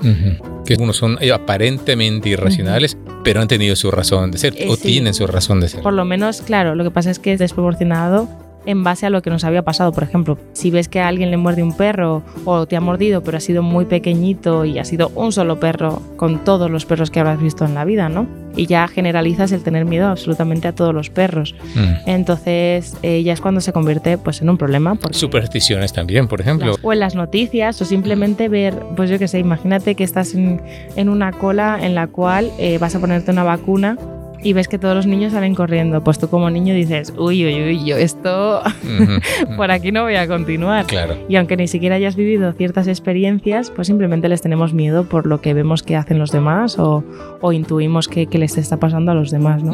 Que 0.65 0.73
algunos 0.73 0.97
son 0.97 1.17
aparentemente 1.33 2.29
irracionales, 2.29 2.97
pero 3.23 3.41
han 3.41 3.47
tenido 3.47 3.75
su 3.75 3.91
razón 3.91 4.31
de 4.31 4.37
ser 4.37 4.53
o 4.67 4.73
eh, 4.73 4.77
tienen 4.81 5.13
su 5.13 5.25
razón 5.27 5.59
de 5.59 5.69
ser. 5.69 5.81
Por 5.81 5.93
lo 5.93 6.05
menos, 6.05 6.41
claro, 6.41 6.75
lo 6.75 6.83
que 6.83 6.91
pasa 6.91 7.11
es 7.11 7.19
que 7.19 7.33
es 7.33 7.39
desproporcionado 7.39 8.29
en 8.65 8.83
base 8.83 9.05
a 9.05 9.09
lo 9.09 9.21
que 9.21 9.29
nos 9.29 9.43
había 9.43 9.63
pasado. 9.63 9.91
Por 9.91 10.03
ejemplo, 10.03 10.37
si 10.53 10.71
ves 10.71 10.87
que 10.87 10.99
a 10.99 11.07
alguien 11.07 11.31
le 11.31 11.37
muerde 11.37 11.63
un 11.63 11.75
perro 11.75 12.23
o 12.45 12.65
te 12.65 12.75
ha 12.75 12.81
mordido, 12.81 13.23
pero 13.23 13.37
ha 13.37 13.41
sido 13.41 13.63
muy 13.63 13.85
pequeñito 13.85 14.65
y 14.65 14.79
ha 14.79 14.85
sido 14.85 15.09
un 15.15 15.31
solo 15.31 15.59
perro 15.59 16.01
con 16.17 16.43
todos 16.43 16.69
los 16.69 16.85
perros 16.85 17.11
que 17.11 17.19
habrás 17.19 17.41
visto 17.41 17.65
en 17.65 17.73
la 17.73 17.85
vida, 17.85 18.09
¿no? 18.09 18.27
Y 18.55 18.67
ya 18.67 18.87
generalizas 18.87 19.51
el 19.51 19.63
tener 19.63 19.85
miedo 19.85 20.07
absolutamente 20.07 20.67
a 20.67 20.73
todos 20.73 20.93
los 20.93 21.09
perros. 21.09 21.55
Mm. 21.75 22.09
Entonces, 22.09 22.95
eh, 23.03 23.21
ya 23.23 23.33
es 23.33 23.41
cuando 23.41 23.59
se 23.59 23.73
convierte 23.73 24.17
pues, 24.17 24.41
en 24.41 24.49
un 24.49 24.57
problema. 24.57 24.97
Supersticiones 25.11 25.91
también, 25.91 26.27
por 26.27 26.39
ejemplo. 26.39 26.75
O 26.81 26.93
en 26.93 26.99
las 26.99 27.15
noticias, 27.15 27.81
o 27.81 27.85
simplemente 27.85 28.47
ver, 28.47 28.81
pues 28.95 29.09
yo 29.09 29.19
qué 29.19 29.27
sé, 29.27 29.39
imagínate 29.39 29.95
que 29.95 30.03
estás 30.03 30.33
en, 30.33 30.61
una 31.09 31.31
cola 31.33 31.77
en 31.81 31.95
la 31.95 32.07
cual 32.07 32.51
eh, 32.57 32.77
vas 32.77 32.95
a 32.95 32.99
ponerte 32.99 33.31
una 33.31 33.43
vacuna 33.43 33.97
y 34.43 34.53
ves 34.53 34.67
que 34.67 34.77
todos 34.77 34.95
los 34.95 35.05
niños 35.05 35.33
salen 35.33 35.55
corriendo. 35.55 36.03
Pues 36.03 36.19
tú 36.19 36.29
como 36.29 36.49
niño 36.49 36.73
dices, 36.73 37.13
uy, 37.17 37.45
uy, 37.45 37.63
uy, 37.63 37.85
yo 37.85 37.97
esto 37.97 38.61
por 39.57 39.71
aquí 39.71 39.91
no 39.91 40.03
voy 40.03 40.15
a 40.15 40.27
continuar. 40.27 40.85
Claro. 40.85 41.15
Y 41.27 41.35
aunque 41.35 41.57
ni 41.57 41.67
siquiera 41.67 41.95
hayas 41.95 42.15
vivido 42.15 42.51
ciertas 42.53 42.87
experiencias, 42.87 43.71
pues 43.71 43.87
simplemente 43.87 44.29
les 44.29 44.41
tenemos 44.41 44.73
miedo 44.73 45.05
por 45.05 45.25
lo 45.25 45.41
que 45.41 45.53
vemos 45.53 45.83
que 45.83 45.95
hacen 45.95 46.19
los 46.19 46.31
demás 46.31 46.79
o, 46.79 47.03
o 47.41 47.51
intuimos 47.51 48.07
que, 48.07 48.27
que, 48.27 48.37
les 48.37 48.57
está 48.57 48.77
pasando 48.77 49.11
a 49.11 49.15
los 49.15 49.31
demás, 49.31 49.63
¿no? 49.63 49.71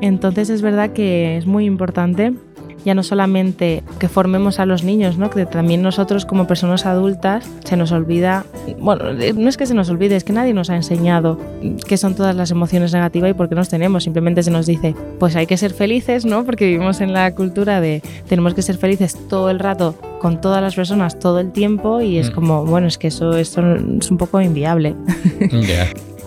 Entonces 0.00 0.50
es 0.50 0.62
verdad 0.62 0.92
que 0.92 1.36
es 1.36 1.46
muy 1.46 1.64
importante 1.64 2.34
ya 2.86 2.94
no 2.94 3.02
solamente 3.02 3.82
que 3.98 4.08
formemos 4.08 4.60
a 4.60 4.64
los 4.64 4.84
niños, 4.84 5.18
¿no? 5.18 5.28
que 5.28 5.44
también 5.44 5.82
nosotros 5.82 6.24
como 6.24 6.46
personas 6.46 6.86
adultas 6.86 7.44
se 7.64 7.76
nos 7.76 7.90
olvida, 7.90 8.46
bueno, 8.78 9.10
eh, 9.10 9.32
no 9.32 9.48
es 9.48 9.56
que 9.56 9.66
se 9.66 9.74
nos 9.74 9.90
olvide, 9.90 10.14
es 10.14 10.22
que 10.22 10.32
nadie 10.32 10.54
nos 10.54 10.70
ha 10.70 10.76
enseñado 10.76 11.36
qué 11.88 11.96
son 11.96 12.14
todas 12.14 12.36
las 12.36 12.52
emociones 12.52 12.92
negativas 12.92 13.30
y 13.30 13.34
por 13.34 13.48
qué 13.48 13.56
nos 13.56 13.68
tenemos, 13.68 14.04
simplemente 14.04 14.44
se 14.44 14.52
nos 14.52 14.66
dice, 14.66 14.94
pues 15.18 15.34
hay 15.34 15.46
que 15.46 15.56
ser 15.56 15.72
felices, 15.72 16.24
¿no? 16.24 16.44
porque 16.44 16.64
vivimos 16.66 17.00
en 17.00 17.12
la 17.12 17.34
cultura 17.34 17.80
de 17.80 18.02
tenemos 18.28 18.54
que 18.54 18.62
ser 18.62 18.78
felices 18.78 19.18
todo 19.28 19.50
el 19.50 19.58
rato 19.58 19.96
con 20.20 20.40
todas 20.40 20.62
las 20.62 20.76
personas 20.76 21.18
todo 21.18 21.40
el 21.40 21.50
tiempo 21.50 22.00
y 22.00 22.18
es 22.18 22.30
mm. 22.30 22.34
como, 22.34 22.64
bueno, 22.64 22.86
es 22.86 22.98
que 22.98 23.08
eso, 23.08 23.36
es 23.36 23.56
un 23.56 24.16
poco 24.16 24.40
inviable. 24.40 24.94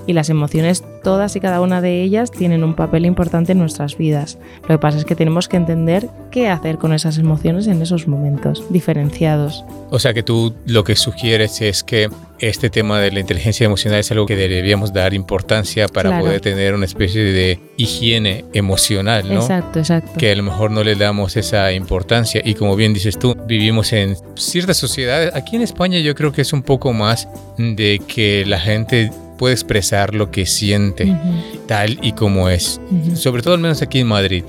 Y 0.10 0.14
las 0.14 0.32
emociones, 0.32 0.84
todas 1.04 1.36
y 1.36 1.40
cada 1.40 1.62
una 1.62 1.82
de 1.82 2.02
ellas, 2.02 2.32
tienen 2.32 2.64
un 2.64 2.74
papel 2.74 3.06
importante 3.06 3.52
en 3.52 3.60
nuestras 3.60 3.96
vidas. 3.96 4.40
Lo 4.64 4.70
que 4.70 4.80
pasa 4.80 4.98
es 4.98 5.06
que 5.06 5.16
tenemos 5.16 5.48
que 5.48 5.56
entender 5.56 6.10
qué 6.32 6.50
hacer 6.50 6.80
con 6.80 6.94
esas 6.94 7.20
emociones 7.20 7.68
en 7.68 7.80
esos 7.84 8.08
momentos, 8.08 8.66
diferenciados. 8.72 9.64
O 9.92 10.00
sea 10.00 10.16
que 10.16 10.24
tú 10.24 10.56
lo 10.66 10.84
que 10.84 10.96
sugieres 10.96 11.62
es 11.62 11.84
que 11.84 12.10
este 12.40 12.72
tema 12.72 13.00
de 13.00 13.12
la 13.12 13.20
inteligencia 13.20 13.66
emocional 13.66 14.00
es 14.00 14.10
algo 14.12 14.26
que 14.26 14.36
deberíamos 14.36 14.92
dar 14.94 15.14
importancia 15.14 15.88
para 15.88 16.20
poder 16.20 16.42
tener 16.42 16.74
una 16.74 16.86
especie 16.86 17.22
de 17.22 17.60
higiene 17.78 18.46
emocional, 18.54 19.32
¿no? 19.32 19.42
Exacto, 19.42 19.78
exacto. 19.78 20.14
Que 20.18 20.32
a 20.32 20.36
lo 20.36 20.42
mejor 20.42 20.72
no 20.72 20.84
le 20.84 20.96
damos 20.96 21.38
esa 21.38 21.72
importancia 21.72 22.42
y 22.44 22.56
como 22.56 22.76
bien 22.76 22.96
dices 22.96 23.20
tú, 23.20 23.36
vivimos 23.46 23.94
en 23.94 24.16
ciertas 24.36 24.78
sociedades, 24.78 25.36
aquí 25.36 25.56
en 25.56 25.62
España 25.62 26.00
yo 26.00 26.16
creo 26.16 26.32
que 26.32 26.42
es 26.42 26.52
un 26.52 26.64
poco 26.64 26.94
más 26.94 27.28
de 27.60 28.02
que 28.08 28.44
la 28.48 28.60
gente 28.60 29.12
puede 29.40 29.54
expresar 29.54 30.14
lo 30.14 30.32
que 30.32 30.46
siente, 30.46 31.18
tal 31.66 31.98
y 32.02 32.12
como 32.12 32.50
es. 32.50 32.82
Sobre 33.16 33.42
todo 33.42 33.54
al 33.54 33.62
menos 33.62 33.82
aquí 33.82 34.00
en 34.00 34.08
Madrid. 34.08 34.44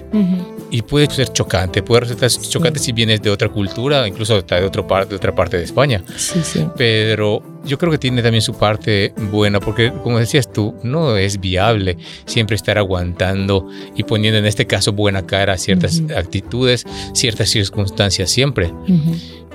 Y 0.72 0.82
puede 0.82 1.08
ser 1.10 1.32
chocante, 1.32 1.82
puede 1.82 2.02
resultar 2.02 2.30
chocante 2.30 2.78
si 2.80 2.92
vienes 2.92 3.22
de 3.22 3.30
otra 3.30 3.48
cultura, 3.48 4.06
incluso 4.06 4.40
de, 4.42 4.64
otro 4.64 4.86
de 5.08 5.16
otra 5.16 5.34
parte 5.34 5.56
de 5.56 5.64
España. 5.64 6.02
Sí, 6.16 6.40
sí. 6.42 6.66
Pero 6.76 7.42
yo 7.64 7.78
creo 7.78 7.92
que 7.92 7.98
tiene 7.98 8.22
también 8.22 8.42
su 8.42 8.54
parte 8.54 9.12
buena, 9.30 9.60
porque 9.60 9.92
como 10.02 10.18
decías 10.18 10.52
tú, 10.52 10.74
no 10.82 11.16
es 11.16 11.40
viable 11.40 11.96
siempre 12.24 12.56
estar 12.56 12.76
aguantando 12.76 13.68
y 13.96 14.02
poniendo 14.02 14.38
en 14.38 14.46
este 14.46 14.66
caso 14.66 14.92
buena 14.92 15.24
cara 15.24 15.52
a 15.52 15.58
ciertas 15.58 16.02
actitudes, 16.16 16.84
ciertas 17.14 17.48
circunstancias 17.50 18.30
siempre. 18.30 18.72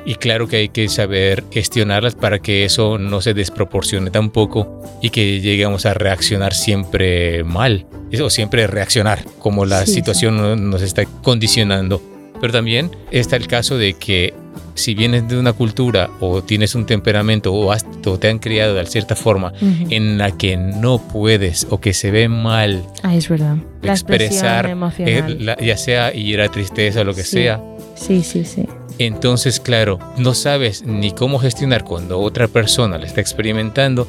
Y 0.05 0.15
claro 0.15 0.47
que 0.47 0.57
hay 0.57 0.69
que 0.69 0.87
saber 0.87 1.43
gestionarlas 1.51 2.15
para 2.15 2.39
que 2.39 2.63
eso 2.63 2.97
no 2.99 3.21
se 3.21 3.33
desproporcione 3.33 4.11
tampoco 4.11 4.81
y 5.01 5.09
que 5.09 5.41
lleguemos 5.41 5.85
a 5.85 5.95
reaccionar 5.95 6.53
siempre 6.53 7.43
mal 7.43 7.87
o 8.21 8.29
siempre 8.29 8.67
reaccionar 8.67 9.25
como 9.39 9.65
la 9.65 9.85
situación 9.85 10.69
nos 10.69 10.81
está 10.81 11.05
condicionando. 11.05 12.01
Pero 12.39 12.53
también 12.53 12.91
está 13.11 13.35
el 13.35 13.47
caso 13.47 13.77
de 13.77 13.93
que 13.93 14.33
si 14.75 14.93
vienes 14.93 15.27
de 15.27 15.39
una 15.39 15.53
cultura 15.53 16.09
o 16.19 16.43
tienes 16.43 16.75
un 16.75 16.85
temperamento 16.85 17.53
o, 17.53 17.75
te 18.17 18.29
han 18.29 18.39
criado 18.39 18.75
de 18.75 18.85
cierta 18.85 19.15
forma 19.15 19.53
en 19.61 20.17
la 20.17 20.31
que 20.31 20.57
no 20.57 20.99
puedes 20.99 21.65
o 21.69 21.79
que 21.79 21.93
se 21.93 22.11
ve 22.11 22.27
mal 22.27 22.85
ah, 23.03 23.15
es 23.15 23.29
verdad. 23.29 23.57
expresar, 23.81 24.77
eh, 24.99 25.55
ya 25.61 25.77
sea 25.77 26.13
ira, 26.13 26.49
tristeza 26.49 27.01
o 27.01 27.03
lo 27.03 27.15
que 27.15 27.23
sea. 27.23 27.61
Sí, 27.95 28.21
sí, 28.21 28.43
sí. 28.43 28.65
Entonces, 28.97 29.59
claro, 29.59 29.99
no 30.17 30.33
sabes 30.33 30.83
ni 30.83 31.11
cómo 31.11 31.39
gestionar 31.39 31.83
cuando 31.83 32.19
otra 32.19 32.47
persona 32.47 32.97
la 32.97 33.05
está 33.05 33.21
experimentando 33.21 34.07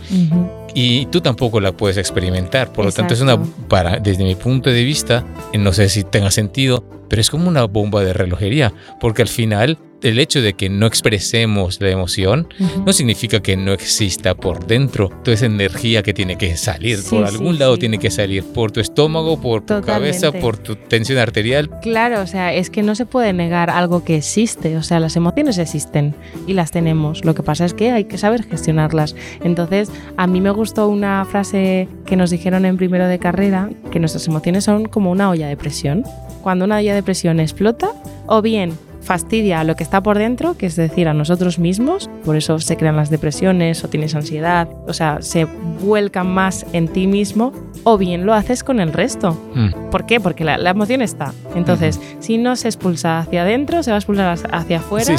y 0.74 1.06
tú 1.06 1.20
tampoco 1.20 1.60
la 1.60 1.72
puedes 1.72 1.96
experimentar. 1.96 2.72
Por 2.72 2.84
lo 2.84 2.92
tanto, 2.92 3.14
es 3.14 3.20
una, 3.20 3.42
para, 3.68 3.98
desde 3.98 4.24
mi 4.24 4.34
punto 4.34 4.70
de 4.70 4.84
vista, 4.84 5.24
no 5.54 5.72
sé 5.72 5.88
si 5.88 6.04
tenga 6.04 6.30
sentido, 6.30 6.84
pero 7.08 7.20
es 7.20 7.30
como 7.30 7.48
una 7.48 7.64
bomba 7.64 8.02
de 8.04 8.12
relojería, 8.12 8.72
porque 9.00 9.22
al 9.22 9.28
final 9.28 9.78
el 10.02 10.18
hecho 10.18 10.42
de 10.42 10.54
que 10.54 10.68
no 10.68 10.86
expresemos 10.86 11.80
la 11.80 11.90
emoción 11.90 12.48
no 12.84 12.92
significa 12.92 13.40
que 13.40 13.56
no 13.56 13.72
exista 13.72 14.34
por 14.34 14.66
dentro 14.66 15.08
toda 15.24 15.34
esa 15.34 15.46
energía 15.46 16.02
que 16.02 16.12
tiene 16.12 16.36
que 16.36 16.56
salir. 16.56 16.98
por 17.08 17.24
algún 17.24 17.58
lado 17.58 17.78
tiene 17.78 17.98
que 17.98 18.10
salir, 18.10 18.44
por 18.44 18.72
tu 18.72 18.80
estómago, 18.80 19.40
por 19.40 19.64
tu 19.64 19.80
cabeza, 19.82 20.32
por 20.32 20.58
tu 20.58 20.76
tensión 20.76 21.18
arterial. 21.18 21.70
Claro, 21.80 22.20
o 22.20 22.26
sea, 22.26 22.52
es 22.52 22.70
que 22.70 22.82
no 22.82 22.94
se 22.94 23.06
puede 23.06 23.32
negar 23.32 23.70
algo 23.70 24.04
que 24.04 24.16
existe. 24.16 24.76
O 24.76 24.82
sea, 24.82 25.00
las 25.00 25.16
emociones 25.16 25.58
existen 25.58 26.14
y 26.46 26.52
las 26.52 26.70
tenemos. 26.70 27.24
Lo 27.24 27.34
que 27.34 27.42
pasa 27.42 27.64
es 27.64 27.74
que 27.74 27.90
hay 27.90 28.04
que 28.04 28.18
saber 28.18 28.44
gestionarlas. 28.44 29.16
Entonces, 29.42 29.90
a 30.16 30.26
mí 30.26 30.40
me 30.40 30.50
gustó 30.50 30.88
una 30.88 31.24
frase 31.24 31.88
que 32.04 32.16
nos 32.16 32.30
dijeron 32.30 32.64
en 32.64 32.76
primero 32.76 33.08
de 33.08 33.18
carrera, 33.18 33.70
que 33.90 34.00
nuestras 34.00 34.26
emociones 34.26 34.64
son 34.64 34.86
como 34.86 35.10
una 35.10 35.30
olla 35.30 35.48
de 35.48 35.56
presión. 35.56 36.04
Cuando 36.42 36.64
una 36.64 36.76
olla 36.76 36.94
de 36.94 37.02
presión 37.02 37.40
explota, 37.40 37.90
o 38.26 38.42
bien 38.42 38.72
fastidia 39.06 39.60
a 39.60 39.64
lo 39.64 39.76
que 39.76 39.84
está 39.84 40.02
por 40.02 40.18
dentro, 40.18 40.58
que 40.58 40.66
es 40.66 40.76
decir, 40.76 41.08
a 41.08 41.14
nosotros 41.14 41.58
mismos, 41.58 42.10
por 42.24 42.36
eso 42.36 42.58
se 42.58 42.76
crean 42.76 42.96
las 42.96 43.08
depresiones 43.08 43.82
o 43.84 43.88
tienes 43.88 44.14
ansiedad, 44.14 44.68
o 44.86 44.92
sea, 44.92 45.22
se 45.22 45.46
vuelcan 45.80 46.26
más 46.26 46.66
en 46.72 46.88
ti 46.88 47.06
mismo, 47.06 47.52
o 47.84 47.96
bien 47.96 48.26
lo 48.26 48.34
haces 48.34 48.64
con 48.64 48.80
el 48.80 48.92
resto. 48.92 49.38
Mm. 49.54 49.90
¿Por 49.90 50.06
qué? 50.06 50.20
Porque 50.20 50.44
la, 50.44 50.56
emoción 50.68 51.02
está. 51.02 51.32
Entonces, 51.54 52.00
si 52.18 52.36
no 52.36 52.56
se 52.56 52.68
expulsa 52.68 53.20
hacia 53.20 53.42
adentro, 53.42 53.82
se 53.82 53.92
va 53.92 53.96
a 53.96 53.98
expulsar 53.98 54.36
hacia 54.52 54.78
afuera 54.78 55.14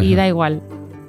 y 0.00 0.14
da 0.14 0.28
igual. 0.28 0.62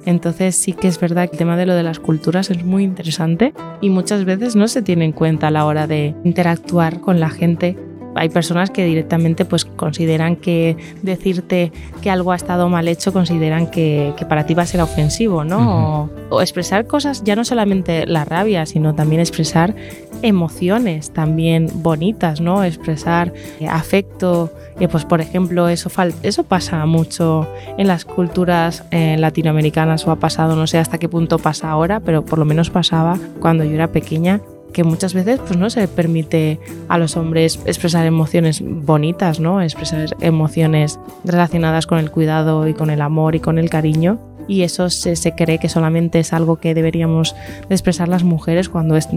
Entonces 0.06 0.54
sí 0.54 0.72
que 0.72 0.88
es 0.88 1.00
verdad 1.00 1.28
que 1.28 1.32
el 1.32 1.38
tema 1.38 1.56
de 1.56 1.64
lo 1.64 1.74
de 1.74 1.82
las 1.82 1.98
culturas 1.98 2.50
es 2.50 2.62
muy 2.62 2.84
interesante 2.84 3.54
y 3.80 3.88
muchas 3.88 4.24
veces 4.24 4.54
no 4.54 4.68
se 4.68 4.82
tiene 4.82 5.06
en 5.06 5.12
cuenta 5.12 5.48
a 5.48 5.50
la 5.50 5.64
hora 5.64 5.86
de 5.86 6.14
interactuar 6.24 7.00
con 7.00 7.20
la 7.20 7.30
gente 7.30 7.76
hay 8.14 8.28
personas 8.28 8.70
que 8.70 8.84
directamente 8.84 9.44
pues 9.44 9.64
consideran 9.64 10.36
que 10.36 10.76
decirte 11.02 11.72
que 12.02 12.10
algo 12.10 12.32
ha 12.32 12.36
estado 12.36 12.68
mal 12.68 12.88
hecho 12.88 13.12
consideran 13.12 13.70
que, 13.70 14.14
para 14.28 14.46
ti 14.46 14.54
va 14.54 14.62
a 14.62 14.66
ser 14.66 14.80
ofensivo, 14.80 15.44
¿no? 15.44 16.10
o, 16.30 16.40
expresar 16.40 16.86
cosas, 16.86 17.22
ya 17.24 17.36
no 17.36 17.44
solamente 17.44 18.06
la 18.06 18.24
rabia, 18.24 18.66
sino 18.66 18.94
también 18.94 19.20
expresar 19.20 19.74
emociones 20.22 21.10
también 21.10 21.68
bonitas, 21.74 22.40
¿no? 22.40 22.64
Expresar 22.64 23.32
eh, 23.60 23.68
afecto, 23.68 24.50
eh, 24.80 24.88
pues 24.88 25.04
por 25.04 25.20
ejemplo, 25.20 25.68
eso, 25.68 25.90
eso 26.22 26.44
pasa 26.44 26.86
mucho 26.86 27.46
en 27.76 27.86
las 27.86 28.04
culturas 28.04 28.84
eh, 28.90 29.16
latinoamericanas 29.18 30.06
o 30.06 30.10
ha 30.10 30.16
pasado, 30.16 30.56
no 30.56 30.66
sé 30.66 30.78
hasta 30.78 30.98
qué 30.98 31.08
punto 31.08 31.38
pasa 31.38 31.70
ahora, 31.70 32.00
pero 32.00 32.24
por 32.24 32.38
lo 32.38 32.44
menos 32.44 32.70
pasaba 32.70 33.18
cuando 33.40 33.64
yo 33.64 33.72
era 33.72 33.88
pequeña 33.88 34.40
que 34.74 34.84
muchas 34.84 35.14
veces 35.14 35.40
pues 35.40 35.58
no 35.58 35.70
se 35.70 35.88
permite 35.88 36.60
a 36.88 36.98
los 36.98 37.16
hombres 37.16 37.58
expresar 37.64 38.04
emociones 38.04 38.60
bonitas, 38.62 39.40
¿no? 39.40 39.62
Expresar 39.62 40.14
emociones 40.20 40.98
relacionadas 41.24 41.86
con 41.86 41.98
el 41.98 42.10
cuidado 42.10 42.68
y 42.68 42.74
con 42.74 42.90
el 42.90 43.00
amor 43.00 43.34
y 43.34 43.40
con 43.40 43.58
el 43.58 43.70
cariño. 43.70 44.18
Y 44.46 44.62
eso 44.62 44.90
se, 44.90 45.16
se 45.16 45.34
cree 45.34 45.58
que 45.58 45.70
solamente 45.70 46.18
es 46.18 46.34
algo 46.34 46.56
que 46.56 46.74
deberíamos 46.74 47.34
expresar 47.70 48.08
las 48.08 48.24
mujeres 48.24 48.68
cuando 48.68 48.96
es 48.96 49.08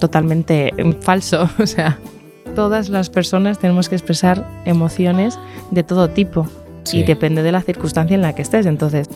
totalmente 0.00 0.72
falso. 1.00 1.48
O 1.60 1.66
sea, 1.66 1.98
todas 2.56 2.88
las 2.88 3.08
personas 3.08 3.58
tenemos 3.58 3.88
que 3.88 3.94
expresar 3.94 4.44
emociones 4.64 5.38
de 5.70 5.84
todo 5.84 6.10
tipo. 6.10 6.48
Y 6.92 7.04
depende 7.04 7.44
de 7.44 7.52
la 7.52 7.62
circunstancia 7.62 8.16
en 8.16 8.22
la 8.22 8.34
que 8.34 8.42
estés. 8.42 8.66
Entonces, 8.66 9.08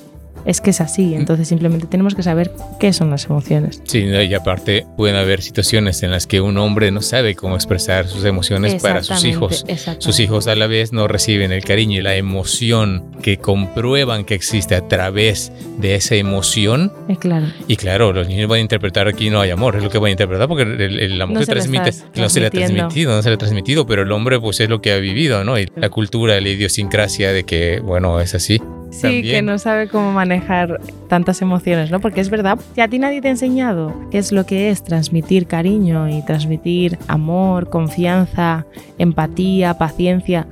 es 0.46 0.60
que 0.60 0.70
es 0.70 0.80
así. 0.80 1.14
Entonces 1.14 1.48
simplemente 1.48 1.86
tenemos 1.86 2.14
que 2.14 2.22
saber 2.22 2.52
qué 2.80 2.92
son 2.92 3.10
las 3.10 3.26
emociones. 3.26 3.82
Sí, 3.84 4.04
y 4.04 4.34
aparte 4.34 4.86
pueden 4.96 5.16
haber 5.16 5.42
situaciones 5.42 6.02
en 6.02 6.12
las 6.12 6.26
que 6.26 6.40
un 6.40 6.56
hombre 6.56 6.90
no 6.90 7.02
sabe 7.02 7.34
cómo 7.34 7.56
expresar 7.56 8.06
sus 8.06 8.24
emociones 8.24 8.80
para 8.80 9.02
sus 9.02 9.24
hijos. 9.24 9.64
Sus 9.98 10.20
hijos 10.20 10.46
a 10.46 10.54
la 10.54 10.66
vez 10.66 10.92
no 10.92 11.08
reciben 11.08 11.52
el 11.52 11.64
cariño 11.64 11.98
y 11.98 12.02
la 12.02 12.14
emoción 12.14 13.04
que 13.22 13.38
comprueban 13.38 14.24
que 14.24 14.34
existe 14.34 14.74
a 14.74 14.86
través 14.86 15.52
de 15.78 15.96
esa 15.96 16.14
emoción. 16.14 16.92
Es 17.08 17.18
claro. 17.18 17.46
Y 17.66 17.76
claro, 17.76 18.12
los 18.12 18.28
niños 18.28 18.48
van 18.48 18.58
a 18.58 18.62
interpretar 18.62 19.08
aquí 19.08 19.30
no 19.30 19.40
hay 19.40 19.50
amor, 19.50 19.76
es 19.76 19.82
lo 19.82 19.90
que 19.90 19.98
van 19.98 20.08
a 20.08 20.10
interpretar 20.12 20.48
porque 20.48 20.62
el, 20.62 21.20
amor 21.20 21.44
se, 21.44 21.52
transmite, 21.52 21.90
no 22.14 22.28
se 22.28 22.40
le 22.40 22.46
ha 22.46 22.50
transmitido, 22.50 23.14
no 23.14 23.22
se 23.22 23.28
le 23.28 23.34
ha 23.34 23.38
transmitido, 23.38 23.86
pero 23.86 24.02
el 24.02 24.12
hombre 24.12 24.38
pues 24.38 24.60
es 24.60 24.68
lo 24.68 24.80
que 24.80 24.92
ha 24.92 24.98
vivido, 24.98 25.42
¿no? 25.44 25.58
Y 25.58 25.68
la 25.74 25.90
cultura, 25.90 26.40
la 26.40 26.48
idiosincrasia 26.48 27.32
de 27.32 27.44
que, 27.44 27.80
bueno, 27.80 28.20
es 28.20 28.34
así. 28.34 28.60
Sí, 28.90 29.22
que 29.22 29.42
no 29.42 29.58
sabe 29.58 29.88
cómo 29.88 30.12
manejar 30.12 30.80
tantas 31.08 31.42
emociones, 31.42 31.90
¿no? 31.90 32.00
Porque 32.00 32.20
es 32.20 32.30
verdad, 32.30 32.58
si 32.74 32.80
a 32.80 32.88
ti 32.88 32.98
nadie 32.98 33.20
te 33.20 33.28
ha 33.28 33.32
enseñado 33.32 33.94
qué 34.10 34.18
es 34.18 34.32
lo 34.32 34.46
que 34.46 34.70
es 34.70 34.82
transmitir 34.82 35.46
cariño 35.46 36.08
y 36.08 36.24
transmitir 36.24 36.98
amor, 37.08 37.68
confianza, 37.68 38.64
empatía, 38.98 39.74
paciencia, 39.74 40.46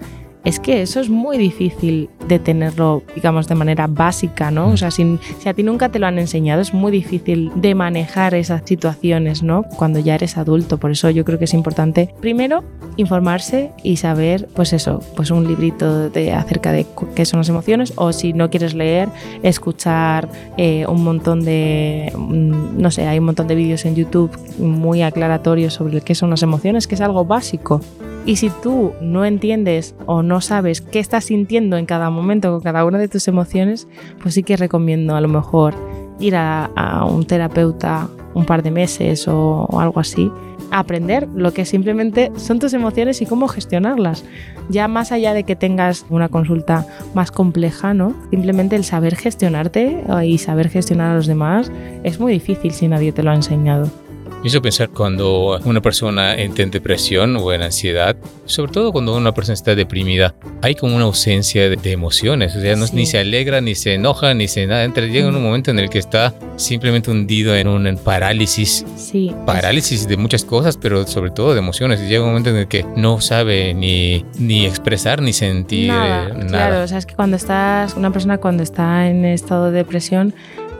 es 0.44 0.60
que 0.60 0.82
eso 0.82 1.00
es 1.00 1.08
muy 1.08 1.38
difícil 1.38 2.10
de 2.28 2.38
tenerlo, 2.38 3.02
digamos, 3.14 3.48
de 3.48 3.54
manera 3.54 3.86
básica, 3.86 4.50
¿no? 4.50 4.68
O 4.68 4.76
sea, 4.76 4.90
si, 4.90 5.18
a 5.46 5.54
ti 5.54 5.62
nunca 5.62 5.88
te 5.88 5.98
lo 5.98 6.06
han 6.06 6.18
enseñado, 6.18 6.60
es 6.60 6.74
muy 6.74 6.92
difícil 6.92 7.50
de 7.54 7.74
manejar 7.74 8.34
esas 8.34 8.62
situaciones, 8.64 9.42
¿no? 9.42 9.62
Cuando 9.62 10.00
ya 10.00 10.14
eres 10.14 10.36
adulto. 10.36 10.78
Por 10.78 10.90
eso 10.90 11.08
yo 11.08 11.24
creo 11.24 11.38
que 11.38 11.46
es 11.46 11.54
importante, 11.54 12.14
primero, 12.20 12.62
informarse 12.96 13.72
y 13.82 13.96
saber, 13.96 14.46
pues 14.54 14.74
eso, 14.74 15.00
pues 15.16 15.30
un 15.30 15.46
librito 15.46 16.10
de, 16.10 16.32
acerca 16.32 16.72
de 16.72 16.86
qué 17.14 17.24
son 17.24 17.40
las 17.40 17.48
emociones, 17.48 17.94
o 17.96 18.12
si 18.12 18.34
no 18.34 18.50
quieres 18.50 18.74
leer, 18.74 19.08
escuchar 19.42 20.28
eh, 20.58 20.84
un 20.86 21.04
montón 21.04 21.44
de, 21.44 22.12
mm, 22.14 22.80
no 22.80 22.90
sé, 22.90 23.06
hay 23.06 23.18
un 23.18 23.24
montón 23.24 23.46
de 23.46 23.54
vídeos 23.54 23.86
en 23.86 23.94
YouTube 23.94 24.30
muy 24.58 25.02
aclaratorios 25.02 25.72
sobre 25.72 26.02
qué 26.02 26.14
son 26.14 26.28
las 26.28 26.42
emociones, 26.42 26.86
que 26.86 26.96
es 26.96 27.00
algo 27.00 27.24
básico. 27.24 27.80
Y 28.26 28.36
si 28.36 28.50
tú 28.62 28.92
no 29.02 29.24
entiendes 29.24 29.94
o 30.06 30.22
no 30.22 30.40
sabes 30.40 30.80
qué 30.80 30.98
estás 30.98 31.24
sintiendo 31.24 31.76
en 31.76 31.84
cada 31.84 32.08
momento 32.08 32.50
con 32.50 32.60
cada 32.62 32.84
una 32.86 32.98
de 32.98 33.08
tus 33.08 33.28
emociones, 33.28 33.86
pues 34.22 34.34
sí 34.34 34.42
que 34.42 34.56
recomiendo 34.56 35.14
a 35.14 35.20
lo 35.20 35.28
mejor 35.28 35.74
ir 36.20 36.34
a, 36.36 37.04
un 37.04 37.26
terapeuta 37.26 38.08
un 38.34 38.46
par 38.46 38.62
de 38.62 38.70
meses 38.70 39.28
o, 39.28 39.68
algo 39.78 40.00
así, 40.00 40.30
aprender 40.70 41.28
lo 41.34 41.52
que 41.52 41.66
simplemente 41.66 42.32
son 42.36 42.58
tus 42.58 42.72
emociones 42.72 43.20
y 43.20 43.26
cómo 43.26 43.46
gestionarlas. 43.46 44.24
Ya 44.70 44.88
más 44.88 45.12
allá 45.12 45.34
de 45.34 45.44
que 45.44 45.54
tengas 45.54 46.06
una 46.08 46.30
consulta 46.30 46.86
más 47.14 47.30
compleja, 47.30 47.92
¿no? 47.92 48.14
Simplemente 48.30 48.74
el 48.74 48.84
saber 48.84 49.16
gestionarte 49.16 50.02
y 50.24 50.38
saber 50.38 50.70
gestionar 50.70 51.10
a 51.10 51.14
los 51.14 51.26
demás 51.26 51.70
es 52.02 52.18
muy 52.18 52.32
difícil 52.32 52.72
si 52.72 52.88
nadie 52.88 53.12
te 53.12 53.22
lo 53.22 53.30
ha 53.30 53.34
enseñado. 53.34 54.03
Me 54.44 54.48
hizo 54.48 54.60
pensar 54.60 54.90
cuando 54.90 55.58
una 55.64 55.80
persona 55.80 56.34
entra 56.34 56.64
en 56.64 56.70
depresión 56.70 57.34
o 57.36 57.50
en 57.54 57.62
ansiedad, 57.62 58.14
sobre 58.44 58.72
todo 58.72 58.92
cuando 58.92 59.16
una 59.16 59.32
persona 59.32 59.54
está 59.54 59.74
deprimida, 59.74 60.34
hay 60.60 60.74
como 60.74 60.94
una 60.94 61.06
ausencia 61.06 61.70
de, 61.70 61.92
emociones, 61.92 62.54
o 62.54 62.60
sea, 62.60 62.76
no, 62.76 62.84
ni 62.92 63.06
se 63.06 63.18
alegra, 63.18 63.62
ni 63.62 63.74
se 63.74 63.94
enoja, 63.94 64.34
ni 64.34 64.46
se 64.46 64.66
nada. 64.66 64.84
Entra, 64.84 65.06
llega 65.06 65.28
un 65.28 65.42
momento 65.42 65.70
en 65.70 65.78
el 65.78 65.88
que 65.88 65.98
está 65.98 66.34
simplemente 66.56 67.10
hundido 67.10 67.56
en 67.56 67.68
un 67.68 67.96
parálisis. 67.96 68.84
Sí. 68.96 69.34
Parálisis 69.46 70.06
de 70.06 70.18
muchas 70.18 70.44
cosas, 70.44 70.76
pero 70.76 71.06
sobre 71.06 71.30
todo 71.30 71.54
de 71.54 71.60
emociones. 71.60 72.02
Y 72.02 72.08
llega 72.08 72.20
un 72.20 72.28
momento 72.28 72.50
en 72.50 72.56
el 72.56 72.68
que 72.68 72.84
no 72.96 73.22
sabe 73.22 73.72
ni, 73.72 74.26
ni 74.38 74.66
expresar 74.66 75.22
ni 75.22 75.32
sentir 75.32 75.88
nada. 75.88 76.28
nada. 76.28 76.46
Claro, 76.48 76.82
o 76.82 76.86
sea, 76.86 76.98
es 76.98 77.06
que 77.06 77.14
cuando 77.14 77.38
estás, 77.38 77.94
una 77.94 78.10
persona 78.10 78.36
cuando 78.36 78.62
está 78.62 79.08
en 79.08 79.24
estado 79.24 79.70
de 79.70 79.78
depresión, 79.78 80.34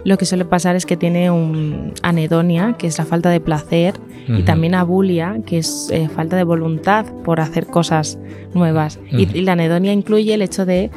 lo 0.05 0.19
que 0.19 0.27
suele 0.27 0.45
pasar 0.45 0.77
es 0.77 0.87
que 0.87 0.97
tiene 0.97 1.31
un 1.31 1.93
anedonia, 2.03 2.77
que 2.79 2.87
es 2.87 2.99
la 2.99 3.05
falta 3.05 3.31
de 3.31 3.41
placer, 3.41 3.95
y 4.27 4.43
también 4.43 4.75
abulia, 4.75 5.41
que 5.45 5.59
es 5.59 5.89
eh, 5.93 6.09
falta 6.09 6.37
de 6.37 6.45
voluntad 6.45 7.05
por 7.25 7.41
hacer 7.41 7.67
cosas 7.67 8.19
nuevas. 8.55 8.99
y, 9.11 9.27
la 9.43 9.53
anedonia 9.53 9.93
incluye 9.93 10.33
el 10.33 10.41
hecho 10.41 10.65
de 10.65 10.91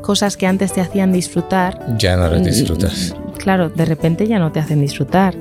cosas 0.00 0.36
que 0.36 0.46
antes 0.46 0.72
te 0.72 0.80
hacían 0.80 1.12
disfrutar. 1.12 1.96
Ya 1.98 2.16
no 2.16 2.28
las 2.28 2.44
disfrutas. 2.44 3.14
Claro, 3.38 3.68
de 3.68 3.84
repente 3.84 4.26
ya 4.26 4.38
no 4.38 4.52
te 4.52 4.60
hacen 4.60 4.80
disfrutar. 4.80 5.34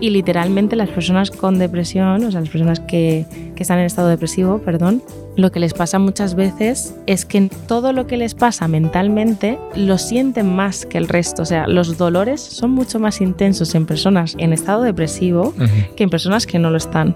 Y 0.00 0.10
literalmente 0.10 0.74
las 0.76 0.88
personas 0.88 1.30
con 1.30 1.58
depresión, 1.58 2.24
o 2.24 2.30
sea, 2.30 2.40
las 2.40 2.50
personas 2.50 2.80
que, 2.80 3.26
que 3.54 3.62
están 3.62 3.78
en 3.78 3.84
estado 3.84 4.08
depresivo, 4.08 4.58
perdón, 4.58 5.02
lo 5.36 5.52
que 5.52 5.60
les 5.60 5.74
pasa 5.74 5.98
muchas 5.98 6.34
veces 6.34 6.94
es 7.06 7.24
que 7.24 7.50
todo 7.68 7.92
lo 7.92 8.06
que 8.06 8.16
les 8.16 8.34
pasa 8.34 8.68
mentalmente 8.68 9.58
lo 9.74 9.98
sienten 9.98 10.54
más 10.56 10.86
que 10.86 10.98
el 10.98 11.08
resto. 11.08 11.42
O 11.42 11.44
sea, 11.44 11.66
los 11.66 11.98
dolores 11.98 12.40
son 12.40 12.70
mucho 12.70 12.98
más 12.98 13.20
intensos 13.20 13.74
en 13.74 13.86
personas 13.86 14.34
en 14.38 14.52
estado 14.52 14.82
depresivo 14.82 15.54
que 15.94 16.04
en 16.04 16.10
personas 16.10 16.46
que 16.46 16.58
no 16.58 16.70
lo 16.70 16.78
están. 16.78 17.14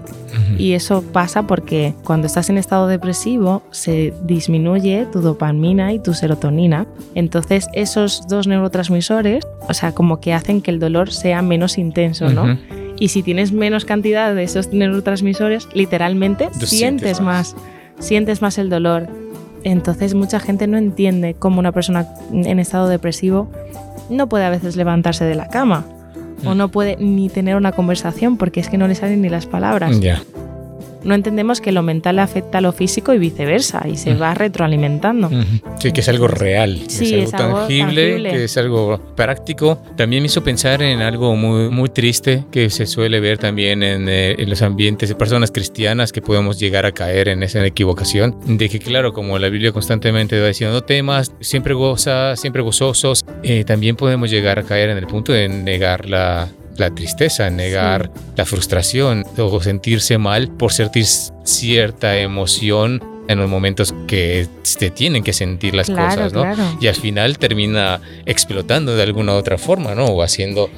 Y 0.57 0.73
eso 0.73 1.01
pasa 1.01 1.47
porque 1.47 1.95
cuando 2.03 2.27
estás 2.27 2.49
en 2.49 2.57
estado 2.57 2.87
depresivo 2.87 3.63
se 3.71 4.13
disminuye 4.23 5.07
tu 5.11 5.21
dopamina 5.21 5.91
y 5.91 5.99
tu 5.99 6.13
serotonina. 6.13 6.85
Entonces 7.15 7.67
esos 7.73 8.27
dos 8.27 8.45
neurotransmisores, 8.45 9.47
o 9.67 9.73
sea, 9.73 9.93
como 9.93 10.19
que 10.19 10.33
hacen 10.33 10.61
que 10.61 10.69
el 10.69 10.79
dolor 10.79 11.11
sea 11.11 11.41
menos 11.41 11.79
intenso, 11.79 12.29
¿no? 12.29 12.59
Y 12.99 13.07
si 13.07 13.23
tienes 13.23 13.51
menos 13.51 13.83
cantidad 13.83 14.35
de 14.35 14.43
esos 14.43 14.71
neurotransmisores, 14.71 15.67
literalmente 15.73 16.49
sientes, 16.53 17.19
más 17.19 17.55
sientes 18.01 18.41
más 18.41 18.57
el 18.57 18.69
dolor. 18.69 19.07
Entonces 19.63 20.13
mucha 20.13 20.39
gente 20.39 20.67
no 20.67 20.77
entiende 20.77 21.35
cómo 21.37 21.59
una 21.59 21.71
persona 21.71 22.07
en 22.33 22.59
estado 22.59 22.89
depresivo 22.89 23.49
no 24.09 24.27
puede 24.27 24.43
a 24.43 24.49
veces 24.49 24.75
levantarse 24.75 25.23
de 25.23 25.35
la 25.35 25.47
cama 25.47 25.85
o 26.43 26.53
mm. 26.53 26.57
no 26.57 26.69
puede 26.69 26.97
ni 26.97 27.29
tener 27.29 27.55
una 27.55 27.71
conversación 27.71 28.37
porque 28.37 28.59
es 28.59 28.67
que 28.67 28.77
no 28.77 28.87
le 28.87 28.95
salen 28.95 29.21
ni 29.21 29.29
las 29.29 29.45
palabras 29.45 29.99
no 31.03 31.15
entendemos 31.15 31.61
que 31.61 31.71
lo 31.71 31.81
mental 31.81 32.19
afecta 32.19 32.59
a 32.59 32.61
lo 32.61 32.71
físico 32.71 33.13
y 33.13 33.19
viceversa, 33.19 33.85
y 33.87 33.97
se 33.97 34.13
va 34.13 34.33
retroalimentando. 34.33 35.29
Sí, 35.79 35.91
que 35.91 36.01
es 36.01 36.09
algo 36.09 36.27
real, 36.27 36.81
es, 36.87 37.33
algo, 37.33 37.57
tangible, 37.57 38.23
que 38.23 38.43
es 38.45 38.57
algo 38.57 38.99
práctico. 39.15 39.81
También 39.95 40.23
me 40.23 40.27
hizo 40.27 40.43
pensar 40.43 40.81
en 40.81 41.01
algo 41.01 41.35
muy, 41.35 41.69
muy 41.69 41.89
triste 41.89 42.45
que 42.51 42.69
se 42.69 42.85
suele 42.85 43.19
ver 43.19 43.37
también 43.37 43.83
en, 43.83 44.07
eh, 44.09 44.35
en 44.37 44.49
los 44.49 44.61
ambientes 44.61 45.09
de 45.09 45.15
personas 45.15 45.51
cristianas 45.51 46.11
que 46.11 46.21
podemos 46.21 46.59
llegar 46.59 46.85
a 46.85 46.91
caer 46.91 47.29
en 47.29 47.43
esa 47.43 47.65
equivocación, 47.65 48.35
de 48.45 48.69
que 48.69 48.79
claro, 48.79 49.13
como 49.13 49.39
la 49.39 49.49
Biblia 49.49 49.71
constantemente 49.71 50.39
va 50.39 50.47
diciendo 50.47 50.81
temas, 50.81 51.31
siempre 51.39 51.73
goza, 51.73 52.35
siempre 52.35 52.61
gozosos, 52.61 53.25
eh, 53.43 53.63
también 53.63 53.95
podemos 53.95 54.29
llegar 54.29 54.59
a 54.59 54.63
caer 54.63 54.89
en 54.89 54.97
el 54.97 55.07
punto 55.07 55.33
de 55.33 55.49
negar 55.49 56.07
la, 56.07 56.49
la 56.77 56.89
tristeza, 56.93 57.49
negar 57.49 58.11
la 58.35 58.45
frustración 58.45 59.25
o 59.37 59.61
sentirse 59.61 60.17
mal 60.17 60.49
por 60.49 60.71
sentir 60.71 61.05
cierta 61.43 62.17
emoción 62.17 63.10
en 63.27 63.39
los 63.39 63.49
momentos 63.49 63.93
que 64.07 64.47
se 64.63 64.89
tienen 64.89 65.23
que 65.23 65.33
sentir 65.33 65.73
las 65.73 65.89
cosas, 65.89 66.33
¿no? 66.33 66.45
Y 66.79 66.87
al 66.87 66.95
final 66.95 67.37
termina 67.37 68.01
explotando 68.25 68.95
de 68.95 69.03
alguna 69.03 69.33
otra 69.33 69.57
forma, 69.57 69.95
¿no? 69.95 70.05
O 70.05 70.21
haciendo 70.23 70.69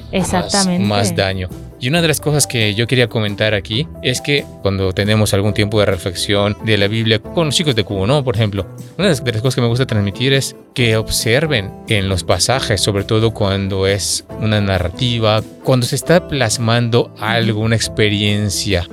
más 0.80 1.16
daño. 1.16 1.48
Y 1.80 1.88
una 1.88 2.00
de 2.00 2.08
las 2.08 2.20
cosas 2.20 2.46
que 2.46 2.74
yo 2.74 2.86
quería 2.86 3.08
comentar 3.08 3.52
aquí 3.52 3.86
es 4.02 4.22
que 4.22 4.46
cuando 4.62 4.92
tenemos 4.92 5.34
algún 5.34 5.52
tiempo 5.52 5.80
de 5.80 5.86
reflexión 5.86 6.56
de 6.64 6.78
la 6.78 6.88
Biblia 6.88 7.18
con 7.18 7.46
los 7.46 7.54
chicos 7.54 7.74
de 7.74 7.84
Cubo, 7.84 8.06
¿no? 8.06 8.24
Por 8.24 8.36
ejemplo, 8.36 8.66
una 8.96 9.08
de 9.08 9.10
las 9.10 9.20
cosas 9.20 9.54
que 9.54 9.60
me 9.60 9.66
gusta 9.66 9.84
transmitir 9.84 10.32
es 10.32 10.56
que 10.72 10.96
observen 10.96 11.70
en 11.88 12.08
los 12.08 12.24
pasajes, 12.24 12.80
sobre 12.80 13.04
todo 13.04 13.32
cuando 13.32 13.86
es 13.86 14.24
una 14.40 14.60
narrativa, 14.62 15.42
cuando 15.62 15.84
se 15.84 15.96
está 15.96 16.26
plasmando 16.28 17.12
algo, 17.18 17.60
una 17.60 17.76
experiencia 17.76 18.88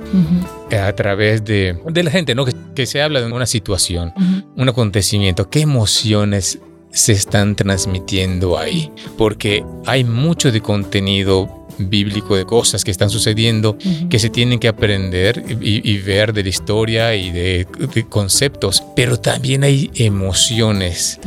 a 0.78 0.94
través 0.94 1.44
de, 1.44 1.78
de, 1.90 2.02
la 2.02 2.10
gente, 2.10 2.34
¿no? 2.34 2.44
Que, 2.74 2.86
se 2.86 3.02
habla 3.02 3.20
de 3.20 3.32
una 3.32 3.46
situación, 3.46 4.12
un 4.56 4.68
acontecimiento, 4.68 5.48
qué 5.48 5.60
emociones 5.60 6.58
se 6.90 7.12
están 7.12 7.56
transmitiendo 7.56 8.58
ahí, 8.58 8.90
porque 9.16 9.64
hay 9.86 10.04
mucho 10.04 10.52
de 10.52 10.60
contenido 10.60 11.62
bíblico 11.78 12.36
de 12.36 12.44
cosas 12.44 12.84
que 12.84 12.90
están 12.90 13.10
sucediendo, 13.10 13.76
que 14.10 14.18
se 14.18 14.30
tienen 14.30 14.58
que 14.58 14.68
aprender 14.68 15.42
y, 15.60 15.98
ver 15.98 16.32
de 16.32 16.42
la 16.42 16.48
historia 16.48 17.14
y 17.14 17.30
de, 17.30 17.66
conceptos, 18.08 18.82
pero 18.96 19.18
también 19.18 19.64
hay 19.64 19.90
emociones 19.94 21.18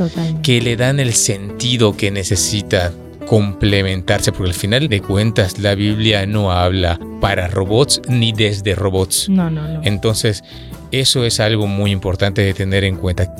que 0.42 0.60
le 0.60 0.76
dan 0.76 1.00
el 1.00 1.14
sentido 1.14 1.96
que 1.96 2.10
necesita 2.10 2.92
complementarse, 3.26 4.32
porque 4.32 4.50
al 4.50 4.54
final 4.54 4.88
de 4.88 5.00
cuentas 5.00 5.58
la 5.58 5.74
Biblia 5.74 6.26
no 6.26 6.52
habla 6.52 6.98
para 7.20 7.48
robots 7.48 8.00
ni 8.08 8.32
desde 8.32 8.74
robots. 8.74 9.28
No, 9.28 9.50
no, 9.50 9.66
no. 9.66 9.80
Entonces, 9.82 10.42
eso 10.92 11.24
es 11.24 11.40
algo 11.40 11.66
muy 11.66 11.90
importante 11.90 12.42
de 12.42 12.54
tener 12.54 12.84
en 12.84 12.96
cuenta. 12.96 13.34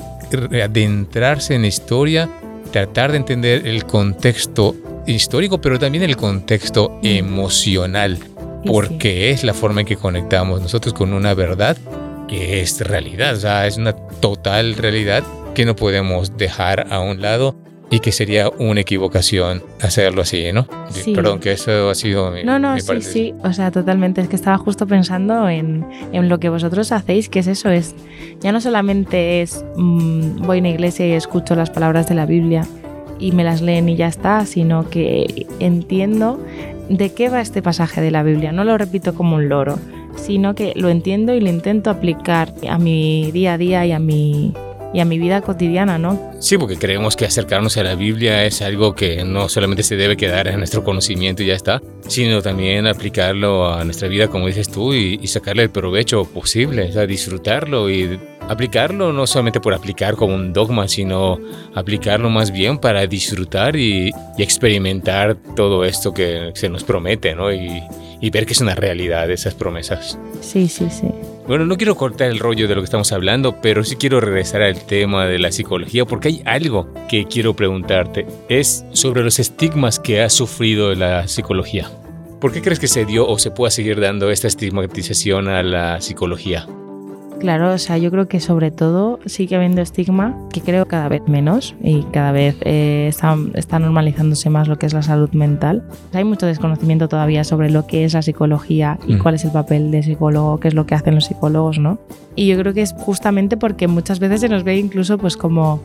Adentrarse 0.63 1.55
en 1.55 1.61
la 1.61 1.67
historia, 1.67 2.29
tratar 2.71 3.11
de 3.11 3.17
entender 3.17 3.65
el 3.65 3.85
contexto 3.85 4.75
histórico, 5.07 5.59
pero 5.59 5.79
también 5.79 6.03
el 6.03 6.17
contexto 6.17 6.99
emocional, 7.01 8.19
porque 8.65 9.31
es 9.31 9.43
la 9.43 9.53
forma 9.53 9.81
en 9.81 9.87
que 9.87 9.95
conectamos 9.95 10.61
nosotros 10.61 10.93
con 10.93 11.13
una 11.13 11.33
verdad 11.33 11.77
que 12.27 12.59
es 12.59 12.81
realidad, 12.81 13.35
o 13.35 13.39
sea, 13.39 13.67
es 13.67 13.77
una 13.77 13.93
total 13.93 14.75
realidad 14.75 15.23
que 15.55 15.63
no 15.63 15.77
podemos 15.77 16.37
dejar 16.37 16.87
a 16.91 16.99
un 16.99 17.21
lado 17.21 17.55
y 17.89 17.99
que 17.99 18.11
sería 18.11 18.49
una 18.49 18.81
equivocación 18.81 19.63
hacerlo 19.81 20.21
así, 20.21 20.51
¿no? 20.51 20.67
Perdón, 21.15 21.39
que 21.39 21.53
eso 21.53 21.89
ha 21.89 21.95
sido 21.95 22.31
mi. 22.31 22.43
No, 22.43 22.59
no, 22.59 22.79
sí, 22.79 23.01
sí, 23.01 23.33
o 23.43 23.53
sea, 23.53 23.71
totalmente. 23.71 24.21
Es 24.21 24.27
que 24.27 24.35
estaba 24.35 24.57
justo 24.57 24.87
pensando 24.87 25.47
en, 25.47 25.85
en, 26.11 26.27
lo 26.27 26.39
que 26.39 26.49
vosotros 26.49 26.91
hacéis, 26.91 27.29
que 27.29 27.39
es 27.39 27.47
eso, 27.47 27.69
es. 27.69 27.95
Ya 28.41 28.51
no 28.51 28.59
solamente 28.59 29.41
es. 29.41 29.63
Mm, 29.77 30.45
voy 30.45 30.57
a 30.57 30.59
una 30.59 30.69
iglesia 30.69 31.07
y 31.07 31.13
escucho 31.13 31.55
las 31.55 31.69
palabras 31.69 32.09
de 32.09 32.15
la 32.15 32.25
Biblia, 32.25 32.67
y 33.19 33.31
me 33.31 33.43
las 33.43 33.61
leen 33.61 33.87
y 33.89 33.95
ya 33.95 34.07
está, 34.07 34.45
sino 34.45 34.89
que 34.89 35.47
entiendo 35.59 36.43
de 36.89 37.13
qué 37.13 37.29
va 37.29 37.41
este 37.41 37.61
pasaje 37.61 38.01
de 38.01 38.11
la 38.11 38.23
Biblia. 38.23 38.51
No 38.51 38.63
lo 38.63 38.77
repito 38.77 39.13
como 39.15 39.37
un 39.37 39.49
loro, 39.49 39.79
sino 40.15 40.55
que 40.55 40.73
lo 40.75 40.89
entiendo 40.89 41.33
y 41.33 41.39
lo 41.39 41.49
intento 41.49 41.89
aplicar 41.89 42.53
a 42.69 42.77
mi 42.77 43.31
día 43.31 43.53
a 43.53 43.57
día 43.57 43.85
y 43.85 43.91
a 43.91 43.99
mi, 43.99 44.53
y 44.93 44.99
a 44.99 45.05
mi 45.05 45.19
vida 45.19 45.41
cotidiana, 45.41 45.97
¿no? 45.97 46.31
Sí, 46.39 46.57
porque 46.57 46.77
creemos 46.77 47.15
que 47.15 47.25
acercarnos 47.25 47.77
a 47.77 47.83
la 47.83 47.95
Biblia 47.95 48.45
es 48.45 48.61
algo 48.61 48.95
que 48.95 49.23
no 49.23 49.49
solamente 49.49 49.83
se 49.83 49.95
debe 49.95 50.17
quedar 50.17 50.47
en 50.47 50.57
nuestro 50.57 50.83
conocimiento 50.83 51.43
y 51.43 51.47
ya 51.47 51.55
está, 51.55 51.81
sino 52.07 52.41
también 52.41 52.87
aplicarlo 52.87 53.71
a 53.71 53.83
nuestra 53.83 54.07
vida, 54.07 54.27
como 54.27 54.47
dices 54.47 54.69
tú, 54.69 54.93
y, 54.93 55.25
sacarle 55.27 55.63
el 55.63 55.69
provecho 55.69 56.23
posible, 56.23 56.89
o 56.89 56.91
sea, 56.93 57.05
disfrutarlo 57.05 57.89
y 57.89 58.17
aplicarlo 58.47 59.11
no 59.11 59.27
solamente 59.27 59.59
por 59.59 59.73
aplicar 59.73 60.15
como 60.15 60.33
un 60.33 60.53
dogma, 60.53 60.87
sino 60.87 61.37
aplicarlo 61.75 62.29
más 62.29 62.51
bien 62.51 62.77
para 62.77 63.05
disfrutar 63.07 63.75
y, 63.75 64.11
experimentar 64.37 65.35
todo 65.55 65.83
esto 65.83 66.13
que 66.13 66.51
se 66.53 66.69
nos 66.69 66.83
promete, 66.83 67.35
¿no? 67.35 67.51
Y, 67.51 67.83
y 68.21 68.29
ver 68.29 68.45
que 68.45 68.53
es 68.53 68.61
una 68.61 68.75
realidad 68.75 69.29
esas 69.29 69.53
promesas. 69.53 70.17
Sí, 70.41 70.67
sí, 70.67 70.87
sí. 70.89 71.07
Bueno, 71.47 71.65
no 71.65 71.77
quiero 71.77 71.95
cortar 71.95 72.29
el 72.29 72.39
rollo 72.39 72.67
de 72.67 72.75
lo 72.75 72.81
que 72.81 72.85
estamos 72.85 73.13
hablando, 73.13 73.61
pero 73.61 73.85
sí 73.85 73.95
quiero 73.95 74.19
regresar 74.19 74.61
al 74.61 74.85
tema 74.85 75.27
de 75.27 75.39
la 75.39 75.53
psicología 75.53 76.03
porque 76.03 76.27
hay 76.27 76.41
algo 76.43 76.93
que 77.07 77.23
quiero 77.23 77.55
preguntarte. 77.55 78.27
Es 78.49 78.85
sobre 78.91 79.23
los 79.23 79.39
estigmas 79.39 79.97
que 79.97 80.21
ha 80.21 80.29
sufrido 80.29 80.93
la 80.93 81.25
psicología. 81.29 81.89
¿Por 82.41 82.51
qué 82.51 82.61
crees 82.61 82.79
que 82.79 82.89
se 82.89 83.05
dio 83.05 83.25
o 83.25 83.39
se 83.39 83.51
pueda 83.51 83.71
seguir 83.71 84.01
dando 84.01 84.29
esta 84.29 84.49
estigmatización 84.49 85.47
a 85.47 85.63
la 85.63 86.01
psicología? 86.01 86.67
Claro, 87.39 87.71
o 87.71 87.77
sea, 87.77 87.97
yo 87.97 88.09
creo 88.09 88.27
que 88.27 88.39
sobre 88.39 88.71
todo 88.71 89.19
sigue 89.25 89.55
habiendo 89.55 89.81
estigma, 89.81 90.35
que 90.51 90.61
creo 90.61 90.87
cada 90.87 91.07
vez 91.07 91.21
menos 91.27 91.75
y 91.81 92.03
cada 92.11 92.31
vez 92.31 92.55
eh, 92.61 93.09
está, 93.09 93.79
normalizándose 93.79 94.49
más 94.49 94.67
lo 94.67 94.77
que 94.77 94.87
es 94.87 94.93
la 94.93 95.03
salud 95.03 95.29
mental. 95.33 95.83
Hay 96.13 96.23
mucho 96.23 96.47
desconocimiento 96.47 97.07
todavía 97.07 97.43
sobre 97.43 97.69
lo 97.69 97.85
que 97.85 98.05
es 98.05 98.13
la 98.13 98.23
psicología 98.23 98.97
y 99.07 99.15
mm. 99.15 99.19
cuál 99.19 99.35
es 99.35 99.45
el 99.45 99.51
papel 99.51 99.91
de 99.91 100.01
psicólogo, 100.01 100.59
qué 100.59 100.69
es 100.69 100.73
lo 100.73 100.85
que 100.85 100.95
hacen 100.95 101.15
los 101.15 101.25
psicólogos, 101.25 101.77
¿no? 101.77 101.99
Y 102.35 102.47
yo 102.47 102.57
creo 102.57 102.73
que 102.73 102.81
es 102.81 102.93
justamente 102.97 103.55
porque 103.55 103.87
muchas 103.87 104.19
veces 104.19 104.41
se 104.41 104.49
nos 104.49 104.63
ve 104.63 104.77
incluso 104.77 105.17
pues 105.17 105.37
como 105.37 105.81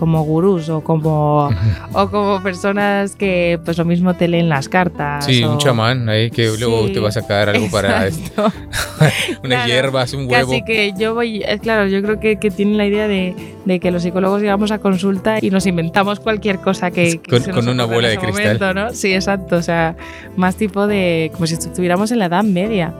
como 0.00 0.22
gurús 0.22 0.70
o 0.70 0.80
como, 0.80 1.50
o 1.92 2.08
como 2.08 2.42
personas 2.42 3.14
que 3.16 3.60
pues 3.62 3.76
lo 3.76 3.84
mismo 3.84 4.14
te 4.14 4.28
leen 4.28 4.48
las 4.48 4.70
cartas. 4.70 5.26
Sí, 5.26 5.44
un 5.44 5.58
chamán 5.58 6.08
ahí 6.08 6.30
que 6.30 6.50
luego 6.58 6.90
te 6.90 7.00
va 7.00 7.10
a 7.10 7.12
sacar 7.12 7.50
algo 7.50 7.70
para 7.70 8.06
esto. 8.06 8.50
unas 9.44 9.66
hierbas, 9.66 10.14
un 10.14 10.26
huevo. 10.26 10.50
Así 10.50 10.62
que 10.62 10.94
yo 10.98 11.14
voy, 11.14 11.42
es 11.46 11.60
claro, 11.60 11.86
yo 11.86 12.00
creo 12.00 12.18
que, 12.18 12.36
que 12.36 12.50
tienen 12.50 12.78
la 12.78 12.86
idea 12.86 13.08
de, 13.08 13.36
de, 13.66 13.78
que 13.78 13.90
los 13.90 14.02
psicólogos 14.02 14.40
llegamos 14.40 14.70
a 14.70 14.78
consulta 14.78 15.38
y 15.38 15.50
nos 15.50 15.66
inventamos 15.66 16.18
cualquier 16.18 16.60
cosa 16.60 16.90
que... 16.90 17.20
con, 17.52 17.68
una 17.68 17.84
bola 17.84 18.08
de 18.08 18.16
cristal. 18.16 18.74
¿no? 18.74 18.94
Sí, 18.94 19.12
exacto, 19.12 19.56
o 19.56 19.62
sea, 19.62 19.96
más 20.34 20.56
tipo 20.56 20.86
de, 20.86 21.30
como 21.34 21.46
si 21.46 21.56
estuviéramos 21.56 22.10
en 22.10 22.20
la 22.20 22.24
Edad 22.24 22.42
Media. 22.42 22.94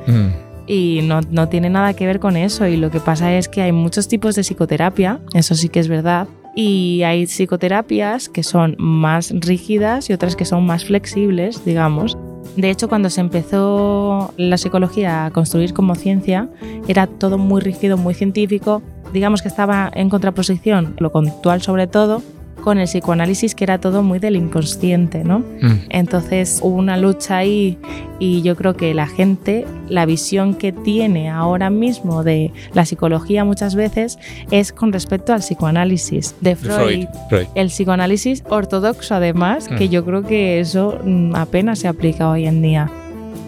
y 0.66 1.01
no, 1.05 1.22
no, 1.31 1.48
tiene 1.48 1.70
nada 1.70 1.94
que 1.94 2.05
ver 2.05 2.20
con 2.20 2.36
eso. 2.36 2.66
Y 2.66 2.77
lo 2.77 2.90
que 2.90 3.01
pasa 3.01 3.32
es 3.32 3.48
que 3.48 3.62
hay 3.62 3.72
muchos 3.72 4.06
tipos 4.06 4.35
de 4.35 4.43
psicoterapia, 4.43 5.18
eso 5.32 5.55
sí 5.55 5.70
que 5.70 5.81
es 5.81 5.89
verdad, 5.89 6.28
y 6.55 7.02
hay 7.02 7.27
psicoterapias 7.27 8.28
que 8.28 8.43
son 8.43 8.77
más 8.78 9.31
rígidas 9.31 10.10
y 10.10 10.12
otras 10.12 10.36
que 10.36 10.44
son 10.44 10.66
más 10.66 10.85
flexibles, 10.85 11.64
digamos. 11.64 12.16
De 12.56 12.70
hecho, 12.70 12.89
cuando 12.89 13.10
se 13.10 13.20
empezó 13.20 14.35
la 14.36 14.59
psicología 14.59 15.27
a 15.27 15.31
construir 15.31 15.72
como 15.72 15.94
ciencia, 15.94 16.48
era 16.89 17.06
todo 17.06 17.39
muy 17.39 17.60
rígido, 17.60 17.97
muy 17.97 18.14
científico. 18.14 18.82
Digamos 19.12 19.43
que 19.43 19.48
estaba 19.48 19.90
en 19.94 20.10
contraposición, 20.10 20.97
lo 20.98 21.12
conductual 21.12 21.62
sobre 21.62 21.86
todo, 21.86 22.22
con 22.61 22.78
el 22.78 22.87
psicoanálisis 22.87 23.55
que 23.55 23.65
era 23.65 23.78
todo 23.78 24.03
muy 24.03 24.19
del 24.19 24.37
inconsciente, 24.37 25.24
¿no? 25.24 25.41
Mm. 25.41 25.87
Entonces 25.91 26.61
hubo 26.62 26.77
una 26.77 26.97
lucha 26.97 27.39
ahí 27.39 27.78
y 28.19 28.43
yo 28.43 28.57
creo 28.57 28.77
que 28.77 28.95
la 28.95 29.07
gente, 29.07 29.66
la 29.89 30.07
visión 30.07 30.55
que 30.55 30.73
tiene 30.73 31.31
ahora 31.31 31.70
mismo 31.70 32.23
de 32.23 32.53
la 32.74 32.85
psicología 32.85 33.45
muchas 33.45 33.74
veces 33.74 34.19
es 34.51 34.73
con 34.73 34.93
respecto 34.93 35.32
al 35.32 35.41
psicoanálisis 35.41 36.35
de 36.41 36.57
Freud, 36.57 37.07
el 37.55 37.69
psicoanálisis 37.69 38.45
ortodoxo 38.49 39.15
además, 39.15 39.69
que 39.69 39.87
mm. 39.87 39.91
yo 39.91 40.05
creo 40.05 40.23
que 40.23 40.61
eso 40.61 40.99
mm, 41.05 41.35
apenas 41.35 41.78
se 41.78 41.89
aplica 41.89 42.31
hoy 42.31 42.47
en 42.47 42.62
día. 42.62 42.91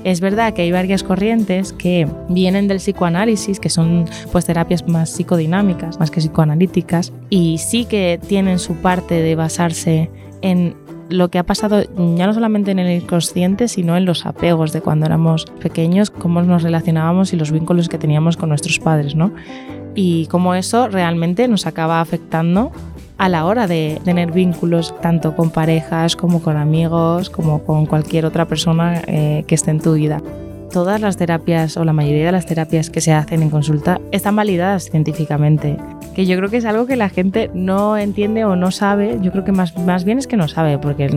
Es 0.05 0.21
verdad 0.21 0.53
que 0.53 0.63
hay 0.63 0.73
varias 0.73 1.05
corrientes 1.05 1.73
que 1.73 2.09
vienen 2.29 2.67
del 2.67 2.79
psicoanálisis, 2.79 3.61
que 3.61 3.69
son 3.69 4.07
pues 4.33 4.45
terapias 4.45 4.87
más 4.89 5.11
psicodinámicas, 5.11 5.99
más 6.01 6.11
que 6.11 6.21
psicoanalíticas, 6.21 7.13
y 7.31 7.59
sí 7.59 7.85
que 7.85 8.19
tienen 8.27 8.59
su 8.59 8.75
parte 8.75 9.15
de 9.23 9.37
basarse 9.37 10.11
en 10.41 10.75
lo 11.09 11.29
que 11.29 11.39
ha 11.39 11.45
pasado 11.45 11.83
ya 12.17 12.27
no 12.27 12.35
solamente 12.35 12.71
en 12.71 12.79
el 12.79 13.03
inconsciente, 13.03 13.69
sino 13.69 13.97
en 13.97 14.07
los 14.07 14.27
apegos 14.27 14.73
de 14.73 14.81
cuando 14.81 15.07
éramos 15.07 15.47
pequeños, 15.61 16.11
cómo 16.11 16.43
nos 16.43 16.63
relacionábamos 16.63 17.33
y 17.33 17.37
los 17.37 17.53
vínculos 17.53 17.89
que 17.89 17.99
teníamos 17.99 18.37
con 18.37 18.49
nuestros 18.49 18.79
padres, 18.79 19.15
¿no? 19.15 19.33
Y 19.95 20.27
cómo 20.27 20.55
eso 20.55 20.89
realmente 20.89 21.47
nos 21.49 21.67
acaba 21.67 22.01
afectando 22.01 22.73
a 23.23 23.29
la 23.29 23.45
hora 23.45 23.69
de 23.69 24.01
tener 24.05 24.33
vínculos 24.33 24.93
tanto 25.01 25.37
con 25.37 25.51
parejas 25.51 26.17
como 26.17 26.43
con 26.43 26.57
amigos, 26.57 27.31
como 27.31 27.63
con 27.63 27.87
cualquier 27.87 28.27
otra 28.27 28.47
persona 28.47 29.01
eh, 29.07 29.45
que 29.47 29.55
esté 29.55 29.71
en 29.71 29.79
tu 29.79 29.93
vida. 29.93 30.21
Todas 30.73 31.01
las 31.01 31.17
terapias 31.19 31.77
o 31.77 31.85
la 31.85 31.93
mayoría 31.93 32.27
de 32.27 32.33
las 32.33 32.47
terapias 32.47 32.91
que 32.91 33.01
se 33.01 33.13
hacen 33.13 33.41
en 33.43 33.51
consulta 33.51 34.01
están 34.11 34.35
validadas 34.35 34.91
científicamente, 34.91 35.77
que 36.17 36.27
yo 36.27 36.37
creo 36.37 36.51
que 36.51 36.57
es 36.57 36.65
algo 36.65 36.87
que 36.87 36.97
la 36.97 37.11
gente 37.11 37.49
no 37.55 37.97
entiende 37.97 38.45
o 38.45 38.57
no 38.57 38.73
sabe, 38.73 39.17
yo 39.23 39.31
creo 39.31 39.45
que 39.45 39.53
más, 39.53 39.79
más 39.79 40.03
bien 40.03 40.19
es 40.19 40.27
que 40.27 40.37
no 40.37 40.49
sabe, 40.49 40.79
porque 40.79 41.09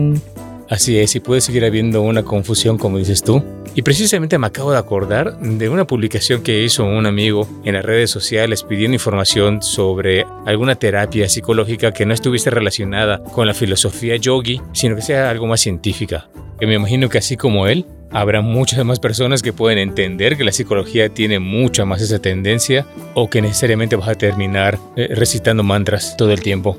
Así 0.68 0.98
es, 0.98 1.14
y 1.14 1.20
puede 1.20 1.40
seguir 1.40 1.64
habiendo 1.64 2.02
una 2.02 2.24
confusión 2.24 2.76
como 2.76 2.98
dices 2.98 3.22
tú. 3.22 3.42
Y 3.74 3.82
precisamente 3.82 4.38
me 4.38 4.46
acabo 4.46 4.72
de 4.72 4.78
acordar 4.78 5.38
de 5.38 5.68
una 5.68 5.86
publicación 5.86 6.42
que 6.42 6.62
hizo 6.62 6.84
un 6.84 7.06
amigo 7.06 7.48
en 7.64 7.74
las 7.74 7.84
redes 7.84 8.10
sociales 8.10 8.62
pidiendo 8.62 8.94
información 8.94 9.62
sobre 9.62 10.26
alguna 10.46 10.74
terapia 10.74 11.28
psicológica 11.28 11.92
que 11.92 12.06
no 12.06 12.14
estuviese 12.14 12.50
relacionada 12.50 13.22
con 13.22 13.46
la 13.46 13.54
filosofía 13.54 14.16
yogi, 14.16 14.60
sino 14.72 14.96
que 14.96 15.02
sea 15.02 15.30
algo 15.30 15.46
más 15.46 15.60
científica. 15.60 16.28
Que 16.58 16.66
me 16.66 16.74
imagino 16.74 17.08
que 17.08 17.18
así 17.18 17.36
como 17.36 17.66
él, 17.66 17.86
habrá 18.10 18.40
muchas 18.40 18.84
más 18.84 18.98
personas 18.98 19.42
que 19.42 19.52
pueden 19.52 19.78
entender 19.78 20.36
que 20.36 20.44
la 20.44 20.52
psicología 20.52 21.10
tiene 21.10 21.38
mucha 21.38 21.84
más 21.84 22.00
esa 22.00 22.18
tendencia 22.18 22.86
o 23.14 23.28
que 23.28 23.42
necesariamente 23.42 23.94
vas 23.94 24.08
a 24.08 24.14
terminar 24.14 24.78
eh, 24.96 25.08
recitando 25.14 25.62
mantras 25.62 26.16
todo 26.16 26.32
el 26.32 26.40
tiempo. 26.40 26.78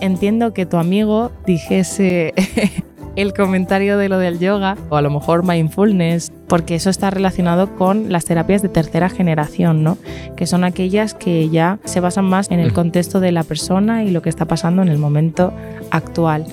Entiendo 0.00 0.54
que 0.54 0.64
tu 0.64 0.76
amigo 0.76 1.32
dijese 1.44 2.32
el 3.16 3.32
comentario 3.32 3.98
de 3.98 4.08
lo 4.08 4.18
del 4.18 4.38
yoga 4.38 4.76
o 4.88 4.96
a 4.96 5.02
lo 5.02 5.10
mejor 5.10 5.44
mindfulness, 5.44 6.32
porque 6.48 6.74
eso 6.74 6.90
está 6.90 7.10
relacionado 7.10 7.74
con 7.76 8.10
las 8.10 8.24
terapias 8.24 8.62
de 8.62 8.68
tercera 8.68 9.08
generación, 9.08 9.82
¿no? 9.82 9.98
Que 10.36 10.46
son 10.46 10.64
aquellas 10.64 11.14
que 11.14 11.48
ya 11.48 11.78
se 11.84 12.00
basan 12.00 12.24
más 12.24 12.50
en 12.50 12.60
el 12.60 12.72
contexto 12.72 13.20
de 13.20 13.32
la 13.32 13.44
persona 13.44 14.04
y 14.04 14.10
lo 14.10 14.22
que 14.22 14.28
está 14.28 14.46
pasando 14.46 14.82
en 14.82 14.88
el 14.88 14.98
momento 14.98 15.52
actual. 15.90 16.46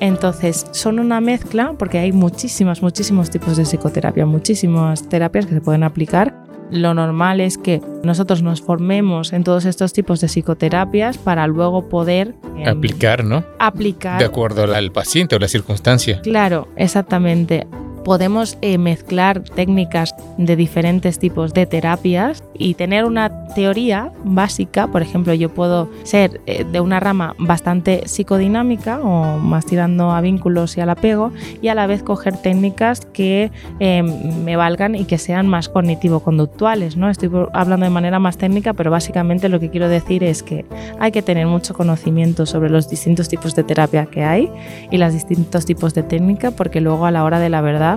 Entonces, 0.00 0.66
son 0.72 0.98
una 0.98 1.20
mezcla 1.20 1.74
porque 1.78 1.98
hay 1.98 2.12
muchísimas, 2.12 2.82
muchísimos 2.82 3.30
tipos 3.30 3.56
de 3.56 3.64
psicoterapia, 3.64 4.26
muchísimas 4.26 5.08
terapias 5.08 5.46
que 5.46 5.54
se 5.54 5.60
pueden 5.60 5.82
aplicar 5.82 6.47
lo 6.70 6.94
normal 6.94 7.40
es 7.40 7.58
que 7.58 7.80
nosotros 8.02 8.42
nos 8.42 8.60
formemos 8.60 9.32
en 9.32 9.44
todos 9.44 9.64
estos 9.64 9.92
tipos 9.92 10.20
de 10.20 10.28
psicoterapias 10.28 11.18
para 11.18 11.46
luego 11.46 11.88
poder 11.88 12.34
em, 12.56 12.68
aplicar, 12.68 13.24
¿no? 13.24 13.44
Aplicar. 13.58 14.18
De 14.18 14.24
acuerdo 14.24 14.74
al 14.74 14.92
paciente 14.92 15.36
o 15.36 15.38
la 15.38 15.48
circunstancia. 15.48 16.20
Claro, 16.22 16.68
exactamente 16.76 17.66
podemos 18.04 18.58
eh, 18.62 18.78
mezclar 18.78 19.40
técnicas 19.40 20.14
de 20.36 20.56
diferentes 20.56 21.18
tipos 21.18 21.54
de 21.54 21.66
terapias 21.66 22.42
y 22.54 22.74
tener 22.74 23.04
una 23.04 23.46
teoría 23.54 24.12
básica. 24.24 24.86
Por 24.86 25.02
ejemplo, 25.02 25.34
yo 25.34 25.48
puedo 25.48 25.90
ser 26.04 26.40
eh, 26.46 26.64
de 26.64 26.80
una 26.80 27.00
rama 27.00 27.34
bastante 27.38 28.02
psicodinámica 28.06 29.00
o 29.00 29.38
más 29.38 29.66
tirando 29.66 30.10
a 30.10 30.20
vínculos 30.20 30.76
y 30.76 30.80
al 30.80 30.90
apego 30.90 31.32
y 31.62 31.68
a 31.68 31.74
la 31.74 31.86
vez 31.86 32.02
coger 32.02 32.36
técnicas 32.36 33.00
que 33.12 33.50
em, 33.78 34.44
me 34.44 34.56
valgan 34.56 34.94
y 34.94 35.04
que 35.04 35.18
sean 35.18 35.46
más 35.48 35.68
cognitivo-conductuales. 35.68 36.96
¿no? 36.96 37.10
Estoy 37.10 37.30
hablando 37.52 37.84
de 37.84 37.90
manera 37.90 38.18
más 38.18 38.38
técnica, 38.38 38.72
pero 38.72 38.90
básicamente 38.90 39.48
lo 39.48 39.60
que 39.60 39.70
quiero 39.70 39.88
decir 39.88 40.24
es 40.24 40.42
que 40.42 40.64
hay 40.98 41.12
que 41.12 41.22
tener 41.22 41.46
mucho 41.46 41.74
conocimiento 41.74 42.46
sobre 42.46 42.70
los 42.70 42.88
distintos 42.88 43.28
tipos 43.28 43.54
de 43.54 43.64
terapia 43.64 44.06
que 44.06 44.24
hay 44.24 44.50
y 44.90 44.98
los 44.98 45.12
distintos 45.12 45.64
tipos 45.64 45.94
de 45.94 46.02
técnica 46.02 46.50
porque 46.50 46.80
luego 46.80 47.06
a 47.06 47.10
la 47.10 47.24
hora 47.24 47.38
de 47.38 47.48
la 47.48 47.60
verdad 47.60 47.87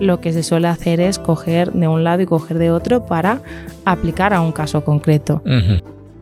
lo 0.00 0.20
que 0.20 0.32
se 0.32 0.42
suele 0.42 0.68
hacer 0.68 1.00
es 1.00 1.18
coger 1.18 1.72
de 1.72 1.88
un 1.88 2.04
lado 2.04 2.22
y 2.22 2.26
coger 2.26 2.58
de 2.58 2.70
otro 2.70 3.06
para 3.06 3.40
aplicar 3.84 4.32
a 4.32 4.40
un 4.40 4.52
caso 4.52 4.84
concreto. 4.84 5.42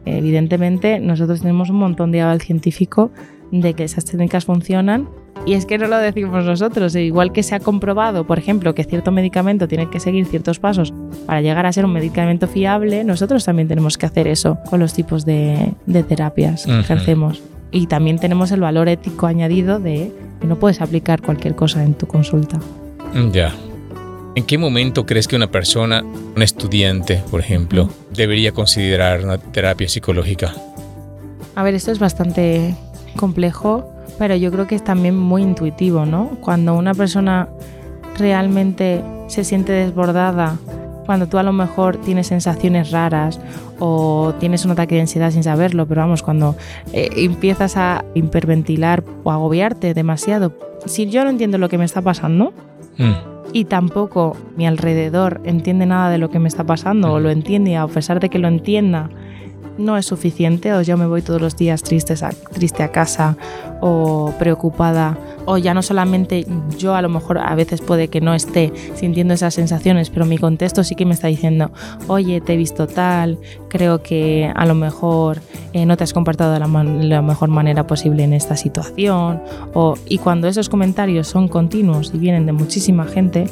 Evidentemente, 0.05 1.01
nosotros 1.01 1.41
tenemos 1.41 1.71
un 1.71 1.77
montón 1.77 2.13
de 2.13 2.23
aval 2.23 2.41
científico 2.41 3.11
de 3.51 3.75
que 3.75 3.85
esas 3.85 4.05
técnicas 4.05 4.45
funcionan 4.45 5.09
y 5.45 5.55
es 5.55 5.67
que 5.67 5.79
no 5.79 5.87
lo 5.87 5.99
decimos 5.99 6.45
nosotros, 6.45 6.95
e 6.95 7.03
igual 7.03 7.33
que 7.33 7.43
se 7.43 7.55
ha 7.55 7.61
comprobado, 7.61 8.27
por 8.27 8.39
ejemplo, 8.39 8.75
que 8.75 8.85
cierto 8.85 9.13
medicamento 9.13 9.69
tiene 9.69 9.89
que 9.91 10.01
seguir 10.01 10.27
ciertos 10.27 10.59
pasos 10.59 10.93
para 11.27 11.41
llegar 11.41 11.67
a 11.67 11.73
ser 11.73 11.85
un 11.85 11.93
medicamento 11.93 12.49
fiable, 12.49 13.05
nosotros 13.05 13.45
también 13.45 13.69
tenemos 13.69 13.99
que 13.99 14.07
hacer 14.07 14.27
eso 14.27 14.59
con 14.69 14.81
los 14.81 14.95
tipos 14.95 15.25
de, 15.25 15.75
terapias 16.09 16.65
que 16.67 16.81
ejercemos. 16.81 17.43
Y 17.71 17.87
también 17.87 18.19
tenemos 18.19 18.51
el 18.53 18.61
valor 18.61 18.89
ético 18.89 19.27
añadido 19.27 19.79
de 19.79 20.11
que 20.41 20.47
no 20.47 20.57
puedes 20.59 20.81
aplicar 20.81 21.21
cualquier 21.21 21.55
cosa 21.55 21.85
en 21.85 21.95
tu 21.95 22.07
consulta. 22.07 22.59
Ya. 23.33 23.55
¿En 24.35 24.45
qué 24.45 24.59
momento 24.59 25.07
crees 25.07 25.27
que 25.27 25.37
una 25.37 25.51
persona, 25.51 26.03
un 26.03 26.43
estudiante, 26.43 27.23
por 27.31 27.41
ejemplo, 27.41 27.89
debería 28.13 28.53
considerar 28.53 29.25
una 29.25 29.39
terapia 29.39 29.89
psicológica? 29.89 30.53
A 31.55 31.63
ver, 31.63 31.75
esto 31.75 31.91
es 31.91 31.99
bastante 31.99 32.75
complejo, 33.17 33.91
pero 34.19 34.37
yo 34.37 34.53
creo 34.53 34.67
que 34.67 34.75
es 34.75 34.85
también 34.85 35.17
muy 35.17 35.43
intuitivo, 35.43 36.05
¿no? 36.05 36.37
Cuando 36.43 36.75
una 36.75 36.93
persona 36.93 37.49
realmente 38.19 39.03
se 39.29 39.45
siente 39.45 39.73
desbordada 39.73 40.59
cuando 41.07 41.29
tú 41.29 41.39
a 41.39 41.43
lo 41.43 41.53
mejor 41.53 41.97
tienes 41.99 42.27
sensaciones 42.27 42.91
raras 42.91 43.41
o 43.79 44.35
tienes 44.41 44.65
un 44.65 44.73
ataque 44.73 44.97
de 44.97 45.03
ansiedad 45.03 45.31
sin 45.31 45.45
saberlo, 45.45 45.87
pero 45.87 46.03
vamos, 46.03 46.23
cuando 46.23 46.57
eh, 46.93 47.09
empiezas 47.17 47.77
a 47.77 48.05
hiperventilar 48.15 49.05
o 49.23 49.31
agobiarte 49.31 49.95
demasiado, 49.95 50.53
si 50.85 51.09
yo 51.09 51.25
no 51.25 51.31
entiendo 51.31 51.59
lo 51.59 51.69
que 51.69 51.79
me 51.79 51.85
está 51.85 52.03
pasando 52.03 52.53
Mm. 52.99 53.13
y 53.53 53.65
tampoco 53.67 54.37
mi 54.57 54.67
alrededor 54.67 55.41
entiende 55.45 55.87
nada 55.87 56.11
de 56.11 56.19
lo 56.19 56.31
que 56.31 56.39
me 56.39 56.49
está 56.49 56.65
pasando 56.65 57.13
o 57.13 57.21
lo 57.21 57.31
entiende 57.31 57.77
a 57.77 57.87
pesar 57.87 58.21
de 58.21 58.29
que 58.29 58.39
lo 58.39 58.49
entienda, 58.49 59.09
no 59.79 59.97
es 59.99 60.07
suficiente 60.07 60.73
o 60.73 60.81
yo 60.83 60.97
me 60.97 61.07
voy 61.07 61.21
todos 61.23 61.41
los 61.41 61.57
días 61.57 61.83
tristes 61.83 62.23
a- 62.23 62.31
triste 62.31 62.83
a 62.83 62.89
casa 62.93 63.37
o 63.81 64.33
preocupada 64.39 65.19
o 65.47 65.57
ya 65.59 65.73
no 65.73 65.83
solamente 65.83 66.45
yo 66.77 66.95
a 66.95 67.03
lo 67.03 67.09
mejor 67.09 67.39
a 67.39 67.55
veces 67.55 67.81
puede 67.81 68.09
que 68.09 68.21
no 68.21 68.35
esté 68.35 68.73
sintiendo 68.95 69.33
esas 69.33 69.55
sensaciones, 69.55 70.11
pero 70.11 70.27
mi 70.27 70.39
contexto 70.39 70.85
sí 70.85 70.95
que 70.95 71.07
me 71.07 71.15
está 71.15 71.29
diciendo, 71.29 71.71
oye, 72.09 72.41
te 72.41 72.55
he 72.55 72.57
visto 72.57 72.87
tal, 72.87 73.39
creo 73.69 74.03
que 74.03 74.53
a 74.55 74.67
lo 74.67 74.75
mejor 74.75 75.41
eh, 75.73 75.87
no 75.87 75.97
te 75.97 76.05
has 76.05 76.13
comportado 76.13 76.53
de 76.53 76.59
la, 76.59 77.23
mejor 77.23 77.49
manera 77.49 77.87
posible 77.87 78.25
en 78.25 78.33
esta 78.33 78.57
situación. 78.57 79.41
O, 79.73 79.95
y 80.07 80.19
cuando 80.19 80.49
esos 80.49 80.69
comentarios 80.69 81.29
son 81.29 81.49
continuos 81.49 82.11
y 82.13 82.19
vienen 82.19 82.47
de 82.47 82.53
muchísima 82.53 83.05
gente, 83.07 83.49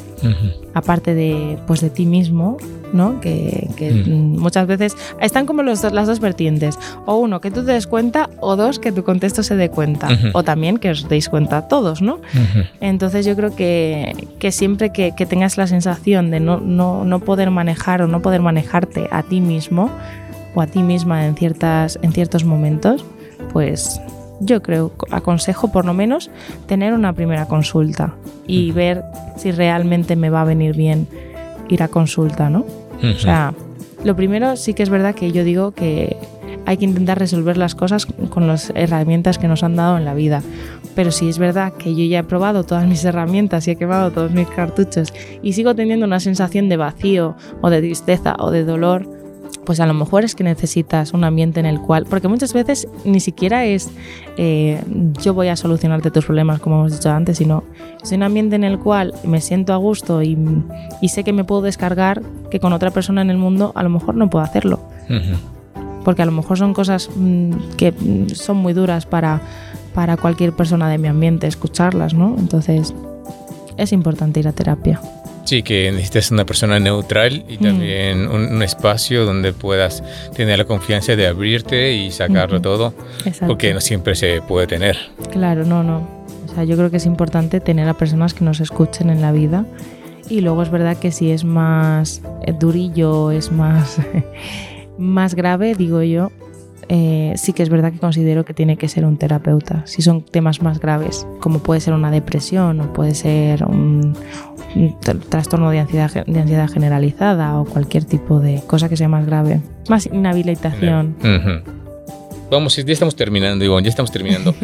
aparte 0.73 1.15
de, 1.15 1.57
pues 1.65 1.79
de 1.79 1.89
ti 1.89 2.05
mismo, 2.05 2.57
¿no? 2.93 3.19
Que, 3.19 3.69
que, 3.75 3.91
Mm. 3.91 4.35
mm, 4.35 4.39
muchas 4.39 4.67
veces 4.67 4.95
están 5.21 5.45
como 5.45 5.63
los 5.63 5.83
las 5.93 6.07
dos 6.07 6.19
vertientes. 6.19 6.77
O 7.05 7.17
uno, 7.17 7.41
que 7.41 7.51
tú 7.51 7.63
te 7.63 7.71
des 7.71 7.87
cuenta, 7.87 8.29
o 8.39 8.55
dos, 8.55 8.79
que 8.79 8.91
tu 8.91 9.03
contexto 9.03 9.43
se 9.43 9.55
dé 9.55 9.69
cuenta. 9.69 10.07
O 10.33 10.43
también 10.43 10.77
que 10.77 10.91
os 10.91 11.07
deis 11.09 11.29
cuenta 11.29 11.67
todos, 11.67 12.01
¿no? 12.01 12.19
Entonces 12.81 13.25
yo 13.25 13.35
creo 13.35 13.55
que, 13.55 14.27
que 14.39 14.51
siempre 14.51 14.91
que, 14.91 15.13
que 15.15 15.25
tengas 15.25 15.57
la 15.57 15.67
sensación 15.67 16.31
de 16.31 16.39
no, 16.39 16.59
no, 16.59 17.05
no 17.05 17.19
poder 17.19 17.51
manejar 17.51 18.01
o 18.01 18.07
no 18.07 18.21
poder 18.21 18.41
manejarte 18.41 19.07
a 19.11 19.23
ti 19.23 19.41
mismo 19.41 19.89
o 20.53 20.61
a 20.61 20.67
ti 20.67 20.81
misma 20.83 21.25
en, 21.25 21.35
ciertas, 21.35 21.99
en 22.01 22.13
ciertos 22.13 22.45
momentos, 22.45 23.05
pues 23.51 24.01
yo 24.39 24.61
creo, 24.61 24.91
aconsejo 25.11 25.71
por 25.71 25.85
lo 25.85 25.93
menos 25.93 26.29
tener 26.67 26.93
una 26.93 27.13
primera 27.13 27.45
consulta 27.45 28.15
y 28.47 28.71
ver 28.71 29.03
si 29.37 29.51
realmente 29.51 30.15
me 30.15 30.29
va 30.29 30.41
a 30.41 30.45
venir 30.45 30.75
bien 30.75 31.07
ir 31.69 31.83
a 31.83 31.87
consulta, 31.87 32.49
¿no? 32.49 32.65
O 33.03 33.19
sea, 33.19 33.53
lo 34.03 34.15
primero 34.15 34.55
sí 34.55 34.73
que 34.73 34.83
es 34.83 34.89
verdad 34.89 35.13
que 35.15 35.31
yo 35.31 35.43
digo 35.43 35.71
que 35.71 36.17
hay 36.65 36.77
que 36.77 36.85
intentar 36.85 37.19
resolver 37.19 37.57
las 37.57 37.75
cosas 37.75 38.05
con 38.05 38.47
las 38.47 38.71
herramientas 38.75 39.37
que 39.37 39.47
nos 39.47 39.63
han 39.63 39.75
dado 39.75 39.97
en 39.97 40.05
la 40.05 40.13
vida. 40.13 40.41
Pero 40.95 41.11
si 41.11 41.29
es 41.29 41.37
verdad 41.37 41.73
que 41.73 41.95
yo 41.95 42.03
ya 42.05 42.19
he 42.19 42.23
probado 42.23 42.63
todas 42.63 42.87
mis 42.87 43.03
herramientas 43.03 43.67
y 43.67 43.71
he 43.71 43.75
quemado 43.75 44.11
todos 44.11 44.31
mis 44.31 44.47
cartuchos 44.47 45.13
y 45.41 45.53
sigo 45.53 45.75
teniendo 45.75 46.05
una 46.05 46.19
sensación 46.19 46.69
de 46.69 46.77
vacío 46.77 47.35
o 47.61 47.69
de 47.69 47.81
tristeza 47.81 48.35
o 48.39 48.51
de 48.51 48.63
dolor, 48.63 49.07
pues 49.65 49.79
a 49.79 49.85
lo 49.87 49.93
mejor 49.93 50.23
es 50.23 50.35
que 50.35 50.43
necesitas 50.43 51.13
un 51.13 51.23
ambiente 51.23 51.59
en 51.59 51.65
el 51.65 51.79
cual, 51.81 52.05
porque 52.09 52.27
muchas 52.27 52.53
veces 52.53 52.87
ni 53.03 53.19
siquiera 53.19 53.65
es 53.65 53.89
eh, 54.37 54.81
yo 55.21 55.33
voy 55.33 55.47
a 55.47 55.55
solucionarte 55.55 56.11
tus 56.11 56.25
problemas 56.25 56.59
como 56.59 56.75
hemos 56.81 56.93
dicho 56.93 57.09
antes, 57.09 57.37
sino 57.37 57.63
es 58.03 58.11
un 58.11 58.23
ambiente 58.23 58.55
en 58.55 58.63
el 58.63 58.79
cual 58.79 59.13
me 59.23 59.41
siento 59.41 59.73
a 59.73 59.77
gusto 59.77 60.21
y, 60.21 60.37
y 61.01 61.09
sé 61.09 61.23
que 61.23 61.33
me 61.33 61.43
puedo 61.43 61.63
descargar 61.63 62.21
que 62.51 62.59
con 62.59 62.73
otra 62.73 62.91
persona 62.91 63.21
en 63.21 63.31
el 63.31 63.37
mundo 63.37 63.71
a 63.75 63.83
lo 63.83 63.89
mejor 63.89 64.15
no 64.15 64.29
puedo 64.29 64.45
hacerlo 64.45 64.79
Ujú. 65.09 65.37
Porque 66.05 66.21
a 66.21 66.25
lo 66.25 66.31
mejor 66.31 66.57
son 66.57 66.73
cosas 66.73 67.09
mm, 67.13 67.51
que 67.75 67.91
mm, 67.91 68.29
son 68.29 68.57
muy 68.57 68.71
duras 68.71 69.05
para, 69.05 69.41
para 69.93 70.15
cualquier 70.15 70.53
persona 70.53 70.87
de 70.89 70.97
mi 70.97 71.09
ambiente 71.09 71.47
escucharlas, 71.47 72.13
¿no? 72.13 72.35
Entonces 72.39 72.93
es 73.75 73.91
importante 73.91 74.39
ir 74.39 74.47
a 74.47 74.53
terapia. 74.53 75.01
Sí, 75.43 75.61
que 75.61 75.91
necesitas 75.91 76.31
una 76.31 76.43
persona 76.45 76.79
neutral 76.79 77.43
y 77.49 77.57
Mm. 77.57 77.61
también 77.61 78.27
un, 78.27 78.53
un 78.55 78.63
espacio 78.63 79.25
donde 79.25 79.51
puedas 79.53 80.01
tener 80.35 80.57
la 80.57 80.65
confianza 80.65 81.15
de 81.15 81.27
abrirte 81.27 81.93
y 81.93 82.09
sacarlo 82.11 82.55
Ujú. 82.55 82.63
todo, 82.63 82.93
Exacto. 83.25 83.47
porque 83.47 83.73
no 83.73 83.81
siempre 83.81 84.15
se 84.15 84.41
puede 84.41 84.65
tener. 84.67 84.97
Claro, 85.31 85.65
no, 85.65 85.83
no. 85.83 86.07
O 86.49 86.53
sea, 86.55 86.63
yo 86.63 86.75
creo 86.77 86.89
que 86.89 86.97
es 86.97 87.05
importante 87.05 87.59
tener 87.59 87.87
a 87.89 87.93
personas 87.93 88.33
que 88.33 88.43
nos 88.45 88.59
escuchen 88.59 89.09
en 89.09 89.21
la 89.21 89.31
vida. 89.33 89.65
Y 90.29 90.41
luego 90.41 90.63
es 90.63 90.71
verdad 90.71 90.97
que 90.97 91.11
si 91.11 91.29
es 91.29 91.43
más 91.43 92.21
eh, 92.41 92.51
durillo, 92.57 93.29
es 93.29 93.51
más, 93.51 93.97
más 94.97 95.35
grave, 95.35 95.75
digo 95.75 96.01
yo, 96.03 96.31
eh, 96.87 97.33
sí 97.35 97.53
que 97.53 97.63
es 97.63 97.69
verdad 97.69 97.91
que 97.91 97.97
considero 97.99 98.45
que 98.45 98.53
tiene 98.53 98.77
que 98.77 98.87
ser 98.87 99.05
un 99.05 99.17
terapeuta. 99.17 99.81
Si 99.85 100.01
son 100.01 100.23
temas 100.23 100.61
más 100.61 100.79
graves, 100.79 101.25
como 101.41 101.59
puede 101.59 101.79
ser 101.81 101.93
una 101.93 102.11
depresión 102.11 102.79
o 102.81 102.93
puede 102.93 103.15
ser 103.15 103.63
un, 103.65 104.15
un 104.75 104.99
tr- 104.99 105.19
trastorno 105.27 105.71
de 105.71 105.79
ansiedad, 105.79 106.25
de 106.25 106.39
ansiedad 106.39 106.69
generalizada 106.69 107.59
o 107.59 107.65
cualquier 107.65 108.05
tipo 108.05 108.39
de 108.39 108.61
cosa 108.67 108.87
que 108.89 108.97
sea 108.97 109.07
más 109.09 109.25
grave. 109.25 109.61
Más 109.89 110.05
inhabilitación. 110.05 111.15
Vamos, 112.51 112.75
ya 112.75 112.93
estamos 112.93 113.15
terminando, 113.15 113.65
Ivonne, 113.65 113.83
ya 113.85 113.89
estamos 113.89 114.11
terminando. 114.11 114.53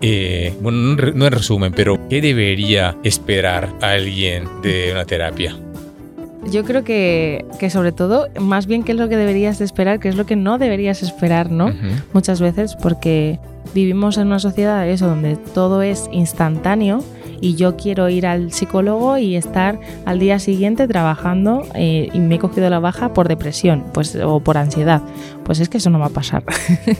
Eh, 0.00 0.54
bueno, 0.62 0.94
no 1.12 1.26
en 1.26 1.32
resumen, 1.32 1.72
pero 1.74 1.98
¿qué 2.08 2.20
debería 2.20 2.96
esperar 3.02 3.68
alguien 3.80 4.44
de 4.62 4.90
una 4.92 5.04
terapia? 5.04 5.56
Yo 6.50 6.64
creo 6.64 6.84
que, 6.84 7.44
que 7.58 7.68
sobre 7.68 7.92
todo, 7.92 8.28
más 8.40 8.66
bien 8.66 8.82
qué 8.82 8.92
es 8.92 8.98
lo 8.98 9.08
que 9.08 9.16
deberías 9.16 9.58
de 9.58 9.64
esperar, 9.64 10.00
qué 10.00 10.08
es 10.08 10.16
lo 10.16 10.24
que 10.24 10.36
no 10.36 10.58
deberías 10.58 11.02
esperar, 11.02 11.50
¿no? 11.50 11.72
Muchas 12.12 12.40
veces 12.40 12.76
porque 12.76 13.38
vivimos 13.74 14.16
en 14.18 14.28
una 14.28 14.38
sociedad 14.38 14.88
eso 14.88 15.08
donde 15.08 15.36
todo 15.36 15.82
es 15.82 16.08
instantáneo 16.12 17.02
y 17.40 17.54
yo 17.54 17.76
quiero 17.76 18.08
ir 18.08 18.26
al 18.26 18.52
psicólogo 18.52 19.18
y 19.18 19.36
estar 19.36 19.78
al 20.06 20.18
día 20.18 20.38
siguiente 20.38 20.88
trabajando 20.88 21.62
eh, 21.74 22.08
y 22.12 22.18
me 22.18 22.36
he 22.36 22.38
cogido 22.38 22.68
la 22.70 22.80
baja 22.80 23.12
por 23.12 23.28
depresión 23.28 23.84
pues, 23.92 24.16
o 24.16 24.40
por 24.40 24.58
ansiedad. 24.58 25.02
Pues 25.44 25.60
es 25.60 25.68
que 25.68 25.78
eso 25.78 25.90
no 25.90 25.98
va 25.98 26.06
a 26.06 26.10
pasar. 26.10 26.44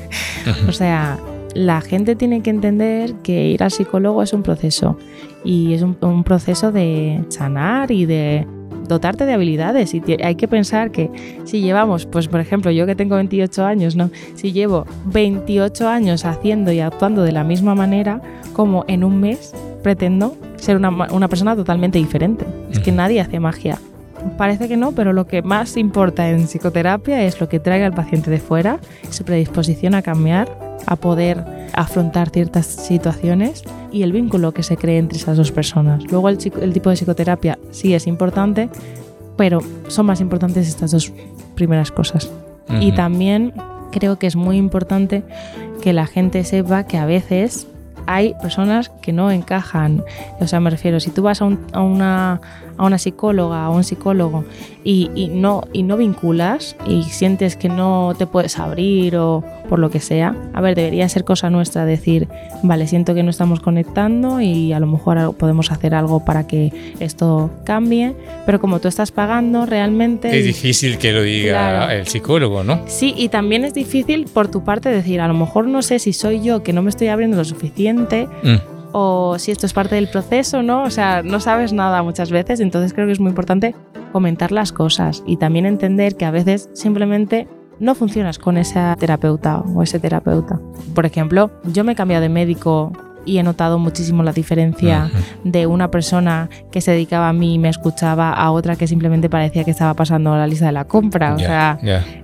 o 0.68 0.72
sea, 0.72 1.18
la 1.54 1.80
gente 1.80 2.14
tiene 2.14 2.42
que 2.42 2.50
entender 2.50 3.14
que 3.22 3.48
ir 3.48 3.62
al 3.62 3.70
psicólogo 3.70 4.22
es 4.22 4.32
un 4.32 4.42
proceso 4.42 4.96
y 5.44 5.74
es 5.74 5.82
un, 5.82 5.96
un 6.00 6.22
proceso 6.24 6.70
de 6.70 7.24
sanar 7.28 7.90
y 7.90 8.06
de 8.06 8.46
dotarte 8.88 9.26
de 9.26 9.34
habilidades 9.34 9.94
y 9.94 10.02
hay 10.22 10.34
que 10.34 10.48
pensar 10.48 10.90
que 10.90 11.10
si 11.44 11.60
llevamos, 11.60 12.06
pues 12.06 12.28
por 12.28 12.40
ejemplo, 12.40 12.70
yo 12.70 12.86
que 12.86 12.94
tengo 12.94 13.16
28 13.16 13.64
años, 13.64 13.96
¿no? 13.96 14.10
Si 14.34 14.52
llevo 14.52 14.86
28 15.06 15.88
años 15.88 16.24
haciendo 16.24 16.72
y 16.72 16.80
actuando 16.80 17.22
de 17.22 17.32
la 17.32 17.44
misma 17.44 17.74
manera, 17.74 18.20
como 18.52 18.84
en 18.88 19.04
un 19.04 19.20
mes 19.20 19.54
pretendo 19.82 20.36
ser 20.56 20.76
una, 20.76 20.90
una 21.12 21.28
persona 21.28 21.54
totalmente 21.54 21.98
diferente. 21.98 22.44
Es 22.70 22.80
que 22.80 22.92
nadie 22.92 23.20
hace 23.20 23.38
magia. 23.38 23.78
Parece 24.36 24.68
que 24.68 24.76
no, 24.76 24.92
pero 24.92 25.12
lo 25.12 25.26
que 25.26 25.42
más 25.42 25.76
importa 25.76 26.28
en 26.28 26.46
psicoterapia 26.46 27.22
es 27.22 27.40
lo 27.40 27.48
que 27.48 27.60
traiga 27.60 27.86
el 27.86 27.92
paciente 27.92 28.30
de 28.30 28.40
fuera, 28.40 28.80
su 29.10 29.24
predisposición 29.24 29.94
a 29.94 30.02
cambiar, 30.02 30.67
a 30.86 30.96
poder 30.96 31.44
afrontar 31.72 32.30
ciertas 32.30 32.66
situaciones 32.66 33.62
y 33.92 34.02
el 34.02 34.12
vínculo 34.12 34.52
que 34.52 34.62
se 34.62 34.76
cree 34.76 34.98
entre 34.98 35.18
esas 35.18 35.36
dos 35.36 35.52
personas. 35.52 36.04
Luego 36.10 36.28
el, 36.28 36.38
tipo 36.38 36.90
de 36.90 36.96
psicoterapia 36.96 37.58
sí 37.70 37.94
es 37.94 38.06
importante, 38.06 38.68
pero 39.36 39.60
son 39.88 40.06
más 40.06 40.20
importantes 40.20 40.68
estas 40.68 40.90
dos 40.90 41.12
primeras 41.54 41.90
cosas. 41.90 42.30
Y 42.80 42.92
también 42.92 43.54
creo 43.92 44.18
que 44.18 44.26
es 44.26 44.36
muy 44.36 44.56
importante 44.58 45.22
que 45.82 45.92
la 45.92 46.06
gente 46.06 46.44
sepa 46.44 46.84
que 46.84 46.98
a 46.98 47.06
veces 47.06 47.66
hay 48.06 48.34
personas 48.40 48.88
que 48.88 49.12
no 49.12 49.30
encajan. 49.30 50.02
O 50.40 50.46
sea, 50.46 50.60
me 50.60 50.70
refiero, 50.70 50.98
si 50.98 51.10
tú 51.10 51.22
vas 51.22 51.40
a, 51.42 51.44
un- 51.44 51.60
a 51.72 51.82
una, 51.82 52.40
a 52.76 52.84
una 52.84 52.98
psicóloga 52.98 53.68
o 53.70 53.76
un 53.76 53.84
psicólogo 53.84 54.44
y, 54.82 55.10
y 55.14 55.28
no, 55.28 55.62
y 55.72 55.82
no 55.82 55.96
vinculas 55.98 56.74
y 56.86 57.02
sientes 57.04 57.56
que 57.56 57.68
no 57.68 58.14
te 58.16 58.26
puedes 58.26 58.58
abrir 58.58 59.16
o 59.16 59.44
por 59.68 59.78
lo 59.78 59.90
que 59.90 60.00
sea, 60.00 60.34
a 60.54 60.60
ver, 60.60 60.74
debería 60.74 61.08
ser 61.08 61.24
cosa 61.24 61.50
nuestra 61.50 61.84
decir, 61.84 62.26
vale, 62.62 62.86
siento 62.86 63.14
que 63.14 63.22
no 63.22 63.30
estamos 63.30 63.60
conectando 63.60 64.40
y 64.40 64.72
a 64.72 64.80
lo 64.80 64.86
mejor 64.86 65.34
podemos 65.36 65.70
hacer 65.70 65.94
algo 65.94 66.24
para 66.24 66.46
que 66.46 66.72
esto 67.00 67.50
cambie, 67.64 68.14
pero 68.46 68.60
como 68.60 68.80
tú 68.80 68.88
estás 68.88 69.12
pagando 69.12 69.66
realmente... 69.66 70.36
Es 70.36 70.44
difícil 70.44 70.98
que 70.98 71.12
lo 71.12 71.22
diga 71.22 71.52
Claro. 71.52 71.92
el 71.92 72.06
psicólogo, 72.06 72.64
¿no? 72.64 72.80
Sí, 72.86 73.14
y 73.16 73.28
también 73.28 73.64
es 73.64 73.74
difícil 73.74 74.24
por 74.32 74.48
tu 74.48 74.64
parte 74.64 74.88
decir, 74.88 75.20
a 75.20 75.28
lo 75.28 75.34
mejor 75.34 75.66
no 75.68 75.82
sé 75.82 75.98
si 75.98 76.12
soy 76.12 76.40
yo 76.42 76.62
que 76.62 76.72
no 76.72 76.82
me 76.82 76.90
estoy 76.90 77.08
abriendo 77.08 77.36
lo 77.36 77.44
suficiente 77.44 78.26
Mm. 78.42 78.56
o 78.92 79.38
si 79.38 79.50
esto 79.52 79.66
es 79.66 79.72
parte 79.72 79.94
del 79.94 80.08
proceso, 80.08 80.62
¿no? 80.62 80.82
O 80.84 80.90
sea, 80.90 81.22
no 81.22 81.40
sabes 81.40 81.72
nada 81.72 82.02
muchas 82.02 82.30
veces, 82.30 82.60
entonces 82.60 82.94
creo 82.94 83.06
que 83.06 83.12
es 83.12 83.20
muy 83.20 83.28
importante 83.30 83.74
comentar 84.12 84.50
las 84.52 84.72
cosas 84.72 85.22
y 85.26 85.36
también 85.36 85.66
entender 85.66 86.16
que 86.16 86.24
a 86.24 86.30
veces 86.30 86.70
simplemente 86.72 87.46
no 87.80 87.94
funcionas 87.94 88.38
con 88.38 88.56
esa 88.56 88.96
terapeuta 88.96 89.58
o 89.58 89.82
ese 89.82 89.98
terapeuta. 89.98 90.60
Por 90.94 91.06
ejemplo, 91.06 91.50
yo 91.64 91.84
me 91.84 91.92
he 91.92 91.94
cambiado 91.94 92.22
de 92.22 92.28
médico 92.28 92.92
y 93.24 93.38
he 93.38 93.42
notado 93.42 93.78
muchísimo 93.78 94.22
la 94.22 94.32
diferencia 94.32 95.10
de 95.44 95.66
una 95.66 95.90
persona 95.90 96.48
que 96.70 96.80
se 96.80 96.92
dedicaba 96.92 97.28
a 97.28 97.32
mí 97.32 97.54
y 97.54 97.58
me 97.58 97.68
escuchaba 97.68 98.32
a 98.32 98.50
otra 98.50 98.76
que 98.76 98.86
simplemente 98.86 99.28
parecía 99.28 99.64
que 99.64 99.70
estaba 99.70 99.92
pasando 99.94 100.34
la 100.34 100.46
lista 100.46 100.66
de 100.66 100.72
la 100.72 100.86
compra. 100.86 101.34
O 101.34 101.38
sea, 101.38 101.78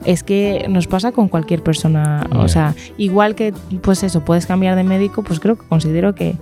es 0.05 0.23
que 0.23 0.67
nos 0.69 0.87
pasa 0.87 1.13
con 1.13 1.29
cualquier 1.29 1.63
persona. 1.63 2.27
O 2.35 2.49
sea, 2.49 2.75
igual 2.97 3.35
que, 3.35 3.53
pues 3.83 4.03
eso, 4.03 4.25
puedes 4.25 4.47
cambiar 4.47 4.77
de 4.77 4.85
médico, 4.85 5.23
pues 5.23 5.41
creo 5.41 5.57
que 5.57 5.67
considero 5.67 6.15
que, 6.15 6.37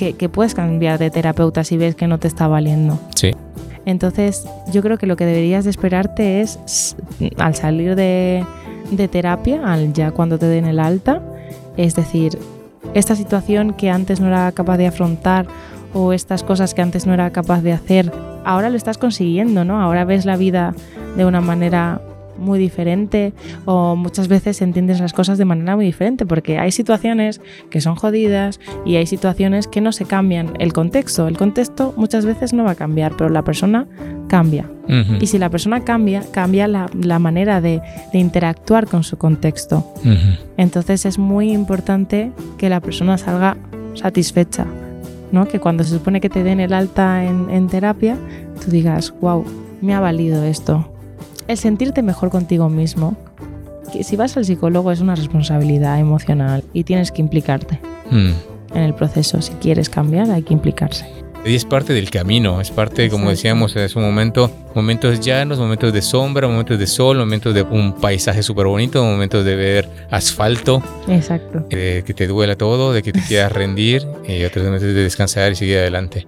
que, 0.00 0.14
que 0.14 0.30
puedes 0.30 0.54
cambiar 0.54 0.98
de 0.98 1.10
terapeuta 1.10 1.62
si 1.62 1.76
ves 1.76 1.94
que 1.94 2.06
no 2.06 2.16
te 2.16 2.26
está 2.26 2.48
valiendo. 2.48 2.98
Sí. 3.14 3.32
Entonces, 3.84 4.48
yo 4.72 4.80
creo 4.80 4.96
que 4.96 5.06
lo 5.06 5.14
que 5.14 5.26
deberías 5.26 5.64
de 5.64 5.70
esperarte 5.70 6.40
es, 6.40 6.96
al 7.36 7.54
salir 7.54 7.96
de, 7.96 8.42
de 8.90 9.08
terapia, 9.08 9.60
al 9.70 9.92
ya 9.92 10.10
cuando 10.10 10.38
te 10.38 10.46
den 10.46 10.64
el 10.64 10.80
alta, 10.80 11.20
es 11.76 11.96
decir, 11.96 12.38
esta 12.94 13.14
situación 13.14 13.74
que 13.74 13.90
antes 13.90 14.20
no 14.20 14.28
era 14.28 14.50
capaz 14.52 14.78
de 14.78 14.86
afrontar 14.86 15.46
o 15.92 16.14
estas 16.14 16.44
cosas 16.44 16.72
que 16.72 16.80
antes 16.80 17.06
no 17.06 17.12
era 17.12 17.30
capaz 17.30 17.60
de 17.60 17.74
hacer, 17.74 18.10
ahora 18.46 18.70
lo 18.70 18.78
estás 18.78 18.96
consiguiendo, 18.96 19.66
¿no? 19.66 19.82
Ahora 19.82 20.06
ves 20.06 20.24
la 20.24 20.38
vida 20.38 20.74
de 21.14 21.26
una 21.26 21.42
manera 21.42 22.00
muy 22.40 22.58
diferente 22.58 23.32
o 23.64 23.96
muchas 23.96 24.28
veces 24.28 24.60
entiendes 24.62 25.00
las 25.00 25.12
cosas 25.12 25.38
de 25.38 25.44
manera 25.44 25.76
muy 25.76 25.84
diferente 25.84 26.26
porque 26.26 26.58
hay 26.58 26.72
situaciones 26.72 27.40
que 27.70 27.80
son 27.80 27.94
jodidas 27.94 28.60
y 28.84 28.96
hay 28.96 29.06
situaciones 29.06 29.68
que 29.68 29.80
no 29.80 29.92
se 29.92 30.04
cambian 30.06 30.54
el 30.58 30.72
contexto. 30.72 31.28
El 31.28 31.36
contexto 31.36 31.94
muchas 31.96 32.24
veces 32.24 32.52
no 32.52 32.64
va 32.64 32.72
a 32.72 32.74
cambiar, 32.74 33.16
pero 33.16 33.30
la 33.30 33.42
persona 33.42 33.86
cambia. 34.28 34.68
Y 35.20 35.28
si 35.28 35.38
la 35.38 35.50
persona 35.50 35.84
cambia, 35.84 36.24
cambia 36.32 36.66
la, 36.66 37.18
manera 37.20 37.60
de, 37.60 37.80
interactuar 38.12 38.88
con 38.88 39.04
su 39.04 39.16
contexto. 39.18 39.86
Entonces 40.56 41.06
es 41.06 41.16
muy 41.16 41.52
importante 41.52 42.32
que 42.58 42.68
la 42.68 42.80
persona 42.80 43.16
salga 43.16 43.56
satisfecha. 43.94 44.66
¿no? 45.32 45.46
Que 45.46 45.60
cuando 45.60 45.84
se 45.84 45.90
supone 45.90 46.20
que 46.20 46.28
te 46.28 46.42
den 46.42 46.58
el 46.58 46.72
alta 46.72 47.24
en, 47.24 47.50
en 47.50 47.68
terapia, 47.68 48.16
tú 48.64 48.70
digas, 48.70 49.14
wow, 49.20 49.44
me 49.80 49.94
ha 49.94 50.00
valido 50.00 50.44
esto, 50.44 50.92
el 51.48 51.56
sentirte 51.56 52.02
mejor 52.02 52.30
contigo 52.30 52.68
mismo, 52.68 53.16
que 53.92 54.04
si 54.04 54.16
vas 54.16 54.36
al 54.36 54.44
psicólogo 54.44 54.92
es 54.92 55.00
una 55.00 55.14
responsabilidad 55.14 55.98
emocional 55.98 56.64
y 56.72 56.84
tienes 56.84 57.10
que 57.10 57.22
implicarte 57.22 57.80
mm. 58.10 58.30
en 58.74 58.82
el 58.82 58.94
proceso. 58.94 59.42
Si 59.42 59.52
quieres 59.54 59.88
cambiar, 59.88 60.30
hay 60.30 60.42
que 60.42 60.52
implicarse. 60.52 61.06
Y 61.44 61.54
es 61.54 61.64
parte 61.64 61.94
del 61.94 62.10
camino, 62.10 62.60
es 62.60 62.70
parte, 62.70 63.08
como 63.08 63.30
decíamos 63.30 63.74
en 63.74 63.88
su 63.88 63.98
momento, 63.98 64.50
momentos 64.74 65.20
llanos, 65.20 65.58
momentos 65.58 65.90
de 65.90 66.02
sombra, 66.02 66.46
momentos 66.46 66.78
de 66.78 66.86
sol, 66.86 67.16
momentos 67.16 67.54
de 67.54 67.62
un 67.62 67.94
paisaje 67.94 68.42
súper 68.42 68.66
bonito, 68.66 69.02
momentos 69.02 69.42
de 69.46 69.56
ver 69.56 69.88
asfalto. 70.10 70.82
Exacto. 71.08 71.64
De 71.70 72.04
que 72.04 72.12
te 72.12 72.26
duela 72.26 72.56
todo, 72.56 72.92
de 72.92 73.02
que 73.02 73.12
te 73.12 73.22
quieras 73.22 73.52
rendir 73.54 74.06
y 74.28 74.44
otros 74.44 74.66
momentos 74.66 74.88
de 74.88 75.02
descansar 75.02 75.52
y 75.52 75.56
seguir 75.56 75.78
adelante. 75.78 76.26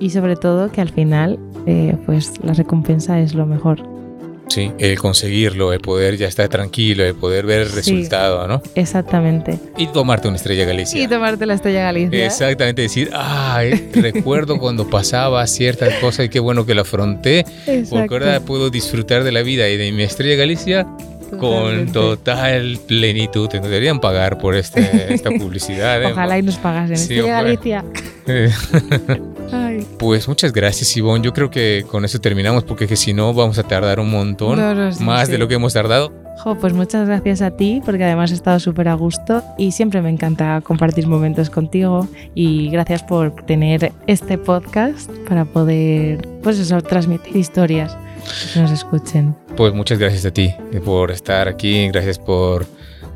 Y 0.00 0.10
sobre 0.10 0.34
todo 0.34 0.72
que 0.72 0.80
al 0.80 0.90
final, 0.90 1.38
eh, 1.66 1.96
pues 2.04 2.32
la 2.42 2.54
recompensa 2.54 3.20
es 3.20 3.34
lo 3.34 3.46
mejor. 3.46 3.91
Sí, 4.52 4.70
el 4.78 4.98
conseguirlo, 4.98 5.72
el 5.72 5.80
poder 5.80 6.18
ya 6.18 6.28
estar 6.28 6.46
tranquilo, 6.46 7.06
el 7.06 7.14
poder 7.14 7.46
ver 7.46 7.62
el 7.62 7.72
resultado, 7.72 8.46
¿no? 8.46 8.60
Exactamente. 8.74 9.58
Y 9.78 9.86
tomarte 9.86 10.28
una 10.28 10.36
estrella 10.36 10.66
Galicia. 10.66 11.02
Y 11.02 11.08
tomarte 11.08 11.46
la 11.46 11.54
estrella 11.54 11.84
Galicia. 11.84 12.26
Exactamente, 12.26 12.82
decir, 12.82 13.08
ay, 13.14 13.90
recuerdo 13.94 14.58
cuando 14.58 14.90
pasaba 14.90 15.46
ciertas 15.46 15.94
cosas 16.00 16.26
y 16.26 16.28
qué 16.28 16.38
bueno 16.38 16.66
que 16.66 16.74
lo 16.74 16.82
afronté, 16.82 17.46
porque 17.88 18.14
ahora 18.14 18.40
puedo 18.40 18.68
disfrutar 18.68 19.24
de 19.24 19.32
la 19.32 19.40
vida 19.40 19.70
y 19.70 19.78
de 19.78 19.90
mi 19.90 20.02
estrella 20.02 20.36
Galicia 20.36 20.86
con 21.38 21.90
total 21.90 22.78
plenitud. 22.86 23.48
Te 23.48 23.58
deberían 23.58 24.00
pagar 24.00 24.36
por 24.36 24.54
este, 24.54 25.14
esta 25.14 25.30
publicidad. 25.30 26.02
¿eh? 26.02 26.12
Ojalá 26.12 26.38
y 26.38 26.42
nos 26.42 26.58
pagasen. 26.58 26.98
Sí, 26.98 27.22
Galicia. 27.22 27.86
Pues 29.98 30.28
muchas 30.28 30.52
gracias, 30.52 30.96
Ivonne. 30.96 31.24
Yo 31.24 31.32
creo 31.32 31.50
que 31.50 31.84
con 31.88 32.04
eso 32.04 32.20
terminamos 32.20 32.64
porque 32.64 32.94
si 32.96 33.12
no 33.12 33.32
vamos 33.34 33.58
a 33.58 33.62
tardar 33.62 34.00
un 34.00 34.10
montón 34.10 34.58
más 35.00 35.28
de 35.28 35.38
lo 35.38 35.48
que 35.48 35.54
hemos 35.54 35.72
tardado. 35.72 36.12
pues 36.60 36.72
muchas 36.72 37.06
gracias 37.06 37.42
a 37.42 37.50
ti 37.50 37.80
porque 37.84 38.04
además 38.04 38.30
he 38.32 38.34
estado 38.34 38.58
súper 38.60 38.88
a 38.88 38.94
gusto 38.94 39.42
y 39.58 39.72
siempre 39.72 40.02
me 40.02 40.10
encanta 40.10 40.60
compartir 40.62 41.06
momentos 41.06 41.50
contigo 41.50 42.08
y 42.34 42.70
gracias 42.70 43.02
por 43.02 43.34
tener 43.46 43.92
este 44.06 44.38
podcast 44.38 45.10
para 45.28 45.44
poder 45.44 46.26
pues 46.42 46.58
eso, 46.58 46.80
transmitir 46.82 47.36
historias 47.36 47.96
que 48.52 48.60
nos 48.60 48.70
escuchen. 48.70 49.36
Pues 49.56 49.72
muchas 49.74 49.98
gracias 49.98 50.24
a 50.26 50.30
ti 50.30 50.54
por 50.84 51.10
estar 51.10 51.48
aquí, 51.48 51.88
gracias 51.88 52.18
por 52.18 52.66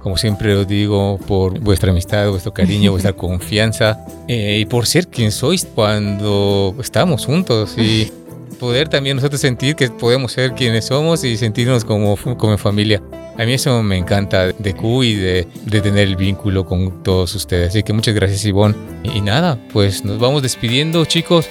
como 0.07 0.17
siempre 0.17 0.55
os 0.55 0.69
digo, 0.69 1.19
por 1.27 1.59
vuestra 1.59 1.91
amistad, 1.91 2.31
vuestro 2.31 2.55
cariño, 2.55 2.93
vuestra 2.93 3.13
confianza 3.17 3.99
eh, 4.29 4.59
y 4.61 4.65
por 4.65 4.87
ser 4.87 5.09
quien 5.09 5.33
sois 5.33 5.65
cuando 5.75 6.77
estamos 6.79 7.27
juntos 7.27 7.77
y 7.77 8.13
poder 8.61 8.89
también 8.89 9.17
nosotros 9.17 9.41
sentir 9.41 9.75
que 9.75 9.89
podemos 9.89 10.31
ser 10.31 10.53
quienes 10.53 10.85
somos 10.85 11.25
y 11.25 11.37
sentirnos 11.37 11.85
como, 11.85 12.17
como 12.37 12.57
familia. 12.57 13.03
A 13.37 13.45
mí 13.45 13.55
eso 13.55 13.83
me 13.83 13.97
encanta 13.97 14.53
de 14.53 14.75
Q 14.75 15.03
y 15.03 15.17
de, 15.17 15.49
de, 15.65 15.81
tener 15.81 16.07
el 16.07 16.15
vínculo 16.15 16.65
con 16.65 17.03
todos 17.03 17.35
ustedes. 17.35 17.71
Así 17.71 17.83
que 17.83 17.93
muchas 17.93 18.15
gracias 18.15 18.45
Ivonne. 18.45 18.77
Y 19.03 19.21
nada, 19.21 19.59
pues 19.73 20.05
nos 20.05 20.21
vamos 20.21 20.41
despidiendo 20.41 21.05
chicos. 21.05 21.49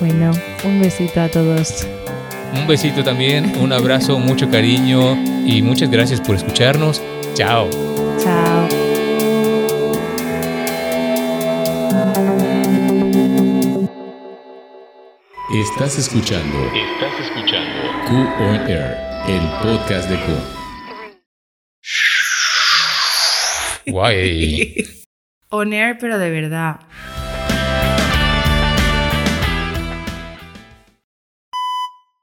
Bueno, 0.00 0.30
un 0.64 0.80
besito 0.80 1.20
a 1.20 1.28
todos. 1.28 1.86
Un 2.58 2.66
besito 2.66 3.04
también, 3.04 3.58
un 3.60 3.74
abrazo, 3.74 4.18
mucho 4.18 4.50
cariño 4.50 5.18
y 5.44 5.60
muchas 5.60 5.90
gracias 5.90 6.22
por 6.22 6.36
escucharnos. 6.36 7.02
Chao. 7.34 7.70
Chao. 8.18 8.68
Estás 15.54 15.98
escuchando. 15.98 16.58
Estás 16.74 17.20
escuchando. 17.20 17.82
Q 18.08 18.14
on 18.14 18.60
Air, 18.68 18.96
el 19.28 19.40
podcast 19.62 20.08
de 20.08 20.16
Q. 20.16 20.32
Guay. 23.92 24.84
on 25.50 25.72
Air, 25.72 25.98
pero 25.98 26.18
de 26.18 26.30
verdad. 26.30 26.80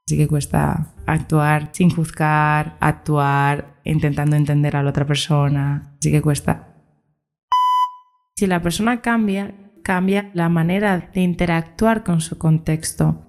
Así 0.05 0.17
que 0.17 0.27
cuesta 0.27 0.93
actuar 1.07 1.69
sin 1.71 1.89
juzgar, 1.89 2.77
actuar 2.79 3.79
intentando 3.83 4.35
entender 4.35 4.75
a 4.75 4.83
la 4.83 4.89
otra 4.89 5.07
persona. 5.07 5.95
Así 5.97 6.11
que 6.11 6.21
cuesta. 6.21 6.75
Si 8.35 8.45
la 8.45 8.61
persona 8.61 9.01
cambia, 9.01 9.55
cambia 9.83 10.29
la 10.33 10.49
manera 10.49 11.09
de 11.13 11.21
interactuar 11.21 12.03
con 12.03 12.21
su 12.21 12.37
contexto. 12.37 13.23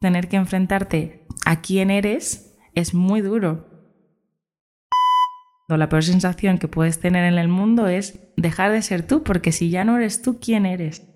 Tener 0.00 0.28
que 0.28 0.36
enfrentarte 0.36 1.26
a 1.44 1.60
quién 1.60 1.90
eres 1.90 2.56
es 2.74 2.94
muy 2.94 3.20
duro. 3.20 3.68
La 5.68 5.88
peor 5.88 6.04
sensación 6.04 6.58
que 6.58 6.68
puedes 6.68 7.00
tener 7.00 7.24
en 7.24 7.38
el 7.38 7.48
mundo 7.48 7.88
es 7.88 8.20
dejar 8.36 8.72
de 8.72 8.82
ser 8.82 9.06
tú, 9.06 9.22
porque 9.22 9.52
si 9.52 9.70
ya 9.70 9.84
no 9.84 9.96
eres 9.96 10.20
tú, 10.20 10.38
¿quién 10.38 10.66
eres? 10.66 11.08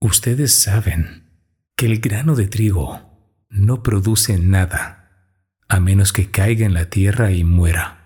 Ustedes 0.00 0.62
saben 0.62 1.30
que 1.76 1.86
el 1.86 2.00
grano 2.00 2.34
de 2.34 2.48
trigo 2.48 3.09
no 3.50 3.82
produce 3.82 4.38
nada 4.38 5.00
a 5.68 5.78
menos 5.78 6.12
que 6.12 6.30
caiga 6.30 6.66
en 6.66 6.74
la 6.74 6.90
tierra 6.90 7.32
y 7.32 7.44
muera. 7.44 7.98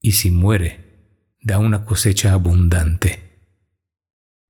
Y 0.00 0.12
si 0.12 0.30
muere, 0.30 1.36
da 1.40 1.58
una 1.58 1.84
cosecha 1.84 2.32
abundante. 2.32 3.30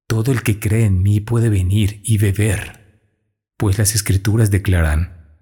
Todo 0.06 0.32
el 0.32 0.43
que 0.43 0.59
cree 0.59 0.85
en 0.85 1.02
mí 1.02 1.20
puede 1.20 1.48
venir 1.48 2.02
y 2.05 2.19
beber, 2.19 3.01
pues 3.56 3.78
las 3.78 3.94
escrituras 3.94 4.51
declaran, 4.51 5.39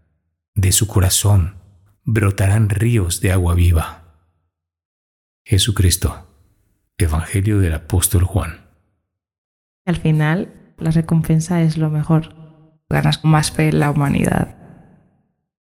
de 0.54 0.70
su 0.72 0.86
corazón 0.86 1.56
brotarán 2.04 2.68
ríos 2.68 3.20
de 3.20 3.32
agua 3.32 3.54
viva. 3.54 4.28
Jesucristo, 5.44 6.28
Evangelio 6.98 7.58
del 7.58 7.74
Apóstol 7.74 8.24
Juan. 8.24 8.68
Al 9.86 9.96
final, 9.96 10.74
la 10.78 10.90
recompensa 10.90 11.62
es 11.62 11.78
lo 11.78 11.90
mejor 11.90 12.39
ganas 12.90 13.24
más 13.24 13.50
fe 13.50 13.68
en 13.68 13.80
la 13.80 13.90
humanidad. 13.90 14.59